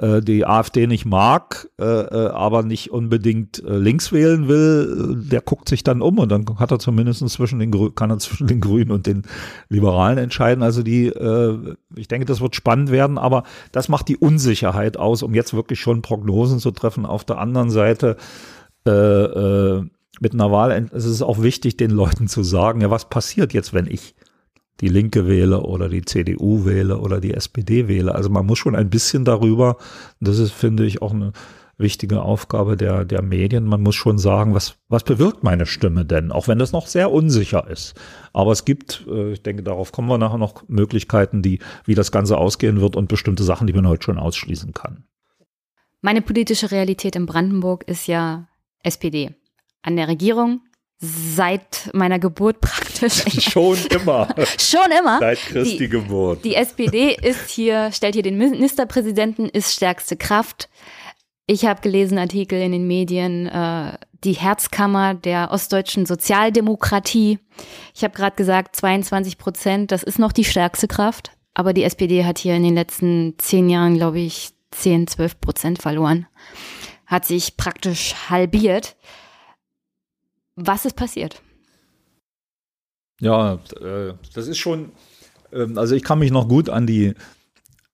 die 0.00 0.46
AfD 0.46 0.86
nicht 0.86 1.06
mag, 1.06 1.68
äh, 1.80 1.84
äh, 1.84 2.28
aber 2.28 2.62
nicht 2.62 2.90
unbedingt 2.90 3.62
äh, 3.64 3.76
links 3.76 4.12
wählen 4.12 4.46
will, 4.46 5.24
der 5.28 5.40
guckt 5.40 5.68
sich 5.68 5.82
dann 5.82 6.02
um 6.02 6.18
und 6.18 6.28
dann 6.30 6.44
hat 6.58 6.70
er 6.70 6.78
zumindest 6.78 7.28
zwischen 7.28 7.58
den 7.58 7.94
kann 7.94 8.10
er 8.10 8.18
zwischen 8.18 8.46
den 8.46 8.60
Grünen 8.60 8.92
und 8.92 9.06
den 9.06 9.22
Liberalen 9.68 10.18
entscheiden. 10.18 10.62
Also 10.62 10.82
die, 10.82 11.12
ich 11.96 12.08
denke, 12.08 12.26
das 12.26 12.40
wird 12.40 12.54
spannend 12.54 12.90
werden, 12.90 13.18
aber 13.18 13.42
das 13.72 13.88
macht 13.88 14.08
die 14.08 14.16
Unsicherheit 14.16 14.96
aus, 14.96 15.22
um 15.22 15.34
jetzt 15.34 15.54
wirklich 15.54 15.80
schon 15.80 16.02
Prognosen 16.02 16.58
zu 16.58 16.70
treffen. 16.70 17.06
Auf 17.06 17.24
der 17.24 17.38
anderen 17.38 17.70
Seite 17.70 18.16
mit 18.84 20.32
einer 20.32 20.50
Wahl 20.50 20.88
es 20.92 21.04
ist 21.04 21.22
auch 21.22 21.42
wichtig, 21.42 21.76
den 21.76 21.90
Leuten 21.90 22.28
zu 22.28 22.42
sagen, 22.42 22.80
ja, 22.80 22.90
was 22.90 23.08
passiert 23.08 23.52
jetzt, 23.52 23.74
wenn 23.74 23.86
ich 23.86 24.14
die 24.80 24.88
Linke 24.88 25.26
wähle 25.26 25.62
oder 25.62 25.88
die 25.88 26.04
CDU 26.04 26.64
wähle 26.64 26.98
oder 26.98 27.20
die 27.20 27.34
SPD 27.34 27.88
wähle. 27.88 28.14
Also 28.14 28.30
man 28.30 28.46
muss 28.46 28.58
schon 28.58 28.76
ein 28.76 28.90
bisschen 28.90 29.24
darüber, 29.24 29.76
das 30.20 30.38
ist, 30.38 30.52
finde 30.52 30.86
ich, 30.86 31.02
auch 31.02 31.12
eine 31.12 31.32
wichtige 31.78 32.22
Aufgabe 32.22 32.76
der, 32.76 33.04
der 33.04 33.22
Medien. 33.22 33.64
Man 33.64 33.82
muss 33.82 33.94
schon 33.94 34.18
sagen, 34.18 34.54
was, 34.54 34.76
was 34.88 35.04
bewirkt 35.04 35.44
meine 35.44 35.64
Stimme 35.64 36.04
denn, 36.04 36.32
auch 36.32 36.48
wenn 36.48 36.58
das 36.58 36.72
noch 36.72 36.86
sehr 36.86 37.12
unsicher 37.12 37.68
ist. 37.68 37.94
Aber 38.32 38.52
es 38.52 38.64
gibt, 38.64 39.06
äh, 39.08 39.32
ich 39.32 39.42
denke, 39.42 39.62
darauf 39.62 39.92
kommen 39.92 40.08
wir 40.08 40.18
nachher 40.18 40.38
noch 40.38 40.68
Möglichkeiten, 40.68 41.40
die, 41.40 41.60
wie 41.84 41.94
das 41.94 42.12
Ganze 42.12 42.36
ausgehen 42.36 42.80
wird 42.80 42.96
und 42.96 43.08
bestimmte 43.08 43.44
Sachen, 43.44 43.66
die 43.66 43.72
man 43.72 43.88
heute 43.88 44.04
schon 44.04 44.18
ausschließen 44.18 44.74
kann. 44.74 45.04
Meine 46.00 46.22
politische 46.22 46.70
Realität 46.70 47.16
in 47.16 47.26
Brandenburg 47.26 47.84
ist 47.88 48.06
ja 48.06 48.48
SPD. 48.82 49.34
An 49.82 49.96
der 49.96 50.08
Regierung, 50.08 50.60
seit 50.98 51.90
meiner 51.92 52.18
Geburt 52.18 52.60
praktisch. 52.60 53.22
Schon 53.52 53.78
immer. 53.86 54.28
Schon 54.58 54.90
immer. 54.98 55.18
Seit 55.20 55.38
Christi 55.38 55.78
die, 55.78 55.88
Geburt. 55.88 56.44
Die 56.44 56.54
SPD 56.54 57.14
ist 57.14 57.50
hier, 57.50 57.92
stellt 57.92 58.14
hier 58.14 58.22
den 58.22 58.38
Ministerpräsidenten, 58.38 59.48
ist 59.48 59.74
stärkste 59.74 60.16
Kraft. 60.16 60.68
Ich 61.46 61.64
habe 61.64 61.80
gelesen 61.80 62.18
Artikel 62.18 62.60
in 62.60 62.72
den 62.72 62.86
Medien, 62.86 63.46
äh, 63.46 63.96
die 64.24 64.34
Herzkammer 64.34 65.14
der 65.14 65.50
ostdeutschen 65.50 66.04
Sozialdemokratie. 66.04 67.38
Ich 67.94 68.04
habe 68.04 68.14
gerade 68.14 68.36
gesagt, 68.36 68.76
22 68.76 69.38
Prozent, 69.38 69.92
das 69.92 70.02
ist 70.02 70.18
noch 70.18 70.32
die 70.32 70.44
stärkste 70.44 70.88
Kraft. 70.88 71.32
Aber 71.54 71.72
die 71.72 71.84
SPD 71.84 72.24
hat 72.24 72.38
hier 72.38 72.54
in 72.54 72.62
den 72.62 72.74
letzten 72.74 73.34
zehn 73.38 73.68
Jahren, 73.68 73.96
glaube 73.96 74.20
ich, 74.20 74.50
10, 74.72 75.06
12 75.06 75.40
Prozent 75.40 75.82
verloren. 75.82 76.26
Hat 77.06 77.24
sich 77.24 77.56
praktisch 77.56 78.14
halbiert. 78.28 78.96
Was 80.60 80.84
ist 80.84 80.96
passiert? 80.96 81.40
Ja, 83.20 83.54
äh, 83.80 84.14
das 84.34 84.48
ist 84.48 84.58
schon, 84.58 84.90
ähm, 85.52 85.78
also 85.78 85.94
ich 85.94 86.02
kann 86.02 86.18
mich 86.18 86.32
noch 86.32 86.48
gut 86.48 86.68
an 86.68 86.86
die, 86.86 87.14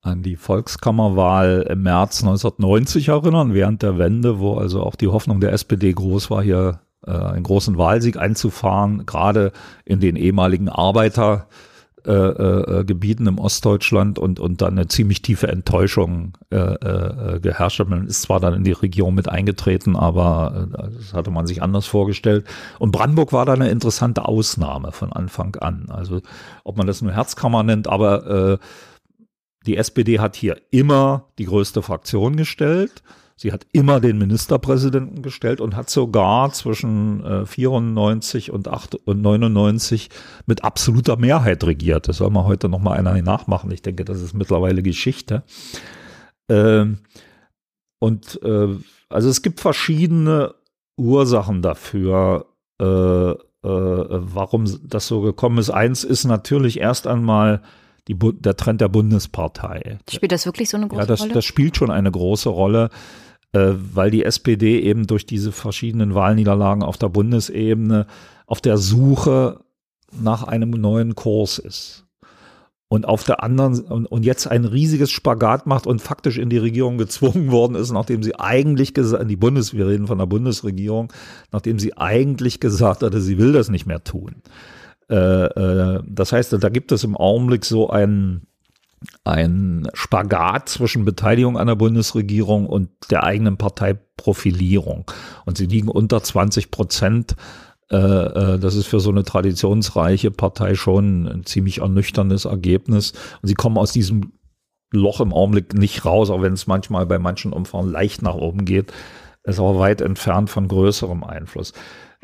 an 0.00 0.22
die 0.22 0.36
Volkskammerwahl 0.36 1.66
im 1.68 1.82
März 1.82 2.22
1990 2.22 3.08
erinnern, 3.08 3.52
während 3.52 3.82
der 3.82 3.98
Wende, 3.98 4.38
wo 4.38 4.54
also 4.54 4.82
auch 4.82 4.96
die 4.96 5.08
Hoffnung 5.08 5.40
der 5.40 5.52
SPD 5.52 5.92
groß 5.92 6.30
war, 6.30 6.42
hier 6.42 6.80
äh, 7.06 7.10
einen 7.10 7.42
großen 7.42 7.76
Wahlsieg 7.76 8.16
einzufahren, 8.16 9.04
gerade 9.04 9.52
in 9.84 10.00
den 10.00 10.16
ehemaligen 10.16 10.70
Arbeiter- 10.70 11.46
äh, 11.50 11.73
äh, 12.10 12.84
Gebieten 12.84 13.26
im 13.26 13.38
Ostdeutschland 13.38 14.18
und, 14.18 14.40
und 14.40 14.62
dann 14.62 14.74
eine 14.78 14.88
ziemlich 14.88 15.22
tiefe 15.22 15.48
Enttäuschung 15.48 16.36
äh, 16.50 16.56
äh, 16.56 17.40
geherrscht 17.40 17.80
hat. 17.80 17.88
Man 17.88 18.06
ist 18.06 18.22
zwar 18.22 18.40
dann 18.40 18.54
in 18.54 18.64
die 18.64 18.72
Regierung 18.72 19.14
mit 19.14 19.28
eingetreten, 19.28 19.96
aber 19.96 20.68
äh, 20.72 20.94
das 20.96 21.14
hatte 21.14 21.30
man 21.30 21.46
sich 21.46 21.62
anders 21.62 21.86
vorgestellt. 21.86 22.46
Und 22.78 22.92
Brandenburg 22.92 23.32
war 23.32 23.46
da 23.46 23.54
eine 23.54 23.70
interessante 23.70 24.26
Ausnahme 24.26 24.92
von 24.92 25.12
Anfang 25.12 25.56
an. 25.56 25.86
Also 25.88 26.20
ob 26.62 26.76
man 26.76 26.86
das 26.86 27.02
nur 27.02 27.12
Herzkammer 27.12 27.62
nennt, 27.62 27.88
aber 27.88 28.26
äh, 28.52 28.58
die 29.66 29.76
SPD 29.76 30.18
hat 30.20 30.36
hier 30.36 30.58
immer 30.70 31.28
die 31.38 31.46
größte 31.46 31.82
Fraktion 31.82 32.36
gestellt. 32.36 33.02
Sie 33.36 33.52
hat 33.52 33.66
immer 33.72 34.00
den 34.00 34.18
Ministerpräsidenten 34.18 35.22
gestellt 35.22 35.60
und 35.60 35.74
hat 35.74 35.90
sogar 35.90 36.52
zwischen 36.52 37.24
äh, 37.24 37.46
94 37.46 38.52
und, 38.52 38.68
8 38.68 38.94
und 38.94 39.22
99 39.22 40.08
mit 40.46 40.62
absoluter 40.62 41.16
Mehrheit 41.16 41.64
regiert. 41.64 42.06
Das 42.06 42.18
soll 42.18 42.30
man 42.30 42.44
heute 42.44 42.68
noch 42.68 42.78
mal 42.78 42.96
einer 42.96 43.20
nachmachen. 43.22 43.72
Ich 43.72 43.82
denke, 43.82 44.04
das 44.04 44.20
ist 44.20 44.34
mittlerweile 44.34 44.82
Geschichte. 44.82 45.42
Ähm, 46.48 46.98
und 47.98 48.40
äh, 48.42 48.68
also 49.08 49.28
es 49.28 49.42
gibt 49.42 49.60
verschiedene 49.60 50.54
Ursachen 50.96 51.62
dafür, 51.62 52.46
äh, 52.80 52.84
äh, 52.84 53.36
warum 53.62 54.64
das 54.86 55.06
so 55.08 55.22
gekommen 55.22 55.58
ist. 55.58 55.70
Eins 55.70 56.04
ist 56.04 56.24
natürlich 56.24 56.78
erst 56.78 57.06
einmal 57.06 57.62
die, 58.08 58.16
der 58.18 58.56
Trend 58.56 58.80
der 58.80 58.88
Bundespartei. 58.88 59.98
Spielt 60.10 60.32
das 60.32 60.46
wirklich 60.46 60.68
so 60.68 60.76
eine 60.76 60.88
große 60.88 61.00
ja, 61.00 61.06
das, 61.06 61.20
Rolle? 61.22 61.32
Das 61.32 61.44
spielt 61.44 61.76
schon 61.76 61.90
eine 61.90 62.10
große 62.10 62.48
Rolle, 62.48 62.90
äh, 63.52 63.72
weil 63.92 64.10
die 64.10 64.24
SPD 64.24 64.80
eben 64.80 65.06
durch 65.06 65.26
diese 65.26 65.52
verschiedenen 65.52 66.14
Wahlniederlagen 66.14 66.82
auf 66.82 66.98
der 66.98 67.08
Bundesebene 67.08 68.06
auf 68.46 68.60
der 68.60 68.76
Suche 68.78 69.60
nach 70.12 70.44
einem 70.44 70.70
neuen 70.70 71.14
Kurs 71.14 71.58
ist 71.58 72.04
und 72.88 73.06
auf 73.06 73.24
der 73.24 73.42
anderen 73.42 73.80
und, 73.80 74.06
und 74.06 74.24
jetzt 74.24 74.46
ein 74.46 74.64
riesiges 74.64 75.10
Spagat 75.10 75.66
macht 75.66 75.86
und 75.86 76.00
faktisch 76.00 76.38
in 76.38 76.50
die 76.50 76.58
Regierung 76.58 76.98
gezwungen 76.98 77.50
worden 77.50 77.74
ist, 77.74 77.90
nachdem 77.90 78.22
sie 78.22 78.38
eigentlich 78.38 78.94
gesagt, 78.94 79.28
die 79.30 79.36
Bundes, 79.36 79.74
wir 79.74 79.88
reden 79.88 80.06
von 80.06 80.18
der 80.18 80.26
Bundesregierung, 80.26 81.12
nachdem 81.50 81.78
sie 81.78 81.96
eigentlich 81.96 82.60
gesagt 82.60 83.02
hatte, 83.02 83.20
sie 83.20 83.38
will 83.38 83.52
das 83.52 83.68
nicht 83.68 83.86
mehr 83.86 84.04
tun. 84.04 84.36
Äh, 85.10 85.14
äh, 85.14 86.02
das 86.06 86.32
heißt, 86.32 86.52
da 86.52 86.68
gibt 86.68 86.92
es 86.92 87.04
im 87.04 87.16
Augenblick 87.16 87.64
so 87.64 87.90
ein 87.90 88.46
ein 89.22 89.86
Spagat 89.92 90.70
zwischen 90.70 91.04
Beteiligung 91.04 91.58
an 91.58 91.66
der 91.66 91.74
Bundesregierung 91.74 92.66
und 92.66 92.88
der 93.10 93.22
eigenen 93.22 93.58
Parteiprofilierung. 93.58 95.10
Und 95.44 95.58
sie 95.58 95.66
liegen 95.66 95.88
unter 95.88 96.22
20 96.22 96.70
Prozent 96.70 97.36
äh, 97.90 98.58
das 98.58 98.74
ist 98.74 98.86
für 98.86 99.00
so 99.00 99.10
eine 99.10 99.24
traditionsreiche 99.24 100.30
Partei 100.30 100.74
schon 100.74 101.28
ein 101.28 101.44
ziemlich 101.44 101.78
ernüchterndes 101.78 102.44
Ergebnis. 102.46 103.12
Und 103.42 103.48
sie 103.48 103.54
kommen 103.54 103.78
aus 103.78 103.92
diesem 103.92 104.32
Loch 104.90 105.20
im 105.20 105.32
Augenblick 105.32 105.74
nicht 105.74 106.04
raus, 106.04 106.30
auch 106.30 106.40
wenn 106.40 106.54
es 106.54 106.66
manchmal 106.66 107.06
bei 107.06 107.18
manchen 107.18 107.52
Umfragen 107.52 107.90
leicht 107.90 108.22
nach 108.22 108.34
oben 108.34 108.64
geht. 108.64 108.92
Ist 109.42 109.58
aber 109.58 109.78
weit 109.78 110.00
entfernt 110.00 110.48
von 110.48 110.68
größerem 110.68 111.22
Einfluss. 111.22 111.74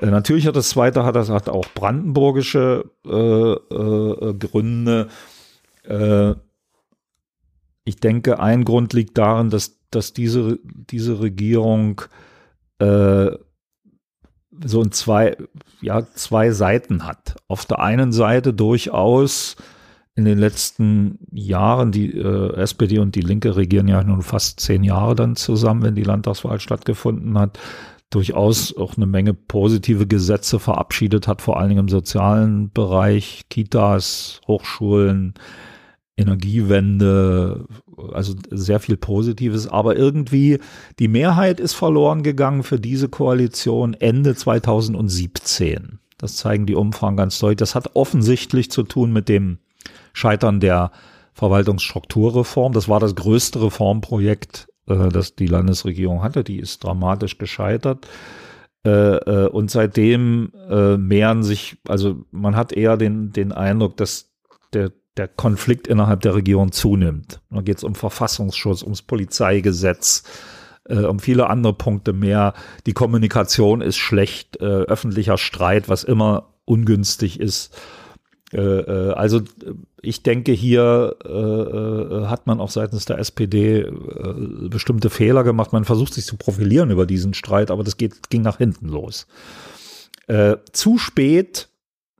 Äh, 0.01 0.07
natürlich 0.07 0.47
hat 0.47 0.57
das 0.57 0.71
zweite 0.71 1.05
hat 1.05 1.15
das 1.17 1.29
hat 1.29 1.49
auch 1.49 1.67
brandenburgische 1.75 2.91
äh, 3.07 3.11
äh, 3.11 4.35
Gründe. 4.35 5.09
Äh, 5.85 6.35
ich 7.85 7.97
denke, 7.97 8.41
ein 8.41 8.65
Grund 8.65 8.93
liegt 8.93 9.19
darin, 9.19 9.51
dass, 9.51 9.79
dass 9.91 10.13
diese, 10.13 10.59
diese 10.65 11.21
Regierung 11.21 12.03
äh, 12.79 13.31
so 14.65 14.83
ein 14.83 14.93
zwei, 14.93 15.37
ja, 15.81 16.07
zwei 16.15 16.51
Seiten 16.51 17.07
hat. 17.07 17.37
Auf 17.49 17.65
der 17.67 17.81
einen 17.81 18.13
Seite 18.13 18.53
durchaus 18.53 19.57
in 20.15 20.25
den 20.25 20.39
letzten 20.39 21.19
Jahren, 21.33 21.93
die 21.93 22.13
äh, 22.13 22.55
SPD 22.57 22.99
und 22.99 23.15
die 23.15 23.23
Linke 23.23 23.57
regieren 23.57 23.89
ja 23.89 24.03
nun 24.03 24.23
fast 24.23 24.61
zehn 24.61 24.85
Jahre 24.85 25.15
dann 25.15 25.37
zusammen, 25.37 25.83
wenn 25.83 25.95
die 25.95 26.03
Landtagswahl 26.03 26.61
stattgefunden 26.61 27.39
hat, 27.39 27.59
durchaus 28.11 28.77
auch 28.77 28.97
eine 28.97 29.07
Menge 29.07 29.35
positive 29.35 30.07
Gesetze 30.07 30.59
verabschiedet 30.59 31.29
hat, 31.29 31.41
vor 31.41 31.59
allen 31.59 31.69
Dingen 31.69 31.87
im 31.87 31.89
sozialen 31.89 32.71
Bereich, 32.73 33.45
Kitas, 33.49 34.41
Hochschulen, 34.47 35.35
Energiewende, 36.17 37.67
also 38.13 38.35
sehr 38.51 38.81
viel 38.81 38.97
Positives, 38.97 39.69
aber 39.69 39.97
irgendwie 39.97 40.59
die 40.99 41.09
Mehrheit 41.09 41.61
ist 41.61 41.75
verloren 41.75 42.23
gegangen 42.23 42.63
für 42.63 42.79
diese 42.79 43.09
Koalition 43.09 43.95
Ende 43.95 44.35
2017. 44.35 46.01
Das 46.19 46.37
zeigen 46.37 46.67
die 46.67 46.75
Umfragen 46.75 47.17
ganz 47.17 47.39
deutlich. 47.39 47.59
Das 47.59 47.75
hat 47.75 47.95
offensichtlich 47.95 48.71
zu 48.71 48.83
tun 48.83 49.13
mit 49.13 49.29
dem 49.31 49.59
Scheitern 50.13 50.61
der 50.61 50.91
Verwaltungsstrukturreform. 51.33 52.75
Das 52.75 52.89
war 52.89 53.01
das 53.01 53.15
größte 53.15 53.63
Reformprojekt, 53.63 54.69
äh, 54.87 55.09
das 55.09 55.35
die 55.35 55.47
Landesregierung 55.47 56.23
hatte. 56.23 56.45
Die 56.45 56.59
ist 56.59 56.85
dramatisch 56.85 57.39
gescheitert. 57.39 58.07
Äh, 58.85 58.91
äh, 58.91 59.49
und 59.49 59.71
seitdem 59.71 60.53
mehren 60.99 61.43
sich, 61.43 61.77
also 61.87 62.25
man 62.31 62.57
hat 62.57 62.73
eher 62.73 62.97
den, 62.97 63.33
den 63.33 63.53
Eindruck, 63.53 63.97
dass 63.97 64.31
der 64.73 64.93
der 65.17 65.27
Konflikt 65.27 65.89
innerhalb 65.89 66.21
der 66.21 66.37
Regierung 66.37 66.71
zunimmt. 66.71 67.41
Da 67.51 67.61
geht 67.61 67.79
es 67.79 67.85
um 67.85 67.97
Verfassungsschutz, 67.97 68.83
ums 68.83 69.03
Polizeigesetz, 69.03 70.23
um 70.89 71.19
viele 71.19 71.51
andere 71.51 71.75
Punkte 71.75 72.13
mehr. 72.13 72.55
Die 72.87 72.93
Kommunikation 72.93 73.81
ist 73.83 73.99
schlecht, 73.99 74.61
öffentlicher 74.61 75.37
Streit, 75.37 75.89
was 75.89 76.05
immer 76.05 76.55
ungünstig 76.65 77.41
ist. 77.41 77.77
Äh, 78.53 78.61
äh 78.61 79.13
also 79.13 79.41
ich 80.03 80.23
denke, 80.23 80.53
hier 80.53 81.17
äh, 81.25 82.27
hat 82.27 82.47
man 82.47 82.61
auch 82.61 82.71
seitens 82.71 83.05
der 83.05 83.19
SPD 83.19 83.91
bestimmte 84.71 85.11
Fehler 85.11 85.45
gemacht. 85.45 85.75
Man 85.75 85.85
versucht 85.85 86.15
sich 86.15 86.25
zu 86.25 86.37
profilieren 86.37 86.91
über 86.91 87.05
diesen 87.05 87.35
Streit, 87.35 87.71
aber 87.71 87.85
das 87.85 87.99
geht, 87.99 88.31
ging 88.31 88.43
nach 88.43 88.59
hinten 88.59 88.89
los. 88.89 89.27
zu 90.73 90.97
spät 90.97 91.71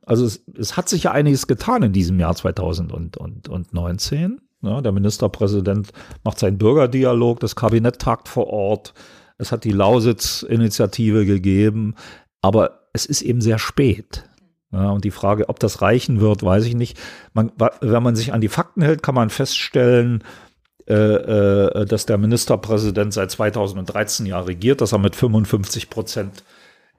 also 0.05 0.25
es, 0.25 0.43
es, 0.57 0.77
hat 0.77 0.89
sich 0.89 1.03
ja 1.03 1.11
einiges 1.11 1.47
getan 1.47 1.83
in 1.83 1.93
diesem 1.93 2.19
Jahr 2.19 2.35
2019. 2.35 4.41
Ja, 4.63 4.81
der 4.81 4.91
Ministerpräsident 4.91 5.91
macht 6.23 6.39
seinen 6.39 6.57
Bürgerdialog, 6.57 7.39
das 7.39 7.55
Kabinett 7.55 7.99
tagt 7.99 8.27
vor 8.27 8.47
Ort. 8.47 8.93
Es 9.37 9.51
hat 9.51 9.63
die 9.63 9.71
Lausitz-Initiative 9.71 11.25
gegeben, 11.25 11.95
aber 12.41 12.87
es 12.93 13.05
ist 13.05 13.21
eben 13.21 13.41
sehr 13.41 13.57
spät. 13.57 14.23
Ja, 14.71 14.89
und 14.91 15.03
die 15.03 15.11
Frage, 15.11 15.49
ob 15.49 15.59
das 15.59 15.81
reichen 15.81 16.21
wird, 16.21 16.43
weiß 16.43 16.65
ich 16.65 16.75
nicht. 16.75 16.97
Man, 17.33 17.51
wenn 17.81 18.03
man 18.03 18.15
sich 18.15 18.33
an 18.33 18.41
die 18.41 18.47
Fakten 18.47 18.81
hält, 18.81 19.03
kann 19.03 19.15
man 19.15 19.29
feststellen, 19.29 20.23
äh, 20.87 20.93
äh, 20.93 21.85
dass 21.85 22.05
der 22.05 22.17
Ministerpräsident 22.17 23.13
seit 23.13 23.31
2013 23.31 24.25
ja 24.25 24.39
regiert, 24.39 24.81
dass 24.81 24.93
er 24.93 24.99
mit 24.99 25.15
55 25.15 25.89
Prozent 25.89 26.43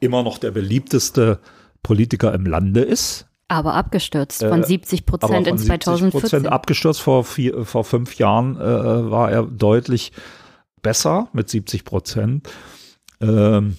immer 0.00 0.22
noch 0.22 0.38
der 0.38 0.50
beliebteste 0.50 1.40
Politiker 1.82 2.34
im 2.34 2.46
Lande 2.46 2.80
ist. 2.80 3.26
Aber 3.48 3.74
abgestürzt 3.74 4.42
von 4.44 4.62
70 4.62 5.00
äh, 5.00 5.02
Prozent 5.04 5.46
in 5.46 5.58
2014. 5.58 6.20
Prozent 6.20 6.46
abgestürzt. 6.46 7.00
Vor, 7.00 7.24
vier, 7.24 7.64
vor 7.64 7.84
fünf 7.84 8.16
Jahren 8.16 8.56
äh, 8.56 9.10
war 9.10 9.30
er 9.30 9.42
deutlich 9.42 10.12
besser 10.80 11.28
mit 11.32 11.48
70 11.48 11.84
Prozent. 11.84 12.48
Ähm, 13.20 13.76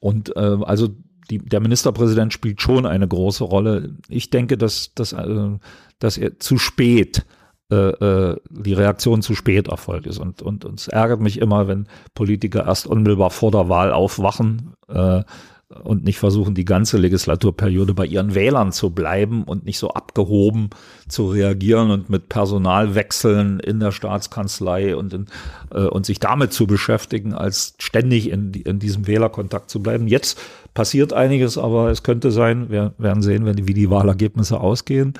und 0.00 0.36
äh, 0.36 0.56
also 0.64 0.88
die, 1.30 1.38
der 1.38 1.60
Ministerpräsident 1.60 2.32
spielt 2.32 2.60
schon 2.60 2.86
eine 2.86 3.08
große 3.08 3.44
Rolle. 3.44 3.96
Ich 4.08 4.30
denke, 4.30 4.56
dass, 4.58 4.94
dass, 4.94 5.12
äh, 5.12 5.58
dass 5.98 6.18
er 6.18 6.38
zu 6.38 6.58
spät 6.58 7.24
äh, 7.70 7.76
äh, 7.76 8.36
die 8.50 8.74
Reaktion 8.74 9.22
zu 9.22 9.34
spät 9.34 9.68
erfolgt 9.68 10.06
ist. 10.06 10.18
Und, 10.18 10.42
und, 10.42 10.64
und 10.64 10.80
es 10.80 10.88
ärgert 10.88 11.20
mich 11.20 11.38
immer, 11.40 11.66
wenn 11.66 11.88
Politiker 12.14 12.66
erst 12.66 12.86
unmittelbar 12.86 13.30
vor 13.30 13.50
der 13.50 13.68
Wahl 13.68 13.90
aufwachen 13.92 14.74
äh, 14.88 15.22
und 15.68 16.04
nicht 16.04 16.18
versuchen, 16.18 16.54
die 16.54 16.64
ganze 16.64 16.98
Legislaturperiode 16.98 17.94
bei 17.94 18.06
ihren 18.06 18.34
Wählern 18.34 18.72
zu 18.72 18.90
bleiben 18.90 19.44
und 19.44 19.64
nicht 19.64 19.78
so 19.78 19.90
abgehoben 19.90 20.70
zu 21.08 21.28
reagieren 21.28 21.90
und 21.90 22.10
mit 22.10 22.28
Personalwechseln 22.28 23.60
in 23.60 23.80
der 23.80 23.90
Staatskanzlei 23.90 24.94
und, 24.94 25.14
in, 25.14 25.26
äh, 25.72 25.84
und 25.84 26.06
sich 26.06 26.20
damit 26.20 26.52
zu 26.52 26.66
beschäftigen, 26.66 27.32
als 27.32 27.74
ständig 27.78 28.30
in, 28.30 28.52
in 28.52 28.78
diesem 28.78 29.06
Wählerkontakt 29.06 29.70
zu 29.70 29.82
bleiben. 29.82 30.06
Jetzt 30.06 30.40
passiert 30.74 31.12
einiges, 31.12 31.58
aber 31.58 31.90
es 31.90 32.02
könnte 32.02 32.30
sein, 32.30 32.70
wir 32.70 32.94
werden 32.98 33.22
sehen, 33.22 33.46
wenn, 33.46 33.66
wie 33.66 33.74
die 33.74 33.90
Wahlergebnisse 33.90 34.60
ausgehen. 34.60 35.14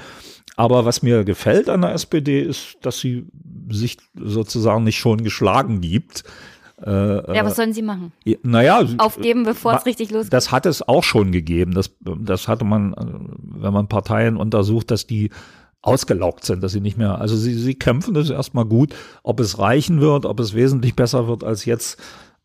Aber 0.56 0.84
was 0.84 1.02
mir 1.02 1.24
gefällt 1.24 1.68
an 1.68 1.82
der 1.82 1.94
SPD 1.94 2.40
ist, 2.40 2.76
dass 2.82 3.00
sie 3.00 3.26
sich 3.70 3.96
sozusagen 4.14 4.84
nicht 4.84 4.98
schon 4.98 5.24
geschlagen 5.24 5.80
gibt 5.80 6.24
äh, 6.82 7.36
ja, 7.36 7.44
was 7.44 7.56
sollen 7.56 7.72
sie 7.72 7.82
machen? 7.82 8.12
Naja, 8.42 8.82
aufgeben, 8.98 9.44
bevor 9.44 9.74
es 9.74 9.86
richtig 9.86 10.10
losgeht. 10.10 10.32
Das 10.32 10.50
hat 10.50 10.66
es 10.66 10.86
auch 10.86 11.04
schon 11.04 11.30
gegeben. 11.30 11.72
Das, 11.72 11.90
das 12.00 12.48
hatte 12.48 12.64
man, 12.64 12.94
wenn 13.38 13.72
man 13.72 13.88
Parteien 13.88 14.36
untersucht, 14.36 14.90
dass 14.90 15.06
die 15.06 15.30
ausgelaugt 15.84 16.44
sind, 16.44 16.62
dass 16.62 16.72
sie 16.72 16.80
nicht 16.80 16.96
mehr, 16.96 17.20
also 17.20 17.36
sie, 17.36 17.54
sie 17.54 17.74
kämpfen, 17.74 18.14
das 18.14 18.30
erstmal 18.30 18.64
gut. 18.64 18.94
Ob 19.22 19.38
es 19.40 19.58
reichen 19.58 20.00
wird, 20.00 20.24
ob 20.26 20.40
es 20.40 20.54
wesentlich 20.54 20.96
besser 20.96 21.28
wird 21.28 21.44
als 21.44 21.64
jetzt, 21.64 22.00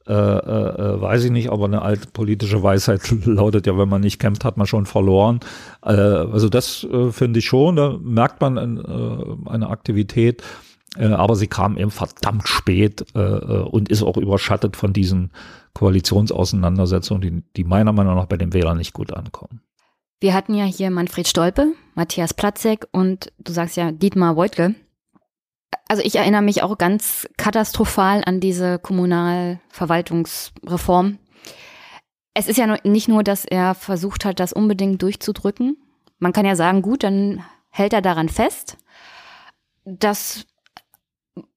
äh, 0.07 0.13
äh, 0.13 0.15
äh 0.15 1.01
weiß 1.01 1.23
ich 1.23 1.31
nicht, 1.31 1.49
aber 1.49 1.65
eine 1.65 1.81
alte 1.81 2.07
politische 2.11 2.61
Weisheit 2.61 3.01
lautet 3.25 3.65
ja, 3.65 3.77
wenn 3.77 3.89
man 3.89 4.01
nicht 4.01 4.19
kämpft, 4.19 4.43
hat 4.43 4.57
man 4.57 4.67
schon 4.67 4.85
verloren. 4.85 5.39
Äh, 5.83 5.91
also 5.91 6.49
das 6.49 6.83
äh, 6.83 7.11
finde 7.11 7.39
ich 7.39 7.45
schon, 7.45 7.77
da 7.77 7.97
merkt 8.01 8.41
man 8.41 8.57
äh, 8.57 9.49
eine 9.49 9.69
Aktivität. 9.69 10.43
Äh, 10.97 11.07
aber 11.07 11.35
sie 11.35 11.47
kam 11.47 11.77
eben 11.77 11.91
verdammt 11.91 12.47
spät 12.47 13.05
äh, 13.15 13.19
äh, 13.19 13.63
und 13.63 13.89
ist 13.89 14.03
auch 14.03 14.17
überschattet 14.17 14.75
von 14.75 14.93
diesen 14.93 15.31
Koalitionsauseinandersetzungen, 15.73 17.21
die, 17.21 17.43
die 17.55 17.63
meiner 17.63 17.93
Meinung 17.93 18.15
nach 18.15 18.25
bei 18.25 18.37
den 18.37 18.53
Wählern 18.53 18.77
nicht 18.77 18.93
gut 18.93 19.13
ankommen. 19.13 19.61
Wir 20.19 20.33
hatten 20.33 20.53
ja 20.53 20.65
hier 20.65 20.91
Manfred 20.91 21.27
Stolpe, 21.27 21.73
Matthias 21.95 22.33
Platzek 22.33 22.87
und 22.91 23.31
du 23.39 23.53
sagst 23.53 23.77
ja 23.77 23.91
Dietmar 23.91 24.35
Woidke. 24.35 24.75
Also 25.87 26.03
ich 26.03 26.15
erinnere 26.15 26.41
mich 26.41 26.61
auch 26.61 26.77
ganz 26.77 27.27
katastrophal 27.37 28.21
an 28.25 28.41
diese 28.41 28.79
Kommunalverwaltungsreform. 28.79 31.19
Es 32.33 32.47
ist 32.47 32.57
ja 32.57 32.77
nicht 32.83 33.07
nur, 33.07 33.23
dass 33.23 33.45
er 33.45 33.75
versucht 33.75 34.25
hat, 34.25 34.39
das 34.39 34.53
unbedingt 34.53 35.01
durchzudrücken. 35.01 35.77
Man 36.19 36.33
kann 36.33 36.45
ja 36.45 36.55
sagen, 36.55 36.81
gut, 36.81 37.03
dann 37.03 37.43
hält 37.69 37.93
er 37.93 38.01
daran 38.01 38.29
fest. 38.29 38.77
Das 39.85 40.45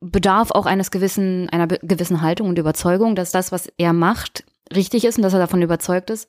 bedarf 0.00 0.50
auch 0.50 0.66
eines 0.66 0.90
gewissen, 0.90 1.48
einer 1.50 1.66
gewissen 1.66 2.22
Haltung 2.22 2.48
und 2.48 2.58
Überzeugung, 2.58 3.14
dass 3.14 3.30
das, 3.32 3.52
was 3.52 3.68
er 3.78 3.92
macht, 3.92 4.44
richtig 4.74 5.04
ist 5.04 5.16
und 5.16 5.22
dass 5.22 5.32
er 5.32 5.38
davon 5.38 5.62
überzeugt 5.62 6.10
ist. 6.10 6.28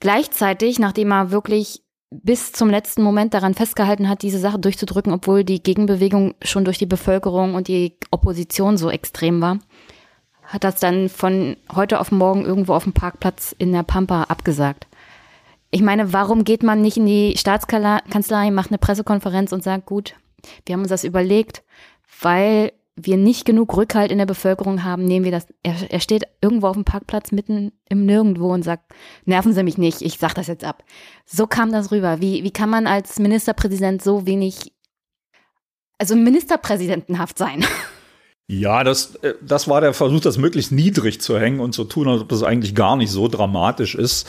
Gleichzeitig, 0.00 0.78
nachdem 0.78 1.12
er 1.12 1.30
wirklich 1.30 1.82
bis 2.10 2.52
zum 2.52 2.70
letzten 2.70 3.02
Moment 3.02 3.34
daran 3.34 3.54
festgehalten 3.54 4.08
hat, 4.08 4.22
diese 4.22 4.38
Sache 4.38 4.58
durchzudrücken, 4.58 5.12
obwohl 5.12 5.44
die 5.44 5.62
Gegenbewegung 5.62 6.34
schon 6.42 6.64
durch 6.64 6.78
die 6.78 6.86
Bevölkerung 6.86 7.54
und 7.54 7.68
die 7.68 7.96
Opposition 8.10 8.76
so 8.76 8.90
extrem 8.90 9.40
war, 9.40 9.58
hat 10.44 10.64
das 10.64 10.78
dann 10.78 11.08
von 11.08 11.56
heute 11.74 12.00
auf 12.00 12.12
morgen 12.12 12.44
irgendwo 12.44 12.74
auf 12.74 12.84
dem 12.84 12.92
Parkplatz 12.92 13.54
in 13.58 13.72
der 13.72 13.82
Pampa 13.82 14.24
abgesagt. 14.24 14.86
Ich 15.70 15.82
meine, 15.82 16.12
warum 16.12 16.44
geht 16.44 16.62
man 16.62 16.82
nicht 16.82 16.98
in 16.98 17.06
die 17.06 17.34
Staatskanzlei, 17.36 18.50
macht 18.50 18.70
eine 18.70 18.78
Pressekonferenz 18.78 19.52
und 19.52 19.64
sagt, 19.64 19.86
gut, 19.86 20.14
wir 20.66 20.74
haben 20.74 20.82
uns 20.82 20.90
das 20.90 21.02
überlegt, 21.02 21.64
weil 22.20 22.72
wir 22.96 23.16
nicht 23.16 23.44
genug 23.44 23.76
Rückhalt 23.76 24.12
in 24.12 24.18
der 24.18 24.26
Bevölkerung 24.26 24.84
haben, 24.84 25.04
nehmen 25.04 25.24
wir 25.24 25.32
das. 25.32 25.46
Er, 25.62 25.74
er 25.90 26.00
steht 26.00 26.24
irgendwo 26.40 26.68
auf 26.68 26.76
dem 26.76 26.84
Parkplatz 26.84 27.32
mitten 27.32 27.72
im 27.88 28.06
Nirgendwo 28.06 28.52
und 28.52 28.62
sagt, 28.62 28.92
nerven 29.24 29.52
Sie 29.52 29.62
mich 29.64 29.78
nicht, 29.78 30.00
ich 30.02 30.18
sag 30.18 30.34
das 30.34 30.46
jetzt 30.46 30.64
ab. 30.64 30.84
So 31.26 31.46
kam 31.46 31.72
das 31.72 31.90
rüber. 31.90 32.20
Wie, 32.20 32.44
wie 32.44 32.52
kann 32.52 32.70
man 32.70 32.86
als 32.86 33.18
Ministerpräsident 33.18 34.02
so 34.02 34.26
wenig, 34.26 34.72
also 35.98 36.14
ministerpräsidentenhaft 36.14 37.38
sein? 37.38 37.64
Ja, 38.46 38.84
das, 38.84 39.14
äh, 39.16 39.32
das 39.40 39.68
war 39.68 39.80
der 39.80 39.94
Versuch, 39.94 40.20
das 40.20 40.36
möglichst 40.36 40.70
niedrig 40.70 41.18
zu 41.20 41.38
hängen 41.40 41.60
und 41.60 41.72
zu 41.72 41.84
tun, 41.84 42.08
als 42.08 42.20
ob 42.20 42.28
das 42.28 42.42
eigentlich 42.42 42.74
gar 42.74 42.94
nicht 42.94 43.10
so 43.10 43.26
dramatisch 43.26 43.94
ist. 43.94 44.28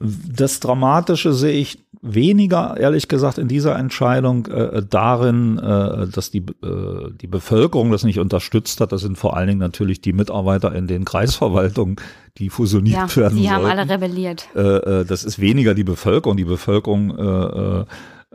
Das 0.00 0.60
Dramatische 0.60 1.34
sehe 1.34 1.52
ich 1.52 1.78
weniger, 2.00 2.76
ehrlich 2.78 3.08
gesagt, 3.08 3.36
in 3.36 3.48
dieser 3.48 3.76
Entscheidung 3.76 4.46
äh, 4.46 4.82
darin, 4.88 5.58
äh, 5.58 6.08
dass 6.08 6.30
die, 6.30 6.38
äh, 6.38 7.10
die 7.20 7.26
Bevölkerung 7.26 7.90
das 7.90 8.04
nicht 8.04 8.18
unterstützt 8.18 8.80
hat. 8.80 8.92
Das 8.92 9.02
sind 9.02 9.18
vor 9.18 9.36
allen 9.36 9.48
Dingen 9.48 9.60
natürlich 9.60 10.00
die 10.00 10.14
Mitarbeiter 10.14 10.74
in 10.74 10.86
den 10.86 11.04
Kreisverwaltungen, 11.04 11.96
die 12.38 12.48
fusioniert 12.48 13.14
ja, 13.14 13.16
werden. 13.16 13.38
Die 13.38 13.50
haben 13.50 13.66
alle 13.66 13.88
rebelliert. 13.88 14.48
Äh, 14.54 14.60
äh, 14.60 15.04
das 15.04 15.24
ist 15.24 15.38
weniger 15.38 15.74
die 15.74 15.84
Bevölkerung. 15.84 16.38
Die 16.38 16.44
Bevölkerung 16.44 17.18
äh, 17.18 17.84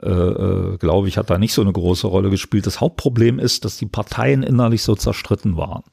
äh, 0.02 0.10
äh, 0.10 0.78
glaube 0.78 1.08
ich, 1.08 1.18
hat 1.18 1.30
da 1.30 1.38
nicht 1.38 1.54
so 1.54 1.62
eine 1.62 1.72
große 1.72 2.08
Rolle 2.08 2.30
gespielt. 2.30 2.68
Das 2.68 2.82
Hauptproblem 2.82 3.40
ist, 3.40 3.64
dass 3.64 3.78
die 3.78 3.86
Parteien 3.86 4.44
innerlich 4.44 4.84
so 4.84 4.94
zerstritten 4.96 5.56
waren. 5.56 5.84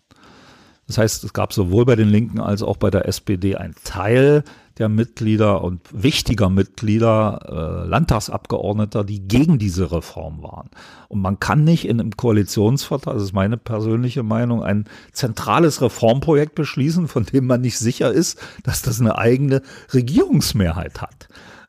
Das 0.92 0.98
heißt, 0.98 1.24
es 1.24 1.32
gab 1.32 1.54
sowohl 1.54 1.86
bei 1.86 1.96
den 1.96 2.10
Linken 2.10 2.38
als 2.38 2.62
auch 2.62 2.76
bei 2.76 2.90
der 2.90 3.08
SPD 3.08 3.56
einen 3.56 3.74
Teil 3.82 4.44
der 4.76 4.90
Mitglieder 4.90 5.64
und 5.64 5.80
wichtiger 5.90 6.50
Mitglieder, 6.50 7.84
äh, 7.84 7.88
Landtagsabgeordneter, 7.88 9.02
die 9.02 9.26
gegen 9.26 9.58
diese 9.58 9.90
Reform 9.90 10.42
waren. 10.42 10.68
Und 11.08 11.22
man 11.22 11.40
kann 11.40 11.64
nicht 11.64 11.88
in 11.88 11.98
einem 11.98 12.14
Koalitionsvertrag, 12.14 13.14
das 13.14 13.22
ist 13.22 13.32
meine 13.32 13.56
persönliche 13.56 14.22
Meinung, 14.22 14.62
ein 14.62 14.84
zentrales 15.12 15.80
Reformprojekt 15.80 16.54
beschließen, 16.54 17.08
von 17.08 17.24
dem 17.24 17.46
man 17.46 17.62
nicht 17.62 17.78
sicher 17.78 18.12
ist, 18.12 18.38
dass 18.62 18.82
das 18.82 19.00
eine 19.00 19.16
eigene 19.16 19.62
Regierungsmehrheit 19.94 21.00
hat. 21.00 21.28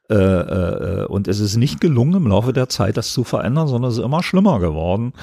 Äh, 0.09 0.15
äh, 0.15 1.05
und 1.05 1.29
es 1.29 1.39
ist 1.39 1.55
nicht 1.55 1.79
gelungen, 1.79 2.15
im 2.15 2.27
Laufe 2.27 2.51
der 2.51 2.67
Zeit 2.67 2.97
das 2.97 3.13
zu 3.13 3.23
verändern, 3.23 3.69
sondern 3.69 3.89
es 3.89 3.97
ist 3.99 4.03
immer 4.03 4.21
schlimmer 4.21 4.59
geworden. 4.59 5.13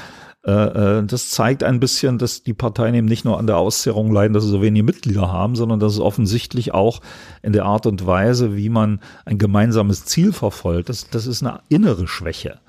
Äh, 0.43 1.03
das 1.05 1.31
zeigt 1.31 1.63
ein 1.63 1.81
bisschen, 1.81 2.19
dass 2.19 2.43
die 2.43 2.55
Parteien 2.55 2.95
eben 2.95 3.07
nicht 3.07 3.25
nur 3.25 3.39
an 3.39 3.47
der 3.47 3.59
Auszehrung 3.59 4.11
leiden, 4.11 4.33
dass 4.33 4.45
sie 4.45 4.51
so 4.51 4.63
wenige 4.63 4.85
Mitglieder 4.85 5.31
haben, 5.31 5.55
sondern 5.55 5.81
dass 5.81 5.93
es 5.93 6.01
offensichtlich 6.01 6.73
auch 6.73 7.01
in 7.43 7.53
der 7.53 7.67
Art 7.67 7.87
und 7.87 8.07
Weise, 8.07 8.57
wie 8.57 8.71
man 8.71 9.01
ein 9.25 9.39
gemeinsames 9.39 10.07
Ziel 10.07 10.33
verfolgt, 10.33 10.89
das, 10.89 11.11
das 11.11 11.27
ist 11.27 11.43
eine 11.43 11.61
innere 11.69 12.09
Schwäche. 12.09 12.61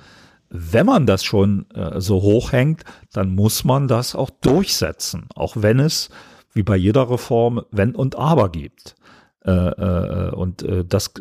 Wenn 0.50 0.86
man 0.86 1.06
das 1.06 1.24
schon 1.24 1.66
äh, 1.74 2.02
so 2.02 2.22
hochhängt, 2.22 2.84
dann 3.14 3.34
muss 3.34 3.64
man 3.64 3.88
das 3.88 4.16
auch 4.16 4.30
durchsetzen, 4.30 5.28
auch 5.34 5.56
wenn 5.58 5.80
es, 5.80 6.10
wie 6.54 6.64
bei 6.64 6.76
jeder 6.76 7.10
Reform, 7.10 7.62
wenn 7.72 7.96
und 7.96 8.18
aber 8.18 8.50
gibt. 8.50 8.96
Äh, 9.44 9.52
äh, 9.52 10.32
und 10.36 10.62
äh, 10.62 10.86
das, 10.86 11.14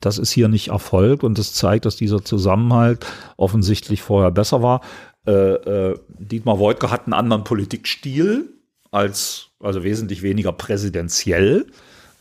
das 0.00 0.18
ist 0.18 0.32
hier 0.32 0.48
nicht 0.48 0.68
Erfolg 0.68 1.22
und 1.22 1.38
das 1.38 1.52
zeigt, 1.52 1.84
dass 1.84 1.96
dieser 1.96 2.24
Zusammenhalt 2.24 3.06
offensichtlich 3.36 4.02
vorher 4.02 4.30
besser 4.30 4.62
war. 4.62 4.80
Dietmar 5.26 6.58
Woidke 6.58 6.90
hat 6.90 7.04
einen 7.04 7.12
anderen 7.12 7.44
Politikstil 7.44 8.48
als, 8.90 9.50
also 9.60 9.84
wesentlich 9.84 10.22
weniger 10.22 10.52
präsidentiell 10.52 11.66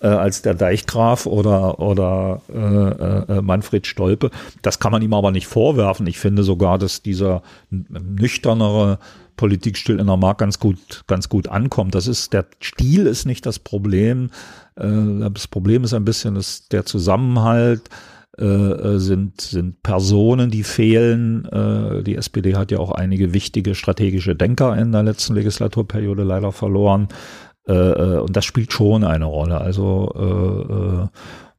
als 0.02 0.42
der 0.42 0.56
Deichgraf 0.56 1.26
oder, 1.26 1.80
oder 1.80 2.42
äh, 2.50 3.42
Manfred 3.42 3.88
Stolpe. 3.88 4.30
Das 4.62 4.80
kann 4.80 4.92
man 4.92 5.02
ihm 5.02 5.14
aber 5.14 5.32
nicht 5.32 5.48
vorwerfen. 5.48 6.06
Ich 6.06 6.20
finde 6.20 6.44
sogar, 6.44 6.78
dass 6.78 7.02
dieser 7.02 7.44
nüchternere 7.70 9.00
Politikstil 9.38 9.99
in 9.99 10.07
der 10.07 10.18
Mark 10.18 10.39
ganz 10.39 10.59
gut, 10.59 11.03
ganz 11.07 11.30
gut 11.30 11.47
ankommt. 11.47 11.95
Das 11.95 12.07
ist, 12.07 12.34
der 12.34 12.45
Stil 12.59 13.05
ist 13.05 13.26
nicht 13.26 13.45
das 13.45 13.59
Problem. 13.59 14.31
Äh, 14.76 15.30
das 15.31 15.47
Problem 15.47 15.84
ist 15.84 15.93
ein 15.93 16.05
bisschen, 16.05 16.35
dass 16.35 16.68
der 16.68 16.85
Zusammenhalt 16.85 17.89
äh, 18.38 18.43
äh, 18.43 18.99
sind, 18.99 19.39
sind 19.39 19.81
Personen, 19.84 20.51
die 20.51 20.64
fehlen. 20.64 21.47
Die 22.05 22.15
SPD 22.15 22.55
hat 22.55 22.72
ja 22.72 22.80
auch 22.80 22.91
einige 22.91 23.34
wichtige 23.34 23.76
strategische 23.76 24.35
Denker 24.35 24.77
in 24.77 24.91
der 24.91 25.03
letzten 25.03 25.35
Legislaturperiode 25.35 26.23
leider 26.23 26.51
verloren. 26.51 27.07
Und 27.65 28.35
das 28.35 28.45
spielt 28.45 28.72
schon 28.72 29.03
eine 29.03 29.26
Rolle. 29.26 29.59
Also 29.59 31.09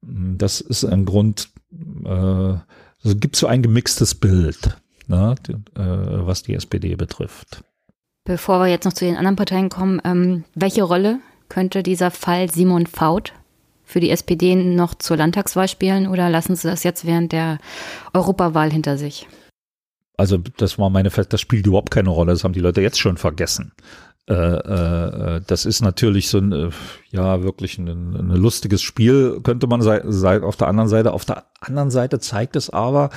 das 0.01 0.61
ist 0.63 0.85
ein 0.85 1.05
Grund, 1.05 1.51
es 3.05 3.21
gibt 3.21 3.37
so 3.37 3.47
ein 3.47 3.61
gemixtes 3.61 4.15
Bild, 4.15 4.79
ne, 5.07 5.35
was 5.75 6.43
die 6.43 6.55
SPD 6.55 6.95
betrifft. 6.95 7.63
Bevor 8.29 8.61
wir 8.61 8.67
jetzt 8.67 8.85
noch 8.85 8.93
zu 8.93 9.07
den 9.07 9.17
anderen 9.17 9.37
Parteien 9.37 9.71
kommen, 9.71 10.03
ähm, 10.05 10.45
welche 10.55 10.83
Rolle 10.83 11.19
könnte 11.49 11.83
dieser 11.83 12.11
Fall 12.11 12.51
Simon 12.51 12.87
Faut 12.87 13.33
für 13.85 14.01
die 14.01 14.11
SPD 14.11 14.55
noch 14.55 14.95
zur 14.95 15.17
Landtagswahl 15.17 15.67
spielen 15.67 16.07
oder 16.07 16.29
lassen 16.29 16.55
Sie 16.55 16.69
das 16.69 16.85
jetzt 16.85 17.07
während 17.07 17.33
der 17.33 17.57
Europawahl 18.13 18.71
hinter 18.71 18.99
sich? 18.99 19.27
Also 20.19 20.37
das 20.37 20.79
war 20.79 20.91
meine 20.91 21.09
Fest, 21.09 21.33
das 21.33 21.41
spielt 21.41 21.67
überhaupt 21.67 21.91
keine 21.91 22.11
Rolle, 22.11 22.33
das 22.33 22.45
haben 22.45 22.53
die 22.53 22.61
Leute 22.61 22.83
jetzt 22.83 22.99
schon 22.99 23.17
vergessen. 23.17 23.73
Äh, 24.29 24.35
äh, 24.35 25.41
das 25.47 25.65
ist 25.65 25.81
natürlich 25.81 26.29
so 26.29 26.37
ein, 26.37 26.53
äh, 26.53 26.71
ja, 27.09 27.43
wirklich 27.43 27.79
ein, 27.79 27.89
ein 27.89 28.37
lustiges 28.37 28.83
Spiel, 28.83 29.41
könnte 29.43 29.67
man 29.69 29.81
sagen, 29.81 30.45
auf 30.45 30.57
der 30.57 30.69
anderen 30.69 30.91
Seite. 30.91 31.15
Auf 31.15 31.25
der 31.25 31.47
anderen 31.63 31.91
Seite 31.91 32.19
zeigt 32.19 32.57
es 32.57 32.69
aber, 32.69 33.09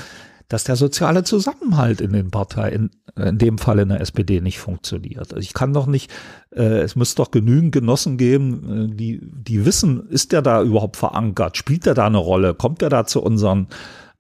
dass 0.51 0.65
der 0.65 0.75
soziale 0.75 1.23
Zusammenhalt 1.23 2.01
in 2.01 2.11
den 2.11 2.29
Parteien, 2.29 2.91
in 3.15 3.37
dem 3.37 3.57
Fall 3.57 3.79
in 3.79 3.87
der 3.87 4.01
SPD, 4.01 4.41
nicht 4.41 4.59
funktioniert. 4.59 5.33
Also 5.33 5.37
ich 5.37 5.53
kann 5.53 5.71
doch 5.71 5.85
nicht, 5.85 6.11
äh, 6.53 6.81
es 6.81 6.97
muss 6.97 7.15
doch 7.15 7.31
genügend 7.31 7.71
Genossen 7.71 8.17
geben, 8.17 8.91
äh, 8.91 8.95
die, 8.95 9.21
die 9.21 9.65
wissen, 9.65 10.09
ist 10.09 10.33
der 10.33 10.41
da 10.41 10.61
überhaupt 10.61 10.97
verankert? 10.97 11.55
Spielt 11.55 11.85
der 11.85 11.93
da 11.93 12.05
eine 12.05 12.17
Rolle? 12.17 12.53
Kommt 12.53 12.81
der 12.81 12.89
da 12.89 13.05
zu 13.05 13.21
unseren 13.21 13.67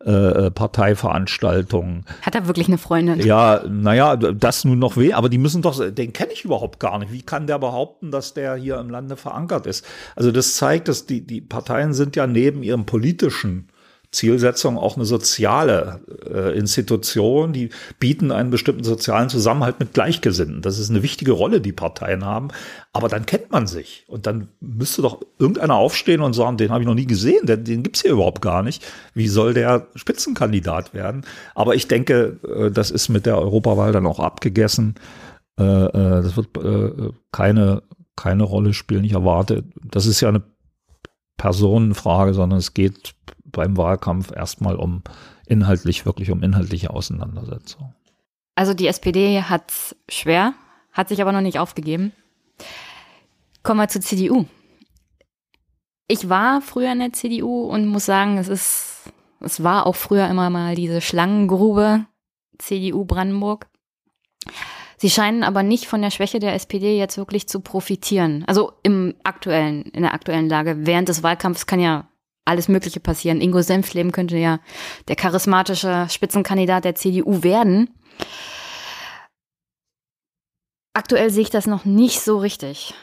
äh, 0.05 0.49
Parteiveranstaltungen. 0.51 2.05
Hat 2.21 2.33
er 2.33 2.47
wirklich 2.47 2.69
eine 2.69 2.77
Freundin? 2.77 3.19
Ja, 3.19 3.61
naja, 3.67 4.15
das 4.15 4.63
nun 4.63 4.79
noch 4.79 4.95
weh, 4.95 5.11
aber 5.11 5.27
die 5.27 5.37
müssen 5.37 5.61
doch, 5.61 5.79
den 5.91 6.13
kenne 6.13 6.31
ich 6.31 6.45
überhaupt 6.45 6.79
gar 6.79 6.97
nicht. 6.97 7.11
Wie 7.11 7.23
kann 7.23 7.45
der 7.45 7.59
behaupten, 7.59 8.09
dass 8.09 8.33
der 8.33 8.55
hier 8.55 8.79
im 8.79 8.89
Lande 8.89 9.17
verankert 9.17 9.67
ist? 9.67 9.85
Also 10.15 10.31
das 10.31 10.55
zeigt, 10.55 10.87
dass 10.87 11.05
die, 11.05 11.27
die 11.27 11.41
Parteien 11.41 11.93
sind 11.93 12.15
ja 12.15 12.25
neben 12.25 12.63
ihrem 12.63 12.85
politischen 12.85 13.67
Zielsetzung 14.11 14.77
auch 14.77 14.97
eine 14.97 15.05
soziale 15.05 16.01
äh, 16.29 16.57
Institution, 16.57 17.53
die 17.53 17.69
bieten 17.97 18.31
einen 18.31 18.49
bestimmten 18.49 18.83
sozialen 18.83 19.29
Zusammenhalt 19.29 19.79
mit 19.79 19.93
Gleichgesinnten. 19.93 20.61
Das 20.61 20.79
ist 20.79 20.89
eine 20.89 21.01
wichtige 21.01 21.31
Rolle, 21.31 21.61
die 21.61 21.71
Parteien 21.71 22.25
haben. 22.25 22.49
Aber 22.91 23.07
dann 23.07 23.25
kennt 23.25 23.51
man 23.51 23.67
sich 23.67 24.03
und 24.07 24.27
dann 24.27 24.49
müsste 24.59 25.01
doch 25.01 25.21
irgendeiner 25.39 25.75
aufstehen 25.75 26.21
und 26.21 26.33
sagen, 26.33 26.57
den 26.57 26.71
habe 26.71 26.81
ich 26.81 26.87
noch 26.87 26.93
nie 26.95 27.07
gesehen, 27.07 27.45
den, 27.45 27.63
den 27.63 27.83
gibt's 27.83 28.01
hier 28.01 28.11
überhaupt 28.11 28.41
gar 28.41 28.63
nicht. 28.63 28.85
Wie 29.13 29.29
soll 29.29 29.53
der 29.53 29.87
Spitzenkandidat 29.95 30.93
werden? 30.93 31.25
Aber 31.55 31.75
ich 31.75 31.87
denke, 31.87 32.37
äh, 32.45 32.69
das 32.69 32.91
ist 32.91 33.07
mit 33.07 33.25
der 33.25 33.37
Europawahl 33.37 33.93
dann 33.93 34.05
auch 34.05 34.19
abgegessen. 34.19 34.95
Äh, 35.57 35.63
äh, 35.63 36.21
das 36.21 36.35
wird 36.35 36.57
äh, 36.57 37.11
keine, 37.31 37.83
keine 38.17 38.43
Rolle 38.43 38.73
spielen. 38.73 39.05
Ich 39.05 39.13
erwarte, 39.13 39.63
das 39.89 40.05
ist 40.05 40.19
ja 40.19 40.27
eine 40.27 40.43
Personenfrage, 41.37 42.33
sondern 42.33 42.59
es 42.59 42.73
geht 42.73 43.15
beim 43.51 43.77
Wahlkampf 43.77 44.31
erstmal 44.31 44.75
um 44.75 45.03
inhaltlich, 45.45 46.05
wirklich 46.05 46.31
um 46.31 46.43
inhaltliche 46.43 46.91
Auseinandersetzung. 46.91 47.93
Also 48.55 48.73
die 48.73 48.87
SPD 48.87 49.43
hat 49.43 49.71
es 49.71 49.95
schwer, 50.09 50.53
hat 50.91 51.09
sich 51.09 51.21
aber 51.21 51.31
noch 51.31 51.41
nicht 51.41 51.59
aufgegeben. 51.59 52.11
Kommen 53.63 53.79
wir 53.79 53.87
zur 53.87 54.01
CDU. 54.01 54.45
Ich 56.07 56.29
war 56.29 56.61
früher 56.61 56.91
in 56.91 56.99
der 56.99 57.13
CDU 57.13 57.63
und 57.63 57.87
muss 57.87 58.05
sagen, 58.05 58.37
es 58.37 58.49
ist, 58.49 59.11
es 59.39 59.63
war 59.63 59.85
auch 59.85 59.95
früher 59.95 60.27
immer 60.27 60.49
mal 60.49 60.75
diese 60.75 60.99
Schlangengrube 60.99 62.05
CDU 62.57 63.05
Brandenburg. 63.05 63.67
Sie 64.97 65.09
scheinen 65.09 65.43
aber 65.43 65.63
nicht 65.63 65.87
von 65.87 66.01
der 66.01 66.11
Schwäche 66.11 66.39
der 66.39 66.53
SPD 66.53 66.97
jetzt 66.97 67.17
wirklich 67.17 67.47
zu 67.47 67.61
profitieren. 67.61 68.43
Also 68.45 68.73
im 68.83 69.15
aktuellen, 69.23 69.83
in 69.83 70.03
der 70.03 70.13
aktuellen 70.13 70.47
Lage. 70.47 70.85
Während 70.85 71.09
des 71.09 71.23
Wahlkampfs 71.23 71.65
kann 71.65 71.79
ja 71.79 72.07
alles 72.45 72.67
Mögliche 72.67 72.99
passieren. 72.99 73.41
Ingo 73.41 73.61
Senfleben 73.61 74.11
könnte 74.11 74.37
ja 74.37 74.59
der 75.07 75.15
charismatische 75.15 76.07
Spitzenkandidat 76.09 76.85
der 76.85 76.95
CDU 76.95 77.43
werden. 77.43 77.89
Aktuell 80.93 81.29
sehe 81.29 81.43
ich 81.43 81.49
das 81.49 81.67
noch 81.67 81.85
nicht 81.85 82.21
so 82.21 82.37
richtig. 82.37 82.93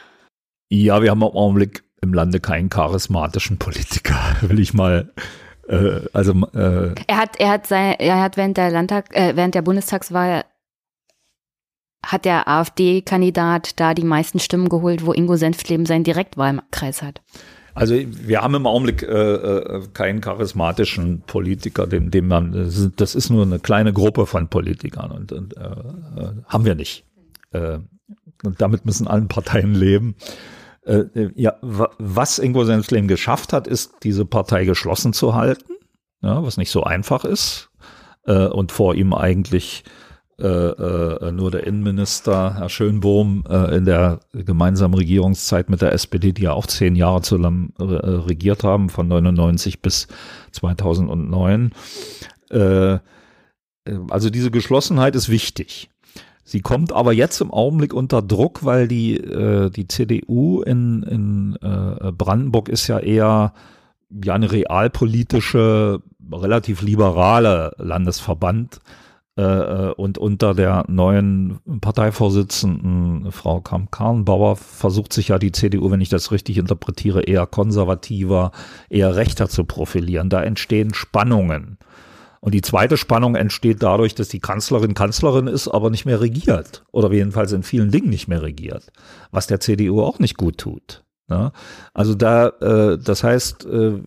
Ja, 0.69 1.01
wir 1.01 1.09
haben 1.09 1.21
im 1.21 1.27
Augenblick 1.27 1.83
im 2.01 2.13
Lande 2.13 2.39
keinen 2.39 2.69
charismatischen 2.69 3.57
Politiker, 3.57 4.19
will 4.41 4.59
ich 4.59 4.73
mal 4.73 5.11
Äh, 5.69 6.01
also 6.13 6.33
äh, 6.53 6.95
er 7.07 7.17
hat, 7.17 7.39
er 7.39 7.49
hat 7.49 7.67
sein, 7.67 7.95
er 7.99 8.21
hat 8.21 8.37
während 8.37 8.57
der 8.57 8.71
Landtag, 8.71 9.15
äh, 9.15 9.35
während 9.35 9.55
der 9.55 9.61
Bundestagswahl 9.61 10.43
hat 12.05 12.25
der 12.25 12.47
AfD-Kandidat 12.47 13.79
da 13.79 13.93
die 13.93 14.03
meisten 14.03 14.39
Stimmen 14.39 14.69
geholt, 14.69 15.05
wo 15.05 15.13
Ingo 15.13 15.35
Senftleben 15.35 15.85
seinen 15.85 16.05
Direktwahlkreis 16.05 17.01
hat. 17.01 17.21
Also 17.79 17.95
wir 17.95 18.41
haben 18.41 18.55
im 18.55 18.67
Augenblick 18.67 19.03
äh, 19.03 19.07
äh, 19.07 19.87
keinen 19.93 20.19
charismatischen 20.19 21.21
Politiker, 21.21 21.87
dem, 21.87 22.11
dem 22.11 22.27
man, 22.27 22.51
das 22.97 23.15
ist 23.15 23.29
nur 23.29 23.43
eine 23.43 23.59
kleine 23.59 23.93
Gruppe 23.93 24.25
von 24.25 24.49
Politikern 24.49 25.11
und, 25.11 25.31
und 25.31 25.55
äh, 25.55 25.61
äh 25.61 26.31
haben 26.45 26.65
wir 26.65 26.75
nicht. 26.75 27.05
Äh, 27.51 27.79
und 28.43 28.61
damit 28.61 28.85
müssen 28.85 29.07
allen 29.07 29.29
Parteien 29.29 29.75
leben. 29.75 30.15
Äh, 30.85 31.05
ja, 31.35 31.55
was 31.61 32.39
Ingo 32.39 32.65
Senftleben 32.65 33.07
geschafft 33.07 33.53
hat, 33.53 33.65
ist, 33.65 33.93
diese 34.03 34.25
Partei 34.25 34.65
geschlossen 34.65 35.13
zu 35.13 35.35
halten, 35.35 35.73
ja, 36.21 36.43
was 36.43 36.57
nicht 36.57 36.71
so 36.71 36.83
einfach 36.83 37.23
ist. 37.23 37.69
Äh, 38.25 38.47
und 38.47 38.73
vor 38.73 38.95
ihm 38.95 39.13
eigentlich 39.13 39.85
äh, 40.39 41.27
äh, 41.27 41.31
nur 41.31 41.51
der 41.51 41.67
Innenminister, 41.67 42.55
Herr 42.55 42.69
Schönbohm, 42.69 43.43
äh, 43.49 43.75
in 43.75 43.85
der 43.85 44.19
gemeinsamen 44.33 44.93
Regierungszeit 44.93 45.69
mit 45.69 45.81
der 45.81 45.93
SPD, 45.93 46.31
die 46.31 46.43
ja 46.43 46.53
auch 46.53 46.65
zehn 46.65 46.95
Jahre 46.95 47.21
zusammen 47.21 47.73
äh, 47.79 47.83
regiert 47.83 48.63
haben, 48.63 48.89
von 48.89 49.07
99 49.07 49.81
bis 49.81 50.07
2009. 50.51 51.71
Äh, 52.49 52.99
also 54.09 54.29
diese 54.29 54.51
Geschlossenheit 54.51 55.15
ist 55.15 55.29
wichtig. 55.29 55.89
Sie 56.43 56.61
kommt 56.61 56.93
aber 56.93 57.13
jetzt 57.13 57.41
im 57.41 57.51
Augenblick 57.51 57.93
unter 57.93 58.21
Druck, 58.21 58.63
weil 58.63 58.87
die, 58.87 59.17
äh, 59.17 59.69
die 59.69 59.87
CDU 59.87 60.61
in, 60.61 61.03
in 61.03 61.57
äh, 61.61 62.11
Brandenburg 62.11 62.69
ist 62.69 62.87
ja 62.87 62.99
eher 62.99 63.53
ja 64.23 64.33
eine 64.33 64.51
realpolitische, 64.51 66.01
relativ 66.31 66.81
liberale 66.81 67.73
Landesverband 67.77 68.75
äh, 68.75 68.79
äh 68.79 69.08
und 69.39 70.17
unter 70.17 70.53
der 70.53 70.85
neuen 70.87 71.59
Parteivorsitzenden 71.81 73.31
Frau 73.31 73.61
Kamp-Karrenbauer 73.61 74.55
versucht 74.55 75.13
sich 75.13 75.29
ja 75.29 75.39
die 75.39 75.51
CDU, 75.51 75.91
wenn 75.91 76.01
ich 76.01 76.09
das 76.09 76.31
richtig 76.31 76.57
interpretiere, 76.57 77.21
eher 77.21 77.45
konservativer, 77.45 78.51
eher 78.89 79.15
rechter 79.15 79.47
zu 79.49 79.63
profilieren. 79.65 80.29
Da 80.29 80.43
entstehen 80.43 80.93
Spannungen. 80.93 81.77
Und 82.41 82.53
die 82.53 82.61
zweite 82.61 82.97
Spannung 82.97 83.35
entsteht 83.35 83.83
dadurch, 83.83 84.15
dass 84.15 84.29
die 84.29 84.39
Kanzlerin 84.39 84.93
Kanzlerin 84.93 85.47
ist, 85.47 85.67
aber 85.67 85.89
nicht 85.89 86.05
mehr 86.05 86.21
regiert. 86.21 86.83
Oder 86.91 87.11
jedenfalls 87.11 87.51
in 87.51 87.63
vielen 87.63 87.91
Dingen 87.91 88.09
nicht 88.09 88.27
mehr 88.27 88.41
regiert. 88.41 88.91
Was 89.31 89.47
der 89.47 89.59
CDU 89.59 90.01
auch 90.01 90.19
nicht 90.19 90.37
gut 90.37 90.57
tut. 90.57 91.03
Ja, 91.29 91.37
ne? 91.37 91.51
also 91.93 92.15
da, 92.15 92.47
äh, 92.47 92.97
das 92.97 93.23
heißt, 93.23 93.65
äh, 93.65 94.01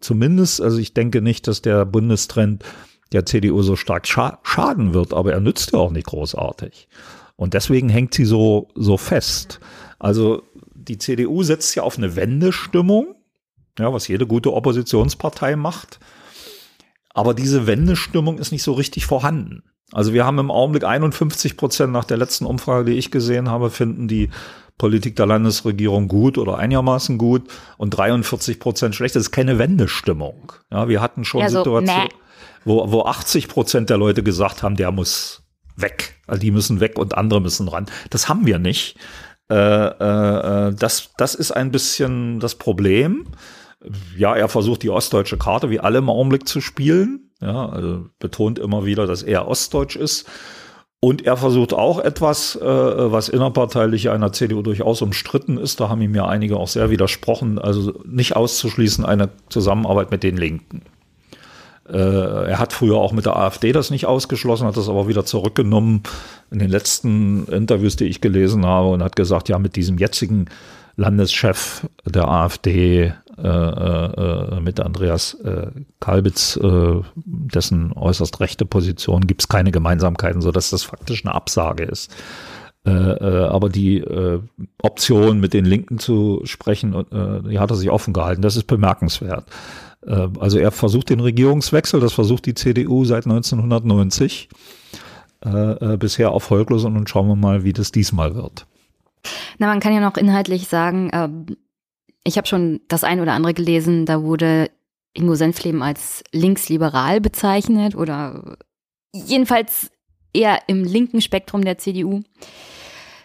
zumindest, 0.00 0.60
also 0.60 0.78
ich 0.78 0.92
denke 0.92 1.22
nicht, 1.22 1.46
dass 1.46 1.62
der 1.62 1.84
Bundestrend 1.84 2.64
der 3.12 3.26
CDU 3.26 3.62
so 3.62 3.76
stark 3.76 4.06
scha 4.06 4.38
schaden 4.42 4.94
wird, 4.94 5.12
aber 5.14 5.32
er 5.32 5.40
nützt 5.40 5.72
ja 5.72 5.78
auch 5.78 5.90
nicht 5.90 6.06
großartig. 6.06 6.88
Und 7.36 7.54
deswegen 7.54 7.88
hängt 7.88 8.14
sie 8.14 8.24
so, 8.24 8.68
so 8.74 8.96
fest. 8.96 9.60
Also 9.98 10.42
die 10.74 10.98
CDU 10.98 11.42
setzt 11.42 11.74
ja 11.74 11.82
auf 11.82 11.98
eine 11.98 12.16
Wendestimmung, 12.16 13.14
ja, 13.78 13.92
was 13.92 14.08
jede 14.08 14.26
gute 14.26 14.52
Oppositionspartei 14.52 15.56
macht. 15.56 15.98
Aber 17.12 17.34
diese 17.34 17.66
Wendestimmung 17.66 18.38
ist 18.38 18.52
nicht 18.52 18.62
so 18.62 18.72
richtig 18.72 19.06
vorhanden. 19.06 19.62
Also 19.92 20.12
wir 20.12 20.24
haben 20.24 20.38
im 20.38 20.50
Augenblick 20.50 20.84
51 20.84 21.56
Prozent 21.56 21.92
nach 21.92 22.04
der 22.04 22.16
letzten 22.16 22.46
Umfrage, 22.46 22.90
die 22.90 22.98
ich 22.98 23.10
gesehen 23.10 23.48
habe, 23.48 23.70
finden 23.70 24.08
die 24.08 24.30
Politik 24.76 25.14
der 25.14 25.26
Landesregierung 25.26 26.08
gut 26.08 26.36
oder 26.36 26.58
einigermaßen 26.58 27.16
gut 27.16 27.42
und 27.78 27.90
43 27.90 28.58
Prozent 28.58 28.94
schlecht. 28.94 29.14
Das 29.14 29.22
ist 29.22 29.30
keine 29.30 29.58
Wendestimmung. 29.58 30.52
Ja, 30.72 30.88
wir 30.88 31.00
hatten 31.00 31.24
schon 31.24 31.42
ja, 31.42 31.48
so, 31.48 31.58
Situationen, 31.58 32.08
wo, 32.64 32.90
wo 32.90 33.02
80 33.02 33.48
Prozent 33.48 33.90
der 33.90 33.98
Leute 33.98 34.22
gesagt 34.22 34.62
haben, 34.62 34.76
der 34.76 34.92
muss 34.92 35.42
weg. 35.76 36.16
Also 36.26 36.40
die 36.40 36.50
müssen 36.50 36.80
weg 36.80 36.98
und 36.98 37.16
andere 37.16 37.40
müssen 37.40 37.68
ran. 37.68 37.86
Das 38.10 38.28
haben 38.28 38.46
wir 38.46 38.58
nicht. 38.58 38.96
Äh, 39.50 39.54
äh, 39.54 40.68
äh 40.68 40.74
das, 40.74 41.10
das 41.16 41.34
ist 41.34 41.52
ein 41.52 41.70
bisschen 41.70 42.40
das 42.40 42.54
Problem 42.54 43.26
ja, 44.16 44.34
er 44.34 44.48
versucht 44.48 44.82
die 44.82 44.90
ostdeutsche 44.90 45.36
Karte 45.36 45.70
wie 45.70 45.80
alle 45.80 45.98
im 45.98 46.08
Augenblick 46.08 46.48
zu 46.48 46.60
spielen. 46.60 47.30
Ja, 47.40 47.68
also 47.68 48.06
betont 48.18 48.58
immer 48.58 48.86
wieder, 48.86 49.06
dass 49.06 49.22
er 49.22 49.48
ostdeutsch 49.48 49.96
ist. 49.96 50.26
Und 51.00 51.26
er 51.26 51.36
versucht 51.36 51.74
auch 51.74 51.98
etwas, 51.98 52.56
äh, 52.56 52.62
was 52.64 53.28
innerparteilich 53.28 54.08
einer 54.08 54.32
CDU 54.32 54.62
durchaus 54.62 55.02
umstritten 55.02 55.58
ist. 55.58 55.78
Da 55.80 55.90
haben 55.90 56.00
ihm 56.00 56.14
ja 56.14 56.26
einige 56.26 56.56
auch 56.56 56.68
sehr 56.68 56.88
widersprochen. 56.88 57.58
Also 57.58 57.92
nicht 58.06 58.36
auszuschließen 58.36 59.04
eine 59.04 59.28
Zusammenarbeit 59.50 60.10
mit 60.10 60.22
den 60.22 60.38
Linken. 60.38 60.82
Äh, 61.88 62.50
er 62.50 62.58
hat 62.58 62.72
früher 62.72 62.96
auch 62.96 63.12
mit 63.12 63.26
der 63.26 63.36
AfD 63.36 63.72
das 63.72 63.90
nicht 63.90 64.06
ausgeschlossen, 64.06 64.66
hat 64.66 64.76
das 64.76 64.88
aber 64.88 65.08
wieder 65.08 65.24
zurückgenommen 65.24 66.02
in 66.50 66.58
den 66.58 66.70
letzten 66.70 67.46
Interviews, 67.46 67.96
die 67.96 68.06
ich 68.06 68.20
gelesen 68.20 68.64
habe 68.64 68.88
und 68.88 69.02
hat 69.02 69.16
gesagt, 69.16 69.48
ja, 69.48 69.58
mit 69.58 69.76
diesem 69.76 69.98
jetzigen 69.98 70.46
Landeschef 70.96 71.86
der 72.06 72.28
AfD 72.28 73.12
äh, 73.36 73.48
äh, 73.48 74.60
mit 74.60 74.78
Andreas 74.78 75.34
äh, 75.44 75.66
Kalbitz, 75.98 76.56
äh, 76.56 77.00
dessen 77.16 77.92
äußerst 77.92 78.38
rechte 78.40 78.64
Position, 78.64 79.26
gibt 79.26 79.42
es 79.42 79.48
keine 79.48 79.72
Gemeinsamkeiten, 79.72 80.40
sodass 80.40 80.70
das 80.70 80.84
faktisch 80.84 81.24
eine 81.24 81.34
Absage 81.34 81.84
ist. 81.84 82.14
Äh, 82.86 82.90
äh, 82.90 83.46
aber 83.46 83.70
die 83.70 83.98
äh, 83.98 84.40
Option, 84.82 85.40
mit 85.40 85.54
den 85.54 85.64
Linken 85.64 85.98
zu 85.98 86.42
sprechen, 86.44 86.94
äh, 86.94 87.48
die 87.48 87.58
hat 87.58 87.70
er 87.70 87.76
sich 87.76 87.90
offen 87.90 88.12
gehalten. 88.12 88.42
Das 88.42 88.56
ist 88.56 88.66
bemerkenswert. 88.66 89.46
Äh, 90.06 90.28
also 90.38 90.58
er 90.58 90.70
versucht 90.70 91.10
den 91.10 91.20
Regierungswechsel, 91.20 92.00
das 92.00 92.12
versucht 92.12 92.46
die 92.46 92.54
CDU 92.54 93.04
seit 93.04 93.26
1990. 93.26 94.48
Äh, 95.44 95.92
äh, 95.92 95.96
bisher 95.98 96.28
erfolglos 96.28 96.84
und 96.84 96.94
nun 96.94 97.06
schauen 97.06 97.28
wir 97.28 97.36
mal, 97.36 97.64
wie 97.64 97.74
das 97.74 97.92
diesmal 97.92 98.34
wird. 98.34 98.66
Na, 99.58 99.66
man 99.66 99.80
kann 99.80 99.92
ja 99.92 100.00
noch 100.00 100.16
inhaltlich 100.16 100.68
sagen, 100.68 101.10
äh, 101.10 101.28
ich 102.24 102.38
habe 102.38 102.46
schon 102.46 102.80
das 102.88 103.04
ein 103.04 103.20
oder 103.20 103.32
andere 103.32 103.52
gelesen, 103.52 104.06
da 104.06 104.22
wurde 104.22 104.70
Ingo 105.12 105.34
Senfleben 105.34 105.82
als 105.82 106.24
linksliberal 106.32 107.20
bezeichnet 107.20 107.94
oder 107.94 108.56
jedenfalls 109.12 109.90
eher 110.32 110.60
im 110.66 110.82
linken 110.82 111.20
Spektrum 111.20 111.62
der 111.62 111.76
CDU. 111.76 112.22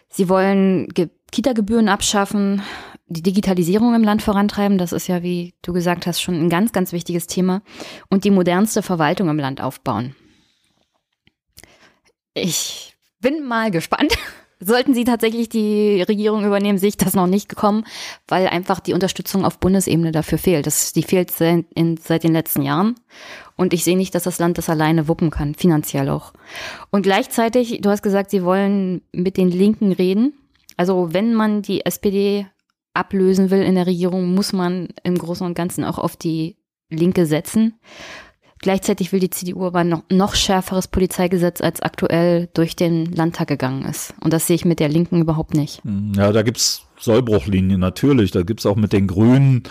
Sie 0.10 0.28
wollen 0.28 0.90
Kita-Gebühren 1.32 1.88
abschaffen, 1.88 2.62
die 3.10 3.24
Digitalisierung 3.24 3.96
im 3.96 4.04
Land 4.04 4.22
vorantreiben. 4.22 4.78
Das 4.78 4.92
ist 4.92 5.08
ja, 5.08 5.24
wie 5.24 5.54
du 5.62 5.74
gesagt 5.74 6.08
hast, 6.08 6.22
schon 6.22 6.36
ein 6.36 6.50
ganz, 6.50 6.72
ganz 6.72 6.94
wichtiges 6.94 7.28
Thema. 7.28 7.62
Und 8.10 8.24
die 8.24 8.32
modernste 8.32 8.82
Verwaltung 8.82 9.30
im 9.30 9.40
Land 9.40 9.62
aufbauen. 9.62 10.16
Ich 12.34 12.96
bin 13.20 13.46
mal 13.46 13.72
gespannt, 13.72 14.14
Sollten 14.62 14.94
sie 14.94 15.06
tatsächlich 15.06 15.48
die 15.48 16.02
Regierung 16.02 16.44
übernehmen, 16.44 16.78
sehe 16.78 16.90
ich 16.90 16.98
das 16.98 17.14
noch 17.14 17.28
nicht 17.28 17.48
gekommen, 17.48 17.86
weil 18.28 18.48
einfach 18.48 18.82
die 18.82 18.94
Unterstützung 18.94 19.46
auf 19.46 19.58
Bundesebene 19.58 20.12
dafür 20.12 20.38
fehlt. 20.38 20.68
Das, 20.68 20.92
die 20.92 21.04
fehlt 21.04 21.32
seit, 21.32 21.66
in, 21.76 21.96
seit 21.96 22.26
den 22.26 22.34
letzten 22.34 22.64
Jahren. 22.64 22.96
Und 23.56 23.74
ich 23.74 23.86
sehe 23.86 23.96
nicht, 23.96 24.14
dass 24.16 24.24
das 24.24 24.38
Land 24.38 24.58
das 24.58 24.70
alleine 24.70 25.08
wuppen 25.08 25.30
kann, 25.30 25.56
finanziell 25.56 26.10
auch. 26.10 26.34
Und 26.90 27.04
gleichzeitig, 27.04 27.80
du 27.82 27.90
hast 27.90 28.02
gesagt, 28.02 28.32
sie 28.32 28.44
wollen 28.44 29.02
mit 29.14 29.38
den 29.38 29.50
Linken 29.50 29.94
reden. 29.94 30.34
Also 30.76 31.14
wenn 31.14 31.34
man 31.36 31.62
die 31.62 31.86
SPD 31.86 32.46
ablösen 32.94 33.50
will 33.50 33.62
in 33.62 33.76
der 33.76 33.88
Regierung, 33.88 34.34
muss 34.34 34.54
man 34.54 34.90
im 35.04 35.18
Großen 35.18 35.46
und 35.46 35.54
Ganzen 35.54 35.84
auch 35.84 35.98
auf 35.98 36.16
die 36.16 36.58
Linke 36.90 37.26
setzen. 37.26 37.76
Gleichzeitig 38.62 39.14
will 39.14 39.22
die 39.22 39.30
CDU 39.30 39.66
aber 39.66 39.86
noch, 39.86 40.04
noch 40.10 40.36
schärferes 40.36 40.90
Polizeigesetz, 40.90 41.62
als 41.62 41.82
aktuell 41.82 42.50
durch 42.54 42.76
den 42.76 43.06
Landtag 43.06 43.48
gegangen 43.48 43.86
ist. 43.86 44.14
Und 44.20 44.34
das 44.34 44.48
sehe 44.48 44.56
ich 44.56 44.66
mit 44.66 44.82
der 44.82 44.90
Linken 44.90 45.22
überhaupt 45.22 45.54
nicht. 45.54 45.82
Hm, 45.84 46.12
ja, 46.16 46.32
da 46.34 46.42
gibt's 46.42 46.86
Sollbruchlinien 47.00 47.80
natürlich. 47.80 48.32
Da 48.32 48.44
gibt's 48.44 48.66
auch 48.66 48.76
mit 48.76 48.92
den 48.92 49.08
Grünen 49.08 49.64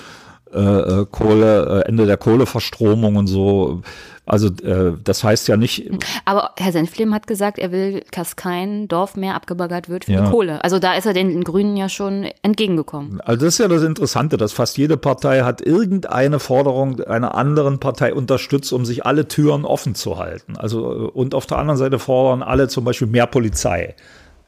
äh, 0.52 1.00
äh 1.00 1.06
Kohle, 1.10 1.82
äh, 1.84 1.88
Ende 1.88 2.06
der 2.06 2.16
Kohleverstromung 2.16 3.16
und 3.16 3.26
so. 3.26 3.82
Also 4.28 4.48
äh, 4.48 4.92
das 5.02 5.24
heißt 5.24 5.48
ja 5.48 5.56
nicht. 5.56 5.90
Aber 6.26 6.50
Herr 6.58 6.72
Senflehm 6.72 7.14
hat 7.14 7.26
gesagt, 7.26 7.58
er 7.58 7.72
will, 7.72 8.04
dass 8.10 8.36
kein 8.36 8.86
Dorf 8.86 9.16
mehr 9.16 9.34
abgebaggert 9.34 9.88
wird 9.88 10.04
für 10.04 10.12
ja. 10.12 10.24
die 10.24 10.30
Kohle. 10.30 10.62
Also 10.62 10.78
da 10.78 10.94
ist 10.94 11.06
er 11.06 11.14
den 11.14 11.42
Grünen 11.44 11.78
ja 11.78 11.88
schon 11.88 12.26
entgegengekommen. 12.42 13.22
Also 13.22 13.46
das 13.46 13.54
ist 13.54 13.58
ja 13.58 13.68
das 13.68 13.82
Interessante, 13.82 14.36
dass 14.36 14.52
fast 14.52 14.76
jede 14.76 14.98
Partei 14.98 15.40
hat 15.40 15.62
irgendeine 15.62 16.40
Forderung 16.40 17.00
einer 17.00 17.34
anderen 17.34 17.80
Partei 17.80 18.12
unterstützt, 18.12 18.72
um 18.74 18.84
sich 18.84 19.06
alle 19.06 19.28
Türen 19.28 19.64
offen 19.64 19.94
zu 19.94 20.18
halten. 20.18 20.58
Also 20.58 21.10
und 21.14 21.34
auf 21.34 21.46
der 21.46 21.56
anderen 21.56 21.78
Seite 21.78 21.98
fordern 21.98 22.42
alle 22.42 22.68
zum 22.68 22.84
Beispiel 22.84 23.08
mehr 23.08 23.26
Polizei, 23.26 23.96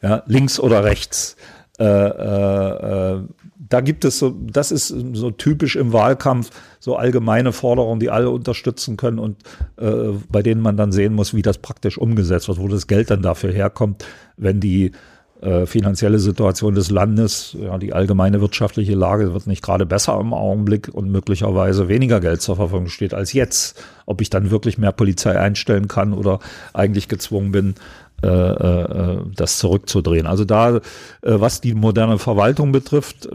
ja, 0.03 0.23
links 0.27 0.61
oder 0.61 0.85
rechts. 0.85 1.37
Äh, 1.79 1.85
äh, 1.85 3.15
äh 3.15 3.23
da 3.71 3.81
gibt 3.81 4.05
es 4.05 4.19
so, 4.19 4.37
das 4.39 4.73
ist 4.73 4.89
so 4.89 5.31
typisch 5.31 5.77
im 5.77 5.93
Wahlkampf, 5.93 6.51
so 6.81 6.97
allgemeine 6.97 7.53
Forderungen, 7.53 8.01
die 8.01 8.11
alle 8.11 8.29
unterstützen 8.29 8.97
können 8.97 9.19
und 9.19 9.37
äh, 9.79 10.13
bei 10.29 10.43
denen 10.43 10.61
man 10.61 10.77
dann 10.77 10.93
sehen 10.93 11.15
muss, 11.15 11.35
wie 11.35 11.43
das 11.43 11.59
praktisch 11.59 11.97
umgesetzt 11.97 12.49
wird, 12.49 12.59
wo 12.59 12.69
das 12.69 12.89
Geld 12.89 13.11
dann 13.11 13.23
dafür 13.23 13.53
herkommt, 13.53 14.05
wenn 14.37 14.61
die 14.61 14.93
äh, 15.41 15.67
finanzielle 15.67 16.19
Situation 16.19 16.75
des 16.75 16.91
Landes, 16.91 17.57
ja, 17.59 17.79
die 17.79 17.95
allgemeine 17.95 18.43
wirtschaftliche 18.43 18.95
Lage 18.95 19.33
wird 19.33 19.47
nicht 19.47 19.63
gerade 19.63 19.87
besser 19.87 20.21
im 20.21 20.35
Augenblick 20.35 20.89
und 20.93 21.11
möglicherweise 21.11 21.89
weniger 21.89 22.21
Geld 22.21 22.43
zur 22.43 22.57
Verfügung 22.57 22.89
steht 22.89 23.15
als 23.15 23.33
jetzt. 23.33 23.83
Ob 24.05 24.21
ich 24.21 24.29
dann 24.29 24.51
wirklich 24.51 24.77
mehr 24.77 24.93
Polizei 24.93 25.39
einstellen 25.39 25.89
kann 25.89 26.13
oder 26.13 26.41
eigentlich 26.75 27.09
gezwungen 27.09 27.53
bin, 27.53 27.75
das 28.23 29.59
zurückzudrehen. 29.59 30.27
Also 30.27 30.45
da, 30.45 30.77
äh, 30.77 30.81
was 31.23 31.61
die 31.61 31.75
moderne 31.75 32.19
Verwaltung 32.19 32.73
betrifft, 32.73 33.29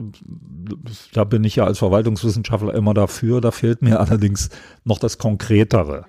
da 1.14 1.24
bin 1.24 1.44
ich 1.44 1.56
ja 1.56 1.66
als 1.66 1.80
Verwaltungswissenschaftler 1.80 2.74
immer 2.74 2.94
dafür. 2.94 3.42
Da 3.42 3.52
fehlt 3.52 3.82
mir 3.82 4.00
allerdings 4.02 4.50
noch 4.84 5.00
das 5.00 5.18
Konkretere. 5.18 6.06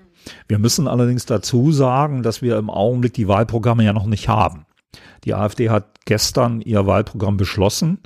Wir 0.49 0.59
müssen 0.59 0.89
allerdings 0.89 1.27
dazu 1.27 1.73
sagen, 1.73 2.23
dass 2.23 2.43
wir 2.43 2.57
im 2.57 2.71
Augenblick 2.71 3.15
die 3.15 3.29
Wahlprogramme 3.29 3.85
ja 3.85 3.93
noch 3.93 4.07
nicht 4.07 4.29
haben. 4.29 4.67
Die 5.25 5.35
AfD 5.35 5.71
hat 5.71 6.05
gestern 6.05 6.61
ihr 6.61 6.87
Wahlprogramm 6.87 7.37
beschlossen 7.37 7.99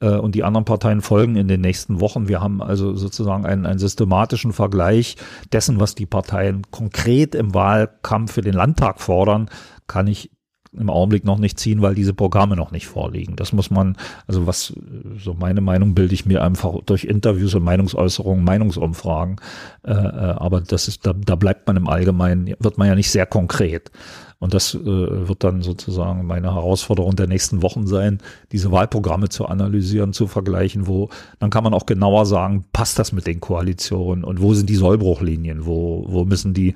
äh, 0.00 0.16
und 0.16 0.34
die 0.34 0.44
anderen 0.44 0.64
Parteien 0.64 1.00
folgen 1.00 1.36
in 1.36 1.48
den 1.48 1.60
nächsten 1.60 2.00
Wochen. 2.00 2.28
Wir 2.28 2.40
haben 2.40 2.62
also 2.62 2.94
sozusagen 2.94 3.46
einen, 3.46 3.66
einen 3.66 3.78
systematischen 3.78 4.52
Vergleich 4.52 5.16
dessen, 5.52 5.80
was 5.80 5.94
die 5.94 6.06
Parteien 6.06 6.62
konkret 6.70 7.34
im 7.34 7.54
Wahlkampf 7.54 8.32
für 8.32 8.42
den 8.42 8.54
Landtag 8.54 9.00
fordern, 9.00 9.48
kann 9.86 10.06
ich 10.06 10.30
im 10.72 10.90
Augenblick 10.90 11.24
noch 11.24 11.38
nicht 11.38 11.58
ziehen, 11.58 11.82
weil 11.82 11.94
diese 11.94 12.14
Programme 12.14 12.56
noch 12.56 12.70
nicht 12.70 12.86
vorliegen. 12.86 13.36
Das 13.36 13.52
muss 13.52 13.70
man, 13.70 13.96
also 14.26 14.46
was, 14.46 14.74
so 15.18 15.34
meine 15.34 15.60
Meinung 15.60 15.94
bilde 15.94 16.14
ich 16.14 16.26
mir 16.26 16.42
einfach 16.42 16.74
durch 16.84 17.04
Interviews 17.04 17.54
und 17.54 17.64
Meinungsäußerungen, 17.64 18.44
Meinungsumfragen. 18.44 19.36
Äh, 19.84 19.92
äh, 19.92 19.94
aber 19.94 20.60
das 20.60 20.88
ist, 20.88 21.06
da, 21.06 21.14
da 21.14 21.34
bleibt 21.34 21.66
man 21.66 21.76
im 21.76 21.88
Allgemeinen, 21.88 22.54
wird 22.58 22.78
man 22.78 22.88
ja 22.88 22.94
nicht 22.94 23.10
sehr 23.10 23.26
konkret. 23.26 23.90
Und 24.38 24.52
das 24.52 24.74
äh, 24.74 24.84
wird 24.84 25.44
dann 25.44 25.62
sozusagen 25.62 26.26
meine 26.26 26.54
Herausforderung 26.54 27.16
der 27.16 27.26
nächsten 27.26 27.62
Wochen 27.62 27.86
sein, 27.86 28.18
diese 28.52 28.70
Wahlprogramme 28.70 29.30
zu 29.30 29.46
analysieren, 29.46 30.12
zu 30.12 30.26
vergleichen, 30.26 30.86
wo, 30.86 31.08
dann 31.38 31.48
kann 31.48 31.64
man 31.64 31.72
auch 31.72 31.86
genauer 31.86 32.26
sagen, 32.26 32.66
passt 32.72 32.98
das 32.98 33.12
mit 33.12 33.26
den 33.26 33.40
Koalitionen 33.40 34.24
und 34.24 34.42
wo 34.42 34.52
sind 34.52 34.68
die 34.68 34.76
Sollbruchlinien, 34.76 35.64
wo, 35.64 36.04
wo 36.06 36.26
müssen 36.26 36.52
die 36.52 36.74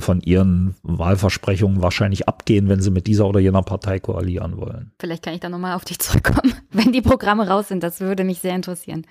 von 0.00 0.20
ihren 0.20 0.74
Wahlversprechungen 0.82 1.82
wahrscheinlich 1.82 2.28
abgehen, 2.28 2.68
wenn 2.68 2.80
sie 2.80 2.90
mit 2.90 3.06
dieser 3.06 3.26
oder 3.26 3.40
jener 3.40 3.62
Partei 3.62 4.00
koalieren 4.00 4.56
wollen. 4.56 4.92
Vielleicht 4.98 5.22
kann 5.22 5.34
ich 5.34 5.40
da 5.40 5.48
nochmal 5.48 5.76
auf 5.76 5.84
dich 5.84 5.98
zurückkommen, 5.98 6.54
wenn 6.70 6.92
die 6.92 7.02
Programme 7.02 7.48
raus 7.48 7.68
sind. 7.68 7.82
Das 7.82 8.00
würde 8.00 8.24
mich 8.24 8.40
sehr 8.40 8.54
interessieren. 8.54 9.06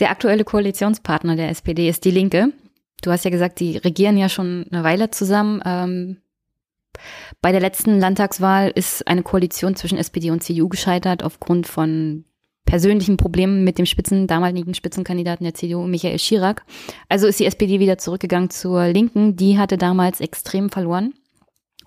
Der 0.00 0.10
aktuelle 0.10 0.44
Koalitionspartner 0.44 1.36
der 1.36 1.50
SPD 1.50 1.88
ist 1.88 2.04
die 2.04 2.10
Linke. 2.10 2.52
Du 3.02 3.10
hast 3.10 3.24
ja 3.24 3.30
gesagt, 3.30 3.60
die 3.60 3.76
regieren 3.76 4.16
ja 4.16 4.28
schon 4.28 4.66
eine 4.70 4.82
Weile 4.82 5.10
zusammen. 5.10 5.62
Ähm, 5.64 6.16
bei 7.40 7.52
der 7.52 7.60
letzten 7.60 7.98
Landtagswahl 7.98 8.70
ist 8.70 9.06
eine 9.06 9.22
Koalition 9.22 9.76
zwischen 9.76 9.98
SPD 9.98 10.30
und 10.30 10.42
CDU 10.42 10.68
gescheitert 10.68 11.22
aufgrund 11.22 11.66
von 11.66 12.24
persönlichen 12.70 13.16
Problemen 13.16 13.64
mit 13.64 13.78
dem 13.78 13.86
Spitzen, 13.86 14.28
damaligen 14.28 14.74
Spitzenkandidaten 14.74 15.42
der 15.42 15.54
CDU, 15.54 15.88
Michael 15.88 16.20
Schirak. 16.20 16.64
Also 17.08 17.26
ist 17.26 17.40
die 17.40 17.46
SPD 17.46 17.80
wieder 17.80 17.98
zurückgegangen 17.98 18.48
zur 18.48 18.86
Linken. 18.86 19.34
Die 19.34 19.58
hatte 19.58 19.76
damals 19.76 20.20
extrem 20.20 20.70
verloren 20.70 21.12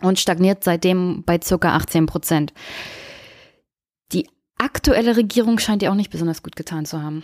und 0.01 0.19
stagniert 0.19 0.65
seitdem 0.65 1.23
bei 1.25 1.39
circa 1.41 1.73
18 1.73 2.05
Prozent. 2.05 2.53
Die 4.11 4.27
aktuelle 4.57 5.15
Regierung 5.15 5.57
scheint 5.57 5.81
ja 5.81 5.89
auch 5.89 5.95
nicht 5.95 6.11
besonders 6.11 6.43
gut 6.43 6.57
getan 6.57 6.85
zu 6.85 7.01
haben. 7.01 7.23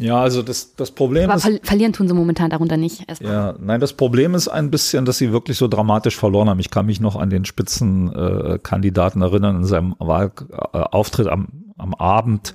Ja, 0.00 0.20
also 0.20 0.42
das, 0.42 0.74
das 0.74 0.90
Problem 0.90 1.30
Aber 1.30 1.36
ist. 1.36 1.42
Ver 1.42 1.58
verlieren 1.62 1.92
tun 1.92 2.08
sie 2.08 2.14
momentan 2.14 2.50
darunter 2.50 2.76
nicht. 2.76 3.04
Erstmal. 3.06 3.32
Ja, 3.32 3.54
nein, 3.60 3.80
das 3.80 3.92
Problem 3.92 4.34
ist 4.34 4.48
ein 4.48 4.70
bisschen, 4.70 5.04
dass 5.04 5.18
sie 5.18 5.30
wirklich 5.30 5.58
so 5.58 5.68
dramatisch 5.68 6.16
verloren 6.16 6.48
haben. 6.48 6.58
Ich 6.58 6.70
kann 6.70 6.86
mich 6.86 7.00
noch 7.00 7.16
an 7.16 7.28
den 7.28 7.44
Spitzenkandidaten 7.44 9.20
äh, 9.20 9.24
erinnern 9.26 9.56
in 9.56 9.64
seinem 9.64 9.94
Wahlauftritt 9.98 11.28
am, 11.28 11.48
am 11.76 11.94
Abend 11.94 12.54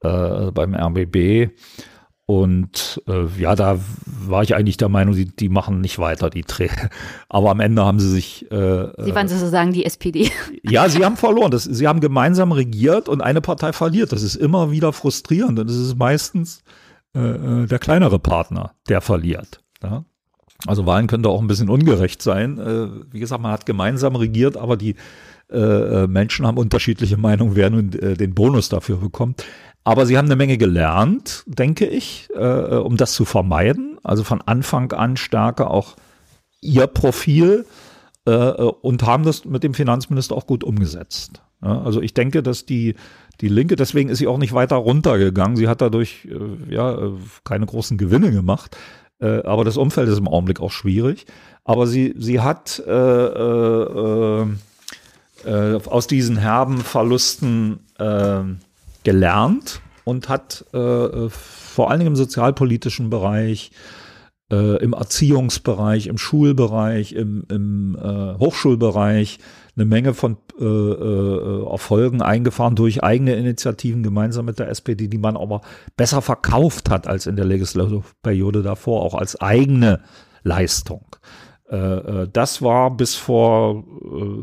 äh, 0.00 0.50
beim 0.50 0.74
RBB. 0.74 1.52
Und 2.26 3.02
äh, 3.08 3.26
ja, 3.40 3.56
da 3.56 3.80
war 4.06 4.44
ich 4.44 4.54
eigentlich 4.54 4.76
der 4.76 4.88
Meinung, 4.88 5.14
die, 5.14 5.24
die 5.24 5.48
machen 5.48 5.80
nicht 5.80 5.98
weiter, 5.98 6.30
die 6.30 6.42
Dreh. 6.42 6.68
Aber 7.28 7.50
am 7.50 7.58
Ende 7.58 7.84
haben 7.84 7.98
sie 7.98 8.08
sich. 8.08 8.50
Äh, 8.50 8.88
sie 8.98 9.14
waren 9.14 9.26
sozusagen 9.28 9.72
die 9.72 9.84
SPD. 9.84 10.30
Ja, 10.62 10.88
sie 10.88 11.04
haben 11.04 11.16
verloren. 11.16 11.50
Das, 11.50 11.64
sie 11.64 11.88
haben 11.88 12.00
gemeinsam 12.00 12.52
regiert 12.52 13.08
und 13.08 13.20
eine 13.20 13.40
Partei 13.40 13.72
verliert. 13.72 14.12
Das 14.12 14.22
ist 14.22 14.36
immer 14.36 14.70
wieder 14.70 14.92
frustrierend. 14.92 15.58
Und 15.58 15.68
es 15.68 15.76
ist 15.76 15.98
meistens 15.98 16.62
äh, 17.14 17.18
äh, 17.18 17.66
der 17.66 17.78
kleinere 17.80 18.20
Partner, 18.20 18.74
der 18.88 19.00
verliert. 19.00 19.60
Ja? 19.82 20.04
Also 20.66 20.86
Wahlen 20.86 21.08
können 21.08 21.24
da 21.24 21.30
auch 21.30 21.40
ein 21.40 21.48
bisschen 21.48 21.68
ungerecht 21.68 22.22
sein. 22.22 22.58
Äh, 22.58 23.12
wie 23.12 23.18
gesagt, 23.18 23.42
man 23.42 23.50
hat 23.50 23.66
gemeinsam 23.66 24.14
regiert, 24.14 24.56
aber 24.56 24.76
die 24.76 24.94
äh, 25.50 25.58
äh 25.58 26.06
Menschen 26.06 26.46
haben 26.46 26.58
unterschiedliche 26.58 27.16
Meinungen, 27.16 27.56
wer 27.56 27.70
nun 27.70 27.90
den 27.90 28.34
Bonus 28.34 28.68
dafür 28.68 28.98
bekommt. 28.98 29.44
Aber 29.82 30.06
sie 30.06 30.18
haben 30.18 30.26
eine 30.26 30.36
Menge 30.36 30.58
gelernt, 30.58 31.42
denke 31.46 31.86
ich, 31.86 32.28
um 32.36 32.98
das 32.98 33.14
zu 33.14 33.24
vermeiden. 33.24 33.98
Also 34.02 34.24
von 34.24 34.42
Anfang 34.42 34.92
an 34.92 35.16
stärker 35.16 35.70
auch 35.70 35.96
ihr 36.60 36.86
Profil 36.86 37.64
und 38.26 39.02
haben 39.02 39.24
das 39.24 39.46
mit 39.46 39.64
dem 39.64 39.72
Finanzminister 39.72 40.36
auch 40.36 40.46
gut 40.46 40.64
umgesetzt. 40.64 41.42
Also 41.62 42.02
ich 42.02 42.12
denke, 42.12 42.42
dass 42.42 42.66
die 42.66 42.94
die 43.40 43.48
Linke, 43.48 43.76
deswegen 43.76 44.08
ist 44.10 44.18
sie 44.18 44.26
auch 44.26 44.38
nicht 44.38 44.52
weiter 44.52 44.76
runtergegangen. 44.76 45.56
Sie 45.56 45.68
hat 45.68 45.80
dadurch 45.80 46.28
äh, 46.30 46.74
ja 46.74 46.92
äh, 46.92 47.12
keine 47.44 47.66
großen 47.66 47.96
Gewinne 47.98 48.30
gemacht. 48.30 48.76
Äh, 49.20 49.42
aber 49.42 49.64
das 49.64 49.76
Umfeld 49.76 50.08
ist 50.08 50.18
im 50.18 50.28
Augenblick 50.28 50.60
auch 50.60 50.72
schwierig. 50.72 51.26
Aber 51.64 51.86
sie, 51.86 52.14
sie 52.18 52.40
hat 52.40 52.82
äh, 52.86 52.90
äh, 52.90 54.46
äh, 55.44 55.80
aus 55.86 56.06
diesen 56.06 56.36
herben 56.36 56.78
Verlusten 56.78 57.80
gelernt 59.04 59.82
und 60.04 60.30
hat 60.30 60.64
vor 60.72 61.90
allen 61.90 62.00
Dingen 62.00 62.12
im 62.12 62.16
sozialpolitischen 62.16 63.10
Bereich 63.10 63.72
im 64.48 64.94
Erziehungsbereich, 64.94 66.06
im 66.06 66.16
Schulbereich, 66.16 67.12
im, 67.12 67.44
im 67.50 67.98
Hochschulbereich 68.38 69.38
eine 69.80 69.88
Menge 69.88 70.14
von 70.14 70.36
äh, 70.60 70.64
äh, 70.64 71.70
Erfolgen 71.70 72.20
eingefahren 72.20 72.76
durch 72.76 73.02
eigene 73.02 73.34
Initiativen 73.34 74.02
gemeinsam 74.02 74.44
mit 74.44 74.58
der 74.58 74.68
SPD, 74.68 75.08
die 75.08 75.18
man 75.18 75.36
aber 75.36 75.62
besser 75.96 76.20
verkauft 76.20 76.90
hat 76.90 77.06
als 77.06 77.26
in 77.26 77.36
der 77.36 77.46
Legislaturperiode 77.46 78.62
davor, 78.62 79.02
auch 79.02 79.14
als 79.14 79.40
eigene 79.40 80.00
Leistung. 80.42 81.06
Äh, 81.70 81.76
äh 81.76 82.28
das 82.30 82.60
war 82.60 82.94
bis 82.94 83.14
vor, 83.14 83.84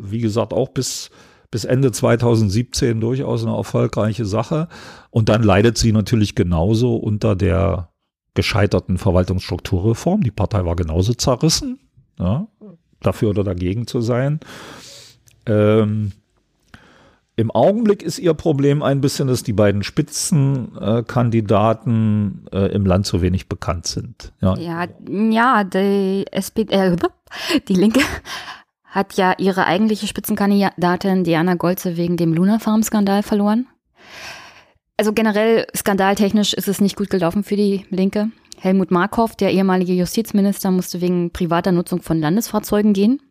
wie 0.03 0.19
gesagt, 0.19 0.53
auch 0.53 0.69
bis 0.69 1.11
bis 1.49 1.64
Ende 1.64 1.93
2017 1.93 2.99
durchaus 2.99 3.45
eine 3.45 3.55
erfolgreiche 3.55 4.26
Sache. 4.26 4.68
Und 5.11 5.30
dann 5.30 5.43
leidet 5.43 5.77
sie 5.77 5.93
natürlich 5.93 6.35
genauso 6.35 6.97
unter 6.97 7.38
der 7.38 7.89
gescheiterten 8.34 8.97
Verwaltungsstrukturreform. 8.97 10.23
Die 10.23 10.31
Partei 10.31 10.65
war 10.65 10.76
genauso 10.76 11.14
zerrissen, 11.14 11.80
ja, 12.19 12.47
dafür 12.99 13.30
oder 13.30 13.45
dagegen 13.45 13.88
zu 13.88 14.01
sein. 14.01 14.41
Ähm, 15.48 16.11
Im 17.36 17.52
Augenblick 17.52 18.02
ist 18.03 18.19
ihr 18.19 18.34
Problem 18.34 18.84
ein 18.84 19.02
bisschen, 19.02 19.28
dass 19.28 19.44
die 19.44 19.53
beiden 19.53 19.84
Spitzenkandidaten 19.84 22.48
äh, 22.52 22.65
äh, 22.65 22.74
im 22.74 22.86
Land 22.86 23.06
zu 23.06 23.22
wenig 23.22 23.48
bekannt 23.48 23.88
sind. 23.88 24.34
Ja, 24.41 24.57
ja, 24.57 24.88
ja 25.07 25.64
die, 25.64 26.26
SPD, 26.32 26.74
äh, 26.74 26.98
die 27.68 27.76
Linke 27.76 28.02
hat 28.84 29.14
ja 29.14 29.36
ihre 29.38 29.65
eigentliche 29.65 30.07
Spitzenkandidatin 30.07 31.24
Diana 31.24 31.56
Golze 31.56 31.98
wegen 31.98 32.18
dem 32.18 32.34
Luna 32.34 32.60
Farm 32.60 32.84
Skandal 32.84 33.24
verloren. 33.24 33.68
Also 34.98 35.14
generell 35.14 35.68
skandaltechnisch 35.76 36.53
ist 36.53 36.68
es 36.68 36.82
nicht 36.82 36.95
gut 36.95 37.11
gelaufen 37.11 37.44
für 37.44 37.56
die 37.56 37.86
Linke. 37.91 38.32
Helmut 38.60 38.90
Markov, 38.90 39.36
der 39.36 39.52
ehemalige 39.52 39.94
Justizminister, 39.94 40.72
musste 40.72 41.02
wegen 41.02 41.30
privater 41.30 41.72
Nutzung 41.72 42.02
von 42.02 42.19
Landesfahrzeugen 42.19 42.94
gehen. 42.94 43.22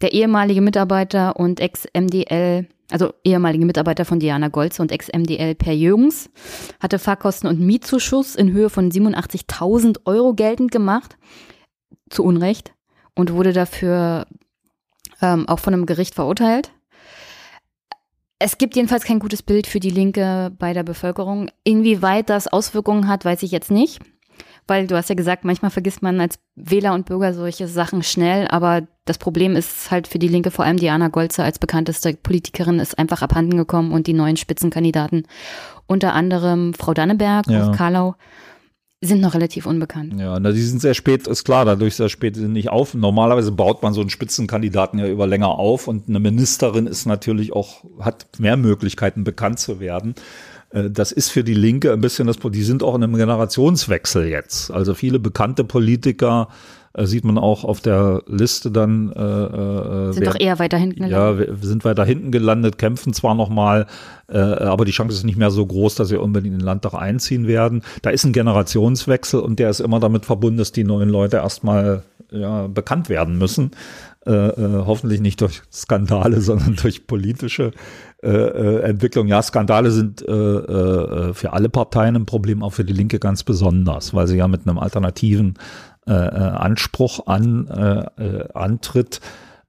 Der 0.00 0.12
ehemalige 0.12 0.60
Mitarbeiter 0.60 1.36
und 1.36 1.60
Ex-MDL, 1.60 2.66
also 2.90 3.12
ehemalige 3.24 3.66
Mitarbeiter 3.66 4.04
von 4.04 4.20
Diana 4.20 4.48
Golze 4.48 4.82
und 4.82 4.92
Ex-MDL 4.92 5.54
Per 5.54 5.72
Jürgens, 5.72 6.30
hatte 6.80 6.98
Fahrkosten 6.98 7.48
und 7.48 7.60
Mietzuschuss 7.60 8.34
in 8.34 8.52
Höhe 8.52 8.70
von 8.70 8.90
87.000 8.90 10.00
Euro 10.06 10.34
geltend 10.34 10.72
gemacht. 10.72 11.16
Zu 12.08 12.24
Unrecht. 12.24 12.72
Und 13.14 13.32
wurde 13.32 13.52
dafür 13.52 14.26
ähm, 15.20 15.48
auch 15.48 15.58
von 15.58 15.74
einem 15.74 15.86
Gericht 15.86 16.14
verurteilt. 16.14 16.72
Es 18.38 18.56
gibt 18.56 18.74
jedenfalls 18.74 19.04
kein 19.04 19.18
gutes 19.18 19.42
Bild 19.42 19.66
für 19.66 19.80
die 19.80 19.90
Linke 19.90 20.50
bei 20.58 20.72
der 20.72 20.82
Bevölkerung. 20.82 21.50
Inwieweit 21.62 22.30
das 22.30 22.48
Auswirkungen 22.48 23.06
hat, 23.06 23.24
weiß 23.24 23.42
ich 23.42 23.50
jetzt 23.50 23.70
nicht 23.70 24.00
weil 24.70 24.86
du 24.86 24.96
hast 24.96 25.08
ja 25.08 25.16
gesagt, 25.16 25.44
manchmal 25.44 25.72
vergisst 25.72 26.00
man 26.00 26.20
als 26.20 26.38
Wähler 26.54 26.94
und 26.94 27.04
Bürger 27.04 27.34
solche 27.34 27.66
Sachen 27.66 28.04
schnell, 28.04 28.46
aber 28.46 28.86
das 29.04 29.18
Problem 29.18 29.56
ist 29.56 29.90
halt 29.90 30.06
für 30.06 30.20
die 30.20 30.28
Linke, 30.28 30.52
vor 30.52 30.64
allem 30.64 30.76
Diana 30.76 31.08
Golze 31.08 31.42
als 31.42 31.58
bekannteste 31.58 32.14
Politikerin, 32.14 32.78
ist 32.78 32.96
einfach 32.96 33.20
abhanden 33.20 33.56
gekommen 33.56 33.90
und 33.92 34.06
die 34.06 34.12
neuen 34.12 34.36
Spitzenkandidaten, 34.36 35.26
unter 35.86 36.14
anderem 36.14 36.72
Frau 36.72 36.94
Danneberg 36.94 37.48
ja. 37.48 37.68
aus 37.68 37.76
Karlau, 37.76 38.14
sind 39.02 39.20
noch 39.20 39.34
relativ 39.34 39.66
unbekannt. 39.66 40.14
Ja, 40.18 40.38
na, 40.38 40.52
die 40.52 40.60
sind 40.60 40.80
sehr 40.80 40.94
spät, 40.94 41.26
ist 41.26 41.44
klar, 41.44 41.64
dadurch 41.64 41.96
sehr 41.96 42.10
spät 42.10 42.36
sind 42.36 42.52
nicht 42.52 42.68
auf. 42.68 42.94
Normalerweise 42.94 43.50
baut 43.50 43.82
man 43.82 43.92
so 43.92 44.02
einen 44.02 44.10
Spitzenkandidaten 44.10 45.00
ja 45.00 45.08
über 45.08 45.26
länger 45.26 45.48
auf 45.48 45.88
und 45.88 46.08
eine 46.08 46.20
Ministerin 46.20 46.86
ist 46.86 47.06
natürlich 47.06 47.52
auch, 47.52 47.84
hat 47.98 48.26
mehr 48.38 48.56
Möglichkeiten 48.56 49.24
bekannt 49.24 49.58
zu 49.58 49.80
werden. 49.80 50.14
Äh, 50.70 50.90
das 50.90 51.12
ist 51.12 51.30
für 51.30 51.44
die 51.44 51.54
Linke 51.54 51.92
ein 51.92 52.00
bisschen 52.00 52.26
das, 52.26 52.38
die 52.38 52.62
sind 52.62 52.82
auch 52.82 52.94
in 52.94 53.02
einem 53.02 53.16
Generationswechsel 53.16 54.26
jetzt. 54.26 54.70
Also 54.70 54.94
viele 54.94 55.18
bekannte 55.18 55.64
Politiker 55.64 56.48
äh, 56.92 57.06
sieht 57.06 57.24
man 57.24 57.38
auch 57.38 57.64
auf 57.64 57.80
der 57.80 58.22
Liste 58.26 58.70
dann. 58.70 59.12
Äh, 59.12 59.20
äh 59.20 60.12
sind 60.12 60.24
wer, 60.24 60.32
doch 60.32 60.40
eher 60.40 60.58
weiter 60.58 60.76
hinten 60.76 61.04
gelandet. 61.04 61.48
Ja, 61.48 61.60
wir 61.62 61.68
sind 61.68 61.84
weiter 61.84 62.04
hinten 62.04 62.32
gelandet, 62.32 62.78
kämpfen 62.78 63.12
zwar 63.12 63.34
noch 63.34 63.48
mal, 63.48 63.86
äh, 64.28 64.38
aber 64.38 64.84
die 64.84 64.92
Chance 64.92 65.14
ist 65.16 65.24
nicht 65.24 65.38
mehr 65.38 65.50
so 65.50 65.64
groß, 65.64 65.94
dass 65.94 66.08
sie 66.08 66.18
unbedingt 66.18 66.54
in 66.54 66.60
den 66.60 66.66
Landtag 66.66 66.94
einziehen 66.94 67.46
werden. 67.46 67.82
Da 68.02 68.10
ist 68.10 68.24
ein 68.24 68.32
Generationswechsel 68.32 69.40
und 69.40 69.58
der 69.58 69.70
ist 69.70 69.80
immer 69.80 70.00
damit 70.00 70.26
verbunden, 70.26 70.58
dass 70.58 70.72
die 70.72 70.84
neuen 70.84 71.10
Leute 71.10 71.36
erstmal 71.36 72.02
ja, 72.32 72.66
bekannt 72.66 73.08
werden 73.08 73.38
müssen. 73.38 73.72
Äh, 74.26 74.32
äh, 74.32 74.84
hoffentlich 74.84 75.22
nicht 75.22 75.40
durch 75.40 75.62
Skandale, 75.72 76.40
sondern 76.42 76.76
durch 76.76 77.06
politische 77.06 77.70
äh, 78.22 78.28
äh, 78.28 78.82
Entwicklung. 78.82 79.28
Ja, 79.28 79.40
Skandale 79.40 79.90
sind 79.90 80.20
äh, 80.20 81.32
für 81.32 81.52
alle 81.54 81.70
Parteien 81.70 82.16
ein 82.16 82.26
Problem, 82.26 82.62
auch 82.62 82.74
für 82.74 82.84
die 82.84 82.92
Linke 82.92 83.18
ganz 83.18 83.44
besonders, 83.44 84.12
weil 84.12 84.26
sie 84.26 84.36
ja 84.36 84.46
mit 84.48 84.66
einem 84.66 84.78
alternativen 84.78 85.54
Anspruch 86.06 87.26
an, 87.26 87.68
antritt. 88.54 89.20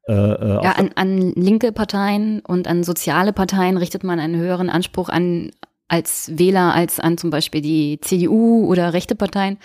Ja, 0.07 0.71
an, 0.71 0.89
an 0.95 1.33
linke 1.35 1.71
Parteien 1.71 2.39
und 2.39 2.67
an 2.67 2.83
soziale 2.83 3.31
Parteien 3.31 3.77
richtet 3.77 4.03
man 4.03 4.19
einen 4.19 4.37
höheren 4.37 4.69
Anspruch 4.69 5.09
an 5.09 5.51
als 5.87 6.31
Wähler 6.33 6.73
als 6.73 6.99
an 6.99 7.17
zum 7.17 7.29
Beispiel 7.29 7.61
die 7.61 7.99
CDU 8.01 8.65
oder 8.65 8.93
rechte 8.93 9.13
Parteien 9.13 9.57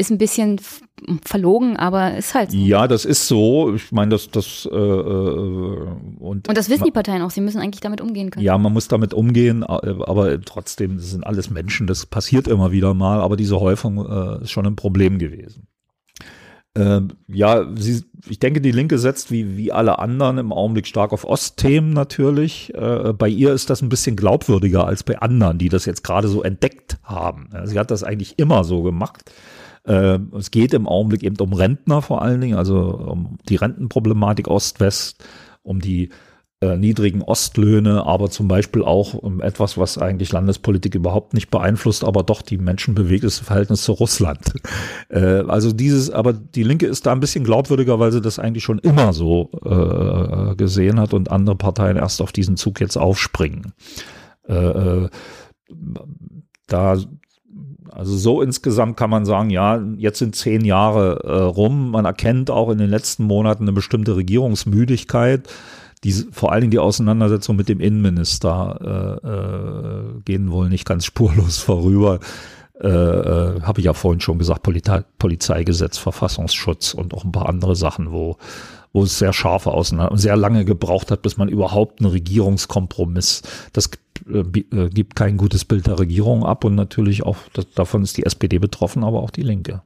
ist 0.00 0.10
ein 0.10 0.18
bisschen 0.18 0.58
verlogen, 1.24 1.76
aber 1.76 2.16
ist 2.16 2.34
halt 2.34 2.50
so. 2.50 2.56
Ja, 2.56 2.88
das 2.88 3.04
ist 3.04 3.26
so. 3.28 3.74
Ich 3.74 3.92
meine, 3.92 4.10
das, 4.10 4.30
das 4.30 4.68
äh, 4.70 4.74
und, 4.74 6.48
und 6.48 6.56
das 6.56 6.68
wissen 6.68 6.84
die 6.84 6.90
Parteien 6.90 7.22
auch. 7.22 7.30
Sie 7.30 7.40
müssen 7.40 7.60
eigentlich 7.60 7.80
damit 7.80 8.00
umgehen 8.00 8.30
können. 8.30 8.44
Ja, 8.44 8.56
man 8.58 8.72
muss 8.72 8.88
damit 8.88 9.14
umgehen, 9.14 9.64
aber 9.64 10.40
trotzdem 10.40 10.96
das 10.96 11.10
sind 11.10 11.26
alles 11.26 11.50
Menschen. 11.50 11.86
Das 11.86 12.06
passiert 12.06 12.48
immer 12.48 12.72
wieder 12.72 12.94
mal, 12.94 13.20
aber 13.20 13.36
diese 13.36 13.60
Häufung 13.60 13.98
äh, 13.98 14.42
ist 14.42 14.50
schon 14.50 14.66
ein 14.66 14.76
Problem 14.76 15.18
gewesen. 15.18 15.66
Ähm, 16.76 17.08
ja, 17.26 17.66
sie, 17.74 18.04
ich 18.28 18.38
denke, 18.38 18.60
die 18.60 18.70
Linke 18.70 18.98
setzt 18.98 19.32
wie, 19.32 19.56
wie 19.56 19.72
alle 19.72 19.98
anderen 19.98 20.38
im 20.38 20.52
Augenblick 20.52 20.86
stark 20.86 21.12
auf 21.12 21.24
Ostthemen 21.24 21.92
natürlich. 21.92 22.72
Äh, 22.74 23.12
bei 23.12 23.28
ihr 23.28 23.52
ist 23.52 23.70
das 23.70 23.82
ein 23.82 23.88
bisschen 23.88 24.14
glaubwürdiger 24.14 24.86
als 24.86 25.02
bei 25.02 25.18
anderen, 25.18 25.58
die 25.58 25.68
das 25.68 25.84
jetzt 25.84 26.04
gerade 26.04 26.28
so 26.28 26.42
entdeckt 26.42 26.98
haben. 27.02 27.50
Sie 27.64 27.78
hat 27.78 27.90
das 27.90 28.04
eigentlich 28.04 28.38
immer 28.38 28.62
so 28.62 28.82
gemacht. 28.82 29.32
Äh, 29.84 30.18
es 30.36 30.50
geht 30.50 30.74
im 30.74 30.86
Augenblick 30.86 31.22
eben 31.22 31.36
um 31.36 31.52
Rentner 31.52 32.02
vor 32.02 32.22
allen 32.22 32.40
Dingen, 32.40 32.56
also 32.56 32.80
um 32.80 33.38
die 33.48 33.56
Rentenproblematik 33.56 34.48
Ost-West, 34.48 35.24
um 35.62 35.80
die 35.80 36.10
äh, 36.62 36.76
niedrigen 36.76 37.22
Ostlöhne, 37.22 38.04
aber 38.04 38.28
zum 38.28 38.46
Beispiel 38.46 38.82
auch 38.82 39.14
um 39.14 39.40
etwas, 39.40 39.78
was 39.78 39.96
eigentlich 39.96 40.30
Landespolitik 40.30 40.94
überhaupt 40.94 41.32
nicht 41.32 41.50
beeinflusst, 41.50 42.04
aber 42.04 42.22
doch 42.22 42.42
die 42.42 42.58
Menschen 42.58 42.94
bewegt, 42.94 43.24
ist 43.24 43.40
das 43.40 43.46
Verhältnis 43.46 43.82
zu 43.82 43.92
Russland. 43.92 44.52
Äh, 45.08 45.42
also 45.48 45.72
dieses, 45.72 46.10
aber 46.10 46.32
die 46.32 46.62
Linke 46.62 46.86
ist 46.86 47.04
da 47.04 47.10
ein 47.10 47.18
bisschen 47.18 47.42
glaubwürdiger, 47.42 47.98
weil 47.98 48.12
sie 48.12 48.20
das 48.20 48.38
eigentlich 48.38 48.62
schon 48.62 48.78
immer 48.78 49.12
so 49.12 49.50
äh, 49.64 50.54
gesehen 50.54 51.00
hat 51.00 51.14
und 51.14 51.32
andere 51.32 51.56
Parteien 51.56 51.96
erst 51.96 52.22
auf 52.22 52.30
diesen 52.30 52.56
Zug 52.56 52.80
jetzt 52.80 52.96
aufspringen. 52.96 53.72
Da 54.46 55.10
also 57.92 58.16
so 58.16 58.42
insgesamt 58.42 58.96
kann 58.96 59.10
man 59.10 59.24
sagen, 59.24 59.50
ja, 59.50 59.82
jetzt 59.96 60.18
sind 60.18 60.36
zehn 60.36 60.64
Jahre 60.64 61.20
äh, 61.24 61.32
rum. 61.32 61.90
Man 61.90 62.04
erkennt 62.04 62.50
auch 62.50 62.70
in 62.70 62.78
den 62.78 62.90
letzten 62.90 63.24
Monaten 63.24 63.64
eine 63.64 63.72
bestimmte 63.72 64.16
Regierungsmüdigkeit. 64.16 65.48
Die, 66.02 66.12
vor 66.12 66.52
allen 66.52 66.62
Dingen 66.62 66.70
die 66.70 66.78
Auseinandersetzung 66.78 67.56
mit 67.56 67.68
dem 67.68 67.80
Innenminister 67.80 69.20
äh, 69.22 69.28
äh, 69.28 70.22
gehen 70.24 70.50
wohl 70.50 70.68
nicht 70.68 70.86
ganz 70.86 71.04
spurlos 71.06 71.58
vorüber. 71.58 72.20
Äh, 72.80 72.88
äh, 72.88 73.60
Habe 73.60 73.80
ich 73.80 73.86
ja 73.86 73.92
vorhin 73.92 74.20
schon 74.20 74.38
gesagt, 74.38 74.62
Polizei, 74.62 75.02
Polizeigesetz, 75.18 75.98
Verfassungsschutz 75.98 76.94
und 76.94 77.12
auch 77.12 77.24
ein 77.24 77.32
paar 77.32 77.48
andere 77.48 77.76
Sachen, 77.76 78.10
wo 78.12 78.38
wo 78.92 79.04
es 79.04 79.18
sehr 79.18 79.32
scharfe 79.32 79.72
Auseinander 79.72 80.16
sehr 80.16 80.36
lange 80.36 80.64
gebraucht 80.64 81.10
hat, 81.10 81.22
bis 81.22 81.36
man 81.36 81.48
überhaupt 81.48 82.00
einen 82.00 82.10
Regierungskompromiss, 82.10 83.42
das 83.72 83.90
äh, 84.28 84.38
äh, 84.38 84.88
gibt 84.90 85.16
kein 85.16 85.36
gutes 85.36 85.64
Bild 85.64 85.86
der 85.86 85.98
Regierung 85.98 86.44
ab 86.44 86.64
und 86.64 86.74
natürlich 86.74 87.22
auch, 87.24 87.36
das, 87.52 87.70
davon 87.70 88.02
ist 88.02 88.16
die 88.16 88.26
SPD 88.26 88.58
betroffen, 88.58 89.04
aber 89.04 89.22
auch 89.22 89.30
die 89.30 89.42
Linke. 89.42 89.82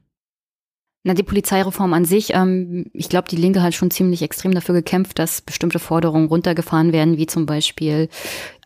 Na, 1.06 1.12
die 1.12 1.22
Polizeireform 1.22 1.92
an 1.92 2.06
sich, 2.06 2.32
ähm, 2.32 2.86
ich 2.94 3.10
glaube, 3.10 3.28
die 3.28 3.36
Linke 3.36 3.62
hat 3.62 3.74
schon 3.74 3.90
ziemlich 3.90 4.22
extrem 4.22 4.54
dafür 4.54 4.74
gekämpft, 4.74 5.18
dass 5.18 5.42
bestimmte 5.42 5.78
Forderungen 5.78 6.28
runtergefahren 6.28 6.92
werden, 6.94 7.18
wie 7.18 7.26
zum 7.26 7.44
Beispiel 7.44 8.08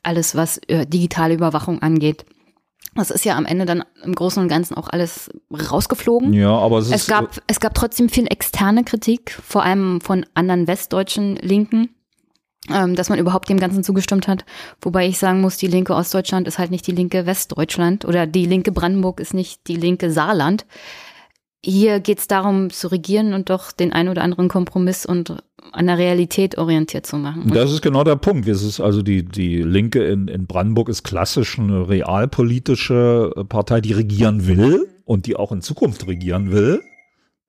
alles, 0.05 0.37
was 0.37 0.59
äh, 0.69 0.87
digitale 0.87 1.35
Überwachung 1.35 1.83
angeht. 1.83 2.25
Das 2.95 3.11
ist 3.11 3.25
ja 3.25 3.37
am 3.37 3.47
Ende 3.47 3.67
dann 3.67 3.85
im 4.03 4.15
Großen 4.15 4.43
und 4.43 4.49
Ganzen 4.49 4.75
auch 4.75 4.89
alles 4.89 5.31
rausgeflogen. 5.53 6.33
Ja, 6.33 6.51
aber 6.51 6.79
es, 6.79 6.91
es 6.91 7.07
gab 7.07 7.41
es 7.47 7.61
gab 7.61 7.75
trotzdem 7.75 8.09
viel 8.09 8.27
externe 8.27 8.85
Kritik, 8.85 9.39
vor 9.47 9.63
allem 9.63 10.01
von 10.01 10.27
anderen 10.35 10.67
westdeutschen 10.67 11.37
Linken, 11.37 11.91
ähm, 12.73 12.97
dass 12.97 13.09
man 13.09 13.19
überhaupt 13.19 13.49
dem 13.49 13.61
Ganzen 13.61 13.85
zugestimmt 13.85 14.27
hat. 14.27 14.45
Wobei 14.81 15.07
ich 15.07 15.19
sagen 15.19 15.41
muss, 15.41 15.57
die 15.57 15.67
linke 15.67 15.95
Ostdeutschland 15.95 16.49
ist 16.49 16.59
halt 16.59 16.71
nicht 16.71 16.87
die 16.87 16.93
linke 16.93 17.27
Westdeutschland 17.27 18.05
oder 18.05 18.27
die 18.27 18.47
linke 18.47 18.73
Brandenburg 18.73 19.21
ist 19.21 19.35
nicht 19.35 19.67
die 19.69 19.77
linke 19.77 20.11
Saarland. 20.11 20.67
Hier 21.65 22.01
geht 22.01 22.19
es 22.19 22.29
darum 22.29 22.71
zu 22.71 22.89
regieren 22.89 23.33
und 23.33 23.51
doch 23.51 23.73
den 23.73 23.93
ein 23.93 24.09
oder 24.09 24.23
anderen 24.23 24.49
Kompromiss 24.49 25.05
und 25.05 25.37
an 25.73 25.87
der 25.87 25.99
Realität 25.99 26.57
orientiert 26.57 27.05
zu 27.05 27.17
machen. 27.17 27.51
Das 27.53 27.73
ist 27.73 27.83
genau 27.83 28.05
der 28.05 28.17
Punkt. 28.17 28.47
Es 28.49 28.63
ist 28.63 28.81
also 28.81 29.03
die, 29.03 29.25
die 29.25 29.63
Linke 29.63 30.05
in, 30.05 30.29
in 30.29 30.47
Brandenburg 30.47 30.89
ist 30.89 31.03
klassisch 31.03 31.59
eine 31.59 31.89
realpolitische 31.89 33.33
Partei, 33.49 33.81
die 33.81 33.93
regieren 33.93 34.47
will 34.47 34.89
und 35.05 35.27
die 35.27 35.37
auch 35.37 35.51
in 35.51 35.61
Zukunft 35.61 36.07
regieren 36.07 36.53
will. 36.53 36.81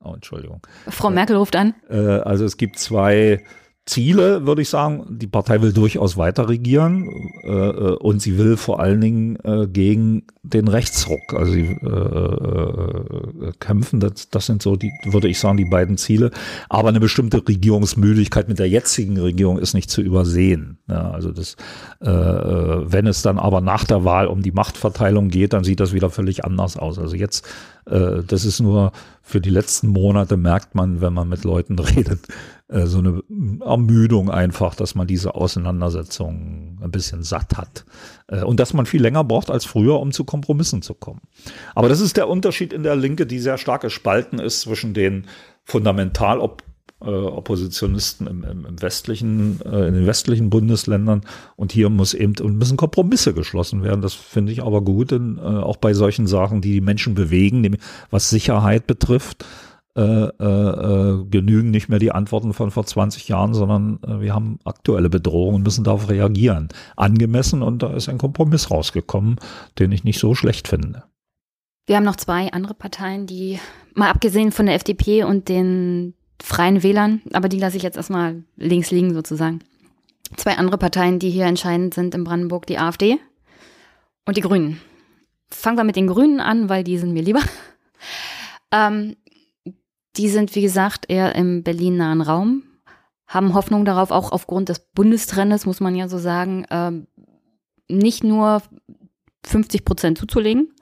Oh, 0.03 0.13
Entschuldigung. 0.13 0.61
Frau 0.87 1.09
Merkel 1.09 1.35
ruft 1.35 1.55
an. 1.55 1.75
Äh, 1.89 1.97
also 1.97 2.45
es 2.45 2.57
gibt 2.57 2.79
zwei 2.79 3.43
Ziele, 3.89 4.45
würde 4.45 4.61
ich 4.61 4.69
sagen. 4.69 5.05
Die 5.09 5.27
Partei 5.27 5.61
will 5.61 5.73
durchaus 5.73 6.15
weiter 6.15 6.47
regieren 6.47 7.09
äh, 7.43 7.49
äh, 7.49 7.95
und 7.95 8.21
sie 8.21 8.37
will 8.37 8.55
vor 8.55 8.79
allen 8.79 9.01
Dingen 9.01 9.37
äh, 9.43 9.67
gegen 9.67 10.27
den 10.43 10.67
Rechtsruck, 10.67 11.33
also 11.33 11.51
sie 11.51 11.65
äh, 11.81 11.87
äh, 11.87 13.51
kämpfen. 13.59 13.99
Das, 13.99 14.29
das 14.29 14.45
sind 14.45 14.61
so 14.61 14.75
die, 14.75 14.91
würde 15.05 15.27
ich 15.27 15.39
sagen, 15.39 15.57
die 15.57 15.65
beiden 15.65 15.97
Ziele. 15.97 16.29
Aber 16.69 16.89
eine 16.89 16.99
bestimmte 16.99 17.45
Regierungsmüdigkeit 17.45 18.47
mit 18.47 18.59
der 18.59 18.69
jetzigen 18.69 19.19
Regierung 19.19 19.57
ist 19.57 19.73
nicht 19.73 19.89
zu 19.89 20.01
übersehen. 20.01 20.77
Ja, 20.87 21.09
also 21.11 21.31
das, 21.31 21.55
äh, 22.01 22.09
äh 22.09 22.91
wenn 22.91 23.07
es 23.07 23.23
dann 23.23 23.39
aber 23.39 23.61
nach 23.61 23.85
der 23.85 24.03
Wahl 24.05 24.27
um 24.27 24.41
die 24.41 24.51
Machtverteilung 24.51 25.29
geht, 25.29 25.53
dann 25.53 25.63
sieht 25.63 25.79
das 25.79 25.93
wieder 25.93 26.09
völlig 26.09 26.45
anders 26.45 26.77
aus. 26.77 26.99
Also 26.99 27.15
jetzt 27.15 27.47
äh, 27.85 28.23
das 28.25 28.45
ist 28.45 28.59
nur 28.59 28.91
für 29.21 29.41
die 29.41 29.49
letzten 29.49 29.89
Monate 29.89 30.37
merkt 30.37 30.73
man, 30.73 31.01
wenn 31.01 31.13
man 31.13 31.29
mit 31.29 31.43
Leuten 31.43 31.77
redet, 31.79 32.27
äh, 32.67 32.85
so 32.85 32.99
eine 32.99 33.21
Ermüdung 33.61 34.29
einfach, 34.29 34.75
dass 34.75 34.95
man 34.95 35.07
diese 35.07 35.35
Auseinandersetzung 35.35 36.79
ein 36.81 36.91
bisschen 36.91 37.23
satt 37.23 37.57
hat. 37.57 37.85
Äh, 38.27 38.43
und 38.43 38.59
dass 38.59 38.73
man 38.73 38.85
viel 38.85 39.01
länger 39.01 39.23
braucht 39.23 39.51
als 39.51 39.65
früher, 39.65 39.99
um 39.99 40.11
zu 40.11 40.23
Kompromissen 40.23 40.81
zu 40.81 40.93
kommen. 40.93 41.21
Aber 41.75 41.89
das 41.89 41.99
ist 41.99 42.17
der 42.17 42.27
Unterschied 42.27 42.73
in 42.73 42.83
der 42.83 42.95
Linke, 42.95 43.25
die 43.25 43.39
sehr 43.39 43.57
stark 43.57 43.81
gespalten 43.81 44.39
ist 44.39 44.61
zwischen 44.61 44.93
den 44.93 45.25
fundamental 45.63 46.39
op 46.39 46.63
äh, 47.01 47.09
Oppositionisten 47.09 48.27
im, 48.27 48.43
im, 48.43 48.65
im 48.65 48.81
westlichen, 48.81 49.61
äh, 49.61 49.87
in 49.87 49.93
den 49.93 50.05
westlichen 50.05 50.49
Bundesländern. 50.49 51.21
Und 51.55 51.71
hier 51.71 51.89
muss 51.89 52.13
eben 52.13 52.33
müssen 52.57 52.77
Kompromisse 52.77 53.33
geschlossen 53.33 53.83
werden. 53.83 54.01
Das 54.01 54.13
finde 54.13 54.51
ich 54.51 54.63
aber 54.63 54.81
gut, 54.81 55.11
denn 55.11 55.37
äh, 55.37 55.41
auch 55.41 55.77
bei 55.77 55.93
solchen 55.93 56.27
Sachen, 56.27 56.61
die 56.61 56.73
die 56.73 56.81
Menschen 56.81 57.15
bewegen, 57.15 57.77
was 58.09 58.29
Sicherheit 58.29 58.87
betrifft, 58.87 59.45
äh, 59.95 60.01
äh, 60.01 60.29
äh, 60.39 61.25
genügen 61.25 61.71
nicht 61.71 61.89
mehr 61.89 61.99
die 61.99 62.11
Antworten 62.11 62.53
von 62.53 62.71
vor 62.71 62.85
20 62.85 63.27
Jahren, 63.27 63.53
sondern 63.53 63.99
äh, 64.03 64.21
wir 64.21 64.35
haben 64.35 64.59
aktuelle 64.63 65.09
Bedrohungen 65.09 65.55
und 65.55 65.63
müssen 65.63 65.83
darauf 65.83 66.09
reagieren. 66.09 66.69
Angemessen 66.95 67.63
und 67.63 67.81
da 67.81 67.93
ist 67.93 68.07
ein 68.07 68.19
Kompromiss 68.19 68.71
rausgekommen, 68.71 69.37
den 69.79 69.91
ich 69.91 70.03
nicht 70.03 70.19
so 70.19 70.35
schlecht 70.35 70.67
finde. 70.67 71.03
Wir 71.87 71.95
haben 71.95 72.03
noch 72.03 72.17
zwei 72.17 72.51
andere 72.53 72.75
Parteien, 72.75 73.25
die 73.25 73.59
mal 73.95 74.09
abgesehen 74.09 74.51
von 74.51 74.67
der 74.67 74.75
FDP 74.75 75.23
und 75.23 75.49
den 75.49 76.13
Freien 76.41 76.83
Wählern, 76.83 77.21
aber 77.33 77.49
die 77.49 77.59
lasse 77.59 77.77
ich 77.77 77.83
jetzt 77.83 77.97
erstmal 77.97 78.43
links 78.55 78.91
liegen 78.91 79.13
sozusagen. 79.13 79.59
Zwei 80.37 80.57
andere 80.57 80.77
Parteien, 80.77 81.19
die 81.19 81.29
hier 81.29 81.45
entscheidend 81.45 81.93
sind 81.93 82.15
in 82.15 82.23
Brandenburg, 82.23 82.65
die 82.67 82.77
AfD 82.77 83.17
und 84.25 84.37
die 84.37 84.41
Grünen. 84.41 84.79
Fangen 85.49 85.77
wir 85.77 85.83
mit 85.83 85.95
den 85.95 86.07
Grünen 86.07 86.39
an, 86.39 86.69
weil 86.69 86.83
die 86.83 86.97
sind 86.97 87.13
mir 87.13 87.23
lieber. 87.23 87.41
Ähm, 88.71 89.15
die 90.15 90.29
sind, 90.29 90.53
wie 90.53 90.61
gesagt, 90.61 91.05
eher 91.09 91.33
im 91.33 91.63
Berlin-nahen 91.63 92.21
Raum, 92.21 92.63
haben 93.25 93.55
Hoffnung 93.55 93.83
darauf, 93.83 94.11
auch 94.11 94.31
aufgrund 94.31 94.69
des 94.69 94.79
Bundestrendes, 94.79 95.65
muss 95.65 95.79
man 95.79 95.95
ja 95.95 96.07
so 96.07 96.19
sagen, 96.19 96.67
ähm, 96.69 97.07
nicht 97.87 98.23
nur 98.23 98.61
50 99.45 99.85
Prozent 99.85 100.17
zuzulegen, 100.17 100.73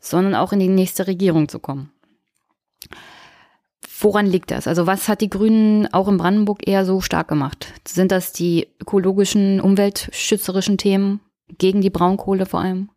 sondern 0.00 0.34
auch 0.34 0.52
in 0.52 0.58
die 0.58 0.68
nächste 0.68 1.06
Regierung 1.06 1.48
zu 1.48 1.58
kommen. 1.58 1.92
Woran 3.98 4.26
liegt 4.26 4.50
das? 4.50 4.66
Also 4.66 4.86
was 4.86 5.08
hat 5.08 5.20
die 5.20 5.30
Grünen 5.30 5.92
auch 5.92 6.08
in 6.08 6.18
Brandenburg 6.18 6.66
eher 6.66 6.84
so 6.84 7.00
stark 7.00 7.28
gemacht? 7.28 7.72
Sind 7.86 8.12
das 8.12 8.32
die 8.32 8.68
ökologischen, 8.80 9.60
umweltschützerischen 9.60 10.76
Themen 10.76 11.20
gegen 11.58 11.80
die 11.80 11.90
Braunkohle 11.90 12.44
vor 12.46 12.60
allem? 12.60 12.90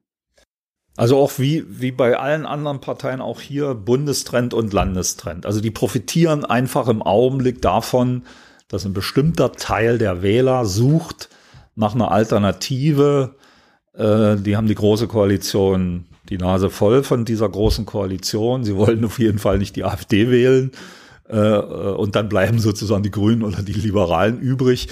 Also 0.98 1.18
auch 1.18 1.40
wie, 1.40 1.64
wie 1.70 1.92
bei 1.92 2.18
allen 2.18 2.46
anderen 2.46 2.82
Parteien 2.82 3.22
auch 3.22 3.40
hier 3.40 3.74
Bundestrend 3.74 4.54
und 4.54 4.74
Landestrend. 4.74 5.46
Also 5.46 5.62
die 5.62 5.72
profitieren 5.72 6.44
einfach 6.44 6.90
im 6.90 7.02
Augenblick 7.02 7.62
davon, 7.62 8.24
dass 8.68 8.84
ein 8.84 8.92
bestimmter 8.92 9.54
Teil 9.54 9.98
der 9.98 10.22
Wähler 10.22 10.66
sucht 10.66 11.30
nach 11.76 11.96
einer 11.96 12.12
Alternative. 12.12 13.36
Äh, 13.94 14.36
die 14.36 14.58
haben 14.58 14.68
die 14.68 14.76
große 14.76 15.08
Koalition 15.08 16.09
die 16.30 16.38
Nase 16.38 16.70
voll 16.70 17.04
von 17.04 17.26
dieser 17.26 17.50
großen 17.50 17.86
Koalition. 17.86 18.64
Sie 18.64 18.76
wollen 18.76 19.04
auf 19.06 19.20
jeden 19.20 19.40
Fall 19.40 19.58
nicht 19.58 19.76
die 19.76 19.84
AfD 19.84 20.30
wählen. 20.30 20.72
Äh, 21.28 21.38
äh, 21.38 21.94
und 21.96 22.16
dann 22.16 22.30
bleiben 22.30 22.60
sozusagen 22.60 23.04
die 23.04 23.12
Grünen 23.12 23.44
oder 23.44 23.62
die 23.62 23.74
Liberalen 23.74 24.40
übrig. 24.40 24.88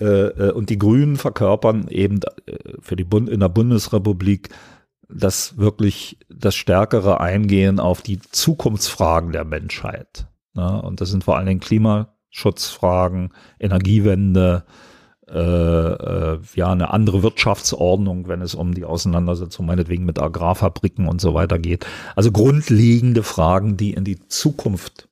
Äh, 0.00 0.04
äh 0.04 0.52
und 0.52 0.70
die 0.70 0.78
Grünen 0.78 1.16
verkörpern 1.16 1.88
eben 1.88 2.20
äh, 2.46 2.56
für 2.80 2.96
die 2.96 3.04
Bund 3.04 3.28
in 3.28 3.40
der 3.40 3.48
Bundesrepublik 3.48 4.50
das 5.10 5.56
wirklich 5.56 6.18
das 6.28 6.54
stärkere 6.54 7.20
Eingehen 7.20 7.80
auf 7.80 8.02
die 8.02 8.20
Zukunftsfragen 8.20 9.32
der 9.32 9.44
Menschheit. 9.44 10.26
Ja, 10.54 10.76
und 10.76 11.00
das 11.00 11.10
sind 11.10 11.24
vor 11.24 11.36
allen 11.36 11.46
Dingen 11.46 11.60
Klimaschutzfragen, 11.60 13.32
Energiewende, 13.58 14.64
äh, 15.32 15.38
äh, 15.38 16.38
ja 16.54 16.72
eine 16.72 16.92
andere 16.92 17.22
Wirtschaftsordnung, 17.22 18.28
wenn 18.28 18.42
es 18.42 18.54
um 18.54 18.74
die 18.74 18.84
Auseinandersetzung 18.84 19.66
meinetwegen 19.66 20.04
mit 20.04 20.18
Agrarfabriken 20.18 21.08
und 21.08 21.20
so 21.20 21.34
weiter 21.34 21.58
geht. 21.58 21.86
Also 22.16 22.32
grundlegende 22.32 23.22
Fragen, 23.22 23.76
die 23.76 23.92
in 23.92 24.04
die 24.04 24.26
Zukunft 24.28 25.07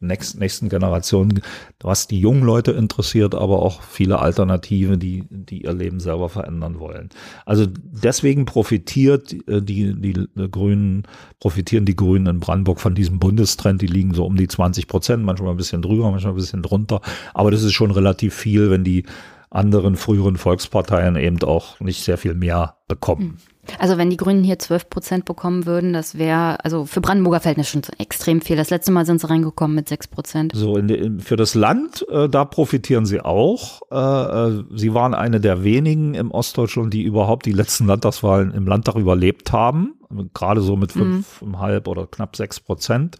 nächsten, 0.00 0.38
nächsten 0.38 0.68
Generationen, 0.68 1.40
was 1.80 2.06
die 2.06 2.20
jungen 2.20 2.42
Leute 2.42 2.72
interessiert, 2.72 3.34
aber 3.34 3.62
auch 3.62 3.82
viele 3.82 4.18
Alternative, 4.18 4.98
die, 4.98 5.24
die 5.30 5.64
ihr 5.64 5.72
Leben 5.72 6.00
selber 6.00 6.28
verändern 6.28 6.78
wollen. 6.78 7.08
Also 7.44 7.66
deswegen 7.66 8.44
profitiert 8.44 9.32
äh, 9.48 9.62
die, 9.62 9.94
die, 9.94 10.26
Grünen, 10.50 11.04
profitieren 11.40 11.84
die 11.84 11.96
Grünen 11.96 12.26
in 12.26 12.40
Brandenburg 12.40 12.80
von 12.80 12.94
diesem 12.94 13.18
Bundestrend. 13.18 13.80
Die 13.80 13.86
liegen 13.86 14.14
so 14.14 14.26
um 14.26 14.36
die 14.36 14.48
20 14.48 14.86
Prozent, 14.86 15.24
manchmal 15.24 15.50
ein 15.50 15.56
bisschen 15.56 15.82
drüber, 15.82 16.10
manchmal 16.10 16.32
ein 16.32 16.36
bisschen 16.36 16.62
drunter. 16.62 17.00
Aber 17.34 17.50
das 17.50 17.62
ist 17.62 17.72
schon 17.72 17.90
relativ 17.90 18.34
viel, 18.34 18.70
wenn 18.70 18.84
die 18.84 19.04
anderen 19.50 19.96
früheren 19.96 20.36
Volksparteien 20.36 21.16
eben 21.16 21.42
auch 21.42 21.80
nicht 21.80 22.02
sehr 22.02 22.18
viel 22.18 22.34
mehr 22.34 22.76
bekommen. 22.88 23.38
Also 23.78 23.98
wenn 23.98 24.10
die 24.10 24.16
Grünen 24.16 24.44
hier 24.44 24.58
12 24.58 24.90
Prozent 24.90 25.24
bekommen 25.24 25.66
würden, 25.66 25.92
das 25.92 26.18
wäre, 26.18 26.64
also 26.64 26.84
für 26.84 27.00
Brandenburger 27.00 27.40
Verhältnis 27.40 27.68
schon 27.68 27.82
extrem 27.98 28.40
viel. 28.40 28.56
Das 28.56 28.70
letzte 28.70 28.92
Mal 28.92 29.06
sind 29.06 29.20
sie 29.20 29.28
reingekommen 29.28 29.74
mit 29.74 29.88
6 29.88 30.08
Prozent. 30.08 30.52
So, 30.54 30.76
in 30.76 30.88
de, 30.88 31.20
für 31.20 31.36
das 31.36 31.54
Land, 31.54 32.06
äh, 32.10 32.28
da 32.28 32.44
profitieren 32.44 33.06
sie 33.06 33.20
auch. 33.20 33.82
Äh, 33.90 33.96
äh, 33.96 34.64
sie 34.74 34.94
waren 34.94 35.14
eine 35.14 35.40
der 35.40 35.64
wenigen 35.64 36.14
im 36.14 36.30
Ostdeutschland, 36.30 36.92
die 36.92 37.02
überhaupt 37.02 37.46
die 37.46 37.52
letzten 37.52 37.86
Landtagswahlen 37.86 38.52
im 38.52 38.66
Landtag 38.66 38.96
überlebt 38.96 39.52
haben. 39.52 39.94
Gerade 40.34 40.60
so 40.60 40.76
mit 40.76 40.92
5,5 40.92 41.44
mhm. 41.44 41.80
oder 41.86 42.06
knapp 42.06 42.36
6 42.36 42.60
Prozent. 42.60 43.16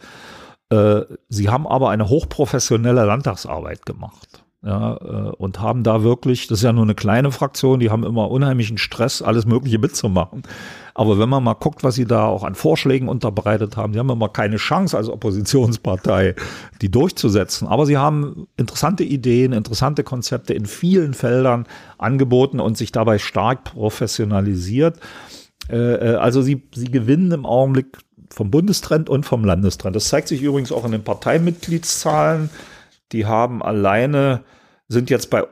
Äh, 0.70 1.02
sie 1.28 1.48
haben 1.48 1.66
aber 1.66 1.90
eine 1.90 2.09
hochprofessionelle 2.09 3.05
Landtagsarbeit 3.05 3.86
gemacht 3.86 4.45
ja, 4.64 4.96
äh, 4.96 5.30
und 5.36 5.60
haben 5.60 5.82
da 5.82 6.02
wirklich, 6.02 6.46
das 6.48 6.58
ist 6.58 6.64
ja 6.64 6.72
nur 6.72 6.84
eine 6.84 6.94
kleine 6.94 7.30
Fraktion, 7.30 7.78
die 7.78 7.90
haben 7.90 8.04
immer 8.04 8.30
unheimlichen 8.30 8.78
Stress, 8.78 9.22
alles 9.22 9.46
Mögliche 9.46 9.78
mitzumachen. 9.78 10.42
Aber 10.94 11.18
wenn 11.18 11.28
man 11.28 11.44
mal 11.44 11.54
guckt, 11.54 11.84
was 11.84 11.94
sie 11.94 12.06
da 12.06 12.24
auch 12.24 12.42
an 12.42 12.54
Vorschlägen 12.54 13.08
unterbreitet 13.08 13.76
haben, 13.76 13.92
die 13.92 13.98
haben 13.98 14.08
immer 14.08 14.30
keine 14.30 14.56
Chance 14.56 14.96
als 14.96 15.08
Oppositionspartei, 15.08 16.34
die 16.80 16.90
durchzusetzen. 16.90 17.68
Aber 17.68 17.84
sie 17.84 17.98
haben 17.98 18.48
interessante 18.56 19.04
Ideen, 19.04 19.52
interessante 19.52 20.02
Konzepte 20.04 20.54
in 20.54 20.64
vielen 20.64 21.12
Feldern 21.12 21.66
angeboten 21.98 22.58
und 22.58 22.78
sich 22.78 22.92
dabei 22.92 23.18
stark 23.18 23.64
professionalisiert. 23.64 24.98
Äh, 25.68 25.76
äh, 25.76 26.14
also 26.16 26.40
sie, 26.40 26.62
sie 26.74 26.90
gewinnen 26.90 27.30
im 27.30 27.46
Augenblick 27.46 27.98
vom 28.30 28.50
Bundestrend 28.50 29.08
und 29.08 29.24
vom 29.24 29.44
Landestrend. 29.44 29.94
Das 29.94 30.08
zeigt 30.08 30.28
sich 30.28 30.42
übrigens 30.42 30.72
auch 30.72 30.84
in 30.84 30.92
den 30.92 31.04
Parteimitgliedszahlen. 31.04 32.50
Die 33.12 33.26
haben 33.26 33.62
alleine 33.62 34.44
sind 34.88 35.10
jetzt 35.10 35.30
bei 35.30 35.44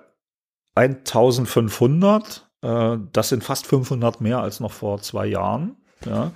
1500. 0.74 2.48
Äh, 2.62 2.96
das 3.12 3.28
sind 3.28 3.44
fast 3.44 3.66
500 3.66 4.20
mehr 4.20 4.40
als 4.40 4.60
noch 4.60 4.72
vor 4.72 5.00
zwei 5.00 5.26
Jahren. 5.26 5.76
Ja. 6.04 6.32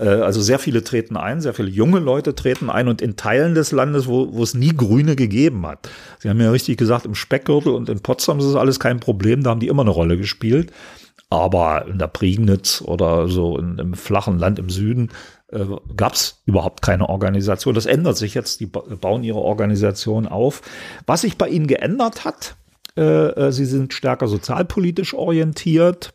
Äh, 0.00 0.08
also 0.08 0.40
sehr 0.40 0.58
viele 0.58 0.82
treten 0.82 1.16
ein, 1.16 1.40
sehr 1.40 1.54
viele 1.54 1.68
junge 1.68 1.98
Leute 1.98 2.34
treten 2.34 2.70
ein 2.70 2.88
und 2.88 3.02
in 3.02 3.16
Teilen 3.16 3.54
des 3.54 3.72
Landes, 3.72 4.06
wo, 4.06 4.32
wo 4.32 4.42
es 4.42 4.54
nie 4.54 4.74
Grüne 4.74 5.16
gegeben 5.16 5.66
hat. 5.66 5.88
Sie 6.18 6.28
haben 6.28 6.40
ja 6.40 6.50
richtig 6.50 6.78
gesagt, 6.78 7.04
im 7.04 7.14
Speckgürtel 7.14 7.72
und 7.72 7.88
in 7.88 8.00
Potsdam 8.00 8.38
ist 8.38 8.46
es 8.46 8.56
alles 8.56 8.80
kein 8.80 9.00
Problem, 9.00 9.42
da 9.42 9.50
haben 9.50 9.60
die 9.60 9.68
immer 9.68 9.82
eine 9.82 9.90
Rolle 9.90 10.16
gespielt. 10.16 10.72
Aber 11.32 11.86
in 11.86 11.98
der 11.98 12.08
Prignitz 12.08 12.82
oder 12.84 13.28
so 13.28 13.56
in, 13.56 13.78
im 13.78 13.94
flachen 13.94 14.38
Land 14.38 14.58
im 14.58 14.68
Süden 14.68 15.10
äh, 15.52 15.66
gab 15.96 16.14
es 16.14 16.42
überhaupt 16.46 16.82
keine 16.82 17.08
Organisation. 17.08 17.74
Das 17.74 17.86
ändert 17.86 18.16
sich 18.16 18.34
jetzt. 18.34 18.60
Die 18.60 18.66
bauen 18.66 19.22
ihre 19.22 19.40
Organisation 19.40 20.26
auf. 20.26 20.62
Was 21.06 21.22
sich 21.22 21.38
bei 21.38 21.48
ihnen 21.48 21.66
geändert 21.66 22.24
hat, 22.24 22.56
äh, 22.96 23.02
äh, 23.02 23.52
sie 23.52 23.66
sind 23.66 23.92
stärker 23.92 24.28
sozialpolitisch 24.28 25.14
orientiert. 25.14 26.12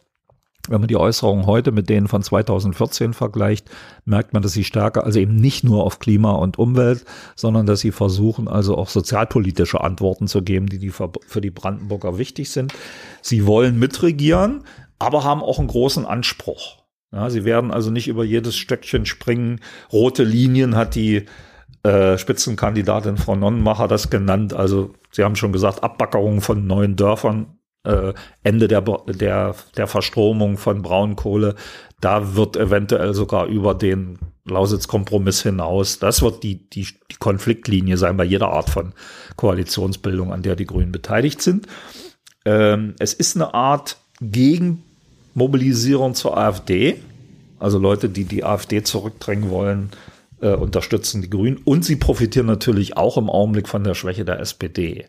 Wenn 0.67 0.81
man 0.81 0.87
die 0.87 0.97
Äußerungen 0.97 1.45
heute 1.45 1.71
mit 1.71 1.89
denen 1.89 2.07
von 2.07 2.23
2014 2.23 3.13
vergleicht, 3.13 3.69
merkt 4.03 4.33
man, 4.33 4.41
dass 4.41 4.53
sie 4.53 4.63
stärker, 4.63 5.03
also 5.03 5.19
eben 5.19 5.35
nicht 5.35 5.63
nur 5.63 5.83
auf 5.83 5.99
Klima 5.99 6.31
und 6.31 6.57
Umwelt, 6.57 7.05
sondern 7.35 7.67
dass 7.67 7.81
sie 7.81 7.91
versuchen, 7.91 8.47
also 8.47 8.75
auch 8.75 8.89
sozialpolitische 8.89 9.81
Antworten 9.81 10.27
zu 10.27 10.41
geben, 10.41 10.65
die, 10.65 10.79
die 10.79 10.89
für, 10.89 11.11
für 11.27 11.41
die 11.41 11.51
Brandenburger 11.51 12.17
wichtig 12.17 12.49
sind. 12.49 12.73
Sie 13.21 13.45
wollen 13.45 13.77
mitregieren, 13.77 14.63
aber 14.97 15.23
haben 15.23 15.43
auch 15.43 15.59
einen 15.59 15.67
großen 15.67 16.03
Anspruch. 16.03 16.84
Ja, 17.15 17.29
sie 17.29 17.45
werden 17.45 17.71
also 17.71 17.89
nicht 17.89 18.07
über 18.07 18.23
jedes 18.23 18.57
Stöckchen 18.57 19.05
springen. 19.05 19.61
Rote 19.91 20.23
Linien 20.23 20.75
hat 20.75 20.95
die 20.95 21.25
äh, 21.83 22.17
Spitzenkandidatin 22.17 23.17
Frau 23.17 23.35
Nonnenmacher 23.35 23.87
das 23.87 24.09
genannt. 24.09 24.53
Also 24.53 24.93
Sie 25.11 25.23
haben 25.23 25.37
schon 25.37 25.53
gesagt, 25.53 25.81
Abbackerung 25.81 26.41
von 26.41 26.67
neuen 26.67 26.97
Dörfern, 26.97 27.57
äh, 27.85 28.11
Ende 28.43 28.67
der, 28.67 28.81
der, 28.81 29.55
der 29.77 29.87
Verstromung 29.87 30.57
von 30.57 30.81
Braunkohle. 30.81 31.55
Da 32.01 32.35
wird 32.35 32.57
eventuell 32.57 33.13
sogar 33.13 33.45
über 33.45 33.75
den 33.75 34.19
Lausitz-Kompromiss 34.43 35.41
hinaus. 35.41 35.99
Das 35.99 36.21
wird 36.21 36.43
die, 36.43 36.69
die, 36.69 36.85
die 37.11 37.15
Konfliktlinie 37.17 37.95
sein 37.95 38.17
bei 38.17 38.25
jeder 38.25 38.49
Art 38.49 38.69
von 38.69 38.91
Koalitionsbildung, 39.37 40.33
an 40.33 40.41
der 40.41 40.57
die 40.57 40.65
Grünen 40.65 40.91
beteiligt 40.91 41.41
sind. 41.41 41.67
Ähm, 42.43 42.95
es 42.99 43.13
ist 43.13 43.37
eine 43.37 43.53
Art 43.53 43.95
Gegenmobilisierung 44.19 46.13
zur 46.13 46.37
AfD. 46.37 46.97
Also 47.59 47.79
Leute, 47.79 48.09
die 48.09 48.25
die 48.25 48.43
AfD 48.43 48.83
zurückdrängen 48.83 49.49
wollen, 49.49 49.89
äh, 50.41 50.53
unterstützen 50.53 51.21
die 51.21 51.29
Grünen. 51.29 51.57
Und 51.63 51.85
sie 51.85 51.95
profitieren 51.95 52.47
natürlich 52.47 52.97
auch 52.97 53.17
im 53.17 53.29
Augenblick 53.29 53.67
von 53.67 53.83
der 53.83 53.93
Schwäche 53.93 54.25
der 54.25 54.39
SPD. 54.39 55.07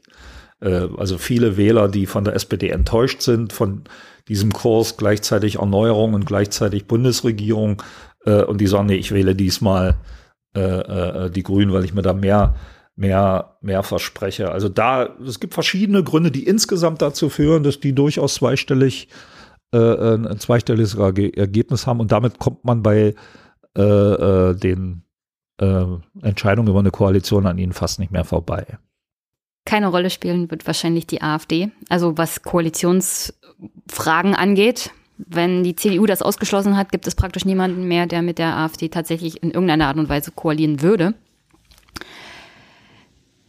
Äh, 0.60 0.88
also 0.96 1.18
viele 1.18 1.56
Wähler, 1.56 1.88
die 1.88 2.06
von 2.06 2.24
der 2.24 2.34
SPD 2.34 2.70
enttäuscht 2.70 3.22
sind, 3.22 3.52
von 3.52 3.82
diesem 4.28 4.52
Kurs 4.52 4.96
gleichzeitig 4.96 5.56
Erneuerung 5.56 6.14
und 6.14 6.26
gleichzeitig 6.26 6.86
Bundesregierung. 6.86 7.82
Äh, 8.24 8.42
und 8.42 8.60
die 8.60 8.66
sagen, 8.66 8.86
nee, 8.86 8.96
ich 8.96 9.12
wähle 9.12 9.34
diesmal 9.34 9.96
äh, 10.56 10.60
äh, 10.60 11.30
die 11.30 11.42
Grünen, 11.42 11.72
weil 11.72 11.84
ich 11.84 11.94
mir 11.94 12.02
da 12.02 12.12
mehr 12.12 12.54
mehr, 12.96 13.56
mehr 13.60 13.82
verspreche. 13.82 14.50
Also 14.50 14.68
da, 14.68 15.14
es 15.24 15.38
gibt 15.38 15.54
verschiedene 15.54 16.02
Gründe, 16.02 16.30
die 16.30 16.46
insgesamt 16.46 17.02
dazu 17.02 17.28
führen, 17.28 17.62
dass 17.62 17.78
die 17.78 17.92
durchaus 17.92 18.34
zweistellig, 18.34 19.08
äh, 19.72 20.14
ein 20.14 20.38
zweistelliges 20.38 20.94
Ergebnis 20.94 21.86
haben 21.86 22.00
und 22.00 22.12
damit 22.12 22.38
kommt 22.38 22.64
man 22.64 22.82
bei 22.82 23.14
äh, 23.76 23.82
äh, 23.82 24.54
den 24.54 25.02
äh, 25.60 25.84
Entscheidung 26.22 26.66
über 26.66 26.78
eine 26.78 26.90
Koalition 26.90 27.46
an 27.46 27.58
ihnen 27.58 27.72
fast 27.72 27.98
nicht 27.98 28.10
mehr 28.10 28.24
vorbei. 28.24 28.78
Keine 29.66 29.88
Rolle 29.88 30.10
spielen 30.10 30.50
wird 30.50 30.66
wahrscheinlich 30.66 31.06
die 31.06 31.22
AfD. 31.22 31.70
Also 31.88 32.16
was 32.16 32.42
Koalitionsfragen 32.42 34.34
angeht. 34.34 34.92
Wenn 35.18 35.64
die 35.64 35.74
CDU 35.76 36.06
das 36.06 36.22
ausgeschlossen 36.22 36.76
hat, 36.76 36.92
gibt 36.92 37.06
es 37.06 37.14
praktisch 37.14 37.44
niemanden 37.46 37.88
mehr, 37.88 38.06
der 38.06 38.22
mit 38.22 38.38
der 38.38 38.56
AfD 38.56 38.88
tatsächlich 38.88 39.42
in 39.42 39.50
irgendeiner 39.50 39.88
Art 39.88 39.96
und 39.96 40.08
Weise 40.08 40.30
koalieren 40.30 40.82
würde. 40.82 41.14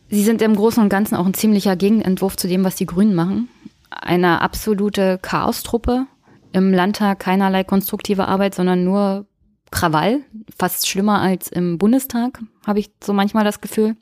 Sie 0.09 0.23
sind 0.23 0.41
im 0.41 0.55
Großen 0.55 0.81
und 0.81 0.89
Ganzen 0.89 1.15
auch 1.15 1.25
ein 1.25 1.33
ziemlicher 1.33 1.75
Gegenentwurf 1.75 2.37
zu 2.37 2.47
dem, 2.47 2.63
was 2.63 2.75
die 2.75 2.85
Grünen 2.85 3.13
machen. 3.13 3.49
Eine 3.89 4.41
absolute 4.41 5.19
Chaostruppe. 5.21 6.07
Im 6.53 6.73
Landtag 6.73 7.19
keinerlei 7.19 7.63
konstruktive 7.63 8.27
Arbeit, 8.27 8.55
sondern 8.55 8.83
nur 8.83 9.27
Krawall, 9.69 10.21
fast 10.57 10.87
schlimmer 10.87 11.19
als 11.21 11.49
im 11.49 11.77
Bundestag, 11.77 12.39
habe 12.65 12.79
ich 12.79 12.89
so 13.03 13.13
manchmal 13.13 13.43
das 13.43 13.61
Gefühl. 13.61 13.95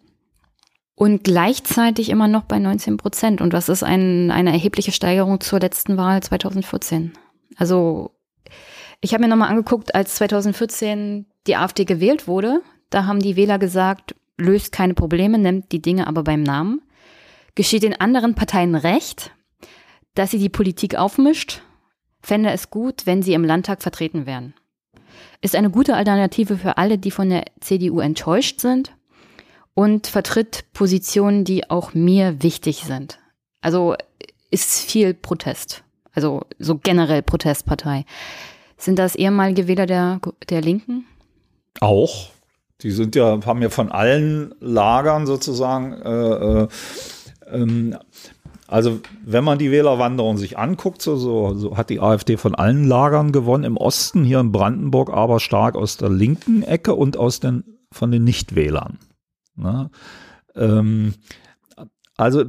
Und 0.94 1.24
gleichzeitig 1.24 2.10
immer 2.10 2.28
noch 2.28 2.44
bei 2.44 2.60
19 2.60 2.98
Prozent. 2.98 3.42
Und 3.42 3.52
das 3.54 3.68
ist 3.68 3.84
ein, 3.84 4.32
eine 4.32 4.52
erhebliche 4.52 4.92
Steigerung 4.92 5.42
zur 5.42 5.60
letzten 5.60 5.98
Wahl 5.98 6.24
2014. 6.24 7.14
Also 7.58 8.12
Ich 9.02 9.14
habe 9.14 9.24
mir 9.24 9.30
nochmal 9.30 9.50
angeguckt, 9.50 9.94
als 9.94 10.16
2014 10.16 11.26
die 11.48 11.58
AfD 11.58 11.84
gewählt 11.86 12.28
wurde, 12.28 12.62
da 12.90 13.06
haben 13.06 13.20
die 13.20 13.36
Wähler 13.36 13.60
gesagt, 13.60 14.16
löst 14.38 14.72
keine 14.72 14.94
Probleme, 14.94 15.38
nimmt 15.38 15.72
die 15.72 15.82
Dinge 15.82 16.08
aber 16.08 16.24
beim 16.24 16.44
Namen. 16.44 16.82
Geschieht 17.56 17.84
den 17.84 18.00
anderen 18.00 18.36
Parteien 18.36 18.76
recht, 18.76 19.32
dass 20.16 20.32
sie 20.32 20.40
die 20.40 20.50
Politik 20.50 20.96
aufmischt, 20.96 21.62
fände 22.22 22.50
es 22.50 22.70
gut, 22.70 23.06
wenn 23.06 23.22
sie 23.22 23.34
im 23.34 23.44
Landtag 23.44 23.82
vertreten 23.82 24.26
wären. 24.26 24.54
Ist 25.42 25.56
eine 25.56 25.70
gute 25.70 25.96
Alternative 25.96 26.58
für 26.58 26.78
alle, 26.78 26.98
die 26.98 27.12
von 27.12 27.30
der 27.30 27.46
CDU 27.60 28.00
enttäuscht 28.00 28.60
sind 28.60 28.96
und 29.74 30.08
vertritt 30.08 30.66
Positionen, 30.74 31.44
die 31.44 31.70
auch 31.70 31.94
mir 31.94 32.42
wichtig 32.42 32.84
sind. 32.86 33.20
Also 33.62 33.96
ist 34.50 34.90
viel 34.90 35.14
Protest. 35.14 35.84
Also 36.14 36.42
so 36.60 36.78
generell 36.78 37.22
Protestpartei. 37.22 38.06
Sind 38.78 38.98
das 39.00 39.16
ehemalige 39.16 39.68
Wähler 39.68 39.86
der, 39.86 40.20
der 40.50 40.62
Linken? 40.62 41.06
Auch. 41.82 42.30
Die 42.82 42.92
sind 42.92 43.16
ja, 43.16 43.40
haben 43.46 43.62
ja 43.62 43.70
von 43.70 43.92
allen 43.92 44.54
Lagern 44.60 45.26
sozusagen, 45.26 45.94
äh, 45.94 46.64
äh, 46.64 46.68
ähm, 47.52 47.98
also 48.68 49.00
wenn 49.24 49.44
man 49.44 49.60
die 49.60 49.72
Wählerwanderung 49.72 50.38
sich 50.38 50.58
anguckt, 50.58 51.02
so, 51.02 51.16
so, 51.16 51.54
so, 51.54 51.78
hat 51.78 51.90
die 51.90 52.00
AfD 52.00 52.38
von 52.38 52.56
allen 52.56 52.88
Lagern 52.88 53.32
gewonnen. 53.32 53.64
Im 53.64 53.78
Osten, 53.78 54.24
hier 54.24 54.40
in 54.40 54.52
Brandenburg, 54.52 55.12
aber 55.12 55.40
stark 55.40 55.76
aus 55.76 55.98
der 55.98 56.10
linken 56.10 56.64
Ecke 56.64 56.96
und 56.96 57.18
aus 57.18 57.40
den, 57.40 57.64
von 57.92 58.12
den 58.12 58.24
Nichtwählern. 58.24 58.98
Ne? 59.56 59.92
Ähm, 60.56 61.14
also 62.18 62.44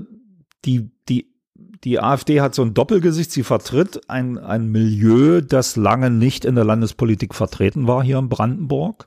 die, 0.64 0.90
die 1.08 1.36
die 1.84 2.00
AfD 2.00 2.40
hat 2.40 2.54
so 2.54 2.62
ein 2.62 2.74
Doppelgesicht. 2.74 3.30
Sie 3.30 3.44
vertritt 3.44 4.08
ein, 4.10 4.38
ein 4.38 4.70
Milieu, 4.70 5.40
das 5.40 5.76
lange 5.76 6.10
nicht 6.10 6.44
in 6.44 6.54
der 6.54 6.64
Landespolitik 6.64 7.34
vertreten 7.34 7.86
war 7.86 8.02
hier 8.02 8.18
in 8.18 8.28
Brandenburg. 8.28 9.06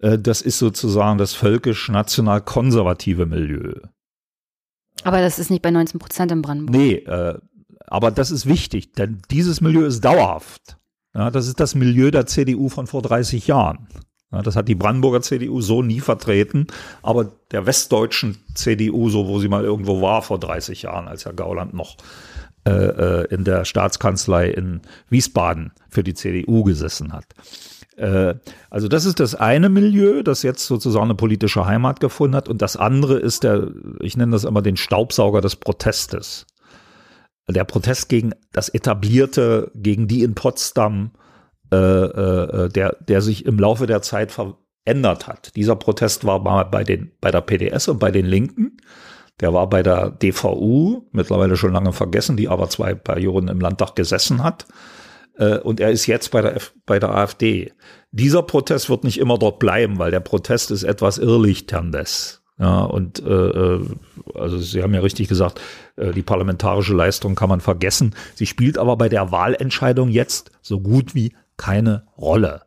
Äh, 0.00 0.18
das 0.18 0.42
ist 0.42 0.58
sozusagen 0.58 1.18
das 1.18 1.32
völkisch-national-konservative 1.34 3.26
Milieu. 3.26 3.72
Aber 5.04 5.20
das 5.20 5.38
ist 5.38 5.50
nicht 5.50 5.62
bei 5.62 5.70
19 5.70 5.98
Prozent 5.98 6.32
in 6.32 6.42
Brandenburg. 6.42 6.76
Nee, 6.76 6.94
äh, 6.94 7.38
aber 7.86 8.10
das 8.10 8.30
ist 8.30 8.46
wichtig, 8.46 8.92
denn 8.92 9.22
dieses 9.30 9.60
Milieu 9.60 9.84
ist 9.84 10.04
dauerhaft. 10.04 10.78
Ja, 11.14 11.30
das 11.30 11.48
ist 11.48 11.58
das 11.58 11.74
Milieu 11.74 12.10
der 12.10 12.26
CDU 12.26 12.68
von 12.68 12.86
vor 12.86 13.02
30 13.02 13.46
Jahren. 13.46 13.88
Ja, 14.32 14.42
das 14.42 14.54
hat 14.54 14.68
die 14.68 14.76
Brandenburger 14.76 15.22
CDU 15.22 15.60
so 15.60 15.82
nie 15.82 15.98
vertreten, 15.98 16.68
aber 17.02 17.32
der 17.50 17.66
westdeutschen 17.66 18.38
CDU, 18.54 19.10
so 19.10 19.26
wo 19.26 19.40
sie 19.40 19.48
mal 19.48 19.64
irgendwo 19.64 20.00
war 20.00 20.22
vor 20.22 20.38
30 20.38 20.82
Jahren, 20.82 21.08
als 21.08 21.24
Herr 21.24 21.32
Gauland 21.32 21.74
noch 21.74 21.96
äh, 22.64 22.70
äh, 22.70 23.34
in 23.34 23.44
der 23.44 23.64
Staatskanzlei 23.64 24.50
in 24.50 24.82
Wiesbaden 25.08 25.72
für 25.88 26.04
die 26.04 26.14
CDU 26.14 26.62
gesessen 26.62 27.12
hat. 27.12 27.24
Äh, 28.00 28.34
also 28.70 28.88
das 28.88 29.04
ist 29.04 29.20
das 29.20 29.34
eine 29.34 29.68
Milieu, 29.68 30.22
das 30.22 30.42
jetzt 30.42 30.66
sozusagen 30.66 31.04
eine 31.04 31.14
politische 31.14 31.66
Heimat 31.66 32.00
gefunden 32.00 32.34
hat. 32.34 32.48
Und 32.48 32.62
das 32.62 32.76
andere 32.76 33.18
ist 33.18 33.44
der, 33.44 33.68
ich 34.00 34.16
nenne 34.16 34.32
das 34.32 34.44
immer 34.44 34.62
den 34.62 34.76
Staubsauger 34.76 35.40
des 35.40 35.56
Protestes. 35.56 36.46
Der 37.48 37.64
Protest 37.64 38.08
gegen 38.08 38.32
das 38.52 38.68
Etablierte, 38.68 39.70
gegen 39.74 40.08
die 40.08 40.22
in 40.22 40.34
Potsdam 40.34 41.12
äh, 41.72 41.76
äh, 41.76 42.68
der, 42.68 42.96
der 43.00 43.22
sich 43.22 43.46
im 43.46 43.56
Laufe 43.58 43.86
der 43.86 44.02
Zeit 44.02 44.32
verändert 44.32 45.28
hat. 45.28 45.54
Dieser 45.54 45.76
Protest 45.76 46.24
war 46.24 46.40
mal 46.40 46.64
bei, 46.64 46.82
den, 46.82 47.12
bei 47.20 47.30
der 47.30 47.42
PDS 47.42 47.86
und 47.86 48.00
bei 48.00 48.10
den 48.10 48.26
Linken. 48.26 48.78
Der 49.38 49.54
war 49.54 49.68
bei 49.68 49.84
der 49.84 50.10
DVU, 50.10 51.06
mittlerweile 51.12 51.56
schon 51.56 51.72
lange 51.72 51.92
vergessen, 51.92 52.36
die 52.36 52.48
aber 52.48 52.68
zwei 52.68 52.94
Perioden 52.94 53.48
im 53.48 53.60
Landtag 53.60 53.94
gesessen 53.94 54.42
hat. 54.42 54.66
Äh, 55.36 55.58
und 55.58 55.80
er 55.80 55.90
ist 55.90 56.06
jetzt 56.06 56.30
bei 56.30 56.42
der, 56.42 56.58
bei 56.86 56.98
der 56.98 57.10
AfD. 57.10 57.72
Dieser 58.12 58.42
Protest 58.42 58.90
wird 58.90 59.04
nicht 59.04 59.18
immer 59.18 59.38
dort 59.38 59.58
bleiben, 59.58 59.98
weil 59.98 60.10
der 60.10 60.20
Protest 60.20 60.70
ist 60.70 60.82
etwas 60.82 61.18
Irrlichterndes. 61.18 62.40
Ja, 62.60 62.82
und 62.82 63.24
äh, 63.24 63.30
äh, 63.30 63.86
also 64.34 64.58
Sie 64.58 64.82
haben 64.82 64.92
ja 64.92 65.00
richtig 65.00 65.28
gesagt, 65.28 65.60
äh, 65.96 66.12
die 66.12 66.22
parlamentarische 66.22 66.94
Leistung 66.94 67.34
kann 67.34 67.48
man 67.48 67.60
vergessen. 67.60 68.14
Sie 68.34 68.44
spielt 68.44 68.76
aber 68.76 68.96
bei 68.96 69.08
der 69.08 69.32
Wahlentscheidung 69.32 70.10
jetzt 70.10 70.50
so 70.60 70.78
gut 70.80 71.14
wie 71.14 71.32
keine 71.56 72.04
Rolle. 72.18 72.62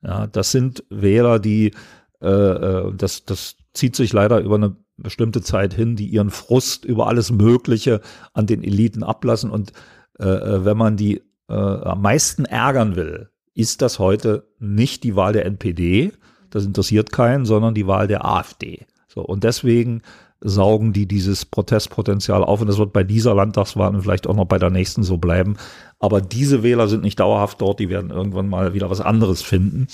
Ja, 0.00 0.28
das 0.28 0.52
sind 0.52 0.84
Wähler, 0.90 1.40
die, 1.40 1.72
äh, 2.20 2.28
äh, 2.28 2.92
das, 2.94 3.24
das 3.24 3.56
zieht 3.74 3.96
sich 3.96 4.12
leider 4.12 4.38
über 4.38 4.54
eine 4.54 4.76
bestimmte 4.96 5.42
Zeit 5.42 5.74
hin, 5.74 5.96
die 5.96 6.06
ihren 6.06 6.30
Frust 6.30 6.84
über 6.84 7.08
alles 7.08 7.32
Mögliche 7.32 8.00
an 8.34 8.46
den 8.46 8.62
Eliten 8.62 9.02
ablassen. 9.02 9.50
Und 9.50 9.72
äh 10.20 10.64
wenn 10.64 10.76
man 10.76 10.96
die 10.96 11.22
äh, 11.52 11.88
am 11.88 12.02
meisten 12.02 12.44
ärgern 12.44 12.96
will, 12.96 13.30
ist 13.54 13.82
das 13.82 13.98
heute 13.98 14.48
nicht 14.58 15.04
die 15.04 15.16
Wahl 15.16 15.32
der 15.32 15.46
NPD, 15.46 16.12
das 16.50 16.64
interessiert 16.64 17.12
keinen, 17.12 17.44
sondern 17.44 17.74
die 17.74 17.86
Wahl 17.86 18.06
der 18.08 18.24
AfD. 18.24 18.86
So, 19.08 19.20
und 19.20 19.44
deswegen 19.44 20.02
saugen 20.40 20.92
die 20.92 21.06
dieses 21.06 21.44
Protestpotenzial 21.44 22.42
auf 22.42 22.60
und 22.60 22.66
das 22.66 22.78
wird 22.78 22.92
bei 22.92 23.04
dieser 23.04 23.34
Landtagswahl 23.34 23.94
und 23.94 24.02
vielleicht 24.02 24.26
auch 24.26 24.34
noch 24.34 24.46
bei 24.46 24.58
der 24.58 24.70
nächsten 24.70 25.02
so 25.02 25.18
bleiben. 25.18 25.56
Aber 25.98 26.20
diese 26.20 26.62
Wähler 26.62 26.88
sind 26.88 27.02
nicht 27.02 27.20
dauerhaft 27.20 27.60
dort, 27.60 27.78
die 27.78 27.88
werden 27.88 28.10
irgendwann 28.10 28.48
mal 28.48 28.74
wieder 28.74 28.90
was 28.90 29.00
anderes 29.00 29.42
finden. 29.42 29.86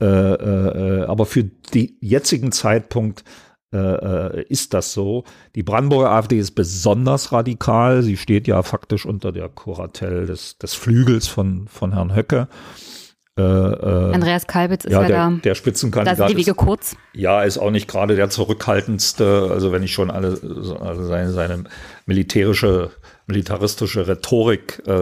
Äh, 0.00 0.06
äh, 0.06 1.04
aber 1.04 1.26
für 1.26 1.44
den 1.44 1.96
jetzigen 2.00 2.52
Zeitpunkt 2.52 3.24
äh, 3.72 3.78
äh, 3.78 4.42
ist 4.48 4.74
das 4.74 4.92
so. 4.92 5.24
Die 5.54 5.62
Brandenburger 5.62 6.10
AfD 6.10 6.38
ist 6.38 6.52
besonders 6.52 7.30
radikal. 7.30 8.02
Sie 8.02 8.16
steht 8.16 8.48
ja 8.48 8.62
faktisch 8.62 9.06
unter 9.06 9.30
der 9.30 9.48
Kuratell 9.48 10.26
des, 10.26 10.58
des 10.58 10.74
Flügels 10.74 11.28
von, 11.28 11.68
von 11.68 11.92
Herrn 11.92 12.14
Höcke. 12.14 12.48
Äh, 13.38 13.42
äh, 13.42 14.12
Andreas 14.12 14.48
Kalbitz 14.48 14.84
ist 14.84 14.92
ja, 14.92 15.02
ja 15.02 15.08
der, 15.08 15.16
da. 15.16 15.36
Der 15.44 15.54
Spitzenkandidat. 15.54 16.18
Da 16.18 16.26
sind 16.26 16.36
die 16.36 16.42
Wege 16.42 16.54
kurz. 16.54 16.96
Ja, 17.14 17.42
ist 17.42 17.58
auch 17.58 17.70
nicht 17.70 17.86
gerade 17.86 18.16
der 18.16 18.28
zurückhaltendste. 18.28 19.48
Also 19.52 19.70
wenn 19.70 19.84
ich 19.84 19.92
schon 19.92 20.10
alle 20.10 20.30
also 20.80 21.04
seine, 21.04 21.30
seine 21.30 21.64
militärische, 22.06 22.90
militaristische 23.26 24.08
Rhetorik 24.08 24.82
äh, 24.86 24.92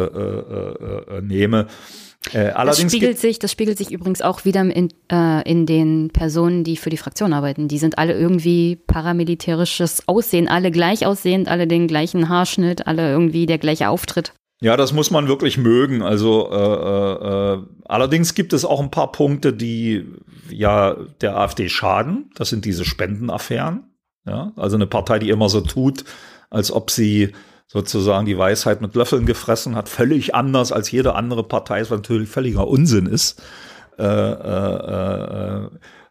äh. 2.34 2.48
Äh, 2.48 2.64
das 2.64 2.80
spiegelt 2.80 3.18
sich, 3.18 3.38
das 3.38 3.52
spiegelt 3.52 3.78
sich 3.78 3.90
übrigens 3.90 4.22
auch 4.22 4.44
wieder 4.44 4.60
in, 4.62 4.88
äh, 5.10 5.48
in 5.50 5.66
den 5.66 6.10
Personen, 6.10 6.64
die 6.64 6.76
für 6.76 6.90
die 6.90 6.96
Fraktion 6.96 7.32
arbeiten. 7.32 7.68
Die 7.68 7.78
sind 7.78 7.98
alle 7.98 8.18
irgendwie 8.18 8.76
paramilitärisches 8.76 10.06
Aussehen, 10.06 10.48
alle 10.48 10.70
gleich 10.70 11.06
aussehend, 11.06 11.48
alle 11.48 11.66
den 11.66 11.88
gleichen 11.88 12.28
Haarschnitt, 12.28 12.86
alle 12.86 13.10
irgendwie 13.10 13.46
der 13.46 13.58
gleiche 13.58 13.88
Auftritt. 13.88 14.32
Ja, 14.60 14.76
das 14.76 14.92
muss 14.92 15.10
man 15.10 15.28
wirklich 15.28 15.56
mögen. 15.56 16.02
Also 16.02 16.50
äh, 16.50 16.56
äh, 16.56 17.54
äh, 17.54 17.62
allerdings 17.84 18.34
gibt 18.34 18.52
es 18.52 18.64
auch 18.64 18.80
ein 18.80 18.90
paar 18.90 19.12
Punkte, 19.12 19.52
die 19.52 20.04
ja 20.50 20.96
der 21.20 21.36
AfD 21.36 21.68
schaden. 21.68 22.30
Das 22.34 22.48
sind 22.48 22.64
diese 22.64 22.84
Spendenaffären. 22.84 23.84
Ja, 24.26 24.52
also 24.56 24.76
eine 24.76 24.86
Partei, 24.86 25.20
die 25.20 25.30
immer 25.30 25.48
so 25.48 25.60
tut, 25.60 26.04
als 26.50 26.72
ob 26.72 26.90
sie 26.90 27.32
sozusagen 27.68 28.26
die 28.26 28.38
Weisheit 28.38 28.80
mit 28.80 28.94
Löffeln 28.94 29.26
gefressen 29.26 29.76
hat, 29.76 29.88
völlig 29.88 30.34
anders 30.34 30.72
als 30.72 30.90
jede 30.90 31.14
andere 31.14 31.44
Partei, 31.44 31.80
was 31.82 31.90
natürlich 31.90 32.28
völliger 32.28 32.66
Unsinn 32.66 33.06
ist. 33.06 33.40
Äh, 33.98 34.04
äh, 34.04 35.68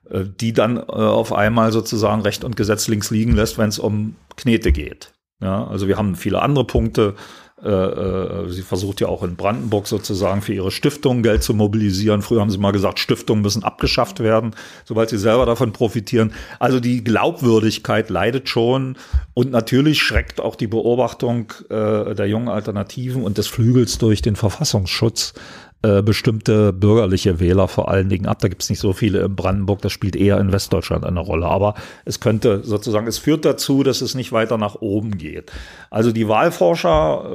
äh, 0.10 0.26
die 0.40 0.54
dann 0.54 0.78
äh, 0.78 0.82
auf 0.82 1.34
einmal 1.34 1.72
sozusagen 1.72 2.22
Recht 2.22 2.44
und 2.44 2.56
Gesetz 2.56 2.88
links 2.88 3.12
liegen 3.12 3.34
lässt, 3.34 3.58
wenn 3.58 3.70
es 3.70 3.80
um 3.80 4.16
Knete 4.36 4.72
geht. 4.72 5.14
Ja, 5.42 5.68
also 5.68 5.88
wir 5.88 5.98
haben 5.98 6.16
viele 6.16 6.42
andere 6.42 6.66
Punkte, 6.66 7.02
äh, 7.12 7.14
äh, 7.14 7.47
sie 7.60 8.62
versucht 8.62 9.02
ja 9.02 9.08
auch 9.08 9.24
in 9.24 9.36
Brandenburg 9.36 9.88
sozusagen 9.88 10.44
für 10.44 10.54
ihre 10.54 10.70
Stiftung 10.70 11.24
Geld 11.24 11.42
zu 11.42 11.56
mobilisieren. 11.56 12.22
Früher 12.22 12.42
haben 12.42 12.52
sie 12.52 12.60
mal 12.60 12.72
gesagt, 12.72 13.00
Stiftungen 13.00 13.42
müssen 13.42 13.64
abgeschafft 13.64 14.20
werden, 14.20 14.52
sobald 14.86 15.10
sie 15.10 15.18
selber 15.18 15.48
davon 15.48 15.74
profitieren. 15.74 16.34
Also 16.60 16.80
die 16.80 17.04
Glaubwürdigkeit 17.04 18.12
leidet 18.12 18.48
schon 18.48 18.96
und 19.34 19.50
natürlich 19.50 20.04
schreckt 20.04 20.40
auch 20.40 20.56
die 20.56 20.68
Beobachtung 20.68 21.52
äh, 21.70 22.14
der 22.14 22.28
jungen 22.28 22.50
Alternativen 22.50 23.24
und 23.24 23.40
des 23.40 23.48
Flügels 23.48 23.98
durch 23.98 24.22
den 24.22 24.36
Verfassungsschutz 24.36 25.34
äh, 25.84 26.02
bestimmte 26.02 26.74
bürgerliche 26.74 27.40
Wähler 27.40 27.68
vor 27.68 27.90
allen 27.90 28.10
Dingen 28.10 28.26
ab. 28.26 28.40
Da 28.40 28.48
gibt 28.48 28.64
es 28.64 28.70
nicht 28.70 28.80
so 28.80 28.94
viele 28.94 29.20
in 29.20 29.36
Brandenburg, 29.36 29.82
das 29.82 29.91
spielt 29.91 30.16
eher 30.16 30.40
in 30.40 30.52
Westdeutschland 30.52 31.06
eine 31.06 31.20
Rolle. 31.20 31.45
Aber 31.45 31.76
es 32.04 32.20
könnte 32.20 32.64
sozusagen, 32.64 33.06
es 33.06 33.20
führt 33.20 33.45
dazu, 33.45 33.84
dass 33.84 34.02
es 34.02 34.16
nicht 34.16 34.32
weiter 34.32 34.58
nach 34.58 34.76
oben 34.76 35.20
geht. 35.20 35.52
Also 35.91 36.12
die 36.12 36.28
Wahlforscher 36.28 37.26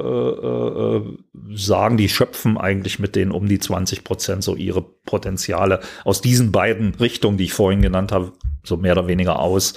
äh, 0.43 0.97
äh, 0.97 1.55
sagen, 1.55 1.95
die 1.95 2.09
schöpfen 2.09 2.57
eigentlich 2.57 2.99
mit 2.99 3.15
den 3.15 3.31
um 3.31 3.47
die 3.47 3.59
20 3.59 4.03
Prozent 4.03 4.43
so 4.43 4.55
ihre 4.55 4.81
Potenziale 4.81 5.79
aus 6.03 6.19
diesen 6.19 6.51
beiden 6.51 6.95
Richtungen, 6.95 7.37
die 7.37 7.45
ich 7.45 7.53
vorhin 7.53 7.81
genannt 7.81 8.11
habe, 8.11 8.33
so 8.63 8.75
mehr 8.75 8.91
oder 8.91 9.07
weniger 9.07 9.39
aus. 9.39 9.75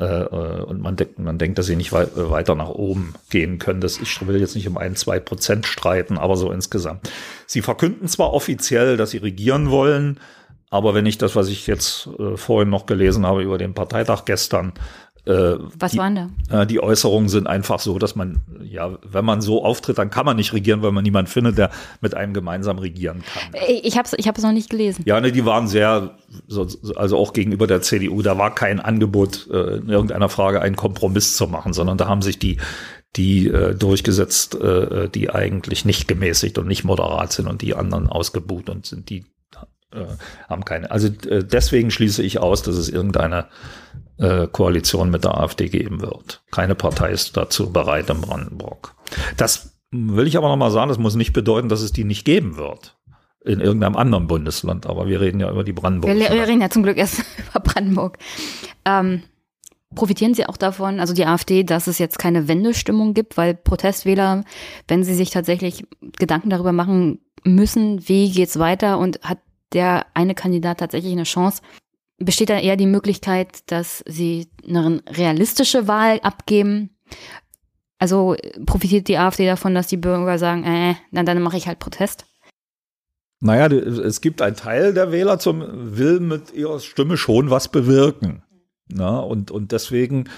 Äh, 0.00 0.22
äh, 0.22 0.62
und 0.62 0.80
man 0.80 0.96
denkt, 0.96 1.18
man 1.18 1.36
denkt, 1.36 1.58
dass 1.58 1.66
sie 1.66 1.76
nicht 1.76 1.92
wei 1.92 2.06
weiter 2.14 2.54
nach 2.54 2.70
oben 2.70 3.12
gehen 3.28 3.58
können. 3.58 3.82
Das, 3.82 4.00
ich 4.00 4.26
will 4.26 4.40
jetzt 4.40 4.54
nicht 4.54 4.66
um 4.66 4.78
ein, 4.78 4.96
zwei 4.96 5.20
Prozent 5.20 5.66
streiten, 5.66 6.16
aber 6.16 6.36
so 6.36 6.50
insgesamt. 6.50 7.10
Sie 7.46 7.60
verkünden 7.60 8.08
zwar 8.08 8.32
offiziell, 8.32 8.96
dass 8.96 9.10
sie 9.10 9.18
regieren 9.18 9.70
wollen, 9.70 10.18
aber 10.70 10.94
wenn 10.94 11.04
ich 11.04 11.18
das, 11.18 11.36
was 11.36 11.48
ich 11.48 11.66
jetzt 11.66 12.08
äh, 12.18 12.38
vorhin 12.38 12.70
noch 12.70 12.86
gelesen 12.86 13.26
habe 13.26 13.42
über 13.42 13.58
den 13.58 13.74
Parteitag 13.74 14.24
gestern, 14.24 14.72
Äh, 15.26 15.56
Was 15.78 15.92
die, 15.92 15.98
waren 15.98 16.14
da? 16.14 16.62
Äh, 16.62 16.66
die 16.66 16.82
Äußerungen 16.82 17.28
sind 17.28 17.46
einfach 17.46 17.78
so, 17.78 17.98
dass 17.98 18.16
man, 18.16 18.40
ja, 18.62 18.98
wenn 19.02 19.24
man 19.24 19.40
so 19.40 19.64
auftritt, 19.64 19.98
dann 19.98 20.10
kann 20.10 20.24
man 20.24 20.36
nicht 20.36 20.52
regieren, 20.52 20.82
weil 20.82 20.92
man 20.92 21.02
niemanden 21.02 21.30
findet, 21.30 21.58
der 21.58 21.70
mit 22.00 22.14
einem 22.14 22.32
gemeinsam 22.32 22.78
regieren 22.78 23.22
kann. 23.32 23.60
Ich 23.82 23.98
habe 23.98 24.06
es 24.06 24.14
ich 24.16 24.26
hab's 24.28 24.42
noch 24.42 24.52
nicht 24.52 24.70
gelesen. 24.70 25.02
Ja, 25.06 25.20
ne, 25.20 25.30
die 25.32 25.44
waren 25.44 25.68
sehr, 25.68 26.16
so, 26.46 26.66
also 26.96 27.18
auch 27.18 27.32
gegenüber 27.32 27.66
der 27.66 27.82
CDU, 27.82 28.22
da 28.22 28.38
war 28.38 28.54
kein 28.54 28.80
Angebot, 28.80 29.48
äh, 29.50 29.76
in 29.76 29.88
irgendeiner 29.88 30.28
Frage 30.28 30.62
einen 30.62 30.76
Kompromiss 30.76 31.36
zu 31.36 31.46
machen, 31.46 31.72
sondern 31.72 31.98
da 31.98 32.08
haben 32.08 32.22
sich 32.22 32.38
die, 32.38 32.58
die 33.16 33.48
äh, 33.48 33.74
durchgesetzt, 33.74 34.54
äh, 34.54 35.08
die 35.08 35.30
eigentlich 35.30 35.84
nicht 35.84 36.08
gemäßigt 36.08 36.58
und 36.58 36.66
nicht 36.66 36.84
moderat 36.84 37.32
sind 37.32 37.46
und 37.46 37.60
die 37.60 37.74
anderen 37.74 38.06
ausgebucht 38.06 38.70
und 38.70 38.86
sind 38.86 39.10
die 39.10 39.24
äh, 39.92 40.04
haben 40.48 40.64
keine. 40.64 40.90
Also 40.90 41.08
äh, 41.28 41.44
deswegen 41.44 41.90
schließe 41.90 42.22
ich 42.22 42.38
aus, 42.38 42.62
dass 42.62 42.76
es 42.76 42.88
irgendeine 42.88 43.46
äh, 44.20 44.46
Koalition 44.46 45.10
mit 45.10 45.24
der 45.24 45.36
AfD 45.38 45.68
geben 45.68 46.00
wird. 46.00 46.42
Keine 46.50 46.74
Partei 46.74 47.10
ist 47.10 47.36
dazu 47.36 47.72
bereit 47.72 48.10
in 48.10 48.20
Brandenburg. 48.20 48.94
Das 49.36 49.74
will 49.90 50.26
ich 50.26 50.36
aber 50.36 50.48
nochmal 50.48 50.70
sagen, 50.70 50.88
das 50.88 50.98
muss 50.98 51.16
nicht 51.16 51.32
bedeuten, 51.32 51.68
dass 51.68 51.80
es 51.80 51.92
die 51.92 52.04
nicht 52.04 52.24
geben 52.24 52.56
wird. 52.56 52.96
In 53.42 53.60
irgendeinem 53.60 53.96
anderen 53.96 54.26
Bundesland, 54.26 54.86
aber 54.86 55.06
wir 55.06 55.20
reden 55.20 55.40
ja 55.40 55.50
über 55.50 55.64
die 55.64 55.72
Brandenburg. 55.72 56.14
Wir, 56.14 56.30
wir 56.30 56.46
reden 56.46 56.60
ja 56.60 56.68
zum 56.68 56.82
Glück 56.82 56.98
erst 56.98 57.24
über 57.50 57.60
Brandenburg. 57.60 58.18
Ähm, 58.84 59.22
profitieren 59.94 60.34
Sie 60.34 60.46
auch 60.46 60.58
davon, 60.58 61.00
also 61.00 61.14
die 61.14 61.24
AfD, 61.24 61.64
dass 61.64 61.86
es 61.86 61.98
jetzt 61.98 62.18
keine 62.18 62.48
Wendestimmung 62.48 63.14
gibt, 63.14 63.38
weil 63.38 63.54
Protestwähler, 63.54 64.44
wenn 64.88 65.04
sie 65.04 65.14
sich 65.14 65.30
tatsächlich 65.30 65.86
Gedanken 66.18 66.50
darüber 66.50 66.72
machen 66.72 67.20
müssen, 67.42 68.06
wie 68.06 68.30
geht's 68.30 68.58
weiter 68.58 68.98
und 68.98 69.20
hat 69.22 69.38
der 69.72 70.06
eine 70.12 70.34
Kandidat 70.34 70.80
tatsächlich 70.80 71.12
eine 71.12 71.22
Chance, 71.22 71.62
besteht 72.20 72.50
da 72.50 72.58
eher 72.58 72.76
die 72.76 72.86
Möglichkeit, 72.86 73.70
dass 73.70 74.04
sie 74.06 74.48
eine 74.66 75.02
realistische 75.08 75.88
Wahl 75.88 76.20
abgeben. 76.20 76.90
Also 77.98 78.36
profitiert 78.66 79.08
die 79.08 79.18
AfD 79.18 79.46
davon, 79.46 79.74
dass 79.74 79.88
die 79.88 79.96
Bürger 79.96 80.38
sagen, 80.38 80.64
äh, 80.64 80.94
na, 81.10 81.22
dann 81.22 81.42
mache 81.42 81.56
ich 81.56 81.66
halt 81.66 81.78
Protest? 81.78 82.24
Naja, 83.40 83.66
es 83.74 84.20
gibt 84.20 84.42
einen 84.42 84.56
Teil 84.56 84.92
der 84.92 85.12
Wähler, 85.12 85.38
zum 85.38 85.96
will 85.96 86.20
mit 86.20 86.52
ihrer 86.52 86.78
Stimme 86.78 87.16
schon 87.16 87.50
was 87.50 87.68
bewirken. 87.68 88.42
Na, 88.88 89.18
und, 89.18 89.50
und 89.50 89.72
deswegen 89.72 90.28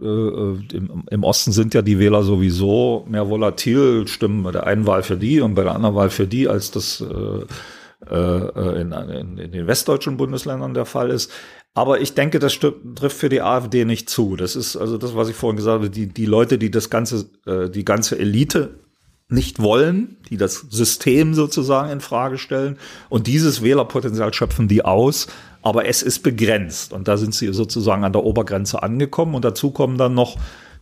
äh, 0.00 0.04
im, 0.04 1.04
im, 1.10 1.24
Osten 1.24 1.52
sind 1.52 1.74
ja 1.74 1.82
die 1.82 1.98
Wähler 1.98 2.22
sowieso 2.22 3.06
mehr 3.08 3.28
volatil, 3.28 4.06
stimmen 4.06 4.42
bei 4.42 4.52
der 4.52 4.66
einen 4.66 4.86
Wahl 4.86 5.02
für 5.02 5.16
die 5.16 5.40
und 5.40 5.54
bei 5.54 5.62
der 5.64 5.74
anderen 5.74 5.94
Wahl 5.94 6.10
für 6.10 6.26
die, 6.26 6.48
als 6.48 6.70
das 6.70 7.00
äh, 7.00 7.04
äh, 7.04 7.42
äh, 7.42 7.46
in, 8.10 8.92
in, 8.92 9.38
in 9.38 9.52
den 9.52 9.66
westdeutschen 9.66 10.16
Bundesländern 10.16 10.74
der 10.74 10.86
Fall 10.86 11.10
ist. 11.10 11.30
Aber 11.74 12.00
ich 12.00 12.14
denke, 12.14 12.38
das 12.38 12.58
trifft 12.58 13.16
für 13.16 13.28
die 13.28 13.42
AfD 13.42 13.84
nicht 13.84 14.10
zu. 14.10 14.34
Das 14.34 14.56
ist 14.56 14.76
also 14.76 14.98
das, 14.98 15.14
was 15.14 15.28
ich 15.28 15.36
vorhin 15.36 15.56
gesagt 15.56 15.74
habe, 15.74 15.90
die, 15.90 16.08
die 16.08 16.26
Leute, 16.26 16.58
die 16.58 16.70
das 16.70 16.90
ganze, 16.90 17.30
äh, 17.46 17.70
die 17.70 17.84
ganze 17.84 18.18
Elite 18.18 18.80
nicht 19.28 19.60
wollen, 19.60 20.16
die 20.30 20.38
das 20.38 20.66
System 20.70 21.34
sozusagen 21.34 21.90
in 21.90 22.00
Frage 22.00 22.38
stellen. 22.38 22.78
Und 23.10 23.26
dieses 23.26 23.62
Wählerpotenzial 23.62 24.32
schöpfen 24.32 24.68
die 24.68 24.84
aus. 24.84 25.28
Aber 25.60 25.86
es 25.86 26.02
ist 26.02 26.20
begrenzt. 26.20 26.92
Und 26.92 27.08
da 27.08 27.16
sind 27.16 27.34
sie 27.34 27.52
sozusagen 27.52 28.04
an 28.04 28.12
der 28.12 28.24
Obergrenze 28.24 28.82
angekommen. 28.82 29.34
Und 29.34 29.44
dazu 29.44 29.70
kommen 29.70 29.98
dann 29.98 30.14
noch 30.14 30.36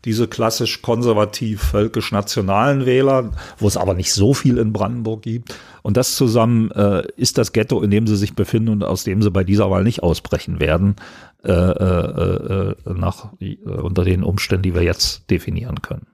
diese 0.06 0.28
klassisch 0.28 0.80
konservativ 0.80 1.60
völkisch-nationalen 1.62 2.86
Wähler, 2.86 3.32
wo 3.58 3.66
es 3.66 3.76
aber 3.76 3.92
nicht 3.94 4.12
so 4.12 4.32
viel 4.32 4.56
in 4.56 4.72
Brandenburg 4.72 5.22
gibt. 5.22 5.54
Und 5.82 5.96
das 5.96 6.14
zusammen 6.14 6.70
äh, 6.70 7.02
ist 7.16 7.38
das 7.38 7.52
Ghetto, 7.52 7.82
in 7.82 7.90
dem 7.90 8.06
sie 8.06 8.16
sich 8.16 8.34
befinden 8.34 8.70
und 8.70 8.84
aus 8.84 9.04
dem 9.04 9.20
sie 9.20 9.30
bei 9.30 9.44
dieser 9.44 9.70
Wahl 9.70 9.82
nicht 9.82 10.02
ausbrechen 10.02 10.60
werden, 10.60 10.96
äh, 11.44 11.52
äh, 11.52 12.70
äh 12.70 12.74
nach, 12.86 13.32
äh, 13.40 13.56
unter 13.64 14.04
den 14.04 14.22
Umständen, 14.22 14.62
die 14.62 14.74
wir 14.74 14.82
jetzt 14.82 15.28
definieren 15.28 15.82
können. 15.82 16.06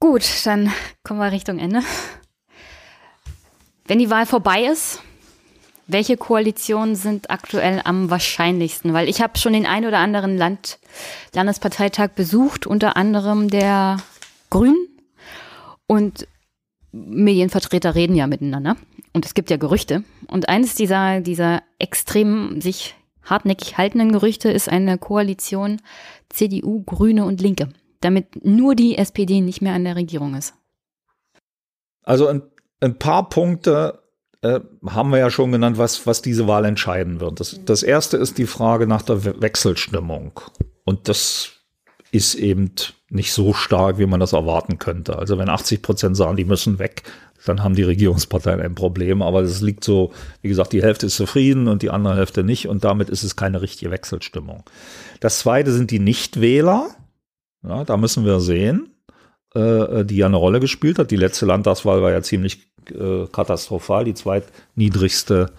Gut, 0.00 0.24
dann 0.44 0.70
kommen 1.02 1.20
wir 1.20 1.30
Richtung 1.30 1.58
Ende. 1.58 1.80
Wenn 3.86 3.98
die 3.98 4.10
Wahl 4.10 4.26
vorbei 4.26 4.64
ist, 4.64 5.02
welche 5.86 6.16
Koalitionen 6.16 6.94
sind 6.96 7.30
aktuell 7.30 7.80
am 7.84 8.10
wahrscheinlichsten? 8.10 8.92
Weil 8.92 9.08
ich 9.08 9.20
habe 9.20 9.38
schon 9.38 9.52
den 9.52 9.66
ein 9.66 9.86
oder 9.86 9.98
anderen 9.98 10.36
Land 10.36 10.78
Landesparteitag 11.34 12.10
besucht, 12.10 12.66
unter 12.66 12.96
anderem 12.96 13.48
der 13.48 13.98
Grünen. 14.50 14.88
Und 15.86 16.26
Medienvertreter 16.92 17.94
reden 17.94 18.16
ja 18.16 18.26
miteinander. 18.26 18.76
Und 19.12 19.26
es 19.26 19.34
gibt 19.34 19.50
ja 19.50 19.56
Gerüchte. 19.56 20.04
Und 20.28 20.48
eines 20.48 20.74
dieser, 20.74 21.20
dieser 21.20 21.62
extrem 21.78 22.60
sich 22.60 22.94
hartnäckig 23.24 23.78
haltenden 23.78 24.12
Gerüchte 24.12 24.50
ist 24.50 24.68
eine 24.68 24.98
Koalition 24.98 25.80
CDU, 26.28 26.82
Grüne 26.82 27.24
und 27.24 27.40
Linke. 27.40 27.68
Damit 28.00 28.44
nur 28.44 28.74
die 28.74 28.96
SPD 28.96 29.40
nicht 29.40 29.62
mehr 29.62 29.74
an 29.74 29.84
der 29.84 29.96
Regierung 29.96 30.34
ist. 30.34 30.54
Also 32.02 32.26
ein, 32.26 32.42
ein 32.80 32.98
paar 32.98 33.28
Punkte 33.28 34.01
äh, 34.42 34.60
haben 34.86 35.10
wir 35.10 35.18
ja 35.18 35.30
schon 35.30 35.52
genannt, 35.52 35.78
was, 35.78 36.06
was 36.06 36.20
diese 36.20 36.46
Wahl 36.46 36.64
entscheiden 36.64 37.20
wird. 37.20 37.40
Das, 37.40 37.60
das 37.64 37.82
erste 37.82 38.16
ist 38.16 38.38
die 38.38 38.46
Frage 38.46 38.86
nach 38.86 39.02
der 39.02 39.40
Wechselstimmung. 39.40 40.40
Und 40.84 41.08
das 41.08 41.52
ist 42.10 42.34
eben 42.34 42.72
nicht 43.08 43.32
so 43.32 43.54
stark, 43.54 43.98
wie 43.98 44.06
man 44.06 44.20
das 44.20 44.32
erwarten 44.32 44.78
könnte. 44.78 45.18
Also 45.18 45.38
wenn 45.38 45.48
80 45.48 45.80
Prozent 45.80 46.16
sagen, 46.16 46.36
die 46.36 46.44
müssen 46.44 46.78
weg, 46.78 47.04
dann 47.46 47.62
haben 47.62 47.74
die 47.74 47.82
Regierungsparteien 47.82 48.60
ein 48.60 48.74
Problem. 48.74 49.22
Aber 49.22 49.40
es 49.42 49.60
liegt 49.60 49.84
so, 49.84 50.12
wie 50.42 50.48
gesagt, 50.48 50.72
die 50.72 50.82
Hälfte 50.82 51.06
ist 51.06 51.16
zufrieden 51.16 51.68
und 51.68 51.82
die 51.82 51.90
andere 51.90 52.16
Hälfte 52.16 52.44
nicht. 52.44 52.68
Und 52.68 52.84
damit 52.84 53.10
ist 53.10 53.22
es 53.22 53.36
keine 53.36 53.62
richtige 53.62 53.90
Wechselstimmung. 53.90 54.64
Das 55.20 55.40
zweite 55.40 55.72
sind 55.72 55.90
die 55.90 55.98
Nichtwähler. 55.98 56.90
Ja, 57.62 57.84
da 57.84 57.96
müssen 57.96 58.24
wir 58.24 58.40
sehen, 58.40 58.91
äh, 59.54 60.04
die 60.04 60.16
ja 60.16 60.26
eine 60.26 60.36
Rolle 60.36 60.60
gespielt 60.60 60.98
hat. 60.98 61.10
Die 61.10 61.16
letzte 61.16 61.46
Landtagswahl 61.46 62.02
war 62.02 62.10
ja 62.10 62.22
ziemlich 62.22 62.66
äh, 62.90 63.26
katastrophal, 63.30 64.04
die 64.04 64.14
zweitniedrigste 64.14 65.52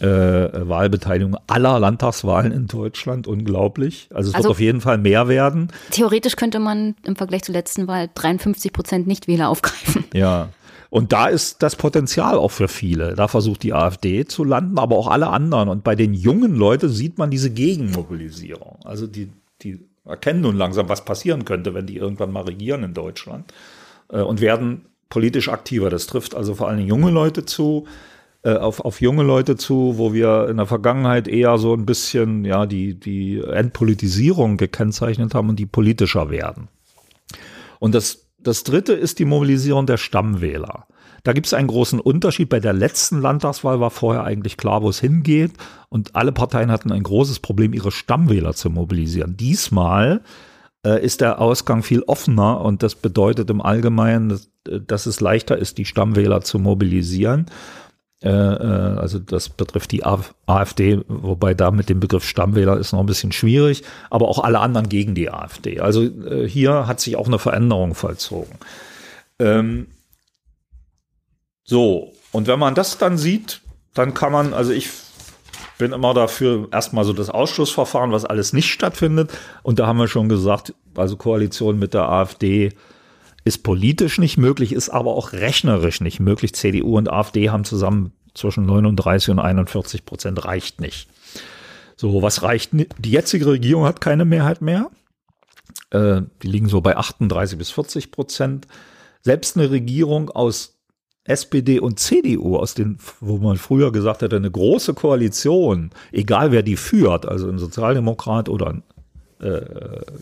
äh, 0.00 0.06
Wahlbeteiligung 0.06 1.36
aller 1.46 1.78
Landtagswahlen 1.80 2.52
in 2.52 2.66
Deutschland. 2.66 3.26
Unglaublich. 3.26 4.08
Also 4.14 4.30
es 4.30 4.34
also, 4.34 4.48
wird 4.48 4.52
auf 4.52 4.60
jeden 4.60 4.80
Fall 4.80 4.98
mehr 4.98 5.28
werden. 5.28 5.72
Theoretisch 5.90 6.36
könnte 6.36 6.60
man 6.60 6.94
im 7.04 7.16
Vergleich 7.16 7.42
zur 7.42 7.54
letzten 7.54 7.88
Wahl 7.88 8.08
53 8.14 8.72
Prozent 8.72 9.06
Nichtwähler 9.06 9.48
aufgreifen. 9.48 10.04
Ja. 10.14 10.48
Und 10.90 11.12
da 11.12 11.26
ist 11.26 11.62
das 11.62 11.76
Potenzial 11.76 12.38
auch 12.38 12.50
für 12.50 12.66
viele. 12.66 13.14
Da 13.14 13.28
versucht 13.28 13.62
die 13.62 13.74
AfD 13.74 14.24
zu 14.24 14.42
landen, 14.42 14.78
aber 14.78 14.96
auch 14.96 15.08
alle 15.08 15.28
anderen. 15.28 15.68
Und 15.68 15.84
bei 15.84 15.94
den 15.94 16.14
jungen 16.14 16.56
Leuten 16.56 16.88
sieht 16.88 17.18
man 17.18 17.30
diese 17.30 17.50
Gegenmobilisierung. 17.50 18.78
Also 18.84 19.06
die, 19.06 19.30
die 19.60 19.86
erkennen 20.08 20.40
nun 20.40 20.56
langsam, 20.56 20.88
was 20.88 21.04
passieren 21.04 21.44
könnte, 21.44 21.74
wenn 21.74 21.86
die 21.86 21.96
irgendwann 21.96 22.32
mal 22.32 22.44
regieren 22.44 22.82
in 22.82 22.94
Deutschland 22.94 23.52
äh, 24.10 24.20
und 24.20 24.40
werden 24.40 24.86
politisch 25.08 25.48
aktiver. 25.48 25.90
Das 25.90 26.06
trifft 26.06 26.34
also 26.34 26.54
vor 26.54 26.68
allem 26.68 26.86
junge 26.86 27.10
Leute 27.10 27.44
zu, 27.44 27.86
äh, 28.42 28.54
auf, 28.54 28.80
auf 28.80 29.00
junge 29.00 29.22
Leute 29.22 29.56
zu, 29.56 29.94
wo 29.96 30.12
wir 30.12 30.48
in 30.48 30.58
der 30.58 30.66
Vergangenheit 30.66 31.28
eher 31.28 31.58
so 31.58 31.74
ein 31.74 31.86
bisschen 31.86 32.44
ja 32.44 32.66
die, 32.66 32.94
die 32.94 33.40
Entpolitisierung 33.40 34.56
gekennzeichnet 34.56 35.34
haben 35.34 35.48
und 35.48 35.56
die 35.56 35.66
politischer 35.66 36.30
werden. 36.30 36.68
Und 37.78 37.94
das, 37.94 38.26
das 38.38 38.64
dritte 38.64 38.92
ist 38.92 39.18
die 39.18 39.24
Mobilisierung 39.24 39.86
der 39.86 39.96
Stammwähler. 39.96 40.86
Da 41.24 41.32
gibt 41.32 41.46
es 41.46 41.54
einen 41.54 41.68
großen 41.68 42.00
Unterschied. 42.00 42.48
Bei 42.48 42.60
der 42.60 42.72
letzten 42.72 43.20
Landtagswahl 43.20 43.80
war 43.80 43.90
vorher 43.90 44.24
eigentlich 44.24 44.56
klar, 44.56 44.82
wo 44.82 44.88
es 44.88 45.00
hingeht. 45.00 45.52
Und 45.88 46.14
alle 46.14 46.32
Parteien 46.32 46.70
hatten 46.70 46.92
ein 46.92 47.02
großes 47.02 47.40
Problem, 47.40 47.72
ihre 47.72 47.90
Stammwähler 47.90 48.54
zu 48.54 48.70
mobilisieren. 48.70 49.36
Diesmal 49.36 50.22
äh, 50.84 51.04
ist 51.04 51.20
der 51.20 51.40
Ausgang 51.40 51.82
viel 51.82 52.02
offener 52.02 52.60
und 52.60 52.82
das 52.82 52.94
bedeutet 52.94 53.50
im 53.50 53.60
Allgemeinen, 53.60 54.28
dass, 54.28 54.48
dass 54.64 55.06
es 55.06 55.20
leichter 55.20 55.56
ist, 55.56 55.78
die 55.78 55.84
Stammwähler 55.84 56.40
zu 56.42 56.58
mobilisieren. 56.58 57.46
Äh, 58.22 58.30
äh 58.30 58.98
also 58.98 59.18
das 59.18 59.48
betrifft 59.48 59.92
die 59.92 60.04
AfD, 60.04 61.00
wobei 61.08 61.54
da 61.54 61.70
mit 61.70 61.88
dem 61.88 62.00
Begriff 62.00 62.24
Stammwähler 62.24 62.76
ist 62.76 62.92
noch 62.92 63.00
ein 63.00 63.06
bisschen 63.06 63.32
schwierig, 63.32 63.82
aber 64.10 64.28
auch 64.28 64.42
alle 64.42 64.60
anderen 64.60 64.88
gegen 64.88 65.14
die 65.14 65.30
AfD. 65.30 65.80
Also 65.80 66.02
äh, 66.02 66.48
hier 66.48 66.86
hat 66.86 67.00
sich 67.00 67.16
auch 67.16 67.26
eine 67.26 67.38
Veränderung 67.38 67.94
vollzogen. 67.94 68.54
Ähm, 69.38 69.86
so, 71.68 72.14
und 72.32 72.46
wenn 72.46 72.58
man 72.58 72.74
das 72.74 72.96
dann 72.96 73.18
sieht, 73.18 73.60
dann 73.92 74.14
kann 74.14 74.32
man, 74.32 74.54
also 74.54 74.72
ich 74.72 74.88
bin 75.76 75.92
immer 75.92 76.14
dafür 76.14 76.66
erstmal 76.72 77.04
so 77.04 77.12
das 77.12 77.28
Ausschussverfahren, 77.28 78.10
was 78.10 78.24
alles 78.24 78.54
nicht 78.54 78.72
stattfindet. 78.72 79.30
Und 79.62 79.78
da 79.78 79.86
haben 79.86 79.98
wir 79.98 80.08
schon 80.08 80.30
gesagt, 80.30 80.72
also 80.96 81.18
Koalition 81.18 81.78
mit 81.78 81.92
der 81.92 82.08
AfD 82.08 82.72
ist 83.44 83.62
politisch 83.64 84.16
nicht 84.16 84.38
möglich, 84.38 84.72
ist 84.72 84.88
aber 84.88 85.10
auch 85.10 85.34
rechnerisch 85.34 86.00
nicht 86.00 86.20
möglich. 86.20 86.54
CDU 86.54 86.96
und 86.96 87.12
AfD 87.12 87.50
haben 87.50 87.64
zusammen 87.64 88.12
zwischen 88.32 88.64
39 88.64 89.28
und 89.28 89.38
41 89.38 90.06
Prozent, 90.06 90.42
reicht 90.46 90.80
nicht. 90.80 91.06
So, 91.96 92.22
was 92.22 92.42
reicht? 92.42 92.70
Die 92.72 93.10
jetzige 93.10 93.44
Regierung 93.44 93.84
hat 93.84 94.00
keine 94.00 94.24
Mehrheit 94.24 94.62
mehr. 94.62 94.90
Äh, 95.90 96.22
die 96.42 96.48
liegen 96.48 96.70
so 96.70 96.80
bei 96.80 96.96
38 96.96 97.58
bis 97.58 97.70
40 97.72 98.10
Prozent. 98.10 98.66
Selbst 99.20 99.58
eine 99.58 99.70
Regierung 99.70 100.30
aus 100.30 100.77
SPD 101.28 101.80
und 101.80 101.98
CDU, 101.98 102.56
aus 102.56 102.74
den, 102.74 102.98
wo 103.20 103.38
man 103.38 103.56
früher 103.56 103.92
gesagt 103.92 104.22
hätte, 104.22 104.36
eine 104.36 104.50
große 104.50 104.94
Koalition, 104.94 105.90
egal 106.12 106.52
wer 106.52 106.62
die 106.62 106.76
führt, 106.76 107.26
also 107.26 107.48
ein 107.48 107.58
Sozialdemokrat 107.58 108.48
oder 108.48 108.68
ein 108.68 108.82
äh, 109.40 109.60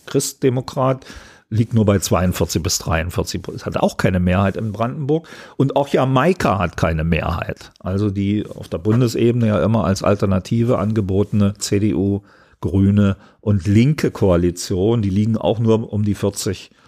Christdemokrat, 0.07 1.07
liegt 1.49 1.74
nur 1.74 1.85
bei 1.85 2.01
42 2.01 2.62
bis 2.62 2.78
43 2.81 3.41
Prozent. 3.41 3.66
Hat 3.66 3.77
auch 3.77 3.97
keine 3.97 4.19
Mehrheit 4.19 4.57
in 4.57 4.73
Brandenburg. 4.73 5.28
Und 5.57 5.77
auch 5.77 5.87
Jamaika 5.89 6.59
hat 6.59 6.77
keine 6.77 7.05
Mehrheit. 7.05 7.70
Also 7.78 8.11
die 8.11 8.45
auf 8.47 8.69
der 8.69 8.78
Bundesebene 8.78 9.47
ja 9.47 9.62
immer 9.62 9.85
als 9.85 10.03
Alternative 10.03 10.78
angebotene 10.78 11.55
CDU, 11.59 12.23
Grüne 12.61 13.16
und 13.41 13.66
linke 13.69 14.11
Koalition, 14.11 15.03
die 15.03 15.11
liegen 15.11 15.37
auch 15.37 15.61
nur 15.61 15.93
um 15.93 16.05
die 16.05 16.15
40 16.15 16.70
Prozent 16.70 16.85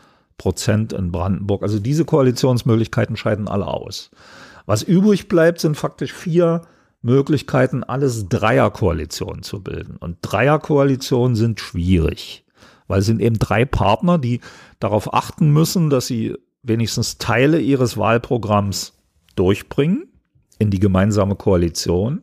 in 0.92 1.12
Brandenburg. 1.12 1.62
Also 1.62 1.78
diese 1.78 2.04
Koalitionsmöglichkeiten 2.04 3.16
scheiden 3.16 3.48
alle 3.48 3.66
aus. 3.66 4.10
Was 4.66 4.82
übrig 4.82 5.28
bleibt, 5.28 5.60
sind 5.60 5.76
faktisch 5.76 6.12
vier 6.12 6.62
Möglichkeiten, 7.02 7.84
alles 7.84 8.28
Dreierkoalitionen 8.28 9.42
zu 9.42 9.62
bilden. 9.62 9.96
Und 9.96 10.18
Dreierkoalitionen 10.22 11.36
sind 11.36 11.60
schwierig, 11.60 12.44
weil 12.86 13.00
es 13.00 13.06
sind 13.06 13.20
eben 13.20 13.38
drei 13.38 13.64
Partner, 13.64 14.18
die 14.18 14.40
darauf 14.80 15.14
achten 15.14 15.50
müssen, 15.52 15.90
dass 15.90 16.06
sie 16.06 16.36
wenigstens 16.62 17.18
Teile 17.18 17.60
ihres 17.60 17.96
Wahlprogramms 17.96 18.94
durchbringen 19.36 20.08
in 20.58 20.70
die 20.70 20.80
gemeinsame 20.80 21.36
Koalition 21.36 22.22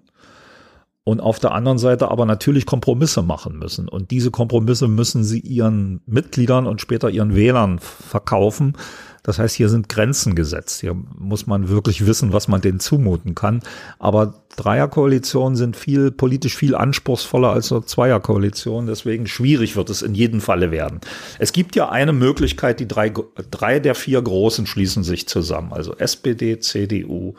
und 1.05 1.21
auf 1.21 1.39
der 1.39 1.53
anderen 1.53 1.77
Seite 1.77 2.09
aber 2.09 2.25
natürlich 2.25 2.65
Kompromisse 2.65 3.21
machen 3.21 3.59
müssen. 3.59 3.87
Und 3.87 4.09
diese 4.09 4.31
Kompromisse 4.31 4.87
müssen 4.87 5.23
sie 5.23 5.39
ihren 5.39 6.01
Mitgliedern 6.07 6.65
und 6.65 6.81
später 6.81 7.11
ihren 7.11 7.35
Wählern 7.35 7.77
verkaufen. 7.79 8.73
Das 9.21 9.37
heißt, 9.37 9.55
hier 9.55 9.69
sind 9.69 9.87
Grenzen 9.87 10.35
gesetzt. 10.35 10.81
Hier 10.81 10.95
muss 10.95 11.45
man 11.45 11.69
wirklich 11.69 12.07
wissen, 12.07 12.33
was 12.33 12.47
man 12.47 12.61
denen 12.61 12.79
zumuten 12.79 13.35
kann. 13.35 13.61
Aber 13.99 14.33
Dreierkoalitionen 14.55 15.55
sind 15.55 15.77
viel, 15.77 16.09
politisch 16.09 16.55
viel 16.55 16.73
anspruchsvoller 16.73 17.51
als 17.51 17.67
so 17.67 17.81
Zweierkoalitionen. 17.81 18.87
Deswegen 18.87 19.27
schwierig 19.27 19.75
wird 19.75 19.91
es 19.91 20.01
in 20.01 20.15
jedem 20.15 20.41
Falle 20.41 20.71
werden. 20.71 21.01
Es 21.37 21.53
gibt 21.53 21.75
ja 21.75 21.89
eine 21.89 22.13
Möglichkeit, 22.13 22.79
die 22.79 22.87
drei, 22.87 23.13
drei 23.51 23.79
der 23.79 23.93
vier 23.93 24.23
Großen 24.23 24.65
schließen 24.65 25.03
sich 25.03 25.27
zusammen. 25.27 25.71
Also 25.71 25.95
SPD, 25.97 26.59
CDU 26.59 27.35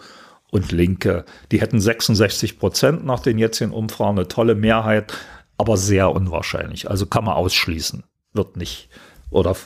und 0.51 0.73
Linke. 0.73 1.24
Die 1.52 1.60
hätten 1.60 1.81
66 1.81 2.59
Prozent 2.59 3.05
nach 3.05 3.20
den 3.20 3.39
jetzigen 3.39 3.73
Umfragen, 3.73 4.18
eine 4.18 4.28
tolle 4.28 4.55
Mehrheit, 4.55 5.12
aber 5.59 5.77
sehr 5.77 6.12
unwahrscheinlich. 6.12 6.90
Also 6.90 7.06
kann 7.06 7.24
man 7.24 7.35
ausschließen. 7.35 8.05
Wird 8.32 8.56
nicht. 8.56 8.89
Oder 9.31 9.56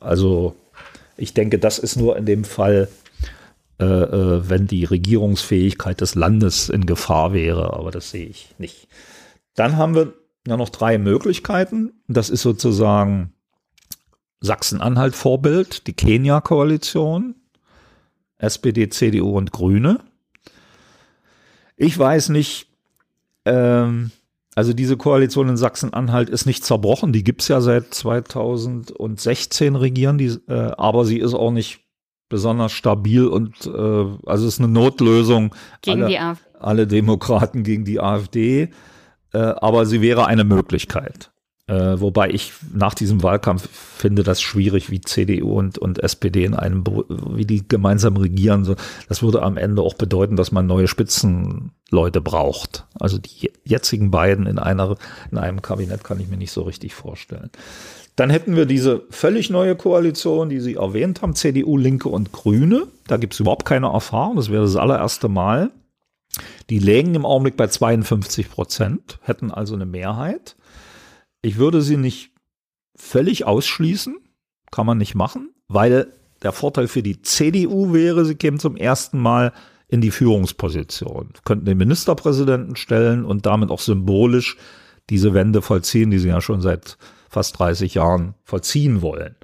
also 0.00 0.54
ich 1.16 1.34
denke, 1.34 1.58
das 1.58 1.78
ist 1.78 1.96
nur 1.96 2.16
in 2.16 2.26
dem 2.26 2.44
Fall, 2.44 2.88
äh, 3.78 3.84
äh, 3.84 4.48
wenn 4.48 4.66
die 4.66 4.84
Regierungsfähigkeit 4.84 6.00
des 6.00 6.14
Landes 6.14 6.68
in 6.68 6.86
Gefahr 6.86 7.32
wäre, 7.32 7.74
aber 7.74 7.90
das 7.90 8.10
sehe 8.10 8.26
ich 8.26 8.54
nicht. 8.58 8.88
Dann 9.54 9.76
haben 9.76 9.94
wir 9.94 10.14
ja 10.46 10.56
noch 10.56 10.70
drei 10.70 10.98
Möglichkeiten. 10.98 11.92
Das 12.08 12.30
ist 12.30 12.42
sozusagen 12.42 13.34
Sachsen-Anhalt 14.40 15.14
Vorbild, 15.14 15.86
die 15.86 15.92
Kenia-Koalition, 15.92 17.34
SPD, 18.38 18.88
CDU 18.88 19.36
und 19.36 19.52
Grüne. 19.52 20.00
Ich 21.80 21.98
weiß 21.98 22.28
nicht, 22.28 22.66
ähm, 23.46 24.10
also 24.54 24.74
diese 24.74 24.98
Koalition 24.98 25.48
in 25.48 25.56
Sachsen-Anhalt 25.56 26.28
ist 26.28 26.44
nicht 26.44 26.62
zerbrochen, 26.62 27.14
die 27.14 27.24
gibt's 27.24 27.48
ja 27.48 27.62
seit 27.62 27.94
2016 27.94 29.76
regieren, 29.76 30.18
die, 30.18 30.26
äh, 30.48 30.72
aber 30.76 31.06
sie 31.06 31.18
ist 31.18 31.32
auch 31.32 31.50
nicht 31.50 31.80
besonders 32.28 32.72
stabil 32.72 33.26
und 33.26 33.64
äh, 33.64 33.70
also 33.70 34.46
es 34.46 34.54
ist 34.54 34.58
eine 34.58 34.68
Notlösung. 34.68 35.54
Gegen 35.80 36.02
alle, 36.02 36.10
die 36.10 36.18
AfD. 36.18 36.44
Alle 36.60 36.86
Demokraten 36.86 37.62
gegen 37.62 37.86
die 37.86 37.98
AfD, 37.98 38.68
äh, 39.32 39.38
aber 39.38 39.86
sie 39.86 40.02
wäre 40.02 40.26
eine 40.26 40.44
Möglichkeit. 40.44 41.29
Äh, 41.70 42.00
wobei 42.00 42.30
ich 42.30 42.52
nach 42.74 42.94
diesem 42.94 43.22
Wahlkampf 43.22 43.68
finde 43.70 44.24
das 44.24 44.42
schwierig, 44.42 44.90
wie 44.90 45.00
CDU 45.02 45.56
und, 45.56 45.78
und 45.78 46.00
SPD 46.00 46.44
in 46.44 46.54
einem, 46.54 46.84
wie 46.84 47.44
die 47.44 47.68
gemeinsam 47.68 48.16
regieren. 48.16 48.64
So, 48.64 48.74
das 49.08 49.22
würde 49.22 49.42
am 49.42 49.56
Ende 49.56 49.82
auch 49.82 49.94
bedeuten, 49.94 50.34
dass 50.34 50.50
man 50.50 50.66
neue 50.66 50.88
Spitzenleute 50.88 52.20
braucht. 52.20 52.86
Also 52.98 53.18
die 53.18 53.52
jetzigen 53.62 54.10
beiden 54.10 54.46
in 54.46 54.58
einer, 54.58 54.96
in 55.30 55.38
einem 55.38 55.62
Kabinett 55.62 56.02
kann 56.02 56.18
ich 56.18 56.26
mir 56.26 56.38
nicht 56.38 56.50
so 56.50 56.62
richtig 56.62 56.92
vorstellen. 56.92 57.50
Dann 58.16 58.30
hätten 58.30 58.56
wir 58.56 58.66
diese 58.66 59.04
völlig 59.10 59.48
neue 59.48 59.76
Koalition, 59.76 60.48
die 60.48 60.58
Sie 60.58 60.74
erwähnt 60.74 61.22
haben, 61.22 61.36
CDU, 61.36 61.76
Linke 61.76 62.08
und 62.08 62.32
Grüne. 62.32 62.88
Da 63.06 63.16
gibt 63.16 63.34
es 63.34 63.40
überhaupt 63.40 63.64
keine 63.64 63.92
Erfahrung. 63.92 64.34
Das 64.34 64.50
wäre 64.50 64.64
das 64.64 64.74
allererste 64.74 65.28
Mal. 65.28 65.70
Die 66.68 66.80
lägen 66.80 67.14
im 67.14 67.24
Augenblick 67.24 67.56
bei 67.56 67.68
52 67.68 68.50
Prozent, 68.50 69.20
hätten 69.22 69.52
also 69.52 69.76
eine 69.76 69.86
Mehrheit. 69.86 70.56
Ich 71.42 71.58
würde 71.58 71.82
sie 71.82 71.96
nicht 71.96 72.32
völlig 72.96 73.46
ausschließen, 73.46 74.18
kann 74.70 74.86
man 74.86 74.98
nicht 74.98 75.14
machen, 75.14 75.50
weil 75.68 76.12
der 76.42 76.52
Vorteil 76.52 76.88
für 76.88 77.02
die 77.02 77.22
CDU 77.22 77.92
wäre, 77.92 78.24
sie 78.24 78.34
kämen 78.34 78.58
zum 78.58 78.76
ersten 78.76 79.18
Mal 79.18 79.52
in 79.88 80.00
die 80.00 80.10
Führungsposition, 80.10 81.30
könnten 81.44 81.64
den 81.64 81.78
Ministerpräsidenten 81.78 82.76
stellen 82.76 83.24
und 83.24 83.46
damit 83.46 83.70
auch 83.70 83.80
symbolisch 83.80 84.56
diese 85.08 85.34
Wende 85.34 85.62
vollziehen, 85.62 86.10
die 86.10 86.18
sie 86.18 86.28
ja 86.28 86.40
schon 86.40 86.60
seit 86.60 86.96
fast 87.28 87.58
30 87.58 87.94
Jahren 87.94 88.34
vollziehen 88.44 89.02
wollen. 89.02 89.34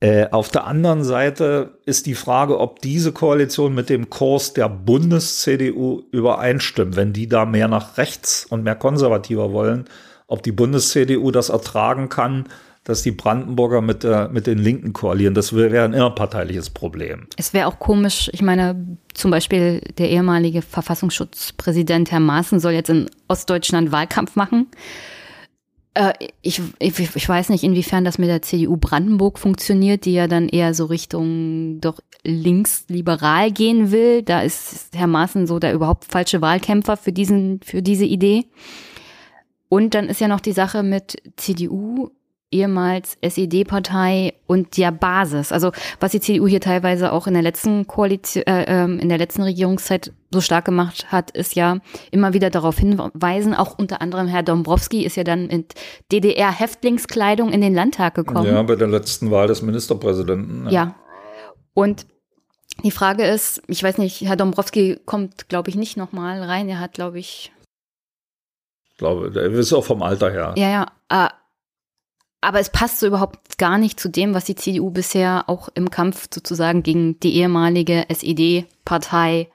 Äh, 0.00 0.28
auf 0.30 0.48
der 0.48 0.66
anderen 0.66 1.04
Seite 1.04 1.78
ist 1.86 2.06
die 2.06 2.14
Frage, 2.14 2.58
ob 2.58 2.80
diese 2.80 3.12
Koalition 3.12 3.74
mit 3.74 3.88
dem 3.88 4.10
Kurs 4.10 4.52
der 4.52 4.68
Bundes-CDU 4.68 6.02
übereinstimmt. 6.10 6.96
Wenn 6.96 7.12
die 7.12 7.28
da 7.28 7.44
mehr 7.44 7.68
nach 7.68 7.98
rechts 7.98 8.44
und 8.44 8.64
mehr 8.64 8.74
konservativer 8.74 9.52
wollen, 9.52 9.84
ob 10.32 10.42
die 10.42 10.52
Bundes-CDU 10.52 11.30
das 11.30 11.50
ertragen 11.50 12.08
kann, 12.08 12.46
dass 12.84 13.02
die 13.02 13.12
Brandenburger 13.12 13.80
mit, 13.80 14.02
der, 14.02 14.28
mit 14.30 14.46
den 14.46 14.58
Linken 14.58 14.92
koalieren. 14.92 15.34
Das 15.34 15.52
wäre 15.52 15.84
ein 15.84 15.92
innerparteiliches 15.92 16.70
Problem. 16.70 17.28
Es 17.36 17.54
wäre 17.54 17.68
auch 17.68 17.78
komisch, 17.78 18.28
ich 18.32 18.42
meine, 18.42 18.96
zum 19.14 19.30
Beispiel 19.30 19.80
der 19.98 20.10
ehemalige 20.10 20.62
Verfassungsschutzpräsident 20.62 22.10
Herr 22.10 22.20
Maaßen 22.20 22.58
soll 22.58 22.72
jetzt 22.72 22.90
in 22.90 23.08
Ostdeutschland 23.28 23.92
Wahlkampf 23.92 24.34
machen. 24.34 24.66
Äh, 25.94 26.12
ich, 26.40 26.60
ich, 26.78 26.98
ich 26.98 27.28
weiß 27.28 27.50
nicht, 27.50 27.62
inwiefern 27.62 28.04
das 28.04 28.18
mit 28.18 28.28
der 28.28 28.42
CDU 28.42 28.76
Brandenburg 28.78 29.38
funktioniert, 29.38 30.04
die 30.04 30.14
ja 30.14 30.26
dann 30.26 30.48
eher 30.48 30.74
so 30.74 30.86
Richtung 30.86 31.80
doch 31.80 32.00
linksliberal 32.24 33.52
gehen 33.52 33.92
will. 33.92 34.22
Da 34.22 34.42
ist 34.42 34.88
Herr 34.94 35.06
Maaßen 35.06 35.46
so 35.46 35.58
der 35.58 35.74
überhaupt 35.74 36.06
falsche 36.06 36.40
Wahlkämpfer 36.40 36.96
für 36.96 37.12
diesen, 37.12 37.60
für 37.62 37.82
diese 37.82 38.06
Idee. 38.06 38.46
Und 39.72 39.94
dann 39.94 40.10
ist 40.10 40.20
ja 40.20 40.28
noch 40.28 40.40
die 40.40 40.52
Sache 40.52 40.82
mit 40.82 41.16
CDU, 41.38 42.10
ehemals 42.50 43.16
SED-Partei 43.22 44.34
und 44.46 44.76
der 44.76 44.92
Basis. 44.92 45.50
Also 45.50 45.72
was 45.98 46.12
die 46.12 46.20
CDU 46.20 46.46
hier 46.46 46.60
teilweise 46.60 47.10
auch 47.10 47.26
in 47.26 47.32
der 47.32 47.42
letzten 47.42 47.86
Koalition, 47.86 48.42
äh, 48.46 48.66
ähm, 48.68 48.98
in 48.98 49.08
der 49.08 49.16
letzten 49.16 49.40
Regierungszeit 49.40 50.12
so 50.30 50.42
stark 50.42 50.66
gemacht 50.66 51.10
hat, 51.10 51.30
ist 51.30 51.54
ja 51.54 51.78
immer 52.10 52.34
wieder 52.34 52.50
darauf 52.50 52.78
hinweisen. 52.78 53.54
Auch 53.54 53.78
unter 53.78 54.02
anderem 54.02 54.26
Herr 54.26 54.42
Dombrowski 54.42 55.06
ist 55.06 55.16
ja 55.16 55.24
dann 55.24 55.46
mit 55.46 55.72
DDR-Häftlingskleidung 56.12 57.50
in 57.50 57.62
den 57.62 57.72
Landtag 57.72 58.14
gekommen. 58.14 58.48
Ja, 58.48 58.62
bei 58.64 58.76
der 58.76 58.88
letzten 58.88 59.30
Wahl 59.30 59.46
des 59.46 59.62
Ministerpräsidenten. 59.62 60.66
Ja. 60.66 60.70
ja. 60.70 60.94
Und 61.72 62.04
die 62.84 62.90
Frage 62.90 63.24
ist, 63.24 63.62
ich 63.68 63.82
weiß 63.82 63.96
nicht, 63.96 64.20
Herr 64.20 64.36
Dombrowski 64.36 65.00
kommt, 65.06 65.48
glaube 65.48 65.70
ich, 65.70 65.76
nicht 65.76 65.96
nochmal 65.96 66.42
rein. 66.42 66.68
Er 66.68 66.78
hat, 66.78 66.92
glaube 66.92 67.18
ich, 67.18 67.52
glaube, 69.02 69.30
der 69.30 69.44
ist 69.50 69.72
auch 69.72 69.84
vom 69.84 70.02
Alter 70.02 70.30
her. 70.30 70.54
Ja, 70.56 70.70
ja. 70.70 70.86
Äh, 71.08 71.28
aber 72.40 72.58
es 72.58 72.70
passt 72.70 73.00
so 73.00 73.06
überhaupt 73.06 73.58
gar 73.58 73.78
nicht 73.78 74.00
zu 74.00 74.08
dem, 74.08 74.34
was 74.34 74.44
die 74.44 74.54
CDU 74.54 74.90
bisher 74.90 75.44
auch 75.48 75.68
im 75.74 75.90
Kampf 75.90 76.28
sozusagen 76.32 76.82
gegen 76.82 77.20
die 77.20 77.36
ehemalige 77.36 78.04
SED-Partei 78.08 79.48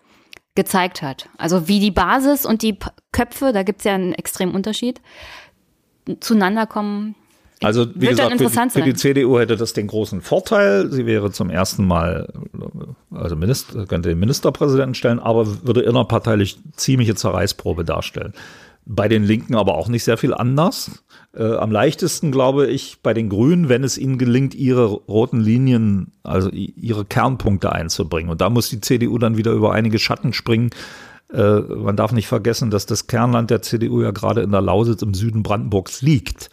gezeigt 0.55 1.01
hat. 1.01 1.29
Also 1.37 1.67
wie 1.67 1.79
die 1.79 1.91
Basis 1.91 2.45
und 2.45 2.61
die 2.61 2.77
Köpfe, 3.11 3.51
da 3.51 3.63
gibt 3.63 3.79
es 3.79 3.85
ja 3.85 3.93
einen 3.93 4.13
extremen 4.13 4.55
Unterschied, 4.55 5.01
zueinander 6.19 6.65
kommen. 6.65 7.15
Also 7.61 7.87
wie 7.95 8.07
gesagt, 8.07 8.37
für, 8.37 8.49
für, 8.49 8.81
die 8.83 8.93
CDU 8.93 9.39
hätte 9.39 9.57
das 9.57 9.73
den 9.73 9.87
großen 9.87 10.21
Vorteil, 10.21 10.91
sie 10.91 11.05
wäre 11.05 11.31
zum 11.31 11.49
ersten 11.49 11.85
Mal, 11.85 12.31
also 13.11 13.35
Minister, 13.35 13.85
könnte 13.85 14.09
den 14.09 14.19
Ministerpräsidenten 14.19 14.93
stellen, 14.93 15.19
aber 15.19 15.65
würde 15.65 15.81
innerparteilich 15.81 16.59
ziemliche 16.75 17.15
Zerreißprobe 17.15 17.83
darstellen. 17.83 18.33
Bei 18.89 19.09
den 19.09 19.23
Linken 19.23 19.55
aber 19.55 19.75
auch 19.75 19.89
nicht 19.89 20.05
sehr 20.05 20.17
viel 20.17 20.33
anders. 20.33 21.03
Äh, 21.35 21.55
am 21.55 21.71
leichtesten 21.71 22.31
glaube 22.31 22.67
ich 22.67 22.99
bei 23.03 23.13
den 23.13 23.27
Grünen, 23.27 23.67
wenn 23.67 23.83
es 23.83 23.97
ihnen 23.97 24.17
gelingt, 24.17 24.55
ihre 24.55 24.85
roten 24.85 25.41
Linien, 25.41 26.13
also 26.23 26.49
ihre 26.49 27.03
Kernpunkte 27.03 27.73
einzubringen. 27.73 28.31
Und 28.31 28.39
da 28.39 28.49
muss 28.49 28.69
die 28.69 28.79
CDU 28.79 29.17
dann 29.17 29.35
wieder 29.35 29.51
über 29.51 29.73
einige 29.73 29.99
Schatten 29.99 30.31
springen. 30.31 30.69
Äh, 31.33 31.59
man 31.59 31.97
darf 31.97 32.13
nicht 32.13 32.27
vergessen, 32.27 32.71
dass 32.71 32.85
das 32.85 33.07
Kernland 33.07 33.49
der 33.49 33.61
CDU 33.61 34.01
ja 34.01 34.11
gerade 34.11 34.41
in 34.41 34.51
der 34.51 34.61
Lausitz 34.61 35.01
im 35.01 35.13
Süden 35.13 35.43
Brandenburgs 35.43 36.01
liegt. 36.01 36.49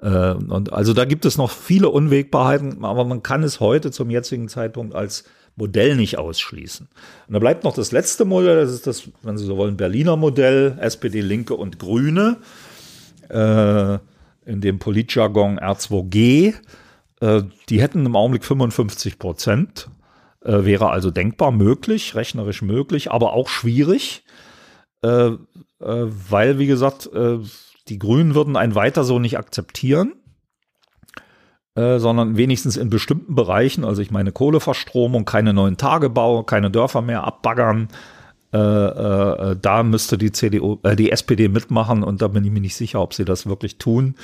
Äh, 0.00 0.34
und 0.34 0.72
also 0.72 0.92
da 0.92 1.04
gibt 1.04 1.24
es 1.24 1.36
noch 1.36 1.50
viele 1.50 1.88
Unwägbarheiten, 1.88 2.84
aber 2.84 3.04
man 3.04 3.24
kann 3.24 3.42
es 3.42 3.58
heute 3.58 3.90
zum 3.90 4.08
jetzigen 4.08 4.48
Zeitpunkt 4.48 4.94
als 4.94 5.24
Modell 5.56 5.96
nicht 5.96 6.18
ausschließen. 6.18 6.88
Und 7.26 7.32
da 7.32 7.38
bleibt 7.38 7.64
noch 7.64 7.74
das 7.74 7.92
letzte 7.92 8.24
Modell, 8.24 8.56
das 8.56 8.72
ist 8.72 8.86
das, 8.86 9.08
wenn 9.22 9.36
Sie 9.36 9.44
so 9.44 9.56
wollen, 9.56 9.76
Berliner 9.76 10.16
Modell, 10.16 10.78
SPD, 10.80 11.20
Linke 11.20 11.54
und 11.54 11.78
Grüne. 11.78 12.38
Äh, 13.28 13.98
in 14.44 14.60
dem 14.60 14.78
Politjargon 14.78 15.58
R2G. 15.58 16.54
Äh, 17.20 17.42
die 17.68 17.80
hätten 17.80 18.06
im 18.06 18.16
Augenblick 18.16 18.44
55 18.44 19.18
Prozent. 19.18 19.88
Äh, 20.44 20.64
wäre 20.64 20.90
also 20.90 21.10
denkbar 21.10 21.52
möglich, 21.52 22.14
rechnerisch 22.14 22.62
möglich, 22.62 23.10
aber 23.10 23.32
auch 23.32 23.48
schwierig, 23.48 24.24
äh, 25.02 25.08
äh 25.08 25.36
weil, 25.78 26.58
wie 26.58 26.66
gesagt, 26.66 27.08
äh, 27.12 27.38
die 27.88 27.98
Grünen 27.98 28.34
würden 28.34 28.56
ein 28.56 28.74
weiter 28.74 29.04
so 29.04 29.18
nicht 29.18 29.38
akzeptieren. 29.38 30.14
Äh, 31.74 31.98
sondern 31.98 32.36
wenigstens 32.36 32.76
in 32.76 32.90
bestimmten 32.90 33.34
Bereichen, 33.34 33.84
also 33.84 34.02
ich 34.02 34.10
meine 34.10 34.30
Kohleverstromung, 34.30 35.24
keine 35.24 35.54
neuen 35.54 35.78
Tagebau, 35.78 36.42
keine 36.42 36.70
Dörfer 36.70 37.00
mehr 37.00 37.24
abbaggern, 37.24 37.88
äh, 38.52 38.58
äh, 38.58 39.56
da 39.60 39.82
müsste 39.82 40.18
die 40.18 40.30
CDU, 40.30 40.78
äh, 40.82 40.94
die 40.94 41.10
SPD 41.10 41.48
mitmachen 41.48 42.02
und 42.02 42.20
da 42.20 42.28
bin 42.28 42.44
ich 42.44 42.50
mir 42.50 42.60
nicht 42.60 42.76
sicher, 42.76 43.00
ob 43.00 43.14
sie 43.14 43.24
das 43.24 43.46
wirklich 43.46 43.78
tun. 43.78 44.16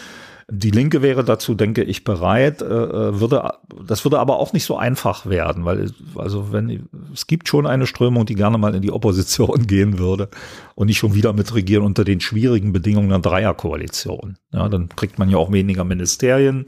Die 0.50 0.70
Linke 0.70 1.00
wäre 1.00 1.24
dazu, 1.24 1.54
denke 1.54 1.82
ich, 1.82 2.04
bereit, 2.04 2.60
äh, 2.60 2.66
äh, 2.66 3.20
würde, 3.20 3.50
das 3.86 4.04
würde 4.04 4.18
aber 4.18 4.38
auch 4.38 4.52
nicht 4.52 4.64
so 4.64 4.76
einfach 4.76 5.24
werden, 5.24 5.64
weil, 5.64 5.90
also 6.16 6.52
wenn, 6.52 6.88
es 7.14 7.26
gibt 7.26 7.48
schon 7.48 7.66
eine 7.66 7.86
Strömung, 7.86 8.26
die 8.26 8.34
gerne 8.34 8.58
mal 8.58 8.74
in 8.74 8.82
die 8.82 8.92
Opposition 8.92 9.66
gehen 9.66 9.98
würde 9.98 10.28
und 10.74 10.88
nicht 10.88 10.98
schon 10.98 11.14
wieder 11.14 11.32
mitregieren 11.32 11.84
unter 11.84 12.04
den 12.04 12.20
schwierigen 12.20 12.72
Bedingungen 12.72 13.10
einer 13.10 13.22
Dreierkoalition. 13.22 14.36
Ja, 14.52 14.68
dann 14.68 14.90
kriegt 14.90 15.18
man 15.18 15.30
ja 15.30 15.38
auch 15.38 15.52
weniger 15.52 15.84
Ministerien, 15.84 16.66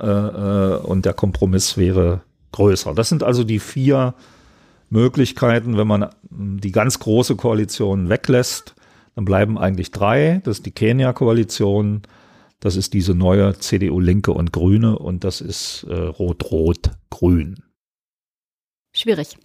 äh, 0.00 0.06
äh, 0.06 0.76
und 0.78 1.04
der 1.04 1.14
Kompromiss 1.14 1.76
wäre 1.76 2.22
größer. 2.52 2.94
Das 2.94 3.08
sind 3.08 3.22
also 3.22 3.44
die 3.44 3.58
vier 3.58 4.14
Möglichkeiten, 4.88 5.76
wenn 5.78 5.86
man 5.86 6.10
die 6.30 6.72
ganz 6.72 6.98
große 6.98 7.36
Koalition 7.36 8.08
weglässt, 8.08 8.74
dann 9.14 9.24
bleiben 9.24 9.58
eigentlich 9.58 9.92
drei. 9.92 10.40
Das 10.44 10.58
ist 10.58 10.66
die 10.66 10.72
Kenia-Koalition, 10.72 12.02
das 12.58 12.76
ist 12.76 12.92
diese 12.92 13.14
neue 13.14 13.58
CDU 13.58 14.00
Linke 14.00 14.32
und 14.32 14.52
Grüne 14.52 14.98
und 14.98 15.24
das 15.24 15.40
ist 15.40 15.86
äh, 15.88 15.94
Rot-Rot-Grün. 15.94 17.62
Schwierig. 18.92 19.36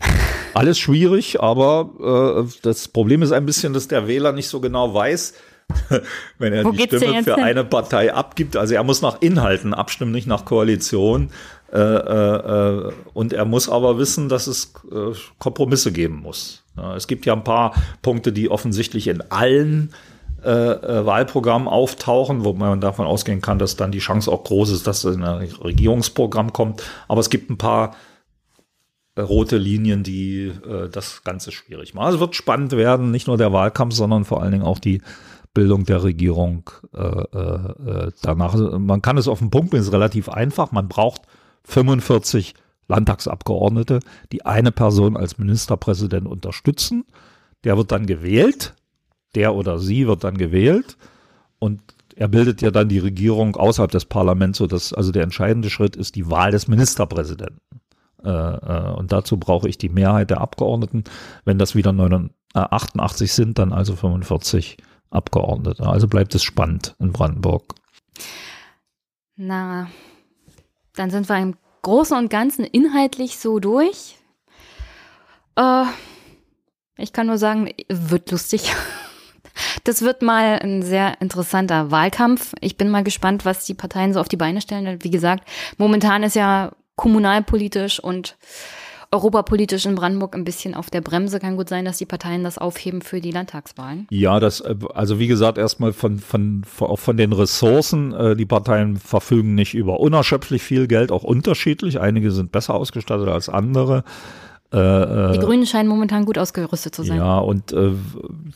Alles 0.56 0.80
schwierig, 0.80 1.40
aber 1.42 2.46
äh, 2.48 2.60
das 2.64 2.88
Problem 2.88 3.22
ist 3.22 3.32
ein 3.32 3.46
bisschen, 3.46 3.74
dass 3.74 3.88
der 3.88 4.08
Wähler 4.08 4.32
nicht 4.32 4.48
so 4.48 4.60
genau 4.60 4.94
weiß, 4.94 5.34
wenn 6.38 6.54
er 6.54 6.64
Wo 6.64 6.72
die 6.72 6.84
Stimme 6.84 7.24
für 7.24 7.36
hin? 7.36 7.44
eine 7.44 7.64
Partei 7.64 8.14
abgibt. 8.14 8.56
Also 8.56 8.76
er 8.76 8.84
muss 8.84 9.02
nach 9.02 9.22
Inhalten 9.22 9.74
abstimmen, 9.74 10.12
nicht 10.12 10.28
nach 10.28 10.46
Koalition. 10.46 11.30
Äh, 11.72 11.80
äh, 11.80 12.88
äh, 12.88 12.94
und 13.14 13.34
er 13.34 13.46
muss 13.46 13.70
aber 13.70 13.98
wissen, 13.98 14.30
dass 14.30 14.48
es 14.48 14.74
äh, 14.92 15.14
Kompromisse 15.40 15.92
geben 15.92 16.22
muss. 16.22 16.64
Ja, 16.78 16.96
es 16.96 17.08
gibt 17.08 17.26
ja 17.26 17.34
ein 17.34 17.44
paar 17.44 17.74
Punkte, 18.02 18.32
die 18.32 18.50
offensichtlich 18.50 19.08
in 19.08 19.22
allen 19.32 19.94
äh, 20.44 20.50
äh, 20.50 21.06
Wahlprogrammen 21.06 21.68
auftauchen, 21.68 22.44
wo 22.46 22.54
man 22.54 22.80
davon 22.82 23.08
ausgehen 23.08 23.42
kann, 23.42 23.60
dass 23.60 23.76
dann 23.76 23.92
die 23.92 24.00
Chance 24.00 24.32
auch 24.32 24.44
groß 24.44 24.72
ist, 24.72 24.86
dass 24.86 25.04
es 25.04 25.16
in 25.16 25.24
ein 25.24 25.50
Regierungsprogramm 25.52 26.54
kommt. 26.54 26.84
Aber 27.08 27.20
es 27.20 27.30
gibt 27.30 27.50
ein 27.50 27.58
paar 27.58 27.96
rote 29.18 29.56
Linien, 29.56 30.04
die 30.04 30.52
das 30.92 31.24
Ganze 31.24 31.54
schwierig 31.54 31.94
machen. 31.94 32.08
Also 32.08 32.18
es 32.18 32.20
wird 32.20 32.36
spannend 32.36 32.74
werden, 32.74 33.12
nicht 33.12 33.28
nur 33.28 33.38
der 33.38 33.54
Wahlkampf, 33.54 33.96
sondern 33.96 34.26
vor 34.26 34.44
allen 34.44 34.52
Dingen 34.52 34.66
auch 34.66 34.78
die 34.78 35.02
Bildung 35.56 35.86
der 35.86 36.04
Regierung 36.04 36.70
äh, 36.94 37.00
äh, 37.00 38.12
danach. 38.22 38.54
Also 38.54 38.78
man 38.78 39.02
kann 39.02 39.18
es 39.18 39.28
auf 39.28 39.40
den 39.40 39.50
Punkt 39.50 39.72
bringen, 39.72 39.82
ist 39.82 39.92
relativ 39.92 40.30
einfach. 40.30 40.72
Man 40.72 40.88
braucht 40.88 41.22
45 41.64 42.54
Landtagsabgeordnete, 42.88 44.02
die 44.32 44.46
eine 44.46 44.72
Person 44.72 45.18
als 45.18 45.40
Ministerpräsident 45.40 46.28
unterstützen. 46.28 47.06
Der 47.64 47.78
wird 47.78 47.92
dann 47.92 48.06
gewählt, 48.06 48.76
der 49.34 49.56
oder 49.56 49.80
sie 49.80 50.06
wird 50.06 50.24
dann 50.24 50.38
gewählt 50.38 50.98
und 51.58 51.82
er 52.16 52.28
bildet 52.28 52.62
ja 52.62 52.70
dann 52.70 52.90
die 52.90 53.00
Regierung 53.00 53.56
außerhalb 53.56 53.92
des 53.92 54.06
Parlaments, 54.06 54.60
so 54.60 54.68
dass 54.68 54.94
also 54.94 55.12
der 55.12 55.24
entscheidende 55.24 55.70
Schritt 55.70 55.96
ist 55.96 56.16
die 56.16 56.30
Wahl 56.30 56.52
des 56.52 56.68
Ministerpräsidenten. 56.68 57.60
Äh, 58.24 58.30
äh, 58.30 58.94
und 58.94 59.12
dazu 59.12 59.38
brauche 59.38 59.68
ich 59.68 59.78
die 59.78 59.90
Mehrheit 59.90 60.30
der 60.30 60.42
Abgeordneten. 60.42 61.06
Wenn 61.44 61.58
das 61.58 61.76
wieder 61.76 61.94
88 62.54 63.34
sind, 63.34 63.58
dann 63.58 63.74
also 63.74 63.96
45 63.96 64.78
Abgeordnete. 65.16 65.86
Also 65.88 66.08
bleibt 66.08 66.36
es 66.36 66.44
spannend 66.44 66.96
in 67.00 67.12
Brandenburg. 67.12 67.76
Na, 69.36 69.90
dann 70.96 71.10
sind 71.10 71.28
wir 71.30 71.38
im 71.38 71.56
Großen 71.82 72.18
und 72.18 72.30
Ganzen 72.30 72.66
inhaltlich 72.66 73.38
so 73.38 73.60
durch. 73.60 74.18
Äh, 75.56 75.86
ich 76.98 77.14
kann 77.14 77.28
nur 77.28 77.38
sagen, 77.38 77.70
wird 77.90 78.32
lustig. 78.32 78.74
Das 79.86 80.02
wird 80.02 80.22
mal 80.22 80.60
ein 80.60 80.82
sehr 80.82 81.22
interessanter 81.22 81.90
Wahlkampf. 81.90 82.54
Ich 82.60 82.76
bin 82.76 82.90
mal 82.90 83.06
gespannt, 83.06 83.46
was 83.46 83.66
die 83.66 83.74
Parteien 83.74 84.12
so 84.12 84.20
auf 84.20 84.28
die 84.28 84.36
Beine 84.36 84.60
stellen. 84.60 85.02
Wie 85.02 85.12
gesagt, 85.12 85.48
momentan 85.78 86.24
ist 86.24 86.36
ja 86.36 86.72
kommunalpolitisch 86.98 88.02
und 88.02 88.36
europapolitisch 89.16 89.86
in 89.86 89.96
Brandenburg 89.96 90.36
ein 90.36 90.44
bisschen 90.44 90.76
auf 90.76 90.90
der 90.90 91.00
Bremse. 91.00 91.40
Kann 91.40 91.56
gut 91.56 91.70
sein, 91.70 91.86
dass 91.86 91.98
die 91.98 92.06
Parteien 92.06 92.44
das 92.44 92.58
aufheben 92.58 93.02
für 93.02 93.22
die 93.22 93.32
Landtagswahlen. 93.32 94.08
Ja, 94.10 94.42
das, 94.42 94.60
äh, 94.60 94.76
also 94.94 95.20
wie 95.20 95.28
gesagt, 95.28 95.58
erstmal 95.58 95.94
von, 95.94 96.20
von, 96.20 96.64
von 96.66 97.18
den 97.18 97.32
Ressourcen. 97.32 98.14
Äh, 98.14 98.36
die 98.36 98.46
Parteien 98.46 98.98
verfügen 98.98 99.56
nicht 99.56 99.74
über 99.74 100.02
unerschöpflich 100.02 100.62
viel 100.62 100.88
Geld, 100.88 101.12
auch 101.12 101.24
unterschiedlich. 101.24 102.00
Einige 102.02 102.32
sind 102.32 102.52
besser 102.52 102.74
ausgestattet 102.74 103.30
als 103.30 103.48
andere. 103.48 104.04
Äh, 104.74 104.78
äh, 104.78 105.34
die 105.34 105.40
Grünen 105.40 105.66
scheinen 105.66 105.88
momentan 105.88 106.26
gut 106.26 106.38
ausgerüstet 106.38 106.96
zu 106.96 107.04
sein. 107.04 107.18
Ja, 107.18 107.38
und 107.38 107.72
äh, 107.72 107.92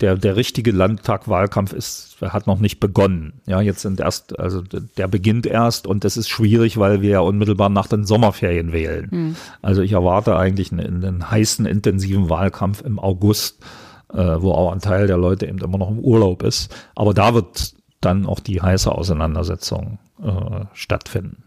der, 0.01 0.15
der 0.15 0.35
richtige 0.35 0.71
Landtagwahlkampf 0.71 1.71
ist, 1.73 2.17
hat 2.21 2.47
noch 2.47 2.59
nicht 2.59 2.79
begonnen. 2.79 3.33
Ja, 3.45 3.61
jetzt 3.61 3.81
sind 3.81 3.99
erst, 3.99 4.37
also 4.39 4.61
der 4.61 5.07
beginnt 5.07 5.45
erst 5.45 5.87
und 5.87 6.03
das 6.03 6.17
ist 6.17 6.27
schwierig, 6.27 6.77
weil 6.77 7.01
wir 7.01 7.09
ja 7.11 7.19
unmittelbar 7.19 7.69
nach 7.69 7.87
den 7.87 8.05
Sommerferien 8.05 8.73
wählen. 8.73 9.09
Hm. 9.11 9.35
Also 9.61 9.81
ich 9.81 9.93
erwarte 9.93 10.35
eigentlich 10.35 10.71
einen, 10.71 11.03
einen 11.03 11.31
heißen, 11.31 11.65
intensiven 11.65 12.29
Wahlkampf 12.29 12.81
im 12.81 12.99
August, 12.99 13.63
äh, 14.11 14.17
wo 14.17 14.51
auch 14.51 14.71
ein 14.71 14.79
Teil 14.79 15.07
der 15.07 15.17
Leute 15.17 15.47
eben 15.47 15.59
immer 15.59 15.77
noch 15.77 15.91
im 15.91 15.99
Urlaub 15.99 16.43
ist. 16.43 16.75
Aber 16.95 17.13
da 17.13 17.33
wird 17.33 17.75
dann 18.01 18.25
auch 18.25 18.39
die 18.39 18.61
heiße 18.61 18.91
Auseinandersetzung 18.91 19.99
äh, 20.21 20.65
stattfinden. 20.73 21.43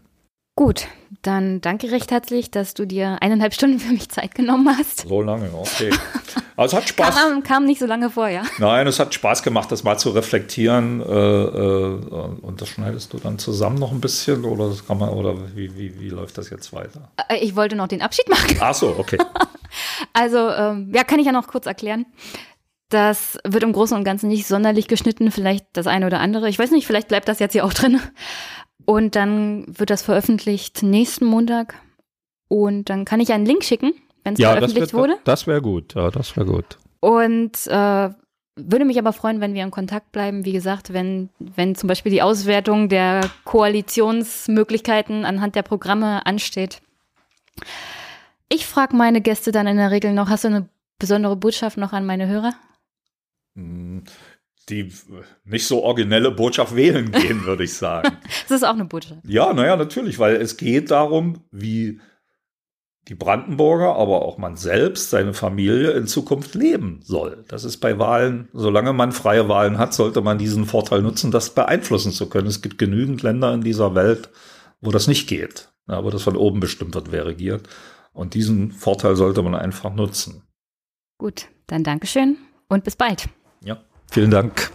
Gut, 0.55 0.87
dann 1.23 1.61
danke 1.61 1.91
recht 1.91 2.11
herzlich, 2.11 2.51
dass 2.51 2.75
du 2.75 2.85
dir 2.85 3.17
eineinhalb 3.21 3.55
Stunden 3.55 3.79
für 3.79 3.91
mich 3.91 4.09
Zeit 4.09 4.35
genommen 4.35 4.69
hast. 4.77 5.07
So 5.07 5.19
lange, 5.19 5.49
okay. 5.51 5.89
Also 6.55 6.77
es 6.77 6.83
hat 6.83 6.89
Spaß. 6.89 7.15
Kam, 7.15 7.41
kam, 7.41 7.65
nicht 7.65 7.79
so 7.79 7.87
lange 7.87 8.11
vor, 8.11 8.27
ja. 8.27 8.43
Nein, 8.59 8.85
es 8.85 8.99
hat 8.99 9.15
Spaß 9.15 9.41
gemacht, 9.41 9.71
das 9.71 9.83
mal 9.83 9.97
zu 9.97 10.11
reflektieren. 10.11 11.01
Äh, 11.01 11.05
äh, 11.05 11.99
und 12.41 12.61
das 12.61 12.69
schneidest 12.69 13.13
du 13.13 13.17
dann 13.17 13.39
zusammen 13.39 13.79
noch 13.79 13.91
ein 13.91 13.99
bisschen 13.99 14.45
oder 14.45 14.71
kann 14.87 14.99
man 14.99 15.09
oder 15.09 15.35
wie, 15.55 15.75
wie, 15.75 15.99
wie 15.99 16.09
läuft 16.09 16.37
das 16.37 16.51
jetzt 16.51 16.71
weiter? 16.71 17.09
Äh, 17.29 17.37
ich 17.37 17.55
wollte 17.55 17.75
noch 17.75 17.87
den 17.87 18.03
Abschied 18.03 18.29
machen. 18.29 18.55
Ach 18.59 18.75
so, 18.75 18.95
okay. 18.95 19.17
also 20.13 20.49
ähm, 20.49 20.91
ja, 20.93 21.03
kann 21.03 21.17
ich 21.17 21.25
ja 21.25 21.31
noch 21.31 21.47
kurz 21.47 21.65
erklären. 21.65 22.05
Das 22.89 23.39
wird 23.43 23.63
im 23.63 23.73
Großen 23.73 23.97
und 23.97 24.03
Ganzen 24.03 24.27
nicht 24.27 24.45
sonderlich 24.45 24.87
geschnitten, 24.87 25.31
vielleicht 25.31 25.65
das 25.73 25.87
eine 25.87 26.05
oder 26.05 26.19
andere. 26.19 26.47
Ich 26.47 26.59
weiß 26.59 26.69
nicht, 26.69 26.85
vielleicht 26.85 27.07
bleibt 27.07 27.27
das 27.27 27.39
jetzt 27.39 27.53
hier 27.53 27.65
auch 27.65 27.73
drin. 27.73 27.99
Und 28.85 29.15
dann 29.15 29.65
wird 29.67 29.89
das 29.89 30.01
veröffentlicht 30.01 30.83
nächsten 30.83 31.25
Montag. 31.25 31.75
Und 32.47 32.89
dann 32.89 33.05
kann 33.05 33.19
ich 33.19 33.31
einen 33.31 33.45
Link 33.45 33.63
schicken, 33.63 33.93
wenn 34.23 34.33
es 34.33 34.39
ja, 34.39 34.51
veröffentlicht 34.51 34.87
das 34.87 34.93
wär, 34.93 34.99
wurde. 34.99 35.17
Das 35.23 35.47
wäre 35.47 35.61
gut, 35.61 35.95
ja, 35.95 36.11
das 36.11 36.35
wäre 36.35 36.45
gut. 36.45 36.77
Und 36.99 37.67
äh, 37.67 38.09
würde 38.55 38.85
mich 38.85 38.99
aber 38.99 39.13
freuen, 39.13 39.41
wenn 39.41 39.53
wir 39.53 39.63
in 39.63 39.71
Kontakt 39.71 40.11
bleiben. 40.11 40.45
Wie 40.45 40.51
gesagt, 40.51 40.93
wenn, 40.93 41.29
wenn 41.39 41.75
zum 41.75 41.87
Beispiel 41.87 42.11
die 42.11 42.21
Auswertung 42.21 42.89
der 42.89 43.29
Koalitionsmöglichkeiten 43.45 45.25
anhand 45.25 45.55
der 45.55 45.63
Programme 45.63 46.25
ansteht. 46.25 46.81
Ich 48.49 48.65
frage 48.67 48.95
meine 48.95 49.21
Gäste 49.21 49.51
dann 49.51 49.67
in 49.67 49.77
der 49.77 49.91
Regel 49.91 50.13
noch, 50.13 50.29
hast 50.29 50.43
du 50.43 50.49
eine 50.49 50.69
besondere 50.99 51.35
Botschaft 51.35 51.77
noch 51.77 51.93
an 51.93 52.05
meine 52.05 52.27
Hörer? 52.27 52.53
Die 54.69 54.91
nicht 55.43 55.67
so 55.67 55.83
originelle 55.83 56.31
Botschaft 56.31 56.75
wählen 56.75 57.11
gehen, 57.11 57.43
würde 57.45 57.65
ich 57.65 57.73
sagen. 57.73 58.17
das 58.47 58.57
ist 58.61 58.63
auch 58.63 58.73
eine 58.73 58.85
Botschaft. 58.85 59.21
Ja, 59.25 59.53
naja, 59.53 59.75
natürlich, 59.75 60.19
weil 60.19 60.35
es 60.35 60.57
geht 60.57 60.91
darum, 60.91 61.41
wie 61.51 61.99
die 63.09 63.15
Brandenburger, 63.15 63.95
aber 63.95 64.21
auch 64.21 64.37
man 64.37 64.55
selbst, 64.55 65.09
seine 65.09 65.33
Familie 65.33 65.91
in 65.91 66.07
Zukunft 66.07 66.55
leben 66.55 67.01
soll. 67.03 67.43
Das 67.49 67.65
ist 67.65 67.77
bei 67.77 67.99
Wahlen, 67.99 68.47
solange 68.53 68.93
man 68.93 69.11
freie 69.11 69.49
Wahlen 69.49 69.77
hat, 69.77 69.93
sollte 69.93 70.21
man 70.21 70.37
diesen 70.37 70.65
Vorteil 70.65 71.01
nutzen, 71.01 71.31
das 71.31 71.53
beeinflussen 71.53 72.13
zu 72.13 72.29
können. 72.29 72.47
Es 72.47 72.61
gibt 72.61 72.77
genügend 72.77 73.21
Länder 73.21 73.53
in 73.53 73.61
dieser 73.61 73.93
Welt, 73.95 74.29
wo 74.79 74.91
das 74.91 75.07
nicht 75.07 75.27
geht, 75.27 75.69
wo 75.87 76.09
das 76.09 76.23
von 76.23 76.37
oben 76.37 76.61
bestimmt 76.61 76.95
wird, 76.95 77.11
wer 77.11 77.25
regiert. 77.25 77.67
Und 78.13 78.35
diesen 78.35 78.71
Vorteil 78.71 79.15
sollte 79.17 79.41
man 79.41 79.55
einfach 79.55 79.93
nutzen. 79.93 80.43
Gut, 81.17 81.47
dann 81.67 81.83
Dankeschön 81.83 82.37
und 82.69 82.83
bis 82.85 82.95
bald. 82.95 83.27
Ja. 83.63 83.81
Vielen 84.13 84.29
Dank. 84.29 84.69